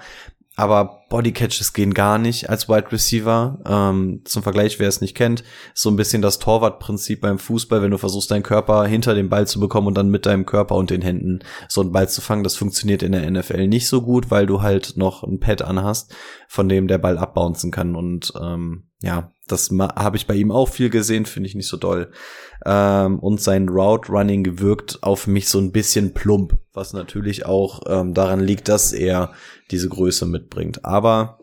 aber 0.55 1.01
Bodycatches 1.09 1.73
gehen 1.73 1.93
gar 1.93 2.17
nicht 2.17 2.49
als 2.49 2.69
Wide 2.69 2.91
Receiver. 2.91 3.59
Ähm, 3.65 4.21
zum 4.25 4.41
Vergleich, 4.41 4.79
wer 4.79 4.87
es 4.87 5.01
nicht 5.01 5.15
kennt, 5.15 5.43
so 5.73 5.89
ein 5.89 5.97
bisschen 5.97 6.21
das 6.21 6.39
Torwartprinzip 6.39 7.21
beim 7.21 7.39
Fußball, 7.39 7.81
wenn 7.81 7.91
du 7.91 7.97
versuchst, 7.97 8.31
deinen 8.31 8.43
Körper 8.43 8.85
hinter 8.85 9.13
den 9.13 9.29
Ball 9.29 9.47
zu 9.47 9.59
bekommen 9.59 9.87
und 9.87 9.95
dann 9.95 10.09
mit 10.09 10.25
deinem 10.25 10.45
Körper 10.45 10.75
und 10.75 10.89
den 10.89 11.01
Händen 11.01 11.39
so 11.67 11.81
einen 11.81 11.91
Ball 11.91 12.07
zu 12.07 12.21
fangen. 12.21 12.43
Das 12.43 12.55
funktioniert 12.55 13.03
in 13.03 13.11
der 13.11 13.29
NFL 13.29 13.67
nicht 13.67 13.87
so 13.87 14.01
gut, 14.01 14.31
weil 14.31 14.45
du 14.45 14.61
halt 14.61 14.93
noch 14.95 15.23
ein 15.23 15.39
Pad 15.39 15.61
anhast, 15.61 16.15
von 16.47 16.69
dem 16.69 16.87
der 16.87 16.97
Ball 16.97 17.17
abbouncen 17.17 17.71
kann. 17.71 17.95
Und 17.95 18.31
ähm, 18.41 18.85
ja, 19.05 19.31
das 19.47 19.69
habe 19.69 20.17
ich 20.17 20.25
bei 20.25 20.33
ihm 20.33 20.51
auch 20.51 20.67
viel 20.67 20.89
gesehen, 20.89 21.27
finde 21.27 21.47
ich 21.47 21.53
nicht 21.53 21.67
so 21.67 21.77
doll. 21.77 22.11
Ähm, 22.65 23.19
und 23.19 23.39
sein 23.39 23.69
Route 23.69 24.11
Running 24.11 24.59
wirkt 24.59 25.03
auf 25.03 25.27
mich 25.27 25.47
so 25.47 25.59
ein 25.59 25.71
bisschen 25.71 26.15
plump, 26.15 26.57
was 26.73 26.93
natürlich 26.93 27.45
auch 27.45 27.83
ähm, 27.87 28.15
daran 28.15 28.39
liegt, 28.39 28.67
dass 28.67 28.93
er 28.93 29.33
diese 29.69 29.89
Größe 29.89 30.25
mitbringt. 30.25 30.83
Aber 30.83 31.37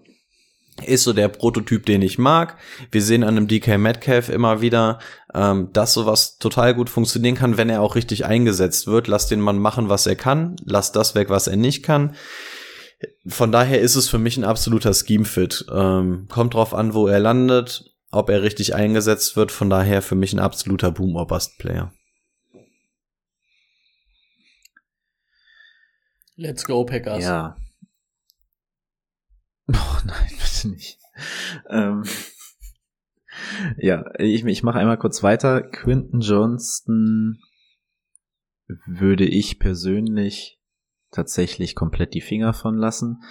ist 0.84 1.04
so 1.04 1.12
der 1.12 1.28
Prototyp, 1.28 1.86
den 1.86 2.02
ich 2.02 2.18
mag. 2.18 2.56
Wir 2.90 3.02
sehen 3.02 3.22
an 3.22 3.36
einem 3.36 3.46
DK 3.46 3.78
Metcalf 3.78 4.28
immer 4.28 4.60
wieder, 4.60 4.98
ähm, 5.32 5.68
dass 5.72 5.92
sowas 5.92 6.38
total 6.38 6.74
gut 6.74 6.90
funktionieren 6.90 7.36
kann, 7.36 7.56
wenn 7.56 7.70
er 7.70 7.82
auch 7.82 7.94
richtig 7.94 8.24
eingesetzt 8.24 8.88
wird. 8.88 9.06
Lass 9.06 9.28
den 9.28 9.40
Mann 9.40 9.58
machen, 9.58 9.88
was 9.88 10.06
er 10.08 10.16
kann. 10.16 10.56
Lass 10.64 10.90
das 10.90 11.14
weg, 11.14 11.30
was 11.30 11.46
er 11.46 11.56
nicht 11.56 11.84
kann. 11.84 12.16
Von 13.26 13.52
daher 13.52 13.80
ist 13.80 13.96
es 13.96 14.08
für 14.08 14.18
mich 14.18 14.36
ein 14.36 14.44
absoluter 14.44 14.92
Scheme-Fit. 14.92 15.66
Ähm, 15.72 16.26
kommt 16.28 16.54
drauf 16.54 16.74
an, 16.74 16.94
wo 16.94 17.06
er 17.06 17.20
landet 17.20 17.92
ob 18.12 18.28
er 18.28 18.42
richtig 18.42 18.74
eingesetzt 18.74 19.36
wird. 19.36 19.50
Von 19.50 19.70
daher 19.70 20.02
für 20.02 20.14
mich 20.14 20.32
ein 20.32 20.38
absoluter 20.38 20.92
Boom 20.92 21.16
or 21.16 21.26
Bust 21.26 21.58
Player. 21.58 21.92
Let's 26.36 26.64
go, 26.64 26.84
Packers. 26.84 27.24
Ja. 27.24 27.56
Oh 29.74 29.98
nein, 30.04 30.28
bitte 30.28 30.68
nicht. 30.68 30.98
ähm, 31.70 32.04
ja, 33.78 34.04
ich, 34.18 34.44
ich 34.44 34.62
mache 34.64 34.78
einmal 34.78 34.98
kurz 34.98 35.22
weiter. 35.22 35.62
Quinton 35.62 36.20
Johnston 36.20 37.40
würde 38.66 39.24
ich 39.24 39.60
persönlich 39.60 40.60
tatsächlich 41.12 41.74
komplett 41.74 42.14
die 42.14 42.20
Finger 42.20 42.54
von 42.54 42.76
lassen. 42.76 43.22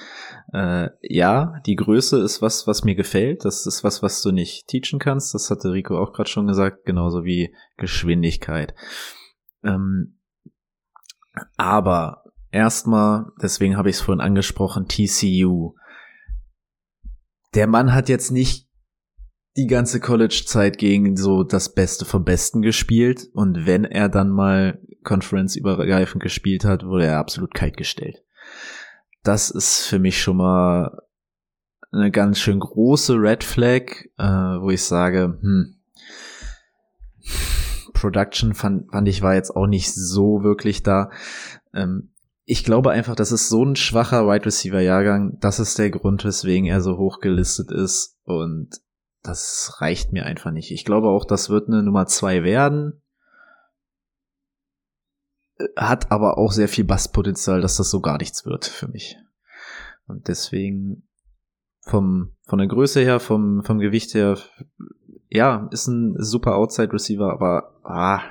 Äh, 0.54 0.90
ja, 1.02 1.60
die 1.66 1.76
Größe 1.76 2.22
ist 2.22 2.42
was, 2.42 2.68
was 2.68 2.84
mir 2.84 2.96
gefällt. 2.96 3.44
Das 3.44 3.66
ist 3.66 3.84
was, 3.84 4.02
was 4.02 4.22
du 4.22 4.32
nicht 4.32 4.68
teachen 4.68 5.00
kannst. 5.00 5.34
Das 5.34 5.50
hatte 5.50 5.74
Rico 5.74 5.98
auch 5.98 6.14
gerade 6.14 6.30
schon 6.30 6.48
gesagt, 6.48 6.86
genauso 6.86 7.26
wie 7.26 7.54
Geschwindigkeit. 7.78 8.74
Ähm, 9.64 10.20
aber 11.58 12.24
erstmal, 12.52 13.32
deswegen 13.42 13.78
habe 13.78 13.90
ich 13.90 13.98
es 13.98 14.02
vorhin 14.02 14.22
angesprochen, 14.22 14.88
TCU. 14.88 15.74
Der 17.56 17.68
Mann 17.68 17.94
hat 17.94 18.10
jetzt 18.10 18.32
nicht 18.32 18.70
die 19.58 19.68
ganze 19.68 20.00
College-Zeit 20.00 20.78
gegen 20.78 21.18
so 21.18 21.44
das 21.44 21.74
Beste 21.74 22.06
vom 22.06 22.24
Besten 22.24 22.62
gespielt 22.62 23.28
und 23.34 23.66
wenn 23.66 23.84
er 23.84 24.08
dann 24.08 24.30
mal 24.30 24.80
Conference 25.04 25.56
übergreifend 25.56 26.22
gespielt 26.22 26.66
hat, 26.66 26.86
wurde 26.86 27.06
er 27.06 27.18
absolut 27.18 27.54
kalt 27.54 27.78
gestellt. 27.78 28.24
Das 29.24 29.50
ist 29.50 29.86
für 29.86 30.00
mich 30.00 30.22
schon 30.22 30.38
mal 30.38 31.02
eine 31.92 32.12
ganz 32.12 32.40
schön 32.40 32.60
große 32.60 33.16
Red 33.16 33.44
Flag, 33.44 34.06
äh, 34.18 34.24
wo 34.24 34.70
ich 34.70 34.84
sage, 34.84 35.38
hm, 35.42 35.76
Production 37.94 38.54
fand, 38.54 38.92
fand 38.92 39.08
ich 39.08 39.22
war 39.22 39.36
jetzt 39.36 39.56
auch 39.56 39.68
nicht 39.68 39.94
so 39.94 40.44
wirklich 40.44 40.84
da. 40.84 41.12
Ähm, 41.74 42.12
ich 42.46 42.64
glaube 42.64 42.92
einfach, 42.92 43.16
das 43.16 43.32
ist 43.32 43.50
so 43.50 43.64
ein 43.64 43.76
schwacher 43.76 44.28
Wide 44.28 44.46
Receiver 44.46 44.82
Jahrgang. 44.82 45.38
Das 45.40 45.60
ist 45.60 45.78
der 45.78 45.92
Grund, 45.92 46.26
weswegen 46.26 46.66
er 46.66 46.82
so 46.82 46.98
hoch 46.98 47.20
gelistet 47.20 47.72
ist. 47.72 48.18
Und 48.24 48.82
das 49.22 49.76
reicht 49.80 50.12
mir 50.14 50.26
einfach 50.26 50.52
nicht. 50.52 50.72
Ich 50.72 50.84
glaube 50.84 51.10
auch, 51.10 51.26
das 51.26 51.50
wird 51.50 51.68
eine 51.68 51.84
Nummer 51.84 52.08
zwei 52.08 52.44
werden 52.44 53.02
hat 55.76 56.12
aber 56.12 56.38
auch 56.38 56.52
sehr 56.52 56.68
viel 56.68 56.84
Basspotenzial, 56.84 57.62
dass 57.62 57.78
das 57.78 57.90
so 57.90 58.02
gar 58.02 58.18
nichts 58.18 58.46
wird 58.46 58.66
für 58.66 58.88
mich. 58.88 59.18
Und 60.08 60.28
deswegen 60.28 61.08
vom, 61.82 62.36
von 62.46 62.60
der 62.60 62.68
Größe 62.68 63.02
her, 63.02 63.20
vom, 63.20 63.64
vom 63.64 63.80
Gewicht 63.80 64.14
her, 64.14 64.38
ja, 65.30 65.68
ist 65.72 65.88
ein 65.88 66.16
super 66.18 66.56
Outside 66.56 66.94
Receiver, 66.94 67.32
aber 67.32 67.80
ah, 67.84 68.22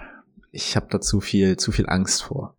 ich 0.53 0.77
habe 0.77 0.89
da 0.91 1.01
zu 1.01 1.21
viel, 1.21 1.57
zu 1.57 1.73
viel 1.73 1.89
Angst 1.89 2.23
vor. 2.23 2.57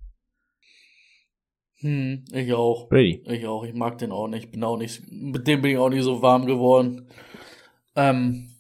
Hm, 1.82 2.26
ich 2.32 2.54
auch. 2.54 2.90
Brady. 2.90 3.24
Ich 3.26 3.46
auch. 3.48 3.64
Ich 3.64 3.74
mag 3.74 3.98
den 3.98 4.12
auch 4.12 4.28
nicht. 4.28 4.52
Bin 4.52 4.64
auch 4.64 4.78
nicht, 4.78 5.02
mit 5.12 5.48
dem 5.48 5.62
bin 5.62 5.72
ich 5.72 5.78
auch 5.78 5.90
nicht 5.90 6.04
so 6.04 6.22
warm 6.22 6.46
geworden. 6.46 7.08
Ähm, 7.96 8.51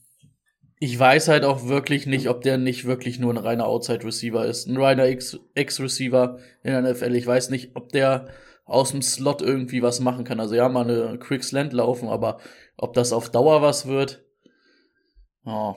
ich 0.83 0.97
weiß 0.97 1.27
halt 1.27 1.45
auch 1.45 1.67
wirklich 1.67 2.07
nicht, 2.07 2.27
ob 2.27 2.41
der 2.41 2.57
nicht 2.57 2.85
wirklich 2.85 3.19
nur 3.19 3.31
ein 3.31 3.37
reiner 3.37 3.67
Outside-Receiver 3.67 4.43
ist. 4.47 4.67
Ein 4.67 4.77
reiner 4.77 5.07
X-Receiver 5.07 6.39
in 6.63 6.71
der 6.71 6.81
NFL. 6.81 7.13
Ich 7.13 7.27
weiß 7.27 7.51
nicht, 7.51 7.75
ob 7.75 7.91
der 7.91 8.29
aus 8.65 8.89
dem 8.89 9.03
Slot 9.03 9.43
irgendwie 9.43 9.83
was 9.83 9.99
machen 9.99 10.25
kann. 10.25 10.39
Also 10.39 10.55
ja, 10.55 10.67
mal 10.69 10.89
eine 10.89 11.19
Quick 11.19 11.43
Slant 11.43 11.71
laufen, 11.71 12.09
aber 12.09 12.39
ob 12.77 12.95
das 12.95 13.13
auf 13.13 13.29
Dauer 13.29 13.61
was 13.61 13.85
wird. 13.85 14.25
Oh. 15.45 15.75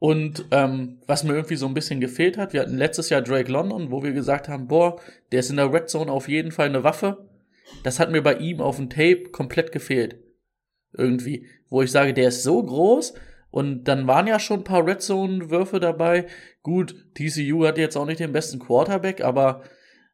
Und 0.00 0.44
ähm, 0.50 1.00
was 1.06 1.22
mir 1.22 1.34
irgendwie 1.34 1.54
so 1.54 1.66
ein 1.66 1.74
bisschen 1.74 2.00
gefehlt 2.00 2.38
hat, 2.38 2.54
wir 2.54 2.62
hatten 2.62 2.76
letztes 2.76 3.10
Jahr 3.10 3.22
Drake 3.22 3.52
London, 3.52 3.92
wo 3.92 4.02
wir 4.02 4.10
gesagt 4.10 4.48
haben, 4.48 4.66
boah, 4.66 5.00
der 5.30 5.38
ist 5.38 5.50
in 5.50 5.56
der 5.58 5.72
Red 5.72 5.88
Zone 5.88 6.10
auf 6.10 6.26
jeden 6.26 6.50
Fall 6.50 6.66
eine 6.66 6.82
Waffe. 6.82 7.28
Das 7.84 8.00
hat 8.00 8.10
mir 8.10 8.22
bei 8.22 8.34
ihm 8.38 8.60
auf 8.60 8.74
dem 8.78 8.90
Tape 8.90 9.30
komplett 9.30 9.70
gefehlt. 9.70 10.18
Irgendwie. 10.94 11.46
Wo 11.68 11.80
ich 11.80 11.92
sage, 11.92 12.12
der 12.12 12.26
ist 12.26 12.42
so 12.42 12.60
groß, 12.60 13.14
und 13.52 13.84
dann 13.84 14.06
waren 14.06 14.26
ja 14.26 14.40
schon 14.40 14.60
ein 14.60 14.64
paar 14.64 14.84
Red 14.84 15.02
Zone-Würfe 15.02 15.78
dabei. 15.78 16.26
Gut, 16.62 16.96
TCU 17.14 17.66
hat 17.66 17.76
jetzt 17.76 17.96
auch 17.96 18.06
nicht 18.06 18.18
den 18.18 18.32
besten 18.32 18.58
Quarterback, 18.58 19.22
aber 19.22 19.62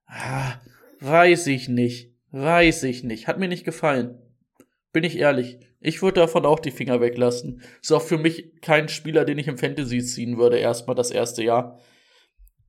ah, 0.06 0.54
weiß 0.98 1.46
ich 1.46 1.68
nicht. 1.68 2.12
Weiß 2.32 2.82
ich 2.82 3.04
nicht. 3.04 3.28
Hat 3.28 3.38
mir 3.38 3.46
nicht 3.46 3.64
gefallen. 3.64 4.18
Bin 4.92 5.04
ich 5.04 5.16
ehrlich. 5.16 5.60
Ich 5.80 6.02
würde 6.02 6.20
davon 6.20 6.44
auch 6.44 6.58
die 6.58 6.72
Finger 6.72 7.00
weglassen. 7.00 7.62
Ist 7.80 7.92
auch 7.92 8.02
für 8.02 8.18
mich 8.18 8.60
kein 8.60 8.88
Spieler, 8.88 9.24
den 9.24 9.38
ich 9.38 9.46
im 9.46 9.56
Fantasy 9.56 10.02
ziehen 10.02 10.36
würde, 10.36 10.58
erstmal 10.58 10.96
das 10.96 11.12
erste 11.12 11.44
Jahr. 11.44 11.78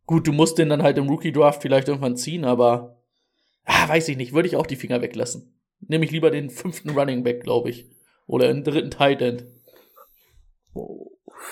Gut, 0.06 0.28
du 0.28 0.32
musst 0.32 0.60
den 0.60 0.70
dann 0.70 0.84
halt 0.84 1.00
im 1.00 1.10
Rookie-Draft 1.10 1.64
vielleicht 1.64 1.88
irgendwann 1.88 2.16
ziehen, 2.16 2.46
aber 2.46 3.02
ah, 3.66 3.90
weiß 3.90 4.08
ich 4.10 4.18
nicht, 4.18 4.34
würde 4.34 4.48
ich 4.48 4.56
auch 4.56 4.68
die 4.68 4.76
Finger 4.76 5.02
weglassen. 5.02 5.60
Nehme 5.80 6.06
ich 6.06 6.12
lieber 6.12 6.30
den 6.30 6.52
fünften 6.52 6.92
Running 6.92 7.24
Back, 7.24 7.42
glaube 7.42 7.72
ich. 7.72 7.90
Oder 8.28 8.54
den 8.54 8.64
dritten 8.64 8.92
Tight 8.92 9.24
End. 9.24 9.48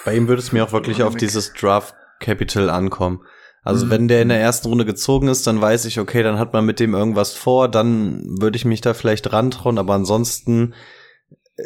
Bei 0.05 0.15
ihm 0.15 0.27
würde 0.27 0.41
es 0.41 0.51
mir 0.51 0.63
auch 0.63 0.71
wirklich 0.71 1.03
auf 1.03 1.15
dieses 1.15 1.53
Draft 1.53 1.95
Capital 2.19 2.69
ankommen. 2.69 3.21
Also 3.63 3.85
mhm. 3.85 3.89
wenn 3.89 4.07
der 4.07 4.21
in 4.21 4.29
der 4.29 4.39
ersten 4.39 4.69
Runde 4.69 4.85
gezogen 4.85 5.27
ist, 5.27 5.45
dann 5.45 5.59
weiß 5.59 5.85
ich, 5.85 5.99
okay, 5.99 6.23
dann 6.23 6.39
hat 6.39 6.53
man 6.53 6.65
mit 6.65 6.79
dem 6.79 6.93
irgendwas 6.93 7.33
vor, 7.33 7.67
dann 7.67 8.23
würde 8.41 8.55
ich 8.55 8.65
mich 8.65 8.81
da 8.81 8.93
vielleicht 8.93 9.31
rantrauen, 9.33 9.77
aber 9.77 9.93
ansonsten 9.93 10.73
äh, 11.57 11.63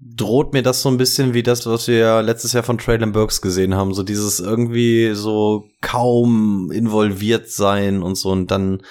droht 0.00 0.54
mir 0.54 0.62
das 0.62 0.80
so 0.80 0.88
ein 0.88 0.96
bisschen 0.96 1.34
wie 1.34 1.42
das, 1.42 1.66
was 1.66 1.88
wir 1.88 2.22
letztes 2.22 2.54
Jahr 2.54 2.62
von 2.62 2.78
Traylon 2.78 3.12
Burks 3.12 3.42
gesehen 3.42 3.74
haben, 3.74 3.92
so 3.92 4.02
dieses 4.02 4.40
irgendwie 4.40 5.12
so 5.12 5.68
kaum 5.82 6.70
involviert 6.72 7.50
sein 7.50 8.02
und 8.02 8.14
so 8.14 8.30
und 8.30 8.50
dann 8.50 8.82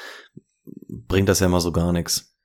bringt 0.88 1.30
das 1.30 1.40
ja 1.40 1.48
immer 1.48 1.61
so 1.61 1.72
gar 1.72 1.91
nichts. 1.94 2.36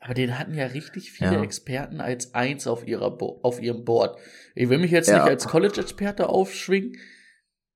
Aber 0.00 0.14
den 0.14 0.38
hatten 0.38 0.54
ja 0.54 0.66
richtig 0.66 1.12
viele 1.12 1.34
ja. 1.34 1.42
Experten 1.42 2.00
als 2.00 2.34
eins 2.34 2.66
auf, 2.66 2.86
ihrer 2.86 3.10
Bo 3.10 3.40
auf 3.42 3.60
ihrem 3.60 3.84
Board. 3.84 4.18
Ich 4.60 4.68
will 4.68 4.76
mich 4.76 4.90
jetzt 4.90 5.08
ja. 5.08 5.14
nicht 5.14 5.30
als 5.30 5.48
College-Experte 5.48 6.28
aufschwingen. 6.28 6.98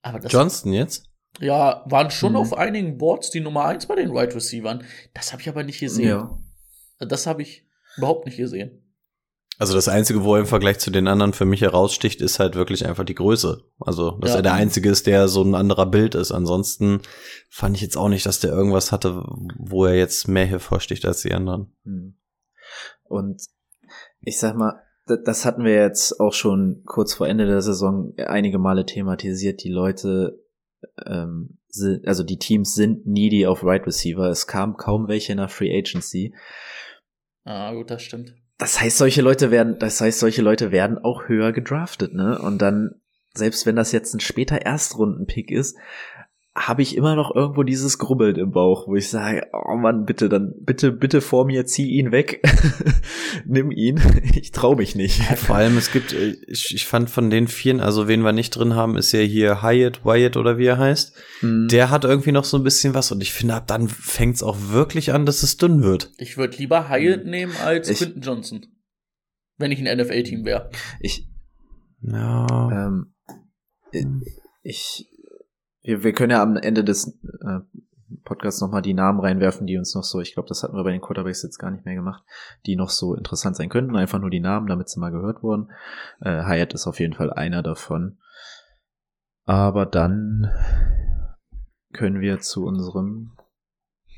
Aber 0.02 0.18
das 0.18 0.30
Johnston 0.30 0.74
jetzt? 0.74 1.10
Ja, 1.40 1.82
waren 1.86 2.10
schon 2.10 2.32
mhm. 2.32 2.36
auf 2.36 2.52
einigen 2.52 2.98
Boards 2.98 3.30
die 3.30 3.40
Nummer 3.40 3.64
1 3.64 3.86
bei 3.86 3.94
den 3.94 4.10
Wide 4.10 4.18
right 4.18 4.34
Receivern. 4.34 4.84
Das 5.14 5.32
habe 5.32 5.40
ich 5.40 5.48
aber 5.48 5.62
nicht 5.62 5.80
gesehen. 5.80 6.08
Ja. 6.08 6.38
Das 6.98 7.26
habe 7.26 7.40
ich 7.40 7.66
überhaupt 7.96 8.26
nicht 8.26 8.36
gesehen. 8.36 8.82
Also 9.56 9.72
das 9.72 9.88
Einzige, 9.88 10.24
wo 10.24 10.34
er 10.34 10.40
im 10.40 10.46
Vergleich 10.46 10.78
zu 10.78 10.90
den 10.90 11.08
anderen 11.08 11.32
für 11.32 11.46
mich 11.46 11.62
heraussticht, 11.62 12.20
ist 12.20 12.38
halt 12.38 12.54
wirklich 12.54 12.86
einfach 12.86 13.04
die 13.04 13.14
Größe. 13.14 13.62
Also, 13.80 14.18
dass 14.18 14.32
ja. 14.32 14.36
er 14.36 14.42
der 14.42 14.52
Einzige 14.52 14.90
ist, 14.90 15.06
der 15.06 15.28
so 15.28 15.42
ein 15.42 15.54
anderer 15.54 15.86
Bild 15.86 16.14
ist. 16.14 16.32
Ansonsten 16.32 17.00
fand 17.48 17.76
ich 17.76 17.82
jetzt 17.82 17.96
auch 17.96 18.10
nicht, 18.10 18.26
dass 18.26 18.40
der 18.40 18.52
irgendwas 18.52 18.92
hatte, 18.92 19.24
wo 19.56 19.86
er 19.86 19.94
jetzt 19.94 20.28
mehr 20.28 20.44
hervorsticht 20.44 21.06
als 21.06 21.22
die 21.22 21.32
anderen. 21.32 21.74
Hm. 21.84 22.18
Und 23.04 23.42
ich 24.20 24.38
sag 24.38 24.54
mal, 24.54 24.83
das 25.06 25.44
hatten 25.44 25.64
wir 25.64 25.74
jetzt 25.74 26.18
auch 26.20 26.32
schon 26.32 26.82
kurz 26.86 27.14
vor 27.14 27.28
Ende 27.28 27.46
der 27.46 27.60
Saison 27.60 28.14
einige 28.16 28.58
Male 28.58 28.86
thematisiert. 28.86 29.62
Die 29.62 29.70
Leute, 29.70 30.42
ähm, 31.04 31.58
sind, 31.68 32.06
also 32.06 32.22
die 32.22 32.38
Teams 32.38 32.74
sind 32.74 33.06
needy 33.06 33.46
auf 33.46 33.64
Right 33.64 33.86
Receiver. 33.86 34.28
Es 34.28 34.46
kam 34.46 34.76
kaum 34.76 35.08
welche 35.08 35.32
in 35.32 35.38
der 35.38 35.48
Free 35.48 35.76
Agency. 35.76 36.34
Ah, 37.44 37.72
gut, 37.74 37.90
das 37.90 38.02
stimmt 38.02 38.34
das 38.58 38.80
heißt, 38.80 38.98
solche 38.98 39.22
Leute 39.22 39.50
werden, 39.50 39.78
das 39.78 40.00
heißt, 40.00 40.20
solche 40.20 40.42
Leute 40.42 40.70
werden 40.70 40.98
auch 40.98 41.28
höher 41.28 41.52
gedraftet, 41.52 42.14
ne? 42.14 42.38
Und 42.38 42.62
dann, 42.62 43.00
selbst 43.34 43.66
wenn 43.66 43.76
das 43.76 43.92
jetzt 43.92 44.14
ein 44.14 44.20
später 44.20 44.56
Erstrunden-Pick 44.56 45.50
ist, 45.50 45.76
habe 46.56 46.82
ich 46.82 46.96
immer 46.96 47.16
noch 47.16 47.34
irgendwo 47.34 47.64
dieses 47.64 47.98
Grubbeln 47.98 48.36
im 48.36 48.52
Bauch, 48.52 48.86
wo 48.86 48.94
ich 48.94 49.08
sage, 49.08 49.48
oh 49.52 49.74
Mann, 49.74 50.04
bitte, 50.04 50.28
dann, 50.28 50.54
bitte, 50.60 50.92
bitte 50.92 51.20
vor 51.20 51.46
mir, 51.46 51.66
zieh 51.66 51.90
ihn 51.90 52.12
weg. 52.12 52.42
Nimm 53.44 53.70
ihn. 53.70 54.00
Ich 54.34 54.52
trau 54.52 54.74
mich 54.74 54.94
nicht. 54.94 55.22
Vor 55.22 55.56
allem, 55.56 55.76
es 55.78 55.90
gibt, 55.90 56.12
äh, 56.12 56.36
ich, 56.46 56.74
ich 56.74 56.86
fand 56.86 57.08
von 57.08 57.30
den 57.30 57.48
vieren, 57.48 57.80
also 57.80 58.08
wen 58.08 58.22
wir 58.22 58.32
nicht 58.32 58.50
drin 58.50 58.74
haben, 58.74 58.96
ist 58.96 59.12
ja 59.12 59.20
hier 59.20 59.62
Hyatt, 59.62 60.04
Wyatt 60.04 60.36
oder 60.36 60.58
wie 60.58 60.66
er 60.66 60.78
heißt. 60.78 61.14
Mhm. 61.40 61.68
Der 61.68 61.90
hat 61.90 62.04
irgendwie 62.04 62.32
noch 62.32 62.44
so 62.44 62.56
ein 62.56 62.64
bisschen 62.64 62.94
was 62.94 63.10
und 63.10 63.22
ich 63.22 63.32
finde, 63.32 63.54
ab 63.54 63.66
dann 63.66 63.88
fängt 63.88 64.36
es 64.36 64.42
auch 64.42 64.56
wirklich 64.70 65.12
an, 65.12 65.24
dass 65.24 65.42
es 65.42 65.56
dünn 65.56 65.82
wird. 65.82 66.12
Ich 66.18 66.36
würde 66.36 66.56
lieber 66.58 66.88
Hyatt 66.88 67.24
nehmen 67.24 67.54
als 67.64 67.88
ich, 67.88 67.98
Quinton 67.98 68.22
Johnson. 68.22 68.66
Wenn 69.56 69.72
ich 69.72 69.78
ein 69.78 69.98
NFL-Team 69.98 70.44
wäre. 70.44 70.70
Ich, 71.00 71.26
ja. 72.02 72.86
Ähm, 72.86 73.14
ich, 74.62 75.06
wir, 75.84 76.02
wir 76.02 76.12
können 76.12 76.32
ja 76.32 76.42
am 76.42 76.56
Ende 76.56 76.82
des 76.82 77.08
äh, 77.42 77.60
Podcasts 78.24 78.60
nochmal 78.60 78.82
die 78.82 78.94
Namen 78.94 79.20
reinwerfen, 79.20 79.66
die 79.66 79.76
uns 79.76 79.94
noch 79.94 80.02
so, 80.02 80.20
ich 80.20 80.34
glaube, 80.34 80.48
das 80.48 80.62
hatten 80.62 80.76
wir 80.76 80.84
bei 80.84 80.92
den 80.92 81.00
Quarterbacks 81.00 81.42
jetzt 81.42 81.58
gar 81.58 81.70
nicht 81.70 81.84
mehr 81.84 81.94
gemacht, 81.94 82.24
die 82.66 82.74
noch 82.74 82.90
so 82.90 83.14
interessant 83.14 83.56
sein 83.56 83.68
könnten. 83.68 83.96
Einfach 83.96 84.18
nur 84.18 84.30
die 84.30 84.40
Namen, 84.40 84.66
damit 84.66 84.88
sie 84.88 84.98
mal 84.98 85.10
gehört 85.10 85.42
wurden. 85.42 85.70
Äh, 86.20 86.44
Hyatt 86.44 86.74
ist 86.74 86.86
auf 86.86 87.00
jeden 87.00 87.14
Fall 87.14 87.32
einer 87.32 87.62
davon. 87.62 88.18
Aber 89.44 89.84
dann 89.84 90.50
können 91.92 92.20
wir 92.20 92.40
zu 92.40 92.64
unserem 92.64 93.36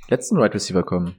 letzten 0.09 0.37
Wide 0.37 0.45
right 0.45 0.55
Receiver 0.55 0.85
kommen. 0.85 1.17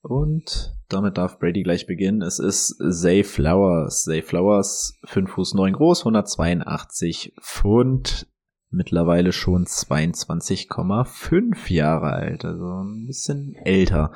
Und 0.00 0.74
damit 0.88 1.18
darf 1.18 1.38
Brady 1.38 1.62
gleich 1.62 1.86
beginnen. 1.86 2.22
Es 2.22 2.38
ist 2.38 2.78
Zay 2.90 3.24
Flowers. 3.24 4.04
Zay 4.04 4.22
Flowers, 4.22 4.98
5 5.04 5.30
Fuß 5.30 5.54
9 5.54 5.74
groß, 5.74 6.00
182 6.00 7.34
Pfund, 7.42 8.26
mittlerweile 8.70 9.32
schon 9.32 9.64
22,5 9.64 11.72
Jahre 11.72 12.12
alt, 12.12 12.44
also 12.44 12.82
ein 12.82 13.06
bisschen 13.06 13.54
älter. 13.64 14.12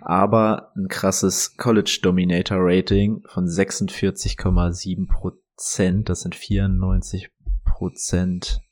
Aber 0.00 0.72
ein 0.76 0.88
krasses 0.88 1.56
College 1.56 2.00
Dominator 2.02 2.58
Rating 2.60 3.22
von 3.26 3.46
46,7 3.46 5.06
Prozent. 5.08 6.08
Das 6.08 6.22
sind 6.22 6.34
94 6.34 7.30
Prozent 7.64 8.62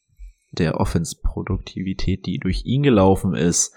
der 0.53 0.81
Offense-Produktivität, 0.81 2.27
die 2.27 2.39
durch 2.39 2.65
ihn 2.65 2.83
gelaufen 2.83 3.35
ist. 3.35 3.75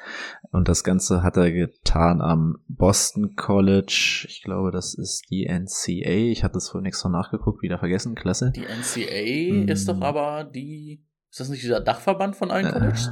Und 0.52 0.68
das 0.68 0.84
Ganze 0.84 1.24
hat 1.24 1.38
er 1.38 1.52
getan 1.52 2.22
am 2.22 2.58
Boston 2.68 3.36
College. 3.36 4.26
Ich 4.30 4.42
glaube, 4.44 4.72
das 4.72 4.94
ist 4.94 5.26
die 5.30 5.46
NCA. 5.46 6.32
Ich 6.32 6.44
hatte 6.44 6.58
es 6.58 6.70
vorhin 6.70 6.88
extra 6.88 7.10
nachgeguckt, 7.10 7.62
wieder 7.62 7.80
vergessen. 7.80 8.16
Klasse. 8.16 8.52
Die 8.56 8.62
NCA 8.62 9.62
hm. 9.62 9.68
ist 9.68 9.90
doch 9.90 10.02
aber 10.02 10.44
die 10.44 11.04
ist 11.30 11.40
das 11.40 11.50
nicht 11.50 11.64
dieser 11.64 11.80
Dachverband 11.80 12.36
von 12.36 12.52
allen 12.52 12.72
Colleges? 12.72 13.10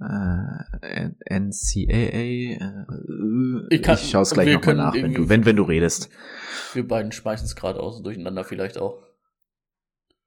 Äh, 0.00 1.10
NCAA. 1.30 1.88
Äh, 1.88 2.56
ich, 3.70 3.82
kann, 3.82 3.94
ich 3.96 4.10
schaue 4.10 4.22
es 4.22 4.30
gleich 4.30 4.52
nochmal 4.52 4.74
nach, 4.74 4.94
wenn 4.94 5.14
du, 5.14 5.28
wenn, 5.28 5.44
wenn 5.44 5.56
du 5.56 5.62
redest. 5.62 6.08
Wir 6.72 6.86
beiden 6.86 7.12
schmeißen 7.12 7.46
es 7.46 7.54
gerade 7.54 7.78
aus 7.80 8.02
durcheinander 8.02 8.42
vielleicht 8.44 8.78
auch. 8.78 9.11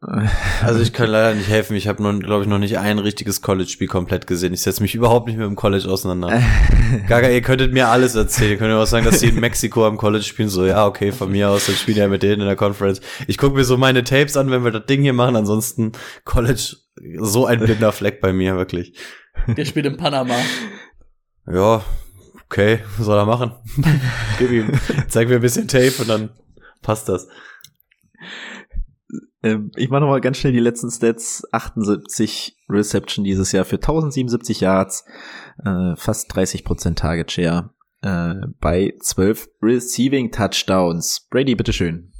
Also 0.63 0.81
ich 0.81 0.93
kann 0.93 1.09
leider 1.09 1.35
nicht 1.35 1.49
helfen. 1.49 1.75
Ich 1.75 1.87
habe 1.87 2.01
nun, 2.01 2.19
glaube 2.19 2.43
ich, 2.43 2.49
noch 2.49 2.57
nicht 2.57 2.77
ein 2.77 2.99
richtiges 2.99 3.41
College-Spiel 3.41 3.87
komplett 3.87 4.27
gesehen. 4.27 4.53
Ich 4.53 4.61
setze 4.61 4.81
mich 4.81 4.95
überhaupt 4.95 5.27
nicht 5.27 5.37
mit 5.37 5.45
dem 5.45 5.55
College 5.55 5.87
auseinander. 5.89 6.41
Gaga, 7.07 7.29
ihr 7.29 7.41
könntet 7.41 7.73
mir 7.73 7.87
alles 7.89 8.15
erzählen. 8.15 8.51
Ihr 8.51 8.57
könnt 8.57 8.71
mir 8.71 8.77
auch 8.77 8.87
sagen, 8.87 9.05
dass 9.05 9.19
die 9.19 9.29
in 9.29 9.39
Mexiko 9.39 9.85
am 9.85 9.97
College 9.97 10.23
spielen. 10.23 10.49
So, 10.49 10.65
ja, 10.65 10.85
okay, 10.85 11.11
von 11.11 11.31
mir 11.31 11.49
aus, 11.49 11.67
dann 11.67 11.75
spielen 11.75 11.97
ja 11.97 12.07
mit 12.07 12.23
denen 12.23 12.41
in 12.41 12.47
der 12.47 12.55
Conference. 12.55 13.01
Ich 13.27 13.37
gucke 13.37 13.55
mir 13.55 13.63
so 13.63 13.77
meine 13.77 14.03
Tapes 14.03 14.37
an, 14.37 14.51
wenn 14.51 14.63
wir 14.63 14.71
das 14.71 14.85
Ding 14.85 15.01
hier 15.01 15.13
machen. 15.13 15.35
Ansonsten 15.35 15.91
College, 16.23 16.75
so 17.19 17.45
ein 17.45 17.59
blinder 17.59 17.91
Fleck 17.91 18.21
bei 18.21 18.33
mir, 18.33 18.55
wirklich. 18.55 18.97
Der 19.47 19.65
spielt 19.65 19.85
in 19.85 19.97
Panama. 19.97 20.35
Ja, 21.51 21.83
okay, 22.45 22.79
was 22.97 23.05
soll 23.05 23.17
er 23.17 23.25
machen? 23.25 23.51
Gib 24.39 24.51
ihm, 24.51 24.71
zeig 25.07 25.27
mir 25.29 25.35
ein 25.35 25.41
bisschen 25.41 25.67
Tape 25.67 25.93
und 25.99 26.09
dann 26.09 26.29
passt 26.81 27.09
das. 27.09 27.27
Ähm, 29.45 29.71
ich 29.75 29.89
mache 29.89 30.01
nochmal 30.01 30.21
ganz 30.21 30.37
schnell 30.37 30.53
die 30.53 30.59
letzten 30.59 30.89
Stats. 30.89 31.47
78 31.51 32.57
Reception 32.67 33.23
dieses 33.23 33.51
Jahr 33.51 33.63
für 33.63 33.75
1077 33.75 34.61
Yards, 34.61 35.05
äh, 35.63 35.95
fast 35.95 36.33
30% 36.33 36.95
Target 36.95 37.31
Share 37.31 37.69
äh, 38.01 38.33
bei 38.59 38.95
12 38.99 39.47
Receiving 39.61 40.31
Touchdowns. 40.31 41.27
Brady, 41.29 41.53
bitteschön. 41.53 42.11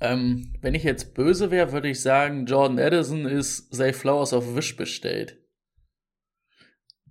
Ähm, 0.00 0.52
wenn 0.60 0.74
ich 0.74 0.84
jetzt 0.84 1.14
böse 1.14 1.50
wäre, 1.50 1.72
würde 1.72 1.88
ich 1.88 2.02
sagen, 2.02 2.44
Jordan 2.44 2.78
Addison 2.78 3.24
ist 3.24 3.74
Zay 3.74 3.92
Flowers 3.92 4.32
auf 4.34 4.54
Wish 4.54 4.76
bestellt. 4.76 5.38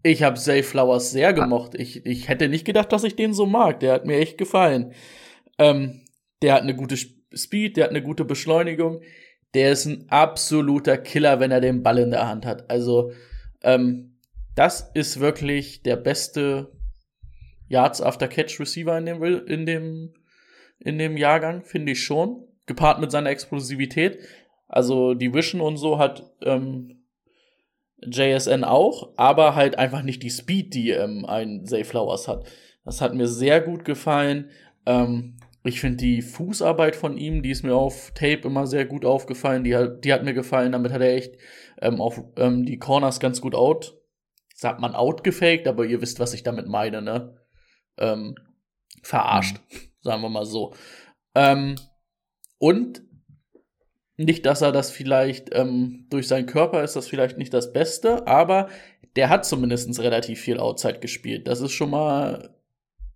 Ich 0.04 0.22
habe 0.22 0.38
Zay 0.38 0.62
Flowers 0.62 1.12
sehr 1.12 1.34
gemocht. 1.34 1.74
Ich, 1.74 2.06
ich 2.06 2.30
hätte 2.30 2.48
nicht 2.48 2.64
gedacht, 2.64 2.94
dass 2.94 3.04
ich 3.04 3.16
den 3.16 3.34
so 3.34 3.48
mag. 3.48 3.80
Der 3.80 3.94
hat 3.94 4.06
mir 4.06 4.20
echt 4.20 4.38
gefallen. 4.38 4.94
Ähm, 5.58 6.06
der 6.44 6.54
hat 6.54 6.62
eine 6.62 6.76
gute 6.76 6.96
Speed, 6.96 7.76
der 7.76 7.86
hat 7.86 7.90
eine 7.90 8.04
gute 8.04 8.24
Beschleunigung 8.24 9.02
der 9.54 9.72
ist 9.72 9.86
ein 9.86 10.06
absoluter 10.10 10.98
Killer, 10.98 11.40
wenn 11.40 11.52
er 11.52 11.62
den 11.62 11.84
Ball 11.84 12.00
in 12.00 12.12
der 12.12 12.28
Hand 12.28 12.46
hat. 12.46 12.70
Also, 12.70 13.12
ähm, 13.64 14.18
das 14.56 14.92
ist 14.94 15.20
wirklich 15.20 15.84
der 15.84 15.96
beste 15.96 16.72
Yards 17.68 18.02
after 18.02 18.28
Catch 18.28 18.60
Receiver 18.60 18.98
in 18.98 19.06
dem, 19.06 19.24
in 19.24 19.66
dem, 19.66 20.14
in 20.80 20.98
dem 20.98 21.18
Jahrgang, 21.18 21.64
finde 21.64 21.94
ich 21.94 22.04
schon. 22.04 22.44
Gepaart 22.66 23.00
mit 23.00 23.12
seiner 23.12 23.30
Explosivität. 23.30 24.20
Also, 24.68 25.14
die 25.14 25.34
Vision 25.34 25.62
und 25.62 25.78
so 25.78 25.98
hat, 25.98 26.32
ähm, 26.42 26.98
JSN 28.06 28.64
auch, 28.64 29.14
aber 29.18 29.56
halt 29.56 29.78
einfach 29.78 30.04
nicht 30.04 30.22
die 30.22 30.30
Speed, 30.30 30.74
die 30.74 30.92
ähm, 30.92 31.26
ein 31.26 31.66
Zay 31.66 31.84
Flowers 31.84 32.28
hat. 32.28 32.46
Das 32.86 33.02
hat 33.02 33.16
mir 33.16 33.28
sehr 33.28 33.60
gut 33.60 33.86
gefallen. 33.86 34.50
Ähm, 34.86 35.38
ich 35.68 35.80
finde 35.80 35.98
die 35.98 36.22
Fußarbeit 36.22 36.96
von 36.96 37.18
ihm, 37.18 37.42
die 37.42 37.52
ist 37.52 37.64
mir 37.64 37.76
auf 37.76 38.12
Tape 38.12 38.42
immer 38.44 38.68
sehr 38.68 38.86
gut 38.86 39.06
aufgefallen. 39.06 39.64
Die, 39.64 39.76
hat, 39.76 40.04
die 40.04 40.14
hat 40.14 40.24
mir 40.24 40.34
gefallen. 40.34 40.72
Damit 40.72 40.92
hat 40.92 41.02
er 41.02 41.16
echt 41.16 41.36
ähm, 41.82 42.02
auch 42.02 42.18
ähm, 42.38 42.66
die 42.66 42.80
Corners 42.80 43.20
ganz 43.20 43.42
gut 43.42 43.56
out. 43.56 43.98
Sagt 44.54 44.80
man 44.80 44.96
outgefaked, 44.96 45.68
aber 45.68 45.86
ihr 45.86 46.02
wisst, 46.02 46.20
was 46.20 46.34
ich 46.34 46.44
damit 46.44 46.68
meine, 46.68 47.02
ne? 47.02 47.38
Ähm, 47.98 48.36
verarscht, 49.04 49.58
mhm. 49.58 49.78
sagen 50.02 50.22
wir 50.22 50.30
mal 50.30 50.46
so. 50.46 50.74
Ähm, 51.36 51.76
und 52.58 53.04
nicht, 54.18 54.46
dass 54.48 54.62
er 54.62 54.72
das 54.72 54.90
vielleicht 54.92 55.50
ähm, 55.54 56.08
durch 56.10 56.28
seinen 56.28 56.48
Körper 56.48 56.84
ist, 56.84 56.96
das 56.96 57.08
vielleicht 57.08 57.38
nicht 57.38 57.54
das 57.54 57.72
Beste, 57.72 58.28
aber 58.28 58.70
der 59.16 59.30
hat 59.30 59.46
zumindest 59.46 60.00
relativ 60.00 60.42
viel 60.42 60.60
Outside 60.60 61.00
gespielt. 61.00 61.48
Das 61.48 61.62
ist 61.62 61.72
schon 61.72 61.92
mal 61.92 62.57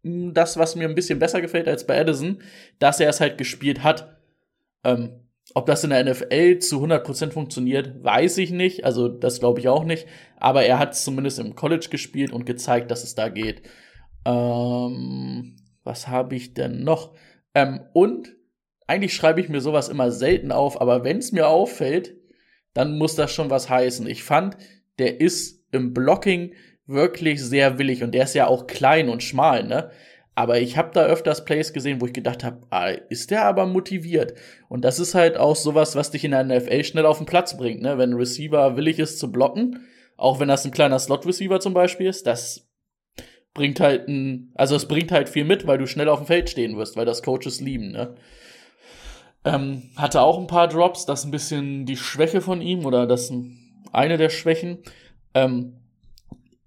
das, 0.04 0.58
was 0.58 0.76
mir 0.76 0.88
ein 0.88 0.96
bisschen 0.96 1.20
besser 1.20 1.42
gefällt 1.42 1.68
als 1.68 1.86
bei 1.86 2.00
Addison, 2.00 2.42
dass 2.80 3.00
er 3.00 3.10
es 3.10 3.20
halt 3.22 3.38
gespielt 3.38 3.84
hat. 3.84 4.18
Ähm, 4.84 5.22
ob 5.54 5.66
das 5.66 5.84
in 5.84 5.90
der 5.90 6.04
NFL 6.04 6.60
zu 6.60 6.84
100% 6.84 7.32
funktioniert, 7.32 8.04
weiß 8.04 8.38
ich 8.38 8.52
nicht. 8.52 8.86
Also, 8.86 9.08
das 9.08 9.40
glaube 9.40 9.60
ich 9.60 9.68
auch 9.68 9.84
nicht. 9.84 10.08
Aber 10.38 10.64
er 10.64 10.80
hat 10.80 10.94
es 10.94 11.04
zumindest 11.04 11.40
im 11.40 11.56
College 11.56 11.88
gespielt 11.90 12.32
und 12.32 12.46
gezeigt, 12.46 12.90
dass 12.90 13.04
es 13.04 13.16
da 13.16 13.30
geht. 13.30 13.64
Ähm, 14.26 15.56
was 15.84 16.08
habe 16.08 16.36
ich 16.36 16.54
denn 16.54 16.84
noch? 16.84 17.14
Ähm, 17.54 17.82
und 17.94 18.36
eigentlich 18.88 19.14
schreibe 19.14 19.42
ich 19.42 19.50
mir 19.50 19.62
sowas 19.62 19.90
immer 19.90 20.12
selten 20.12 20.52
auf, 20.52 20.80
aber 20.80 21.04
wenn 21.04 21.18
es 21.18 21.32
mir 21.32 21.48
auffällt, 21.48 22.16
dann 22.74 22.98
muss 22.98 23.16
das 23.16 23.32
schon 23.32 23.50
was 23.50 23.70
heißen. 23.70 24.08
Ich 24.08 24.24
fand, 24.24 24.58
der 25.00 25.20
ist 25.20 25.66
im 25.72 25.94
Blocking 25.94 26.54
wirklich 26.92 27.42
sehr 27.42 27.80
willig 27.80 28.04
und 28.04 28.14
der 28.14 28.24
ist 28.24 28.36
ja 28.36 28.48
auch 28.48 28.68
klein 28.68 29.10
und 29.10 29.24
schmal, 29.24 29.64
ne? 29.64 29.90
Aber 30.34 30.60
ich 30.60 30.78
habe 30.78 30.92
da 30.94 31.04
öfters 31.04 31.44
Plays 31.44 31.74
gesehen, 31.74 32.00
wo 32.00 32.06
ich 32.06 32.14
gedacht 32.14 32.44
habe, 32.44 32.62
ah, 32.70 32.88
ist 33.10 33.32
der 33.32 33.46
aber 33.46 33.66
motiviert. 33.66 34.34
Und 34.70 34.86
das 34.86 34.98
ist 34.98 35.14
halt 35.14 35.38
auch 35.38 35.58
sowas, 35.58 35.96
was 35.96 36.12
dich 36.12 36.24
in 36.24 36.32
der 36.32 36.44
NFL 36.44 36.86
schnell 36.86 37.06
auf 37.06 37.18
den 37.18 37.26
Platz 37.26 37.58
bringt. 37.58 37.82
Ne? 37.82 37.98
Wenn 37.98 38.12
ein 38.12 38.18
Receiver 38.18 38.78
willig 38.78 38.98
ist 38.98 39.20
zu 39.20 39.30
blocken, 39.30 39.86
auch 40.16 40.40
wenn 40.40 40.48
das 40.48 40.64
ein 40.64 40.72
kleiner 40.72 41.00
Slot-Receiver 41.00 41.60
zum 41.60 41.74
Beispiel 41.74 42.08
ist, 42.08 42.28
das 42.28 42.70
bringt 43.54 43.82
halt 43.82 44.08
ein, 44.08 44.52
also 44.56 44.76
es 44.76 44.88
bringt 44.88 45.12
halt 45.12 45.28
viel 45.28 45.44
mit, 45.44 45.68
weil 45.68 45.78
du 45.78 45.86
schnell 45.86 46.08
auf 46.08 46.20
dem 46.20 46.28
Feld 46.28 46.50
stehen 46.50 46.78
wirst, 46.78 46.96
weil 46.96 47.06
das 47.06 47.24
Coaches 47.24 47.60
lieben. 47.60 47.92
Ne? 47.92 48.16
Ähm, 49.44 49.90
hatte 49.98 50.22
auch 50.22 50.40
ein 50.40 50.48
paar 50.48 50.70
Drops, 50.70 51.06
das 51.06 51.22
ist 51.22 51.26
ein 51.26 51.32
bisschen 51.32 51.86
die 51.86 51.98
Schwäche 51.98 52.40
von 52.40 52.62
ihm 52.62 52.86
oder 52.86 53.06
das 53.06 53.34
eine 53.92 54.18
der 54.18 54.30
Schwächen. 54.30 54.80
Ähm, 55.34 55.81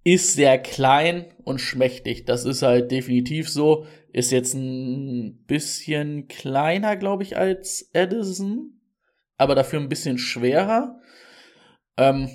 ist 0.04 0.34
sehr 0.34 0.58
klein 0.58 1.26
und 1.44 1.60
schmächtig. 1.60 2.26
Das 2.26 2.44
ist 2.44 2.62
halt 2.62 2.90
definitiv 2.90 3.48
so. 3.48 3.86
Ist 4.12 4.30
jetzt 4.30 4.54
ein 4.54 5.44
bisschen 5.46 6.28
kleiner, 6.28 6.96
glaube 6.96 7.22
ich, 7.22 7.36
als 7.36 7.90
Edison, 7.94 8.80
aber 9.38 9.54
dafür 9.54 9.80
ein 9.80 9.88
bisschen 9.88 10.18
schwerer. 10.18 11.00
Ähm, 11.96 12.28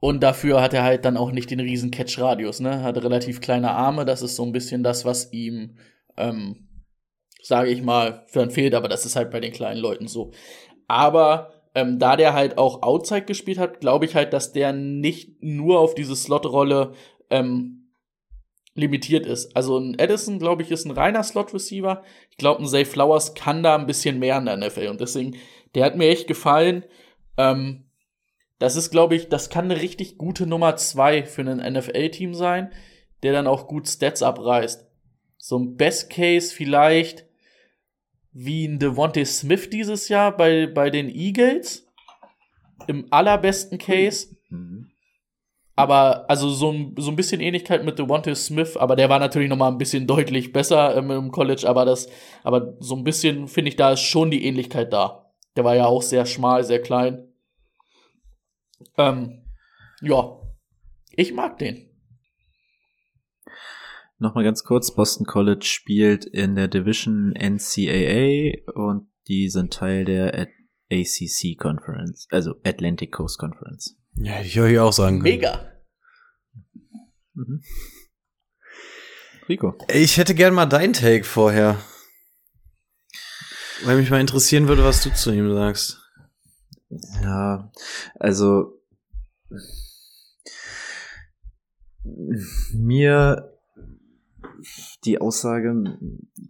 und 0.00 0.22
dafür 0.22 0.60
hat 0.60 0.74
er 0.74 0.82
halt 0.82 1.04
dann 1.04 1.16
auch 1.16 1.30
nicht 1.30 1.50
den 1.50 1.60
riesen 1.60 1.92
Catch-Radius, 1.92 2.58
ne? 2.58 2.82
Hat 2.82 2.96
relativ 2.96 3.40
kleine 3.40 3.70
Arme. 3.70 4.04
Das 4.04 4.22
ist 4.22 4.34
so 4.34 4.44
ein 4.44 4.52
bisschen 4.52 4.82
das, 4.82 5.04
was 5.04 5.32
ihm, 5.32 5.76
ähm, 6.16 6.66
sage 7.42 7.70
ich 7.70 7.82
mal, 7.82 8.24
für 8.26 8.42
ein 8.42 8.50
fehlt. 8.50 8.74
Aber 8.74 8.88
das 8.88 9.06
ist 9.06 9.14
halt 9.16 9.30
bei 9.30 9.38
den 9.38 9.52
kleinen 9.52 9.80
Leuten 9.80 10.08
so. 10.08 10.32
Aber 10.88 11.61
ähm, 11.74 11.98
da 11.98 12.16
der 12.16 12.34
halt 12.34 12.58
auch 12.58 12.82
Outside 12.82 13.22
gespielt 13.22 13.58
hat, 13.58 13.80
glaube 13.80 14.04
ich 14.04 14.14
halt, 14.14 14.32
dass 14.32 14.52
der 14.52 14.72
nicht 14.72 15.42
nur 15.42 15.80
auf 15.80 15.94
diese 15.94 16.16
Slot-Rolle 16.16 16.92
ähm, 17.30 17.82
limitiert 18.74 19.26
ist. 19.26 19.54
Also 19.56 19.78
ein 19.78 19.98
Edison, 19.98 20.38
glaube 20.38 20.62
ich, 20.62 20.70
ist 20.70 20.84
ein 20.84 20.92
reiner 20.92 21.22
Slot-Receiver. 21.22 22.02
Ich 22.30 22.36
glaube, 22.36 22.62
ein 22.62 22.66
Zay 22.66 22.84
Flowers 22.84 23.34
kann 23.34 23.62
da 23.62 23.76
ein 23.76 23.86
bisschen 23.86 24.18
mehr 24.18 24.38
in 24.38 24.46
der 24.46 24.56
NFL. 24.56 24.88
Und 24.88 25.00
deswegen, 25.00 25.36
der 25.74 25.84
hat 25.84 25.96
mir 25.96 26.08
echt 26.08 26.26
gefallen. 26.26 26.84
Ähm, 27.36 27.84
das 28.58 28.76
ist, 28.76 28.90
glaube 28.90 29.14
ich, 29.14 29.28
das 29.28 29.50
kann 29.50 29.64
eine 29.70 29.80
richtig 29.80 30.18
gute 30.18 30.46
Nummer 30.46 30.76
zwei 30.76 31.24
für 31.24 31.42
ein 31.42 31.72
NFL-Team 31.74 32.34
sein, 32.34 32.72
der 33.22 33.32
dann 33.32 33.46
auch 33.46 33.66
gut 33.66 33.88
Stats 33.88 34.22
abreißt. 34.22 34.86
So 35.36 35.58
ein 35.58 35.76
Best 35.76 36.10
Case 36.10 36.54
vielleicht 36.54 37.26
wie 38.32 38.66
ein 38.66 38.78
Devontae 38.78 39.24
Smith 39.24 39.70
dieses 39.70 40.08
Jahr 40.08 40.36
bei, 40.36 40.66
bei 40.66 40.90
den 40.90 41.08
Eagles. 41.08 41.86
Im 42.88 43.06
allerbesten 43.10 43.78
Case. 43.78 44.36
Mhm. 44.48 44.90
Aber, 45.74 46.28
also 46.28 46.50
so, 46.50 46.74
so 46.98 47.10
ein 47.10 47.16
bisschen 47.16 47.40
Ähnlichkeit 47.40 47.84
mit 47.84 47.98
Devontae 47.98 48.34
Smith, 48.34 48.76
aber 48.76 48.94
der 48.94 49.08
war 49.08 49.18
natürlich 49.18 49.48
noch 49.48 49.56
mal 49.56 49.68
ein 49.68 49.78
bisschen 49.78 50.06
deutlich 50.06 50.52
besser 50.52 50.96
ähm, 50.96 51.10
im 51.10 51.30
College, 51.30 51.66
aber 51.66 51.84
das, 51.84 52.08
aber 52.42 52.76
so 52.80 52.94
ein 52.94 53.04
bisschen 53.04 53.48
finde 53.48 53.70
ich, 53.70 53.76
da 53.76 53.92
ist 53.92 54.00
schon 54.00 54.30
die 54.30 54.44
Ähnlichkeit 54.44 54.92
da. 54.92 55.32
Der 55.56 55.64
war 55.64 55.74
ja 55.74 55.86
auch 55.86 56.02
sehr 56.02 56.26
schmal, 56.26 56.64
sehr 56.64 56.82
klein. 56.82 57.26
Ähm, 58.98 59.42
ja, 60.02 60.38
ich 61.16 61.32
mag 61.32 61.58
den. 61.58 61.91
Nochmal 64.22 64.44
ganz 64.44 64.62
kurz, 64.62 64.94
Boston 64.94 65.26
College 65.26 65.64
spielt 65.64 66.24
in 66.24 66.54
der 66.54 66.68
Division 66.68 67.32
NCAA 67.32 68.70
und 68.72 69.08
die 69.26 69.48
sind 69.48 69.72
Teil 69.72 70.04
der 70.04 70.46
ACC 70.92 71.58
Conference, 71.58 72.28
also 72.30 72.54
Atlantic 72.64 73.10
Coast 73.10 73.40
Conference. 73.40 73.98
Ja, 74.14 74.40
ich 74.40 74.54
höre 74.54 74.68
hier 74.68 74.84
auch 74.84 74.92
sagen 74.92 75.18
können. 75.18 75.34
Mega. 75.34 75.72
Mhm. 77.34 77.64
Rico. 79.48 79.76
Ich 79.92 80.16
hätte 80.18 80.36
gern 80.36 80.54
mal 80.54 80.66
dein 80.66 80.92
Take 80.92 81.24
vorher. 81.24 81.82
Weil 83.84 83.96
mich 83.96 84.10
mal 84.10 84.20
interessieren 84.20 84.68
würde, 84.68 84.84
was 84.84 85.02
du 85.02 85.12
zu 85.12 85.32
ihm 85.32 85.52
sagst. 85.52 86.00
Ja, 87.24 87.72
also 88.20 88.80
mir 92.72 93.51
die 95.04 95.20
Aussage 95.20 95.98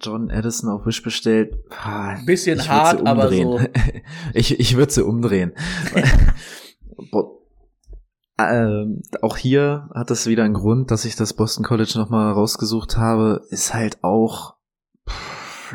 John 0.00 0.30
Addison 0.30 0.70
auf 0.70 0.86
Wish 0.86 1.02
bestellt. 1.02 1.58
Ein 1.84 2.26
bisschen 2.26 2.68
hart, 2.68 3.06
aber 3.06 3.32
so. 3.32 3.60
ich 4.34 4.60
ich 4.60 4.76
würde 4.76 4.92
sie 4.92 5.04
umdrehen. 5.04 5.52
ähm, 8.38 9.02
auch 9.20 9.36
hier 9.36 9.88
hat 9.94 10.10
das 10.10 10.26
wieder 10.26 10.44
einen 10.44 10.54
Grund, 10.54 10.90
dass 10.90 11.04
ich 11.04 11.16
das 11.16 11.34
Boston 11.34 11.64
College 11.64 11.94
nochmal 11.96 12.32
rausgesucht 12.32 12.96
habe, 12.96 13.42
ist 13.50 13.74
halt 13.74 14.02
auch 14.02 14.56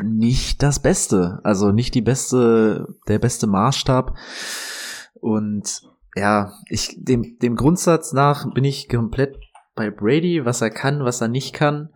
nicht 0.02 0.62
das 0.62 0.80
Beste. 0.80 1.40
Also 1.42 1.72
nicht 1.72 1.94
die 1.94 2.02
beste, 2.02 2.94
der 3.08 3.18
beste 3.18 3.46
Maßstab. 3.46 4.16
Und 5.14 5.82
ja, 6.14 6.52
ich, 6.68 6.96
dem, 6.98 7.38
dem 7.38 7.56
Grundsatz 7.56 8.12
nach 8.12 8.52
bin 8.52 8.64
ich 8.64 8.88
komplett 8.88 9.36
bei 9.74 9.90
Brady, 9.90 10.44
was 10.44 10.60
er 10.60 10.70
kann, 10.70 11.04
was 11.04 11.20
er 11.20 11.28
nicht 11.28 11.52
kann. 11.52 11.90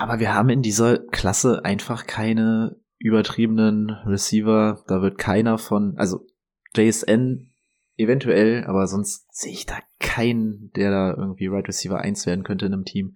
Aber 0.00 0.18
wir 0.18 0.34
haben 0.34 0.48
in 0.48 0.62
dieser 0.62 0.96
Klasse 0.96 1.62
einfach 1.62 2.06
keine 2.06 2.80
übertriebenen 2.98 3.90
Receiver. 4.06 4.82
Da 4.86 5.02
wird 5.02 5.18
keiner 5.18 5.58
von, 5.58 5.92
also 5.98 6.26
JSN 6.74 7.50
eventuell, 7.98 8.64
aber 8.64 8.86
sonst 8.86 9.26
sehe 9.30 9.52
ich 9.52 9.66
da 9.66 9.74
keinen, 9.98 10.70
der 10.74 10.90
da 10.90 11.14
irgendwie 11.14 11.48
Right 11.48 11.68
Receiver 11.68 11.98
1 11.98 12.24
werden 12.24 12.44
könnte 12.44 12.64
in 12.64 12.72
einem 12.72 12.86
Team. 12.86 13.14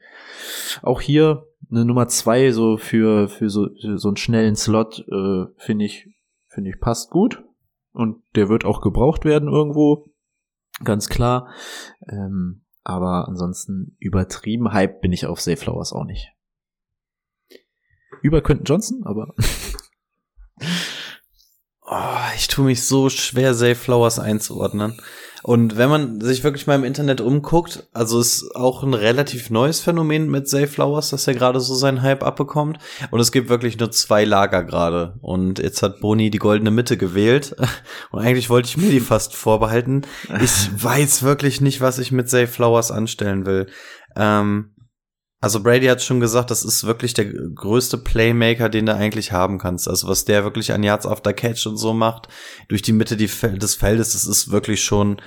Auch 0.82 1.00
hier 1.00 1.46
eine 1.70 1.86
Nummer 1.86 2.06
2 2.06 2.52
so 2.52 2.76
für, 2.76 3.28
für 3.28 3.48
so, 3.48 3.68
für 3.80 3.96
so 3.96 4.08
einen 4.08 4.18
schnellen 4.18 4.54
Slot, 4.54 5.06
äh, 5.10 5.46
finde 5.56 5.86
ich, 5.86 6.10
finde 6.48 6.68
ich 6.68 6.80
passt 6.80 7.08
gut. 7.08 7.42
Und 7.94 8.22
der 8.34 8.50
wird 8.50 8.66
auch 8.66 8.82
gebraucht 8.82 9.24
werden 9.24 9.48
irgendwo. 9.48 10.10
Ganz 10.84 11.08
klar. 11.08 11.50
Ähm, 12.06 12.66
aber 12.82 13.26
ansonsten 13.26 13.96
übertrieben 14.00 14.74
Hype 14.74 15.00
bin 15.00 15.12
ich 15.12 15.24
auf 15.24 15.40
Safe 15.40 15.56
Flowers 15.56 15.94
auch 15.94 16.04
nicht 16.04 16.33
über 18.24 18.40
Quentin 18.40 18.64
Johnson, 18.64 19.02
aber. 19.04 19.34
oh, 21.82 22.32
ich 22.34 22.48
tue 22.48 22.64
mich 22.64 22.82
so 22.84 23.10
schwer, 23.10 23.54
Safe 23.54 23.74
Flowers 23.74 24.18
einzuordnen. 24.18 24.98
Und 25.42 25.76
wenn 25.76 25.90
man 25.90 26.22
sich 26.22 26.42
wirklich 26.42 26.66
mal 26.66 26.76
im 26.76 26.84
Internet 26.84 27.20
umguckt, 27.20 27.86
also 27.92 28.18
ist 28.18 28.56
auch 28.56 28.82
ein 28.82 28.94
relativ 28.94 29.50
neues 29.50 29.80
Phänomen 29.80 30.30
mit 30.30 30.48
Safe 30.48 30.68
Flowers, 30.68 31.10
dass 31.10 31.28
er 31.28 31.34
gerade 31.34 31.60
so 31.60 31.74
seinen 31.74 32.00
Hype 32.00 32.22
abbekommt. 32.22 32.78
Und 33.10 33.20
es 33.20 33.30
gibt 33.30 33.50
wirklich 33.50 33.78
nur 33.78 33.90
zwei 33.90 34.24
Lager 34.24 34.64
gerade. 34.64 35.18
Und 35.20 35.58
jetzt 35.58 35.82
hat 35.82 36.00
Boni 36.00 36.30
die 36.30 36.38
goldene 36.38 36.70
Mitte 36.70 36.96
gewählt. 36.96 37.54
Und 38.10 38.20
eigentlich 38.20 38.48
wollte 38.48 38.70
ich 38.70 38.78
mir 38.78 38.88
die 38.88 39.00
fast 39.00 39.34
vorbehalten. 39.34 40.06
Ich 40.40 40.70
weiß 40.82 41.24
wirklich 41.24 41.60
nicht, 41.60 41.82
was 41.82 41.98
ich 41.98 42.10
mit 42.10 42.30
Safe 42.30 42.46
Flowers 42.46 42.90
anstellen 42.90 43.44
will. 43.44 43.66
Ähm, 44.16 44.73
also 45.44 45.62
Brady 45.62 45.88
hat 45.88 46.02
schon 46.02 46.20
gesagt, 46.20 46.50
das 46.50 46.64
ist 46.64 46.86
wirklich 46.86 47.12
der 47.12 47.26
größte 47.26 47.98
Playmaker, 47.98 48.70
den 48.70 48.86
du 48.86 48.94
eigentlich 48.94 49.30
haben 49.30 49.58
kannst. 49.58 49.88
Also 49.88 50.08
was 50.08 50.24
der 50.24 50.42
wirklich 50.42 50.72
an 50.72 50.82
Yards 50.82 51.04
after 51.04 51.34
Catch 51.34 51.66
und 51.66 51.76
so 51.76 51.92
macht, 51.92 52.28
durch 52.68 52.80
die 52.80 52.94
Mitte 52.94 53.18
des 53.18 53.34
Feldes, 53.34 54.12
das 54.12 54.24
ist 54.24 54.50
wirklich 54.50 54.82
schon 54.82 55.20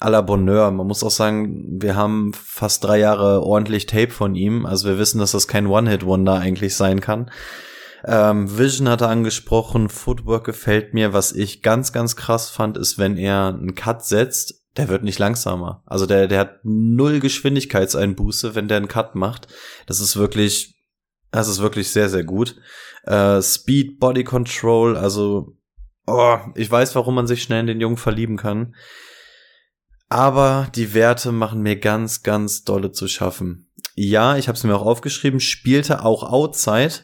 à 0.00 0.08
la 0.08 0.22
Bonheur. 0.22 0.70
Man 0.70 0.86
muss 0.86 1.04
auch 1.04 1.10
sagen, 1.10 1.80
wir 1.82 1.96
haben 1.96 2.32
fast 2.32 2.82
drei 2.82 2.98
Jahre 2.98 3.42
ordentlich 3.42 3.84
Tape 3.84 4.10
von 4.10 4.34
ihm. 4.34 4.64
Also 4.64 4.88
wir 4.88 4.98
wissen, 4.98 5.18
dass 5.18 5.32
das 5.32 5.48
kein 5.48 5.66
One-Hit-Wonder 5.66 6.34
eigentlich 6.34 6.74
sein 6.74 7.02
kann. 7.02 7.30
Ähm, 8.06 8.56
Vision 8.56 8.88
hat 8.88 9.02
er 9.02 9.10
angesprochen, 9.10 9.90
Footwork 9.90 10.44
gefällt 10.44 10.94
mir. 10.94 11.12
Was 11.12 11.32
ich 11.32 11.60
ganz, 11.60 11.92
ganz 11.92 12.16
krass 12.16 12.48
fand, 12.48 12.78
ist, 12.78 12.96
wenn 12.96 13.18
er 13.18 13.48
einen 13.48 13.74
Cut 13.74 14.02
setzt, 14.02 14.57
der 14.76 14.88
wird 14.88 15.02
nicht 15.02 15.18
langsamer. 15.18 15.82
Also 15.86 16.06
der, 16.06 16.28
der 16.28 16.40
hat 16.40 16.60
null 16.62 17.20
Geschwindigkeitseinbuße, 17.20 18.54
wenn 18.54 18.68
der 18.68 18.76
einen 18.76 18.88
Cut 18.88 19.14
macht. 19.14 19.48
Das 19.86 20.00
ist 20.00 20.16
wirklich, 20.16 20.78
das 21.30 21.48
ist 21.48 21.60
wirklich 21.60 21.90
sehr, 21.90 22.08
sehr 22.08 22.24
gut. 22.24 22.56
Äh, 23.04 23.42
Speed, 23.42 23.98
Body 23.98 24.24
Control, 24.24 24.96
also, 24.96 25.56
oh, 26.06 26.38
ich 26.54 26.70
weiß, 26.70 26.94
warum 26.94 27.14
man 27.14 27.26
sich 27.26 27.42
schnell 27.42 27.60
in 27.60 27.66
den 27.66 27.80
Jungen 27.80 27.96
verlieben 27.96 28.36
kann. 28.36 28.74
Aber 30.08 30.68
die 30.74 30.94
Werte 30.94 31.32
machen 31.32 31.60
mir 31.60 31.78
ganz, 31.78 32.22
ganz 32.22 32.64
dolle 32.64 32.92
zu 32.92 33.08
schaffen. 33.08 33.70
Ja, 33.94 34.36
ich 34.36 34.48
habe 34.48 34.56
es 34.56 34.64
mir 34.64 34.74
auch 34.74 34.86
aufgeschrieben, 34.86 35.40
spielte 35.40 36.04
auch 36.04 36.22
Outside, 36.22 36.94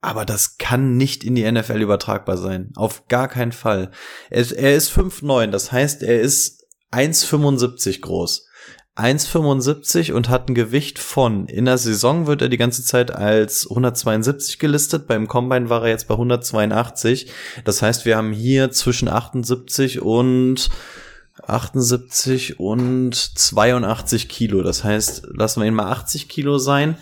aber 0.00 0.24
das 0.24 0.56
kann 0.56 0.96
nicht 0.96 1.24
in 1.24 1.34
die 1.34 1.50
NFL 1.50 1.82
übertragbar 1.82 2.38
sein. 2.38 2.72
Auf 2.76 3.08
gar 3.08 3.28
keinen 3.28 3.52
Fall. 3.52 3.90
Er, 4.30 4.50
er 4.56 4.74
ist 4.74 4.90
5'9, 4.90 5.48
das 5.48 5.72
heißt, 5.72 6.02
er 6.02 6.20
ist 6.20 6.59
1,75 6.92 8.00
groß. 8.00 8.46
1,75 8.96 10.12
und 10.12 10.28
hat 10.28 10.48
ein 10.48 10.54
Gewicht 10.54 10.98
von, 10.98 11.46
in 11.46 11.64
der 11.64 11.78
Saison 11.78 12.26
wird 12.26 12.42
er 12.42 12.48
die 12.48 12.58
ganze 12.58 12.84
Zeit 12.84 13.10
als 13.14 13.66
172 13.68 14.58
gelistet, 14.58 15.06
beim 15.06 15.26
Combine 15.26 15.70
war 15.70 15.82
er 15.82 15.88
jetzt 15.88 16.08
bei 16.08 16.14
182. 16.14 17.30
Das 17.64 17.82
heißt, 17.82 18.04
wir 18.04 18.16
haben 18.16 18.32
hier 18.32 18.70
zwischen 18.72 19.08
78 19.08 20.02
und 20.02 20.68
78 21.42 22.60
und 22.60 23.14
82 23.14 24.28
Kilo. 24.28 24.62
Das 24.62 24.84
heißt, 24.84 25.28
lassen 25.32 25.60
wir 25.60 25.68
ihn 25.68 25.74
mal 25.74 25.90
80 25.90 26.28
Kilo 26.28 26.58
sein. 26.58 26.98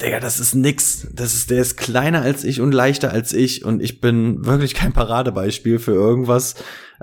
Digga, 0.00 0.18
das 0.18 0.40
ist 0.40 0.54
nix. 0.54 1.06
Das 1.12 1.34
ist, 1.34 1.50
der 1.50 1.60
ist 1.60 1.76
kleiner 1.76 2.22
als 2.22 2.44
ich 2.44 2.60
und 2.60 2.72
leichter 2.72 3.12
als 3.12 3.32
ich 3.32 3.64
und 3.64 3.80
ich 3.82 4.00
bin 4.00 4.44
wirklich 4.44 4.74
kein 4.74 4.92
Paradebeispiel 4.92 5.78
für 5.78 5.92
irgendwas, 5.92 6.56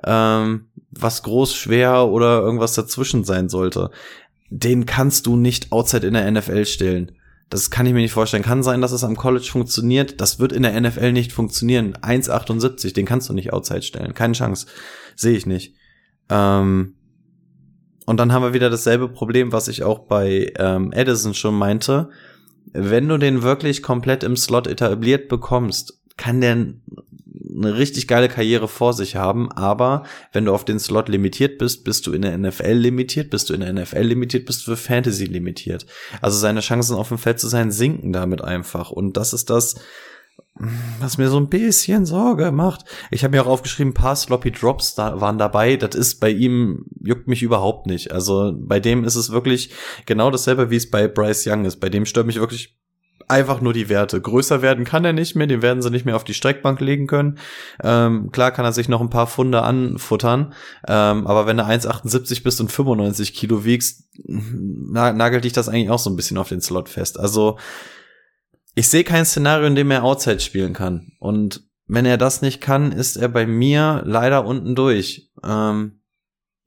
ähm, 0.04 0.68
was 0.92 1.24
groß, 1.24 1.56
schwer 1.56 2.08
oder 2.08 2.42
irgendwas 2.42 2.74
dazwischen 2.74 3.24
sein 3.24 3.50
sollte. 3.50 3.92
Den 4.50 4.86
kannst 4.86 5.26
du 5.26 5.38
nicht 5.38 5.72
outside 5.72 6.06
in 6.06 6.14
der 6.14 6.30
NFL 6.30 6.66
stellen. 6.66 7.14
Das 7.50 7.70
kann 7.70 7.86
ich 7.86 7.94
mir 7.94 8.02
nicht 8.02 8.14
vorstellen. 8.14 8.44
Kann 8.44 8.64
sein, 8.64 8.82
dass 8.82 8.92
es 8.92 9.04
am 9.04 9.16
College 9.16 9.48
funktioniert. 9.50 10.20
Das 10.20 10.40
wird 10.40 10.52
in 10.52 10.64
der 10.64 10.80
NFL 10.80 11.12
nicht 11.12 11.32
funktionieren. 11.32 11.96
1,78, 11.96 12.94
den 12.94 13.06
kannst 13.06 13.30
du 13.30 13.34
nicht 13.34 13.54
outside 13.54 13.82
stellen. 13.82 14.14
Keine 14.14 14.34
Chance. 14.34 14.68
Sehe 15.16 15.36
ich 15.36 15.46
nicht. 15.46 15.76
Ähm, 16.30 16.96
und 18.06 18.18
dann 18.18 18.34
haben 18.34 18.44
wir 18.44 18.54
wieder 18.54 18.70
dasselbe 18.70 19.08
Problem, 19.10 19.52
was 19.52 19.68
ich 19.68 19.84
auch 19.84 20.00
bei 20.00 20.52
ähm, 20.58 20.92
Edison 20.92 21.34
schon 21.34 21.56
meinte 21.56 22.10
wenn 22.74 23.08
du 23.08 23.18
den 23.18 23.44
wirklich 23.44 23.84
komplett 23.84 24.24
im 24.24 24.36
Slot 24.36 24.68
etabliert 24.68 25.28
bekommst, 25.28 26.02
kann 26.18 26.42
der 26.42 26.54
eine 26.54 27.78
richtig 27.78 28.08
geile 28.08 28.30
Karriere 28.30 28.68
vor 28.68 28.94
sich 28.94 29.16
haben, 29.16 29.52
aber 29.52 30.04
wenn 30.32 30.46
du 30.46 30.54
auf 30.54 30.66
den 30.66 30.80
Slot 30.80 31.10
limitiert 31.10 31.58
bist, 31.58 31.84
bist 31.84 32.08
du 32.08 32.14
in 32.14 32.22
der 32.22 32.38
NFL 32.38 32.74
limitiert, 32.74 33.30
bist 33.30 33.50
du 33.50 33.54
in 33.54 33.62
der 33.62 33.74
NFL 33.74 34.02
limitiert, 34.02 34.46
bist 34.46 34.62
du 34.62 34.72
für 34.72 34.78
Fantasy 34.78 35.26
limitiert. 35.26 35.86
Also 36.22 36.38
seine 36.38 36.62
Chancen 36.62 36.96
auf 36.96 37.10
dem 37.10 37.18
Feld 37.18 37.40
zu 37.40 37.48
sein 37.48 37.72
sinken 37.72 38.14
damit 38.14 38.42
einfach 38.42 38.92
und 38.92 39.18
das 39.18 39.34
ist 39.34 39.50
das, 39.50 39.76
was 41.00 41.18
mir 41.18 41.30
so 41.30 41.38
ein 41.38 41.50
bisschen 41.50 42.06
Sorge 42.06 42.52
macht. 42.52 42.86
Ich 43.10 43.24
habe 43.24 43.36
mir 43.36 43.44
auch 43.44 43.50
aufgeschrieben, 43.50 43.94
paar 43.94 44.16
Sloppy 44.16 44.52
Drops 44.52 44.96
da 44.96 45.20
waren 45.22 45.38
dabei. 45.38 45.78
Das 45.78 45.96
ist 45.96 46.20
bei 46.20 46.30
ihm, 46.30 46.86
juckt 47.00 47.28
mich 47.28 47.44
überhaupt 47.44 47.88
nicht. 47.88 48.12
Also 48.12 48.54
bei 48.56 48.80
dem 48.80 49.04
ist 49.04 49.16
es 49.16 49.32
wirklich 49.32 49.72
genau 50.06 50.32
dasselbe, 50.32 50.70
wie 50.70 50.76
es 50.76 50.90
bei 50.90 51.08
Bryce 51.08 51.48
Young 51.48 51.66
ist. 51.66 51.78
Bei 51.78 51.90
dem 51.90 52.06
stört 52.06 52.28
mich 52.28 52.40
wirklich 52.40 52.78
einfach 53.32 53.62
nur 53.62 53.74
die 53.74 53.90
Werte. 53.90 54.20
Größer 54.20 54.62
werden 54.62 54.84
kann 54.84 55.06
er 55.06 55.14
nicht 55.14 55.36
mehr, 55.36 55.48
den 55.48 55.62
werden 55.62 55.82
sie 55.82 55.90
nicht 55.90 56.06
mehr 56.06 56.16
auf 56.16 56.24
die 56.24 56.34
Streckbank 56.34 56.80
legen 56.82 57.08
können. 57.08 57.40
Ähm, 57.82 58.30
klar 58.32 58.52
kann 58.52 58.66
er 58.66 58.74
sich 58.74 58.90
noch 58.90 59.02
ein 59.02 59.10
paar 59.10 59.28
Funde 59.28 59.64
anfuttern, 59.64 60.54
ähm, 60.88 61.26
aber 61.26 61.48
wenn 61.48 61.58
du 61.58 61.64
1,78 61.64 62.44
bist 62.44 62.60
und 62.60 62.72
95 62.72 63.34
Kilo 63.34 63.64
wiegst, 63.64 64.10
nagelt 64.28 65.46
dich 65.46 65.54
das 65.54 65.70
eigentlich 65.70 65.90
auch 65.90 66.00
so 66.00 66.10
ein 66.10 66.18
bisschen 66.18 66.38
auf 66.38 66.50
den 66.50 66.62
Slot 66.62 66.90
fest. 66.90 67.20
Also 67.20 67.58
ich 68.76 68.90
sehe 68.90 69.04
kein 69.04 69.26
Szenario, 69.26 69.68
in 69.68 69.76
dem 69.76 69.92
er 69.92 70.04
Outside 70.04 70.40
spielen 70.40 70.74
kann. 70.74 71.12
Und 71.20 71.64
wenn 71.88 72.06
er 72.06 72.18
das 72.18 72.42
nicht 72.42 72.62
kann, 72.62 72.92
ist 72.92 73.18
er 73.18 73.28
bei 73.28 73.46
mir 73.46 74.02
leider 74.06 74.46
unten 74.46 74.76
durch. 74.76 75.30
Ähm, 75.44 76.02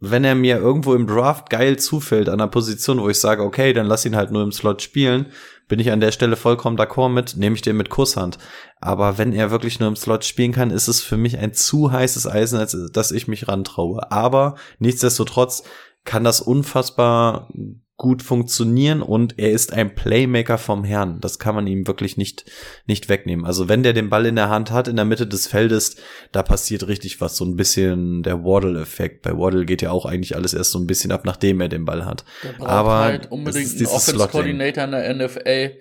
wenn 0.00 0.24
er 0.24 0.34
mir 0.34 0.58
irgendwo 0.58 0.94
im 0.94 1.06
Draft 1.06 1.48
geil 1.48 1.78
zufällt 1.78 2.28
an 2.28 2.40
einer 2.40 2.50
Position, 2.50 3.00
wo 3.00 3.08
ich 3.08 3.18
sage, 3.18 3.42
okay, 3.42 3.72
dann 3.72 3.86
lass 3.86 4.04
ihn 4.04 4.16
halt 4.16 4.30
nur 4.30 4.42
im 4.42 4.52
Slot 4.52 4.82
spielen, 4.82 5.26
bin 5.66 5.80
ich 5.80 5.90
an 5.90 6.00
der 6.00 6.12
Stelle 6.12 6.36
vollkommen 6.36 6.76
d'accord 6.78 7.08
mit, 7.08 7.36
nehme 7.36 7.56
ich 7.56 7.62
den 7.62 7.78
mit 7.78 7.88
Kusshand. 7.88 8.38
Aber 8.80 9.16
wenn 9.16 9.32
er 9.32 9.50
wirklich 9.50 9.80
nur 9.80 9.88
im 9.88 9.96
Slot 9.96 10.24
spielen 10.26 10.52
kann, 10.52 10.70
ist 10.70 10.88
es 10.88 11.00
für 11.00 11.16
mich 11.16 11.38
ein 11.38 11.54
zu 11.54 11.90
heißes 11.90 12.26
Eisen, 12.26 12.58
als 12.58 12.76
dass 12.92 13.12
ich 13.12 13.28
mich 13.28 13.48
rantraue. 13.48 14.10
Aber 14.12 14.56
nichtsdestotrotz 14.78 15.62
kann 16.04 16.22
das 16.22 16.42
unfassbar 16.42 17.48
gut 17.96 18.22
funktionieren 18.22 19.02
und 19.02 19.38
er 19.38 19.52
ist 19.52 19.72
ein 19.72 19.94
Playmaker 19.94 20.58
vom 20.58 20.82
Herrn. 20.82 21.20
Das 21.20 21.38
kann 21.38 21.54
man 21.54 21.66
ihm 21.68 21.86
wirklich 21.86 22.16
nicht, 22.16 22.44
nicht 22.86 23.08
wegnehmen. 23.08 23.46
Also 23.46 23.68
wenn 23.68 23.84
der 23.84 23.92
den 23.92 24.10
Ball 24.10 24.26
in 24.26 24.34
der 24.34 24.48
Hand 24.48 24.72
hat, 24.72 24.88
in 24.88 24.96
der 24.96 25.04
Mitte 25.04 25.28
des 25.28 25.46
Feldes, 25.46 25.96
da 26.32 26.42
passiert 26.42 26.88
richtig 26.88 27.20
was. 27.20 27.36
So 27.36 27.44
ein 27.44 27.54
bisschen 27.54 28.24
der 28.24 28.42
Waddle-Effekt. 28.42 29.22
Bei 29.22 29.30
Waddle 29.30 29.64
geht 29.64 29.80
ja 29.80 29.92
auch 29.92 30.06
eigentlich 30.06 30.34
alles 30.34 30.54
erst 30.54 30.72
so 30.72 30.80
ein 30.80 30.88
bisschen 30.88 31.12
ab, 31.12 31.24
nachdem 31.24 31.60
er 31.60 31.68
den 31.68 31.84
Ball 31.84 32.04
hat. 32.04 32.24
Der 32.42 32.52
braucht 32.52 32.68
Aber 32.68 32.98
halt 32.98 33.30
unbedingt 33.30 33.72
einen 33.76 33.86
Offense-Coordinator 33.86 34.84
in 34.84 34.90
der 34.90 35.14
NFL, 35.14 35.78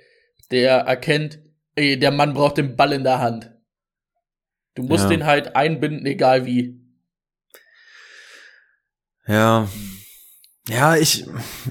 der 0.51 0.77
erkennt, 0.81 1.39
ey, 1.75 1.97
der 1.97 2.11
Mann 2.11 2.35
braucht 2.35 2.57
den 2.57 2.75
Ball 2.75 2.93
in 2.93 3.03
der 3.03 3.19
Hand. 3.19 3.51
Du 4.75 4.83
musst 4.83 5.05
ja. 5.05 5.09
den 5.09 5.25
halt 5.25 5.55
einbinden, 5.55 6.05
egal 6.05 6.45
wie. 6.45 6.79
Ja, 9.25 9.67
ja, 10.69 10.95
ich, 10.95 11.25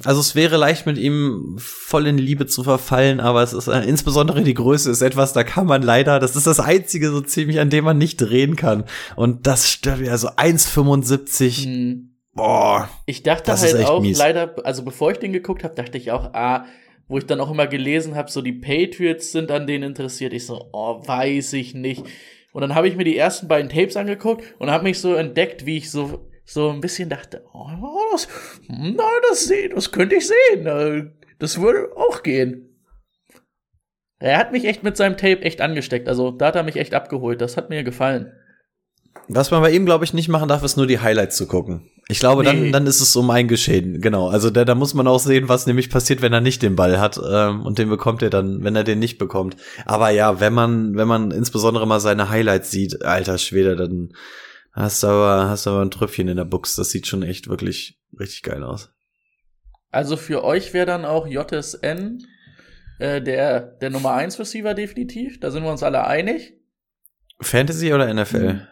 also 0.04 0.20
es 0.20 0.34
wäre 0.34 0.58
leicht 0.58 0.84
mit 0.84 0.98
ihm 0.98 1.56
voll 1.58 2.06
in 2.06 2.18
Liebe 2.18 2.46
zu 2.46 2.62
verfallen, 2.62 3.20
aber 3.20 3.42
es 3.42 3.54
ist 3.54 3.66
äh, 3.66 3.80
insbesondere 3.84 4.42
die 4.42 4.52
Größe 4.52 4.90
ist 4.90 5.00
etwas, 5.00 5.32
da 5.32 5.44
kann 5.44 5.66
man 5.66 5.80
leider, 5.80 6.18
das 6.18 6.36
ist 6.36 6.46
das 6.46 6.60
einzige 6.60 7.10
so 7.10 7.22
ziemlich, 7.22 7.58
an 7.58 7.70
dem 7.70 7.84
man 7.84 7.96
nicht 7.96 8.18
drehen 8.18 8.54
kann. 8.54 8.84
Und 9.16 9.46
das 9.46 9.70
stört 9.70 10.00
mir, 10.00 10.10
also 10.10 10.28
1,75. 10.28 11.64
Hm. 11.64 12.08
Boah. 12.34 12.90
Ich 13.06 13.22
dachte 13.22 13.52
halt 13.56 13.84
auch 13.86 14.00
mies. 14.02 14.18
leider, 14.18 14.54
also 14.64 14.84
bevor 14.84 15.12
ich 15.12 15.18
den 15.18 15.32
geguckt 15.32 15.64
habe, 15.64 15.74
dachte 15.74 15.96
ich 15.96 16.10
auch, 16.10 16.34
ah, 16.34 16.66
wo 17.08 17.16
ich 17.16 17.26
dann 17.26 17.40
auch 17.40 17.50
immer 17.50 17.66
gelesen 17.66 18.14
habe, 18.14 18.30
so 18.30 18.42
die 18.42 18.52
Patriots 18.52 19.32
sind 19.32 19.50
an 19.50 19.66
denen 19.66 19.84
interessiert. 19.84 20.34
Ich 20.34 20.46
so, 20.46 20.68
oh, 20.72 21.02
weiß 21.06 21.54
ich 21.54 21.74
nicht. 21.74 22.04
Und 22.52 22.60
dann 22.60 22.74
habe 22.74 22.88
ich 22.88 22.96
mir 22.96 23.04
die 23.04 23.16
ersten 23.16 23.48
beiden 23.48 23.70
Tapes 23.70 23.96
angeguckt 23.96 24.44
und 24.58 24.70
habe 24.70 24.84
mich 24.84 25.00
so 25.00 25.14
entdeckt, 25.14 25.64
wie 25.64 25.78
ich 25.78 25.90
so 25.90 26.26
so 26.44 26.70
ein 26.70 26.80
bisschen 26.80 27.08
dachte, 27.08 27.44
oh, 27.52 27.68
das, 28.12 28.28
na, 28.68 29.04
das, 29.28 29.50
das 29.74 29.92
könnte 29.92 30.16
ich 30.16 30.26
sehen. 30.26 30.66
Äh, 30.66 31.10
das 31.38 31.60
würde 31.60 31.96
auch 31.96 32.22
gehen. 32.22 32.68
Er 34.18 34.38
hat 34.38 34.52
mich 34.52 34.64
echt 34.64 34.84
mit 34.84 34.96
seinem 34.96 35.16
Tape 35.16 35.42
echt 35.42 35.60
angesteckt. 35.60 36.08
Also 36.08 36.30
da 36.30 36.46
hat 36.46 36.56
er 36.56 36.62
mich 36.62 36.76
echt 36.76 36.94
abgeholt. 36.94 37.40
Das 37.40 37.56
hat 37.56 37.70
mir 37.70 37.82
gefallen. 37.82 38.32
Was 39.28 39.50
man 39.50 39.62
bei 39.62 39.70
ihm, 39.70 39.84
glaube 39.84 40.04
ich, 40.04 40.14
nicht 40.14 40.28
machen 40.28 40.48
darf, 40.48 40.62
ist 40.62 40.76
nur 40.76 40.86
die 40.86 41.00
Highlights 41.00 41.36
zu 41.36 41.46
gucken. 41.46 41.90
Ich 42.08 42.18
glaube, 42.18 42.42
nee. 42.42 42.48
dann, 42.48 42.72
dann 42.72 42.86
ist 42.86 43.00
es 43.00 43.14
um 43.16 43.30
ein 43.30 43.48
Geschehen. 43.48 44.00
Genau. 44.00 44.28
Also 44.28 44.50
da, 44.50 44.64
da 44.64 44.74
muss 44.74 44.94
man 44.94 45.06
auch 45.06 45.18
sehen, 45.18 45.48
was 45.48 45.66
nämlich 45.66 45.90
passiert, 45.90 46.22
wenn 46.22 46.32
er 46.32 46.40
nicht 46.40 46.62
den 46.62 46.76
Ball 46.76 47.00
hat. 47.00 47.20
Ähm, 47.24 47.62
und 47.62 47.78
den 47.78 47.88
bekommt 47.88 48.22
er 48.22 48.30
dann, 48.30 48.62
wenn 48.64 48.76
er 48.76 48.84
den 48.84 48.98
nicht 48.98 49.18
bekommt. 49.18 49.56
Aber 49.86 50.10
ja, 50.10 50.40
wenn 50.40 50.52
man, 50.52 50.96
wenn 50.96 51.08
man 51.08 51.30
insbesondere 51.30 51.86
mal 51.86 52.00
seine 52.00 52.28
Highlights 52.28 52.70
sieht, 52.70 53.04
alter 53.04 53.38
Schwede, 53.38 53.76
dann, 53.76 54.12
Hast 54.72 55.04
aber, 55.04 55.48
hast 55.50 55.66
aber 55.66 55.82
ein 55.82 55.90
Tröpfchen 55.90 56.28
in 56.28 56.36
der 56.36 56.44
Box. 56.44 56.76
Das 56.76 56.90
sieht 56.90 57.06
schon 57.06 57.22
echt 57.22 57.48
wirklich 57.48 58.00
richtig 58.18 58.42
geil 58.42 58.64
aus. 58.64 58.90
Also 59.90 60.16
für 60.16 60.42
euch 60.42 60.72
wäre 60.72 60.86
dann 60.86 61.04
auch 61.04 61.26
JSN 61.26 62.26
äh, 62.98 63.20
der, 63.20 63.60
der 63.60 63.90
Nummer 63.90 64.14
1 64.14 64.38
Receiver 64.38 64.72
definitiv. 64.74 65.38
Da 65.40 65.50
sind 65.50 65.62
wir 65.62 65.70
uns 65.70 65.82
alle 65.82 66.06
einig. 66.06 66.54
Fantasy 67.40 67.92
oder 67.92 68.12
NFL? 68.12 68.54
Mhm. 68.54 68.66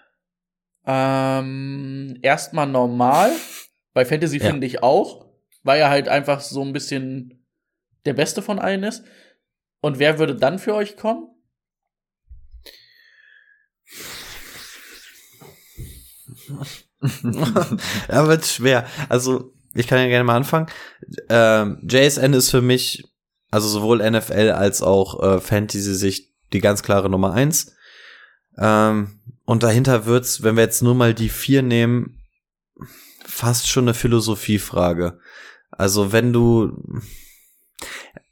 Ähm, 0.87 2.19
erstmal 2.23 2.67
normal. 2.67 3.31
Bei 3.93 4.07
Fantasy 4.07 4.39
ja. 4.39 4.47
finde 4.47 4.67
ich 4.67 4.83
auch, 4.83 5.27
weil 5.63 5.81
er 5.81 5.91
halt 5.91 6.09
einfach 6.09 6.41
so 6.41 6.63
ein 6.63 6.73
bisschen 6.73 7.47
der 8.07 8.15
Beste 8.15 8.41
von 8.41 8.59
allen 8.59 8.83
ist. 8.83 9.05
Und 9.83 9.99
wer 9.99 10.19
würde 10.19 10.37
dann 10.37 10.59
für 10.59 10.75
euch 10.75 10.97
kommen? 10.97 11.30
Ja, 18.09 18.29
wird 18.29 18.47
schwer. 18.47 18.87
Also, 19.09 19.53
ich 19.75 19.87
kann 19.87 19.99
ja 19.99 20.09
gerne 20.09 20.25
mal 20.25 20.37
anfangen. 20.37 20.67
Ähm, 21.29 21.79
JSN 21.89 22.33
ist 22.33 22.51
für 22.51 22.63
mich, 22.63 23.05
also 23.51 23.69
sowohl 23.69 24.09
NFL 24.09 24.51
als 24.51 24.83
auch 24.83 25.23
äh, 25.23 25.41
Fantasy-Sicht, 25.41 26.31
die 26.53 26.61
ganz 26.61 26.83
klare 26.83 27.09
Nummer 27.09 27.33
eins. 27.33 27.75
Ähm, 28.59 29.21
und 29.45 29.63
dahinter 29.63 30.07
wird's, 30.07 30.43
wenn 30.43 30.57
wir 30.57 30.65
jetzt 30.65 30.83
nur 30.83 30.95
mal 30.95 31.15
die 31.15 31.29
vier 31.29 31.63
nehmen, 31.63 32.21
fast 33.25 33.69
schon 33.69 33.85
eine 33.85 33.95
Philosophiefrage. 33.95 35.19
Also 35.71 36.13
wenn 36.13 36.33
du 36.33 36.77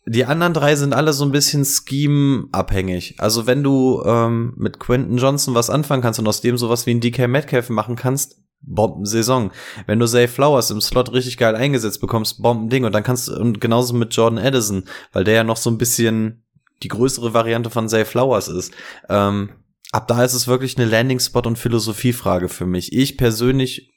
die 0.08 0.24
anderen 0.24 0.54
drei 0.54 0.74
sind 0.76 0.94
alle 0.94 1.12
so 1.12 1.24
ein 1.24 1.32
bisschen 1.32 1.64
Scheme-abhängig. 1.64 3.16
Also 3.18 3.46
wenn 3.46 3.62
du 3.62 4.02
ähm, 4.04 4.54
mit 4.56 4.78
Quentin 4.78 5.18
Johnson 5.18 5.54
was 5.54 5.70
anfangen 5.70 6.02
kannst 6.02 6.18
und 6.18 6.28
aus 6.28 6.40
dem 6.40 6.56
sowas 6.56 6.86
wie 6.86 6.92
ein 6.92 7.00
DK 7.00 7.28
Metcalf 7.28 7.68
machen 7.68 7.96
kannst, 7.96 8.36
Bombensaison. 8.60 9.52
Wenn 9.86 9.98
du 9.98 10.06
Zay 10.06 10.26
Flowers 10.26 10.70
im 10.70 10.80
Slot 10.80 11.12
richtig 11.12 11.36
geil 11.36 11.54
eingesetzt 11.54 12.00
bekommst, 12.00 12.42
Bombending. 12.42 12.84
Und 12.84 12.92
dann 12.92 13.02
kannst 13.02 13.28
du, 13.28 13.36
und 13.38 13.60
genauso 13.60 13.94
mit 13.94 14.14
Jordan 14.14 14.38
Addison, 14.38 14.84
weil 15.12 15.24
der 15.24 15.34
ja 15.34 15.44
noch 15.44 15.56
so 15.56 15.70
ein 15.70 15.78
bisschen 15.78 16.44
die 16.82 16.88
größere 16.88 17.34
Variante 17.34 17.70
von 17.70 17.88
Zay 17.88 18.04
Flowers 18.04 18.48
ist. 18.48 18.72
Ähm, 19.08 19.50
ab 19.92 20.08
da 20.08 20.24
ist 20.24 20.34
es 20.34 20.48
wirklich 20.48 20.76
eine 20.76 20.86
Landing-Spot- 20.90 21.46
und 21.46 21.58
Philosophiefrage 21.58 22.48
für 22.48 22.66
mich. 22.66 22.92
Ich 22.92 23.16
persönlich 23.16 23.92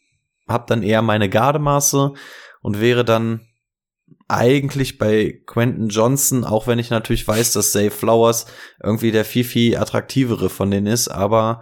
habe 0.48 0.66
dann 0.68 0.84
eher 0.84 1.02
meine 1.02 1.30
Gardemaße 1.30 2.14
und 2.62 2.82
wäre 2.82 3.06
dann 3.06 3.42
eigentlich 4.32 4.98
bei 4.98 5.42
Quentin 5.46 5.90
Johnson, 5.90 6.46
auch 6.46 6.66
wenn 6.66 6.80
ich 6.80 6.90
natürlich 6.90 7.28
weiß, 7.28 7.54
dass 7.54 7.72
Zay 7.72 7.90
Flowers 7.90 8.46
irgendwie 8.82 9.12
der 9.12 9.26
viel, 9.26 9.44
viel 9.44 9.78
attraktivere 9.78 10.50
von 10.50 10.72
denen 10.72 10.88
ist, 10.88 11.10
aber 11.10 11.62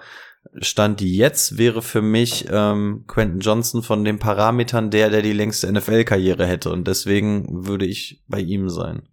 Stand 0.62 1.02
jetzt 1.02 1.58
wäre 1.58 1.82
für 1.82 2.02
mich 2.02 2.46
ähm, 2.50 3.06
Quentin 3.08 3.40
Johnson 3.40 3.84
von 3.84 4.04
den 4.04 4.20
Parametern 4.20 4.90
der, 4.92 5.10
der 5.10 5.22
die 5.22 5.34
längste 5.34 5.72
NFL-Karriere 5.72 6.46
hätte 6.46 6.72
und 6.72 6.88
deswegen 6.88 7.66
würde 7.66 7.86
ich 7.86 8.24
bei 8.28 8.40
ihm 8.40 8.70
sein. 8.70 9.10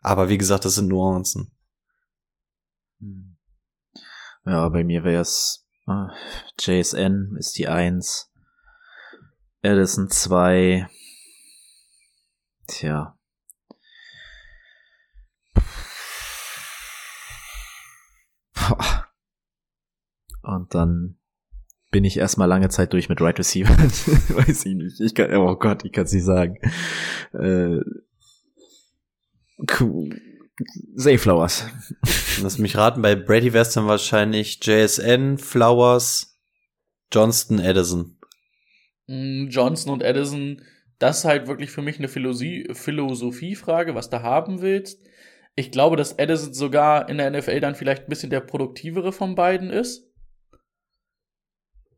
Aber 0.00 0.28
wie 0.28 0.38
gesagt, 0.38 0.64
das 0.64 0.76
sind 0.76 0.88
Nuancen. 0.88 1.52
Hm. 3.00 3.36
Ja, 4.44 4.68
bei 4.68 4.84
mir 4.84 5.04
wäre 5.04 5.22
es 5.22 5.66
äh, 5.86 6.08
JSN 6.58 7.36
ist 7.38 7.58
die 7.58 7.68
Eins, 7.68 8.30
Addison 9.62 10.10
zwei, 10.10 10.88
Tja. 12.66 13.16
Und 20.42 20.74
dann 20.74 21.18
bin 21.90 22.04
ich 22.04 22.18
erstmal 22.18 22.48
lange 22.48 22.68
Zeit 22.68 22.92
durch 22.92 23.08
mit 23.08 23.20
Right 23.20 23.38
Receiver. 23.38 23.68
Weiß 23.78 24.66
ich 24.66 24.74
nicht. 24.74 25.00
Ich 25.00 25.14
kann, 25.14 25.34
oh 25.34 25.56
Gott, 25.56 25.84
ich 25.84 25.92
kann 25.92 26.04
es 26.04 26.12
nicht 26.12 26.24
sagen. 26.24 26.58
Äh. 27.32 27.80
Say 30.94 31.18
Flowers. 31.18 31.66
Lass 32.42 32.58
mich 32.58 32.76
raten, 32.76 33.02
bei 33.02 33.14
Brady 33.14 33.52
wär's 33.52 33.72
dann 33.72 33.86
wahrscheinlich 33.86 34.58
JSN, 34.62 35.38
Flowers, 35.38 36.38
Johnston, 37.12 37.58
Edison. 37.58 38.18
Hm, 39.06 39.48
Johnston 39.50 39.92
und 39.92 40.02
Edison 40.02 40.62
das 40.98 41.18
ist 41.18 41.24
halt 41.24 41.46
wirklich 41.46 41.70
für 41.70 41.82
mich 41.82 41.98
eine 41.98 42.08
Philosophiefrage, 42.08 43.94
was 43.94 44.10
du 44.10 44.22
haben 44.22 44.62
willst. 44.62 45.02
Ich 45.54 45.70
glaube, 45.70 45.96
dass 45.96 46.12
Edison 46.12 46.52
sogar 46.52 47.08
in 47.08 47.18
der 47.18 47.30
NFL 47.30 47.60
dann 47.60 47.74
vielleicht 47.74 48.04
ein 48.04 48.08
bisschen 48.08 48.30
der 48.30 48.40
produktivere 48.40 49.12
von 49.12 49.34
beiden 49.34 49.70
ist. 49.70 50.06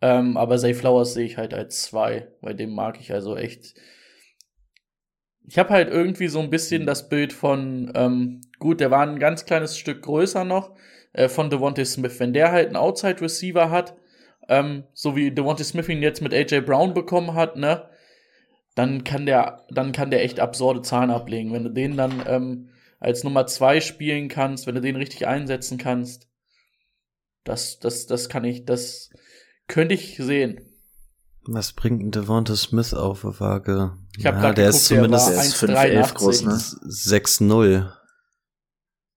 Ähm, 0.01 0.37
aber 0.37 0.59
Zay 0.59 0.75
Flowers 0.75 1.15
sehe 1.15 1.27
ich 1.27 1.37
halt 1.37 1.55
als 1.55 1.83
zwei, 1.83 2.29
weil 2.41 2.55
dem 2.55 2.71
mag 2.71 3.01
ich 3.01 3.13
also 3.13 3.37
echt. 3.37 3.75
Ich 5.45 5.59
habe 5.59 5.71
halt 5.71 5.89
irgendwie 5.89 6.29
so 6.29 6.41
ein 6.41 6.51
bisschen 6.51 6.87
das 6.87 7.09
Bild 7.09 7.33
von, 7.33 7.91
ähm, 7.95 8.43
gut, 8.59 8.81
der 8.81 8.91
war 8.91 9.05
ein 9.05 9.19
ganz 9.19 9.45
kleines 9.45 9.77
Stück 9.77 10.03
größer 10.03 10.45
noch, 10.45 10.77
äh, 11.13 11.29
von 11.29 11.51
Devontae 11.51 11.85
Smith. 11.85 12.21
Wenn 12.21 12.33
der 12.33 12.53
halt 12.53 12.67
einen 12.69 12.77
Outside 12.77 13.21
Receiver 13.21 13.71
hat, 13.71 13.97
ähm, 14.49 14.85
so 14.93 15.17
wie 15.17 15.33
Devontae 15.33 15.65
Smith 15.65 15.89
ihn 15.89 16.03
jetzt 16.03 16.23
mit 16.23 16.33
AJ 16.33 16.61
Brown 16.61 16.95
bekommen 16.95 17.35
hat, 17.35 17.57
ne, 17.57 17.89
dann 18.79 19.03
kann 19.03 19.27
der, 19.27 19.67
dann 19.71 19.91
kann 19.91 20.11
der 20.11 20.23
echt 20.23 20.39
absurde 20.39 20.83
Zahlen 20.83 21.11
ablegen. 21.11 21.53
Wenn 21.53 21.65
du 21.65 21.71
den 21.71 21.97
dann 21.97 22.23
ähm, 22.27 22.69
als 23.01 23.25
Nummer 23.25 23.47
zwei 23.47 23.81
spielen 23.81 24.29
kannst, 24.29 24.67
wenn 24.67 24.77
du 24.77 24.81
den 24.81 24.95
richtig 24.95 25.27
einsetzen 25.27 25.79
kannst, 25.79 26.29
das, 27.43 27.81
das, 27.81 28.07
das 28.07 28.29
kann 28.29 28.45
ich, 28.45 28.65
das 28.67 29.11
könnte 29.67 29.95
ich 29.95 30.17
sehen. 30.17 30.61
Was 31.43 31.73
bringt 31.73 32.03
ein 32.03 32.11
Devonta 32.13 32.55
Smith 32.55 32.95
auf 32.95 33.23
der 33.23 33.41
Waage? 33.41 33.97
Ich 34.17 34.27
habe 34.27 34.37
ja, 34.37 34.43
gerade 34.43 34.55
der 34.55 34.67
geguckt, 34.67 34.83
ist 34.83 34.87
zumindest 34.87 35.29
der 35.29 35.43
ist 35.43 35.55
5, 35.55 36.15
groß, 36.15 36.43
ne? 36.43 36.53
6-0. 36.53 37.93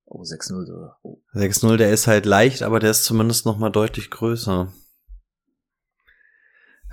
Oh, 0.06 0.22
6-0. 0.22 0.92
Oh. 1.04 1.22
6-0, 1.36 1.78
der 1.78 1.92
ist 1.92 2.08
halt 2.08 2.26
leicht, 2.26 2.64
aber 2.64 2.80
der 2.80 2.92
ist 2.92 3.04
zumindest 3.04 3.46
noch 3.46 3.58
mal 3.58 3.70
deutlich 3.70 4.10
größer. 4.10 4.74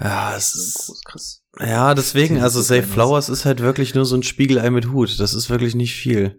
Ja, 0.01 0.37
es 0.37 0.55
ist, 0.55 1.03
krass. 1.05 1.43
Ja, 1.61 1.95
deswegen, 1.95 2.41
also 2.41 2.61
Safe 2.61 2.83
Flowers 2.83 3.29
ist 3.29 3.45
halt 3.45 3.61
wirklich 3.61 3.95
nur 3.95 4.05
so 4.05 4.17
ein 4.17 4.23
Spiegelei 4.23 4.71
mit 4.71 4.91
Hut. 4.91 5.19
Das 5.19 5.35
ist 5.35 5.51
wirklich 5.51 5.75
nicht 5.75 5.95
viel. 5.95 6.39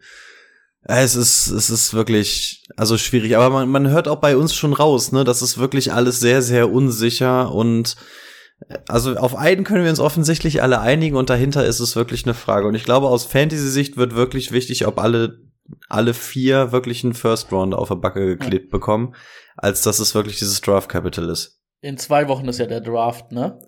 Es 0.84 1.16
ist, 1.16 1.48
es 1.48 1.70
ist 1.70 1.94
wirklich, 1.94 2.64
also 2.78 2.98
schwierig. 2.98 3.36
Aber 3.36 3.50
man, 3.50 3.70
man 3.70 3.90
hört 3.90 4.08
auch 4.08 4.22
bei 4.22 4.38
uns 4.38 4.56
schon 4.56 4.74
raus, 4.74 5.12
ne, 5.12 5.24
das 5.24 5.42
ist 5.42 5.58
wirklich 5.58 5.92
alles 5.92 6.20
sehr, 6.20 6.42
sehr 6.42 6.72
unsicher 6.72 7.54
und 7.54 7.96
also 8.88 9.16
auf 9.16 9.36
einen 9.36 9.64
können 9.64 9.84
wir 9.84 9.90
uns 9.90 10.00
offensichtlich 10.00 10.62
alle 10.62 10.82
einigen 10.82 11.16
und 11.16 11.30
dahinter 11.30 11.66
ist 11.66 11.80
es 11.80 11.96
wirklich 11.96 12.26
eine 12.26 12.34
Frage. 12.34 12.68
Und 12.68 12.76
ich 12.76 12.84
glaube, 12.84 13.08
aus 13.08 13.26
Fantasy-Sicht 13.26 13.98
wird 13.98 14.16
wirklich 14.16 14.52
wichtig, 14.52 14.86
ob 14.86 15.00
alle, 15.00 15.40
alle 15.88 16.14
vier 16.14 16.72
wirklich 16.72 17.04
einen 17.04 17.14
First 17.14 17.52
Round 17.52 17.74
auf 17.74 17.88
der 17.88 17.96
Backe 17.96 18.26
geklebt 18.26 18.66
ja. 18.66 18.72
bekommen, 18.72 19.16
als 19.56 19.82
dass 19.82 20.00
es 20.00 20.14
wirklich 20.14 20.40
dieses 20.40 20.62
Draft 20.62 20.90
Capital 20.90 21.30
ist. 21.30 21.62
In 21.82 21.98
zwei 21.98 22.28
Wochen 22.28 22.48
ist 22.50 22.60
ja 22.60 22.66
der 22.66 22.82
Draft, 22.82 23.32
ne? 23.32 23.60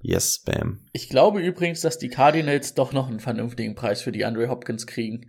Yes, 0.00 0.42
Bam. 0.44 0.86
Ich 0.92 1.08
glaube 1.08 1.40
übrigens, 1.40 1.80
dass 1.80 1.98
die 1.98 2.08
Cardinals 2.08 2.74
doch 2.74 2.92
noch 2.92 3.08
einen 3.08 3.20
vernünftigen 3.20 3.74
Preis 3.74 4.00
für 4.00 4.12
die 4.12 4.24
Andre 4.24 4.48
Hopkins 4.48 4.86
kriegen 4.86 5.26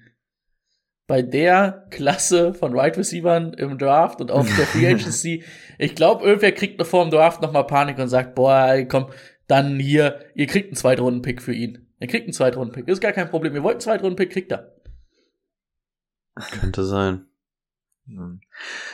bei 1.09 1.23
der 1.23 1.87
Klasse 1.89 2.53
von 2.53 2.73
Wide 2.73 2.81
right 2.81 2.97
Receivern 2.99 3.53
im 3.53 3.79
Draft 3.79 4.21
und 4.21 4.29
auf 4.29 4.47
der 4.55 4.67
Free 4.67 4.87
Agency. 4.93 5.43
ich 5.79 5.95
glaube, 5.95 6.23
irgendwer 6.23 6.51
kriegt 6.51 6.77
noch 6.77 6.85
vor 6.85 7.03
dem 7.03 7.09
Draft 7.09 7.41
nochmal 7.41 7.65
Panik 7.65 7.97
und 7.97 8.09
sagt, 8.09 8.35
boah, 8.35 8.77
komm, 8.87 9.07
dann 9.47 9.79
hier, 9.79 10.19
ihr 10.35 10.45
kriegt 10.45 10.67
einen 10.67 10.75
Zweitrunden-Pick 10.75 11.41
für 11.41 11.53
ihn. 11.53 11.87
Ihr 11.99 12.07
kriegt 12.07 12.25
einen 12.25 12.33
Zweitrunden-Pick. 12.33 12.87
Ist 12.87 13.01
gar 13.01 13.11
kein 13.11 13.27
Problem. 13.27 13.55
Ihr 13.55 13.63
wollt 13.63 13.77
einen 13.77 13.81
Zweitrunden-Pick, 13.81 14.29
kriegt 14.31 14.51
er. 14.51 14.75
Könnte 16.61 16.83
sein. 16.85 17.25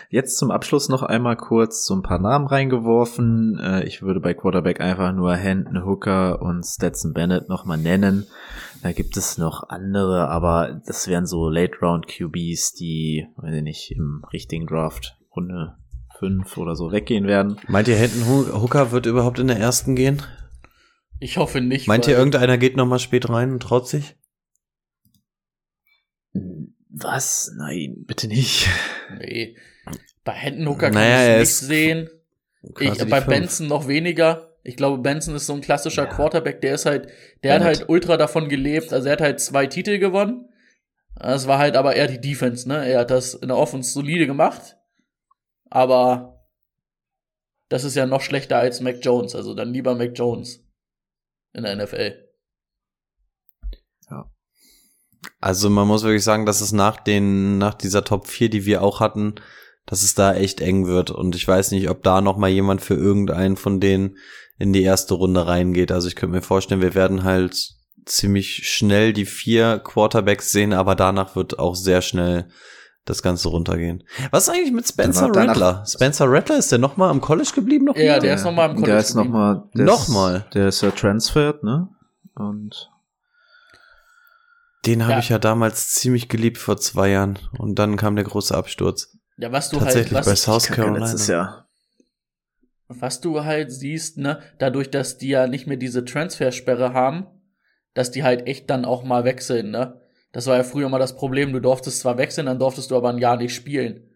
Jetzt 0.10 0.38
zum 0.38 0.52
Abschluss 0.52 0.90
noch 0.90 1.04
einmal 1.04 1.36
kurz 1.36 1.86
so 1.86 1.96
ein 1.96 2.02
paar 2.02 2.20
Namen 2.20 2.48
reingeworfen. 2.48 3.60
Äh, 3.60 3.84
ich 3.86 4.02
würde 4.02 4.20
bei 4.20 4.34
Quarterback 4.34 4.82
einfach 4.82 5.14
nur 5.14 5.36
Hendon 5.36 5.86
Hooker 5.86 6.42
und 6.42 6.64
Stetson 6.64 7.14
Bennett 7.14 7.50
nochmal 7.50 7.78
nennen. 7.78 8.28
Da 8.84 8.92
gibt 8.92 9.18
es 9.18 9.38
noch 9.38 9.70
andere, 9.70 10.28
aber 10.30 10.82
das 10.86 11.08
wären 11.08 11.26
so 11.26 11.50
Late 11.50 11.78
Round 11.82 12.08
QBs, 12.08 12.74
die, 12.74 13.28
weiß 13.38 13.56
ich 13.56 13.64
nicht, 13.64 13.92
im 13.92 14.24
richtigen 14.32 14.68
Draft 14.68 15.18
Runde 15.36 15.76
5 16.20 16.58
oder 16.58 16.76
so 16.76 16.92
weggehen 16.92 17.28
werden. 17.28 17.58
Meint 17.68 17.88
ihr, 17.88 17.96
Hendon 17.96 18.62
Hooker 18.62 18.92
wird 18.92 19.06
überhaupt 19.06 19.40
in 19.40 19.48
der 19.48 19.58
ersten 19.58 19.96
gehen? 19.96 20.22
Ich 21.20 21.38
hoffe 21.38 21.62
nicht. 21.62 21.88
Meint 21.88 22.08
ihr, 22.08 22.18
irgendeiner 22.18 22.58
geht 22.58 22.78
nochmal 22.78 23.00
spät 23.00 23.30
rein 23.30 23.52
und 23.52 23.64
traut 23.64 23.88
sich? 23.88 24.16
Was? 26.98 27.52
Nein, 27.58 28.06
bitte 28.06 28.28
nicht. 28.28 28.70
Nee. 29.20 29.58
Bei 30.24 30.32
Händenhooker 30.32 30.92
kann 30.92 30.94
naja, 30.94 31.36
ich 31.36 31.44
es 31.44 31.62
nicht 31.62 31.68
sehen. 31.68 32.10
Ich, 32.80 33.10
bei. 33.10 33.22
Benson 33.22 33.68
noch 33.68 33.88
weniger. 33.88 34.56
Ich 34.64 34.78
glaube, 34.78 34.98
Benson 34.98 35.36
ist 35.36 35.46
so 35.46 35.54
ein 35.54 35.62
klassischer 35.62 36.06
ja. 36.06 36.10
Quarterback, 36.10 36.62
der 36.62 36.74
ist 36.74 36.86
halt, 36.86 37.08
der 37.44 37.54
Bennett. 37.54 37.60
hat 37.60 37.80
halt 37.80 37.90
ultra 37.90 38.18
davon 38.18 38.50
gelebt. 38.50 38.94
Also 38.94 39.08
er 39.08 39.14
hat 39.14 39.22
halt 39.22 39.40
zwei 39.40 39.68
Titel 39.68 40.00
gewonnen. 40.00 40.50
Das 41.16 41.48
war 41.48 41.60
halt 41.60 41.76
aber 41.76 41.96
eher 41.96 42.08
die 42.08 42.20
Defense, 42.20 42.68
ne? 42.68 42.88
Er 42.88 43.02
hat 43.02 43.12
das 43.12 43.36
in 43.36 43.50
der 43.50 43.58
Offense 43.58 43.92
solide 43.92 44.26
gemacht. 44.26 44.78
Aber 45.70 46.48
das 47.70 47.84
ist 47.84 47.96
ja 47.96 48.06
noch 48.06 48.22
schlechter 48.22 48.58
als 48.58 48.82
Mac 48.82 48.98
Jones. 49.02 49.36
Also 49.36 49.54
dann 49.54 49.74
lieber 49.74 49.96
Mac 49.96 50.12
Jones 50.18 50.66
in 51.54 51.64
der 51.64 51.76
NFL. 51.76 52.25
Also 55.40 55.70
man 55.70 55.88
muss 55.88 56.04
wirklich 56.04 56.24
sagen, 56.24 56.46
dass 56.46 56.62
es 56.62 56.72
nach 56.72 56.98
den, 56.98 57.58
nach 57.58 57.74
dieser 57.74 58.04
Top 58.04 58.28
4, 58.28 58.50
die 58.50 58.66
wir 58.66 58.82
auch 58.82 59.00
hatten, 59.00 59.36
dass 59.86 60.04
es 60.04 60.16
da 60.16 60.34
echt 60.34 60.62
eng 60.62 60.88
wird. 60.88 61.12
Und 61.12 61.36
ich 61.36 61.48
weiß 61.48 61.72
nicht, 61.72 61.90
ob 61.90 62.04
da 62.04 62.22
noch 62.22 62.38
mal 62.38 62.50
jemand 62.50 62.82
für 62.82 62.96
irgendeinen 62.96 63.58
von 63.58 63.80
denen 63.80 64.18
in 64.58 64.74
die 64.74 64.84
erste 64.84 65.14
Runde 65.14 65.46
reingeht. 65.48 65.92
Also 65.92 66.08
ich 66.08 66.16
könnte 66.16 66.36
mir 66.36 66.42
vorstellen, 66.42 66.82
wir 66.82 66.96
werden 66.96 67.24
halt 67.24 67.76
ziemlich 68.06 68.70
schnell 68.70 69.14
die 69.14 69.26
vier 69.26 69.80
Quarterbacks 69.80 70.52
sehen, 70.52 70.74
aber 70.74 70.96
danach 70.96 71.36
wird 71.36 71.60
auch 71.60 71.76
sehr 71.76 72.02
schnell 72.02 72.48
das 73.04 73.22
Ganze 73.22 73.50
runtergehen. 73.50 74.04
Was 74.32 74.48
ist 74.48 74.54
eigentlich 74.54 74.72
mit 74.72 74.88
Spencer 74.88 75.30
Rattler? 75.34 75.84
Spencer 75.88 76.26
Rattler, 76.28 76.58
ist 76.58 76.72
der 76.72 76.80
noch 76.80 76.98
mal 76.98 77.10
am 77.10 77.22
College 77.22 77.52
geblieben? 77.54 77.86
Noch 77.86 77.96
ja, 77.96 78.20
der 78.20 78.36
ist 78.36 78.44
noch 78.44 78.52
mal 78.52 78.66
am 78.66 78.76
College 78.76 78.92
Der 78.92 79.00
ist 79.00 79.16
noch 79.16 79.28
mal, 79.28 79.70
der 79.76 79.86
noch 79.86 80.08
mal. 80.08 80.46
Der 80.54 80.68
ist 80.70 80.82
ja 80.82 80.92
transferred, 80.92 81.64
ne? 81.64 81.88
Und 82.36 82.90
den 84.86 85.04
habe 85.04 85.14
ja. 85.14 85.20
ich 85.20 85.30
ja 85.30 85.40
damals 85.40 85.94
ziemlich 85.94 86.30
geliebt 86.30 86.58
vor 86.58 86.78
zwei 86.78 87.10
Jahren 87.10 87.40
und 87.58 87.80
dann 87.80 87.98
kam 87.98 88.16
der 88.16 88.26
große 88.26 88.56
Absturz. 88.56 89.18
Ja, 89.38 89.52
was 89.52 89.70
du 89.70 89.80
Tatsächlich 89.80 90.14
halt, 90.14 90.26
was, 90.26 90.32
bei 90.32 90.36
South 90.36 90.68
Carolina. 90.68 91.06
Letztes 91.06 91.28
Jahr. 91.28 91.68
Was 92.88 93.20
du 93.20 93.44
halt 93.44 93.72
siehst, 93.72 94.18
ne, 94.18 94.40
dadurch, 94.60 94.92
dass 94.92 95.18
die 95.18 95.30
ja 95.30 95.48
nicht 95.48 95.68
mehr 95.68 95.78
diese 95.78 96.06
Transfersperre 96.06 96.94
haben, 96.94 97.26
dass 97.94 98.12
die 98.12 98.24
halt 98.24 98.48
echt 98.48 98.70
dann 98.70 98.86
auch 98.86 99.04
mal 99.04 99.24
wechseln, 99.24 99.72
ne? 99.72 100.02
Das 100.32 100.48
war 100.48 100.58
ja 100.58 100.64
früher 100.64 100.90
mal 100.90 101.00
das 101.00 101.16
Problem, 101.16 101.54
du 101.54 101.62
durftest 101.62 102.02
zwar 102.02 102.18
wechseln, 102.18 102.48
dann 102.48 102.60
durftest 102.60 102.92
du 102.92 102.98
aber 102.98 103.10
ein 103.10 103.18
Jahr 103.18 103.38
nicht 103.38 103.56
spielen. 103.56 104.10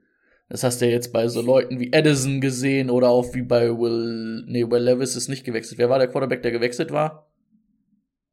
Das 0.50 0.64
hast 0.64 0.82
du 0.82 0.86
ja 0.86 0.92
jetzt 0.92 1.14
bei 1.14 1.28
so 1.28 1.42
Leuten 1.42 1.80
wie 1.80 1.94
Edison 1.94 2.42
gesehen 2.42 2.90
oder 2.90 3.10
auch 3.10 3.34
wie 3.34 3.42
bei 3.42 3.70
Will, 3.70 4.44
nee, 4.48 4.70
Will 4.70 4.84
Levis 4.84 5.16
ist 5.16 5.30
nicht 5.30 5.46
gewechselt. 5.46 5.78
Wer 5.78 5.90
war 5.90 6.00
der 6.00 6.10
Quarterback, 6.10 6.42
der 6.42 6.52
gewechselt 6.52 6.92
war? 6.92 7.29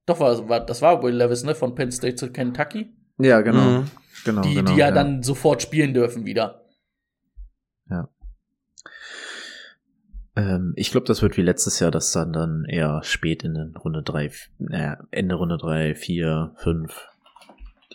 Doch, 0.07 0.21
war, 0.21 0.49
war, 0.49 0.65
das 0.65 0.83
war 0.83 1.03
Will 1.03 1.15
Levis, 1.15 1.43
ne? 1.43 1.55
Von 1.55 1.75
Penn 1.75 1.91
State 1.91 2.15
zu 2.15 2.31
Kentucky. 2.31 2.95
Ja, 3.19 3.41
genau. 3.41 3.81
Mhm. 3.81 3.91
genau 4.25 4.43
die, 4.43 4.55
genau, 4.55 4.73
die 4.73 4.79
ja, 4.79 4.89
ja, 4.89 4.93
dann 4.93 5.23
sofort 5.23 5.63
spielen 5.63 5.95
dürfen 5.95 6.25
wieder. 6.25 6.65
Ja. 7.91 8.09
Ähm, 10.37 10.75
ich 10.77 10.91
glaube, 10.91 11.07
das 11.07 11.23
wird 11.23 11.37
wie 11.37 11.43
letztes 11.43 11.81
Jahr, 11.81 11.91
dass 11.91 12.13
dann 12.13 12.33
dann 12.33 12.65
eher 12.67 13.03
spät 13.03 13.43
in 13.43 13.55
den 13.55 13.75
Runde 13.75 14.03
3, 14.03 14.31
äh, 14.71 14.97
Ende 15.11 15.35
Runde 15.35 15.59
3, 15.59 15.95
4, 15.95 16.53
5 16.57 17.09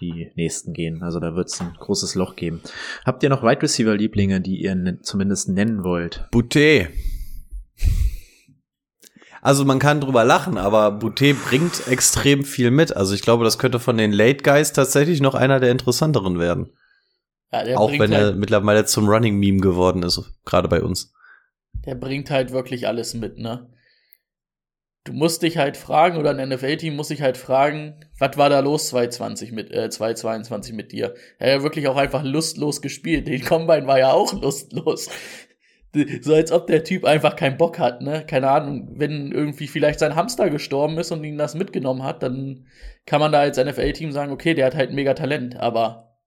die 0.01 0.31
nächsten 0.35 0.73
gehen. 0.73 1.03
Also 1.03 1.19
da 1.19 1.35
wird 1.35 1.47
es 1.47 1.61
ein 1.61 1.73
großes 1.79 2.15
Loch 2.15 2.35
geben. 2.35 2.61
Habt 3.05 3.23
ihr 3.23 3.29
noch 3.29 3.43
Wide 3.43 3.61
Receiver 3.61 3.95
Lieblinge, 3.95 4.41
die 4.41 4.61
ihr 4.61 4.97
zumindest 5.01 5.49
nennen 5.49 5.83
wollt? 5.83 6.27
Boutet. 6.31 6.89
Also 9.41 9.65
man 9.65 9.79
kann 9.79 10.01
drüber 10.01 10.23
lachen, 10.23 10.57
aber 10.57 10.91
Boutet 10.91 11.43
bringt 11.43 11.87
extrem 11.87 12.43
viel 12.43 12.71
mit. 12.71 12.95
Also 12.95 13.13
ich 13.13 13.21
glaube, 13.21 13.43
das 13.43 13.57
könnte 13.57 13.79
von 13.79 13.97
den 13.97 14.11
Late 14.11 14.43
Guys 14.43 14.73
tatsächlich 14.73 15.19
noch 15.19 15.35
einer 15.35 15.59
der 15.59 15.71
interessanteren 15.71 16.39
werden. 16.39 16.71
Ja, 17.51 17.77
Auch 17.77 17.91
wenn 17.91 18.11
er 18.11 18.25
halt, 18.25 18.37
mittlerweile 18.37 18.85
zum 18.85 19.09
Running 19.09 19.37
Meme 19.37 19.59
geworden 19.59 20.03
ist, 20.03 20.21
gerade 20.45 20.67
bei 20.67 20.81
uns. 20.81 21.11
Der 21.85 21.95
bringt 21.95 22.29
halt 22.29 22.51
wirklich 22.51 22.87
alles 22.87 23.13
mit, 23.13 23.37
ne? 23.37 23.67
du 25.03 25.13
musst 25.13 25.41
dich 25.41 25.57
halt 25.57 25.77
fragen, 25.77 26.17
oder 26.17 26.31
ein 26.31 26.49
NFL-Team 26.49 26.95
muss 26.95 27.07
sich 27.07 27.21
halt 27.21 27.37
fragen, 27.37 28.05
was 28.19 28.37
war 28.37 28.49
da 28.49 28.59
los 28.59 28.89
2020 28.89 29.51
mit, 29.51 29.71
äh, 29.71 29.89
2022 29.89 30.73
mit 30.73 30.91
dir? 30.91 31.15
Er 31.39 31.53
hat 31.53 31.59
ja 31.59 31.63
wirklich 31.63 31.87
auch 31.87 31.97
einfach 31.97 32.23
lustlos 32.23 32.81
gespielt. 32.81 33.27
Den 33.27 33.43
Combine 33.43 33.87
war 33.87 33.99
ja 33.99 34.11
auch 34.11 34.33
lustlos. 34.33 35.09
So 36.21 36.33
als 36.33 36.53
ob 36.53 36.67
der 36.67 36.85
Typ 36.85 37.03
einfach 37.03 37.35
keinen 37.35 37.57
Bock 37.57 37.77
hat, 37.77 38.01
ne? 38.01 38.25
Keine 38.25 38.49
Ahnung, 38.49 38.87
wenn 38.95 39.31
irgendwie 39.31 39.67
vielleicht 39.67 39.99
sein 39.99 40.15
Hamster 40.15 40.49
gestorben 40.49 40.97
ist 40.97 41.11
und 41.11 41.23
ihn 41.23 41.37
das 41.37 41.53
mitgenommen 41.53 42.03
hat, 42.03 42.23
dann 42.23 42.65
kann 43.05 43.19
man 43.19 43.33
da 43.33 43.39
als 43.41 43.57
NFL-Team 43.57 44.13
sagen, 44.13 44.31
okay, 44.31 44.53
der 44.53 44.67
hat 44.67 44.75
halt 44.75 44.91
ein 44.91 44.95
mega 44.95 45.13
Talent, 45.13 45.57
aber 45.57 46.17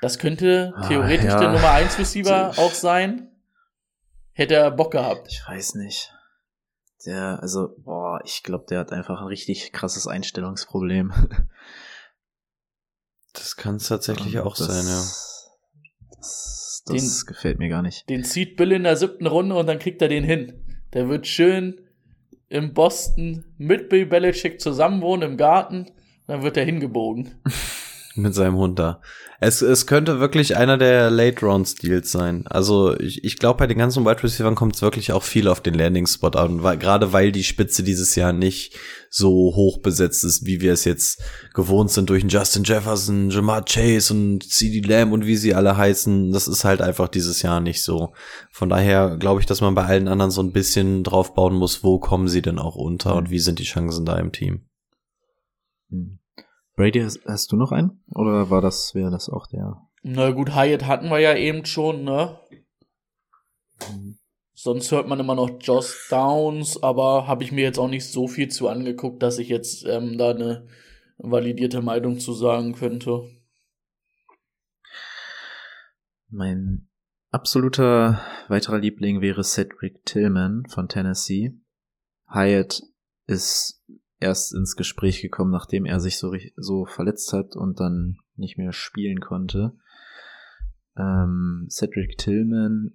das 0.00 0.18
könnte 0.18 0.72
Ah, 0.76 0.86
theoretisch 0.86 1.26
ja. 1.26 1.38
der 1.40 1.52
Nummer 1.52 1.72
1 1.72 1.98
Receiver 1.98 2.50
auch 2.56 2.72
sein. 2.72 3.28
Hätte 4.32 4.54
er 4.54 4.70
Bock 4.70 4.92
gehabt. 4.92 5.26
Ich 5.28 5.42
weiß 5.46 5.74
nicht. 5.74 6.14
Der, 7.04 7.40
also, 7.42 7.74
boah, 7.78 8.20
ich 8.24 8.42
glaube, 8.42 8.66
der 8.68 8.78
hat 8.78 8.92
einfach 8.92 9.20
ein 9.20 9.26
richtig 9.26 9.72
krasses 9.72 10.06
Einstellungsproblem. 10.06 11.12
Das 13.32 13.54
kann 13.54 13.76
es 13.76 13.86
tatsächlich 13.86 14.40
auch 14.40 14.56
das, 14.56 14.66
sein, 14.66 14.84
ja. 14.88 15.04
Das, 16.20 16.82
das 16.86 17.26
gefällt 17.26 17.58
mir 17.58 17.68
gar 17.68 17.82
nicht. 17.82 18.08
Den 18.08 18.24
zieht 18.24 18.56
Bill 18.56 18.72
in 18.72 18.84
der 18.84 18.96
siebten 18.96 19.26
Runde 19.26 19.56
und 19.56 19.66
dann 19.66 19.78
kriegt 19.78 20.02
er 20.02 20.08
den 20.08 20.24
hin. 20.24 20.52
Der 20.92 21.08
wird 21.08 21.26
schön 21.26 21.80
im 22.48 22.74
Boston 22.74 23.44
mit 23.58 23.88
Bill 23.88 24.06
Belichick 24.06 24.60
zusammenwohnen 24.60 25.30
im 25.30 25.36
Garten. 25.36 25.86
Dann 26.26 26.42
wird 26.42 26.56
er 26.56 26.64
hingebogen. 26.64 27.34
Mit 28.16 28.34
seinem 28.34 28.56
Hund 28.56 28.78
da. 28.78 29.00
Es, 29.38 29.62
es 29.62 29.86
könnte 29.86 30.20
wirklich 30.20 30.56
einer 30.56 30.76
der 30.76 31.10
Late-Round-Steals 31.10 32.10
sein. 32.10 32.46
Also 32.46 32.98
ich, 32.98 33.24
ich 33.24 33.38
glaube, 33.38 33.58
bei 33.58 33.66
den 33.66 33.78
ganzen 33.78 34.04
Wide 34.04 34.22
Receivers 34.22 34.56
kommt 34.56 34.74
es 34.74 34.82
wirklich 34.82 35.12
auch 35.12 35.22
viel 35.22 35.48
auf 35.48 35.60
den 35.60 35.74
Landing-Spot 35.74 36.30
an, 36.30 36.62
weil, 36.62 36.76
gerade 36.76 37.12
weil 37.12 37.32
die 37.32 37.44
Spitze 37.44 37.82
dieses 37.82 38.16
Jahr 38.16 38.32
nicht 38.32 38.76
so 39.08 39.30
hoch 39.30 39.78
besetzt 39.80 40.24
ist, 40.24 40.44
wie 40.44 40.60
wir 40.60 40.72
es 40.72 40.84
jetzt 40.84 41.22
gewohnt 41.54 41.90
sind 41.90 42.10
durch 42.10 42.22
einen 42.22 42.30
Justin 42.30 42.64
Jefferson, 42.64 43.30
Jamar 43.30 43.64
Chase 43.64 44.12
und 44.12 44.42
CD 44.42 44.80
Lamb 44.86 45.12
und 45.12 45.24
wie 45.24 45.36
sie 45.36 45.54
alle 45.54 45.76
heißen. 45.76 46.32
Das 46.32 46.48
ist 46.48 46.64
halt 46.64 46.82
einfach 46.82 47.08
dieses 47.08 47.42
Jahr 47.42 47.60
nicht 47.60 47.82
so. 47.82 48.12
Von 48.50 48.68
daher 48.68 49.16
glaube 49.18 49.40
ich, 49.40 49.46
dass 49.46 49.60
man 49.60 49.74
bei 49.74 49.84
allen 49.84 50.08
anderen 50.08 50.30
so 50.30 50.42
ein 50.42 50.52
bisschen 50.52 51.04
drauf 51.04 51.34
bauen 51.34 51.54
muss, 51.54 51.82
wo 51.84 51.98
kommen 51.98 52.28
sie 52.28 52.42
denn 52.42 52.58
auch 52.58 52.74
unter 52.74 53.14
und 53.14 53.30
wie 53.30 53.38
sind 53.38 53.58
die 53.58 53.64
Chancen 53.64 54.04
da 54.04 54.18
im 54.18 54.32
Team. 54.32 54.66
Hm. 55.90 56.19
Brady, 56.80 57.00
hast, 57.00 57.20
hast 57.26 57.52
du 57.52 57.56
noch 57.56 57.72
einen? 57.72 58.02
Oder 58.14 58.48
war 58.48 58.62
das, 58.62 58.94
wäre 58.94 59.10
das 59.10 59.28
auch 59.28 59.46
der? 59.48 59.86
Na 60.02 60.30
gut, 60.30 60.54
Hyatt 60.54 60.86
hatten 60.86 61.10
wir 61.10 61.18
ja 61.18 61.36
eben 61.36 61.66
schon, 61.66 62.04
ne? 62.04 62.40
Sonst 64.54 64.90
hört 64.90 65.06
man 65.06 65.20
immer 65.20 65.34
noch 65.34 65.58
Josh 65.60 66.08
Downs, 66.08 66.82
aber 66.82 67.26
habe 67.26 67.44
ich 67.44 67.52
mir 67.52 67.64
jetzt 67.64 67.78
auch 67.78 67.90
nicht 67.90 68.10
so 68.10 68.28
viel 68.28 68.48
zu 68.48 68.66
angeguckt, 68.66 69.22
dass 69.22 69.38
ich 69.38 69.50
jetzt 69.50 69.84
ähm, 69.84 70.16
da 70.16 70.30
eine 70.30 70.68
validierte 71.18 71.82
Meinung 71.82 72.18
zu 72.18 72.32
sagen 72.32 72.72
könnte. 72.72 73.28
Mein 76.30 76.88
absoluter 77.30 78.22
weiterer 78.48 78.78
Liebling 78.78 79.20
wäre 79.20 79.44
Cedric 79.44 80.06
Tillman 80.06 80.64
von 80.70 80.88
Tennessee. 80.88 81.60
Hyatt 82.26 82.80
ist 83.26 83.84
erst 84.20 84.54
ins 84.54 84.76
Gespräch 84.76 85.22
gekommen, 85.22 85.50
nachdem 85.50 85.86
er 85.86 85.98
sich 85.98 86.18
so, 86.18 86.34
so 86.56 86.84
verletzt 86.84 87.32
hat 87.32 87.56
und 87.56 87.80
dann 87.80 88.18
nicht 88.36 88.58
mehr 88.58 88.72
spielen 88.72 89.20
konnte. 89.20 89.72
Ähm, 90.96 91.66
Cedric 91.70 92.18
Tillman, 92.18 92.92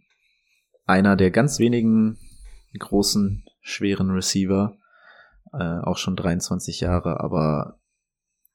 einer 0.86 1.16
der 1.16 1.32
ganz 1.32 1.60
wenigen 1.60 2.18
großen, 2.78 3.44
schweren 3.62 4.12
Receiver, 4.12 4.78
äh, 5.54 5.80
auch 5.80 5.98
schon 5.98 6.16
23 6.16 6.82
Jahre, 6.82 7.20
aber 7.20 7.80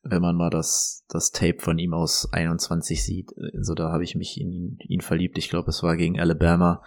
wenn 0.03 0.23
man 0.23 0.37
mal 0.37 0.51
das, 0.51 1.05
das 1.09 1.31
Tape 1.31 1.59
von 1.59 1.79
ihm 1.79 1.93
aus 1.93 2.33
21 2.33 3.05
sieht, 3.05 3.33
also 3.55 3.75
da 3.75 3.91
habe 3.91 4.05
ich 4.05 4.15
mich 4.15 4.41
in 4.41 4.51
ihn, 4.51 4.79
ihn 4.87 5.01
verliebt. 5.01 5.37
Ich 5.37 5.51
glaube, 5.51 5.71
es 5.71 5.83
war 5.83 5.97
gegen 5.97 6.19
Alabama, 6.19 6.83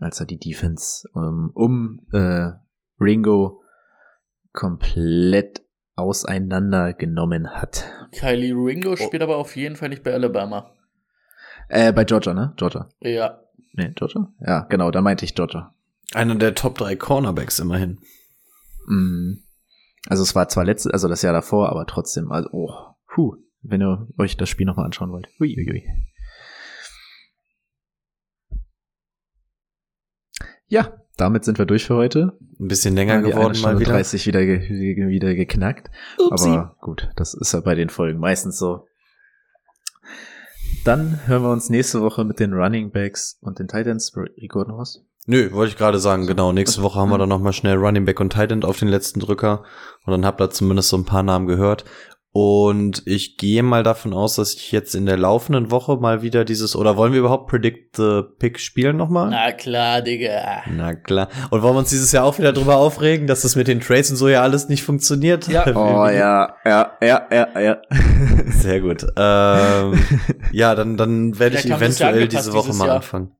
als 0.00 0.18
er 0.18 0.26
die 0.26 0.38
Defense 0.38 1.08
ähm, 1.14 1.50
um 1.54 2.00
äh, 2.12 2.50
Ringo 2.98 3.61
komplett 4.52 5.62
auseinandergenommen 5.94 7.50
hat. 7.50 7.84
Kylie 8.12 8.54
Ringo 8.54 8.96
spielt 8.96 9.22
aber 9.22 9.36
auf 9.36 9.56
jeden 9.56 9.76
Fall 9.76 9.88
nicht 9.88 10.02
bei 10.02 10.12
Alabama. 10.12 10.70
Äh, 11.68 11.92
bei 11.92 12.04
Georgia, 12.04 12.34
ne? 12.34 12.52
Georgia. 12.56 12.88
Ja. 13.00 13.40
Nee, 13.72 13.92
Georgia? 13.94 14.32
Ja, 14.40 14.60
genau, 14.68 14.90
da 14.90 15.00
meinte 15.00 15.24
ich 15.24 15.34
Georgia. 15.34 15.74
Einer 16.12 16.34
der 16.34 16.54
Top 16.54 16.76
3 16.76 16.96
Cornerbacks 16.96 17.58
immerhin. 17.58 18.00
Mm. 18.86 19.44
Also 20.08 20.22
es 20.22 20.34
war 20.34 20.48
zwar 20.48 20.64
letztes, 20.64 20.92
also 20.92 21.08
das 21.08 21.22
Jahr 21.22 21.32
davor, 21.32 21.70
aber 21.70 21.86
trotzdem, 21.86 22.32
also, 22.32 22.48
oh, 22.52 22.72
puh, 23.06 23.36
wenn 23.62 23.80
ihr 23.80 24.08
euch 24.18 24.36
das 24.36 24.48
Spiel 24.48 24.66
nochmal 24.66 24.86
anschauen 24.86 25.12
wollt. 25.12 25.28
Huiuiui. 25.38 25.84
Ja, 30.66 31.01
damit 31.16 31.44
sind 31.44 31.58
wir 31.58 31.66
durch 31.66 31.84
für 31.84 31.96
heute. 31.96 32.38
Ein 32.58 32.68
bisschen 32.68 32.94
länger 32.94 33.22
die 33.22 33.30
geworden 33.30 33.60
mal 33.60 33.78
wieder. 33.78 33.92
30 33.92 34.26
wieder, 34.26 34.44
ge 34.44 35.08
wieder 35.08 35.34
geknackt. 35.34 35.90
Aber 36.30 36.76
gut, 36.80 37.10
das 37.16 37.34
ist 37.34 37.52
ja 37.52 37.60
bei 37.60 37.74
den 37.74 37.90
Folgen 37.90 38.18
meistens 38.18 38.58
so. 38.58 38.86
Dann 40.84 41.20
hören 41.26 41.42
wir 41.42 41.50
uns 41.50 41.70
nächste 41.70 42.00
Woche 42.00 42.24
mit 42.24 42.40
den 42.40 42.52
Running 42.52 42.90
Backs 42.90 43.38
und 43.40 43.58
den 43.58 43.68
Titans. 43.68 44.12
Rico, 44.16 44.64
noch 44.64 44.78
was? 44.78 45.04
Nö, 45.26 45.52
wollte 45.52 45.70
ich 45.70 45.78
gerade 45.78 46.00
sagen, 46.00 46.26
genau. 46.26 46.50
Nächste 46.50 46.82
Woche 46.82 46.98
haben 46.98 47.10
wir 47.10 47.18
dann 47.18 47.28
nochmal 47.28 47.52
schnell 47.52 47.76
Running 47.76 48.04
Back 48.04 48.18
und 48.18 48.32
Tight 48.32 48.50
End 48.50 48.64
auf 48.64 48.78
den 48.78 48.88
letzten 48.88 49.20
Drücker. 49.20 49.62
Und 50.04 50.10
dann 50.10 50.26
habt 50.26 50.40
ihr 50.40 50.50
zumindest 50.50 50.88
so 50.88 50.96
ein 50.96 51.04
paar 51.04 51.22
Namen 51.22 51.46
gehört. 51.46 51.84
Und 52.34 53.02
ich 53.04 53.36
gehe 53.36 53.62
mal 53.62 53.82
davon 53.82 54.14
aus, 54.14 54.36
dass 54.36 54.54
ich 54.54 54.72
jetzt 54.72 54.94
in 54.94 55.04
der 55.04 55.18
laufenden 55.18 55.70
Woche 55.70 55.98
mal 55.98 56.22
wieder 56.22 56.46
dieses, 56.46 56.74
oder 56.74 56.96
wollen 56.96 57.12
wir 57.12 57.20
überhaupt 57.20 57.50
Predict 57.50 57.96
the 57.96 58.22
Pick 58.38 58.58
spielen 58.58 58.96
nochmal? 58.96 59.28
Na 59.28 59.52
klar, 59.52 60.00
Digga. 60.00 60.62
Na 60.70 60.94
klar. 60.94 61.28
Und 61.50 61.60
wollen 61.60 61.74
wir 61.74 61.80
uns 61.80 61.90
dieses 61.90 62.10
Jahr 62.10 62.24
auch 62.24 62.38
wieder 62.38 62.54
drüber 62.54 62.76
aufregen, 62.76 63.26
dass 63.26 63.42
das 63.42 63.54
mit 63.54 63.68
den 63.68 63.80
Trades 63.80 64.10
und 64.12 64.16
so 64.16 64.30
ja 64.30 64.40
alles 64.40 64.70
nicht 64.70 64.82
funktioniert? 64.82 65.46
Ja. 65.48 65.62
Oh 65.74 66.06
ja, 66.08 66.56
ja, 66.64 66.92
ja, 67.00 67.26
ja, 67.30 67.60
ja. 67.60 67.82
Sehr 68.46 68.80
gut. 68.80 69.04
Ähm, 69.16 70.04
ja, 70.52 70.74
dann, 70.74 70.96
dann 70.96 71.38
werde 71.38 71.58
ich 71.58 71.66
eventuell 71.66 72.28
diese 72.28 72.52
Woche 72.52 72.72
mal 72.72 72.86
Jahr. 72.86 72.96
anfangen. 72.96 73.32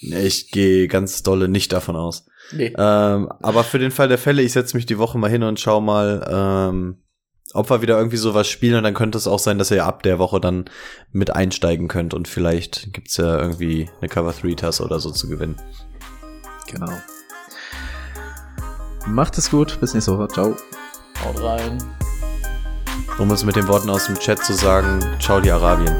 Ich 0.00 0.50
gehe 0.50 0.88
ganz 0.88 1.22
dolle 1.22 1.48
nicht 1.48 1.72
davon 1.72 1.96
aus. 1.96 2.26
Nee. 2.52 2.72
Ähm, 2.76 3.30
aber 3.40 3.64
für 3.64 3.78
den 3.78 3.90
Fall 3.90 4.08
der 4.08 4.18
Fälle, 4.18 4.42
ich 4.42 4.52
setze 4.52 4.76
mich 4.76 4.86
die 4.86 4.98
Woche 4.98 5.18
mal 5.18 5.30
hin 5.30 5.42
und 5.42 5.60
schau 5.60 5.80
mal, 5.80 6.26
ähm, 6.30 7.02
ob 7.54 7.70
wir 7.70 7.82
wieder 7.82 7.98
irgendwie 7.98 8.16
sowas 8.16 8.48
spielen 8.48 8.76
und 8.76 8.84
dann 8.84 8.94
könnte 8.94 9.18
es 9.18 9.26
auch 9.26 9.38
sein, 9.38 9.58
dass 9.58 9.70
ihr 9.70 9.84
ab 9.84 10.02
der 10.02 10.18
Woche 10.18 10.40
dann 10.40 10.66
mit 11.12 11.34
einsteigen 11.34 11.88
könnt 11.88 12.14
und 12.14 12.28
vielleicht 12.28 12.92
gibt's 12.92 13.16
ja 13.16 13.38
irgendwie 13.38 13.90
eine 14.00 14.08
Cover 14.08 14.32
3 14.32 14.54
Tasse 14.54 14.84
oder 14.84 15.00
so 15.00 15.10
zu 15.10 15.28
gewinnen. 15.28 15.56
Genau. 16.70 16.92
Macht 19.06 19.38
es 19.38 19.50
gut, 19.50 19.78
bis 19.80 19.94
nächste 19.94 20.16
Woche. 20.16 20.28
Ciao. 20.28 20.56
Haut 21.24 21.42
rein. 21.42 21.78
Um 23.18 23.30
es 23.30 23.44
mit 23.44 23.56
den 23.56 23.68
Worten 23.68 23.90
aus 23.90 24.06
dem 24.06 24.18
Chat 24.18 24.44
zu 24.44 24.54
sagen, 24.54 25.00
ciao 25.20 25.40
die 25.40 25.50
Arabien. 25.50 25.96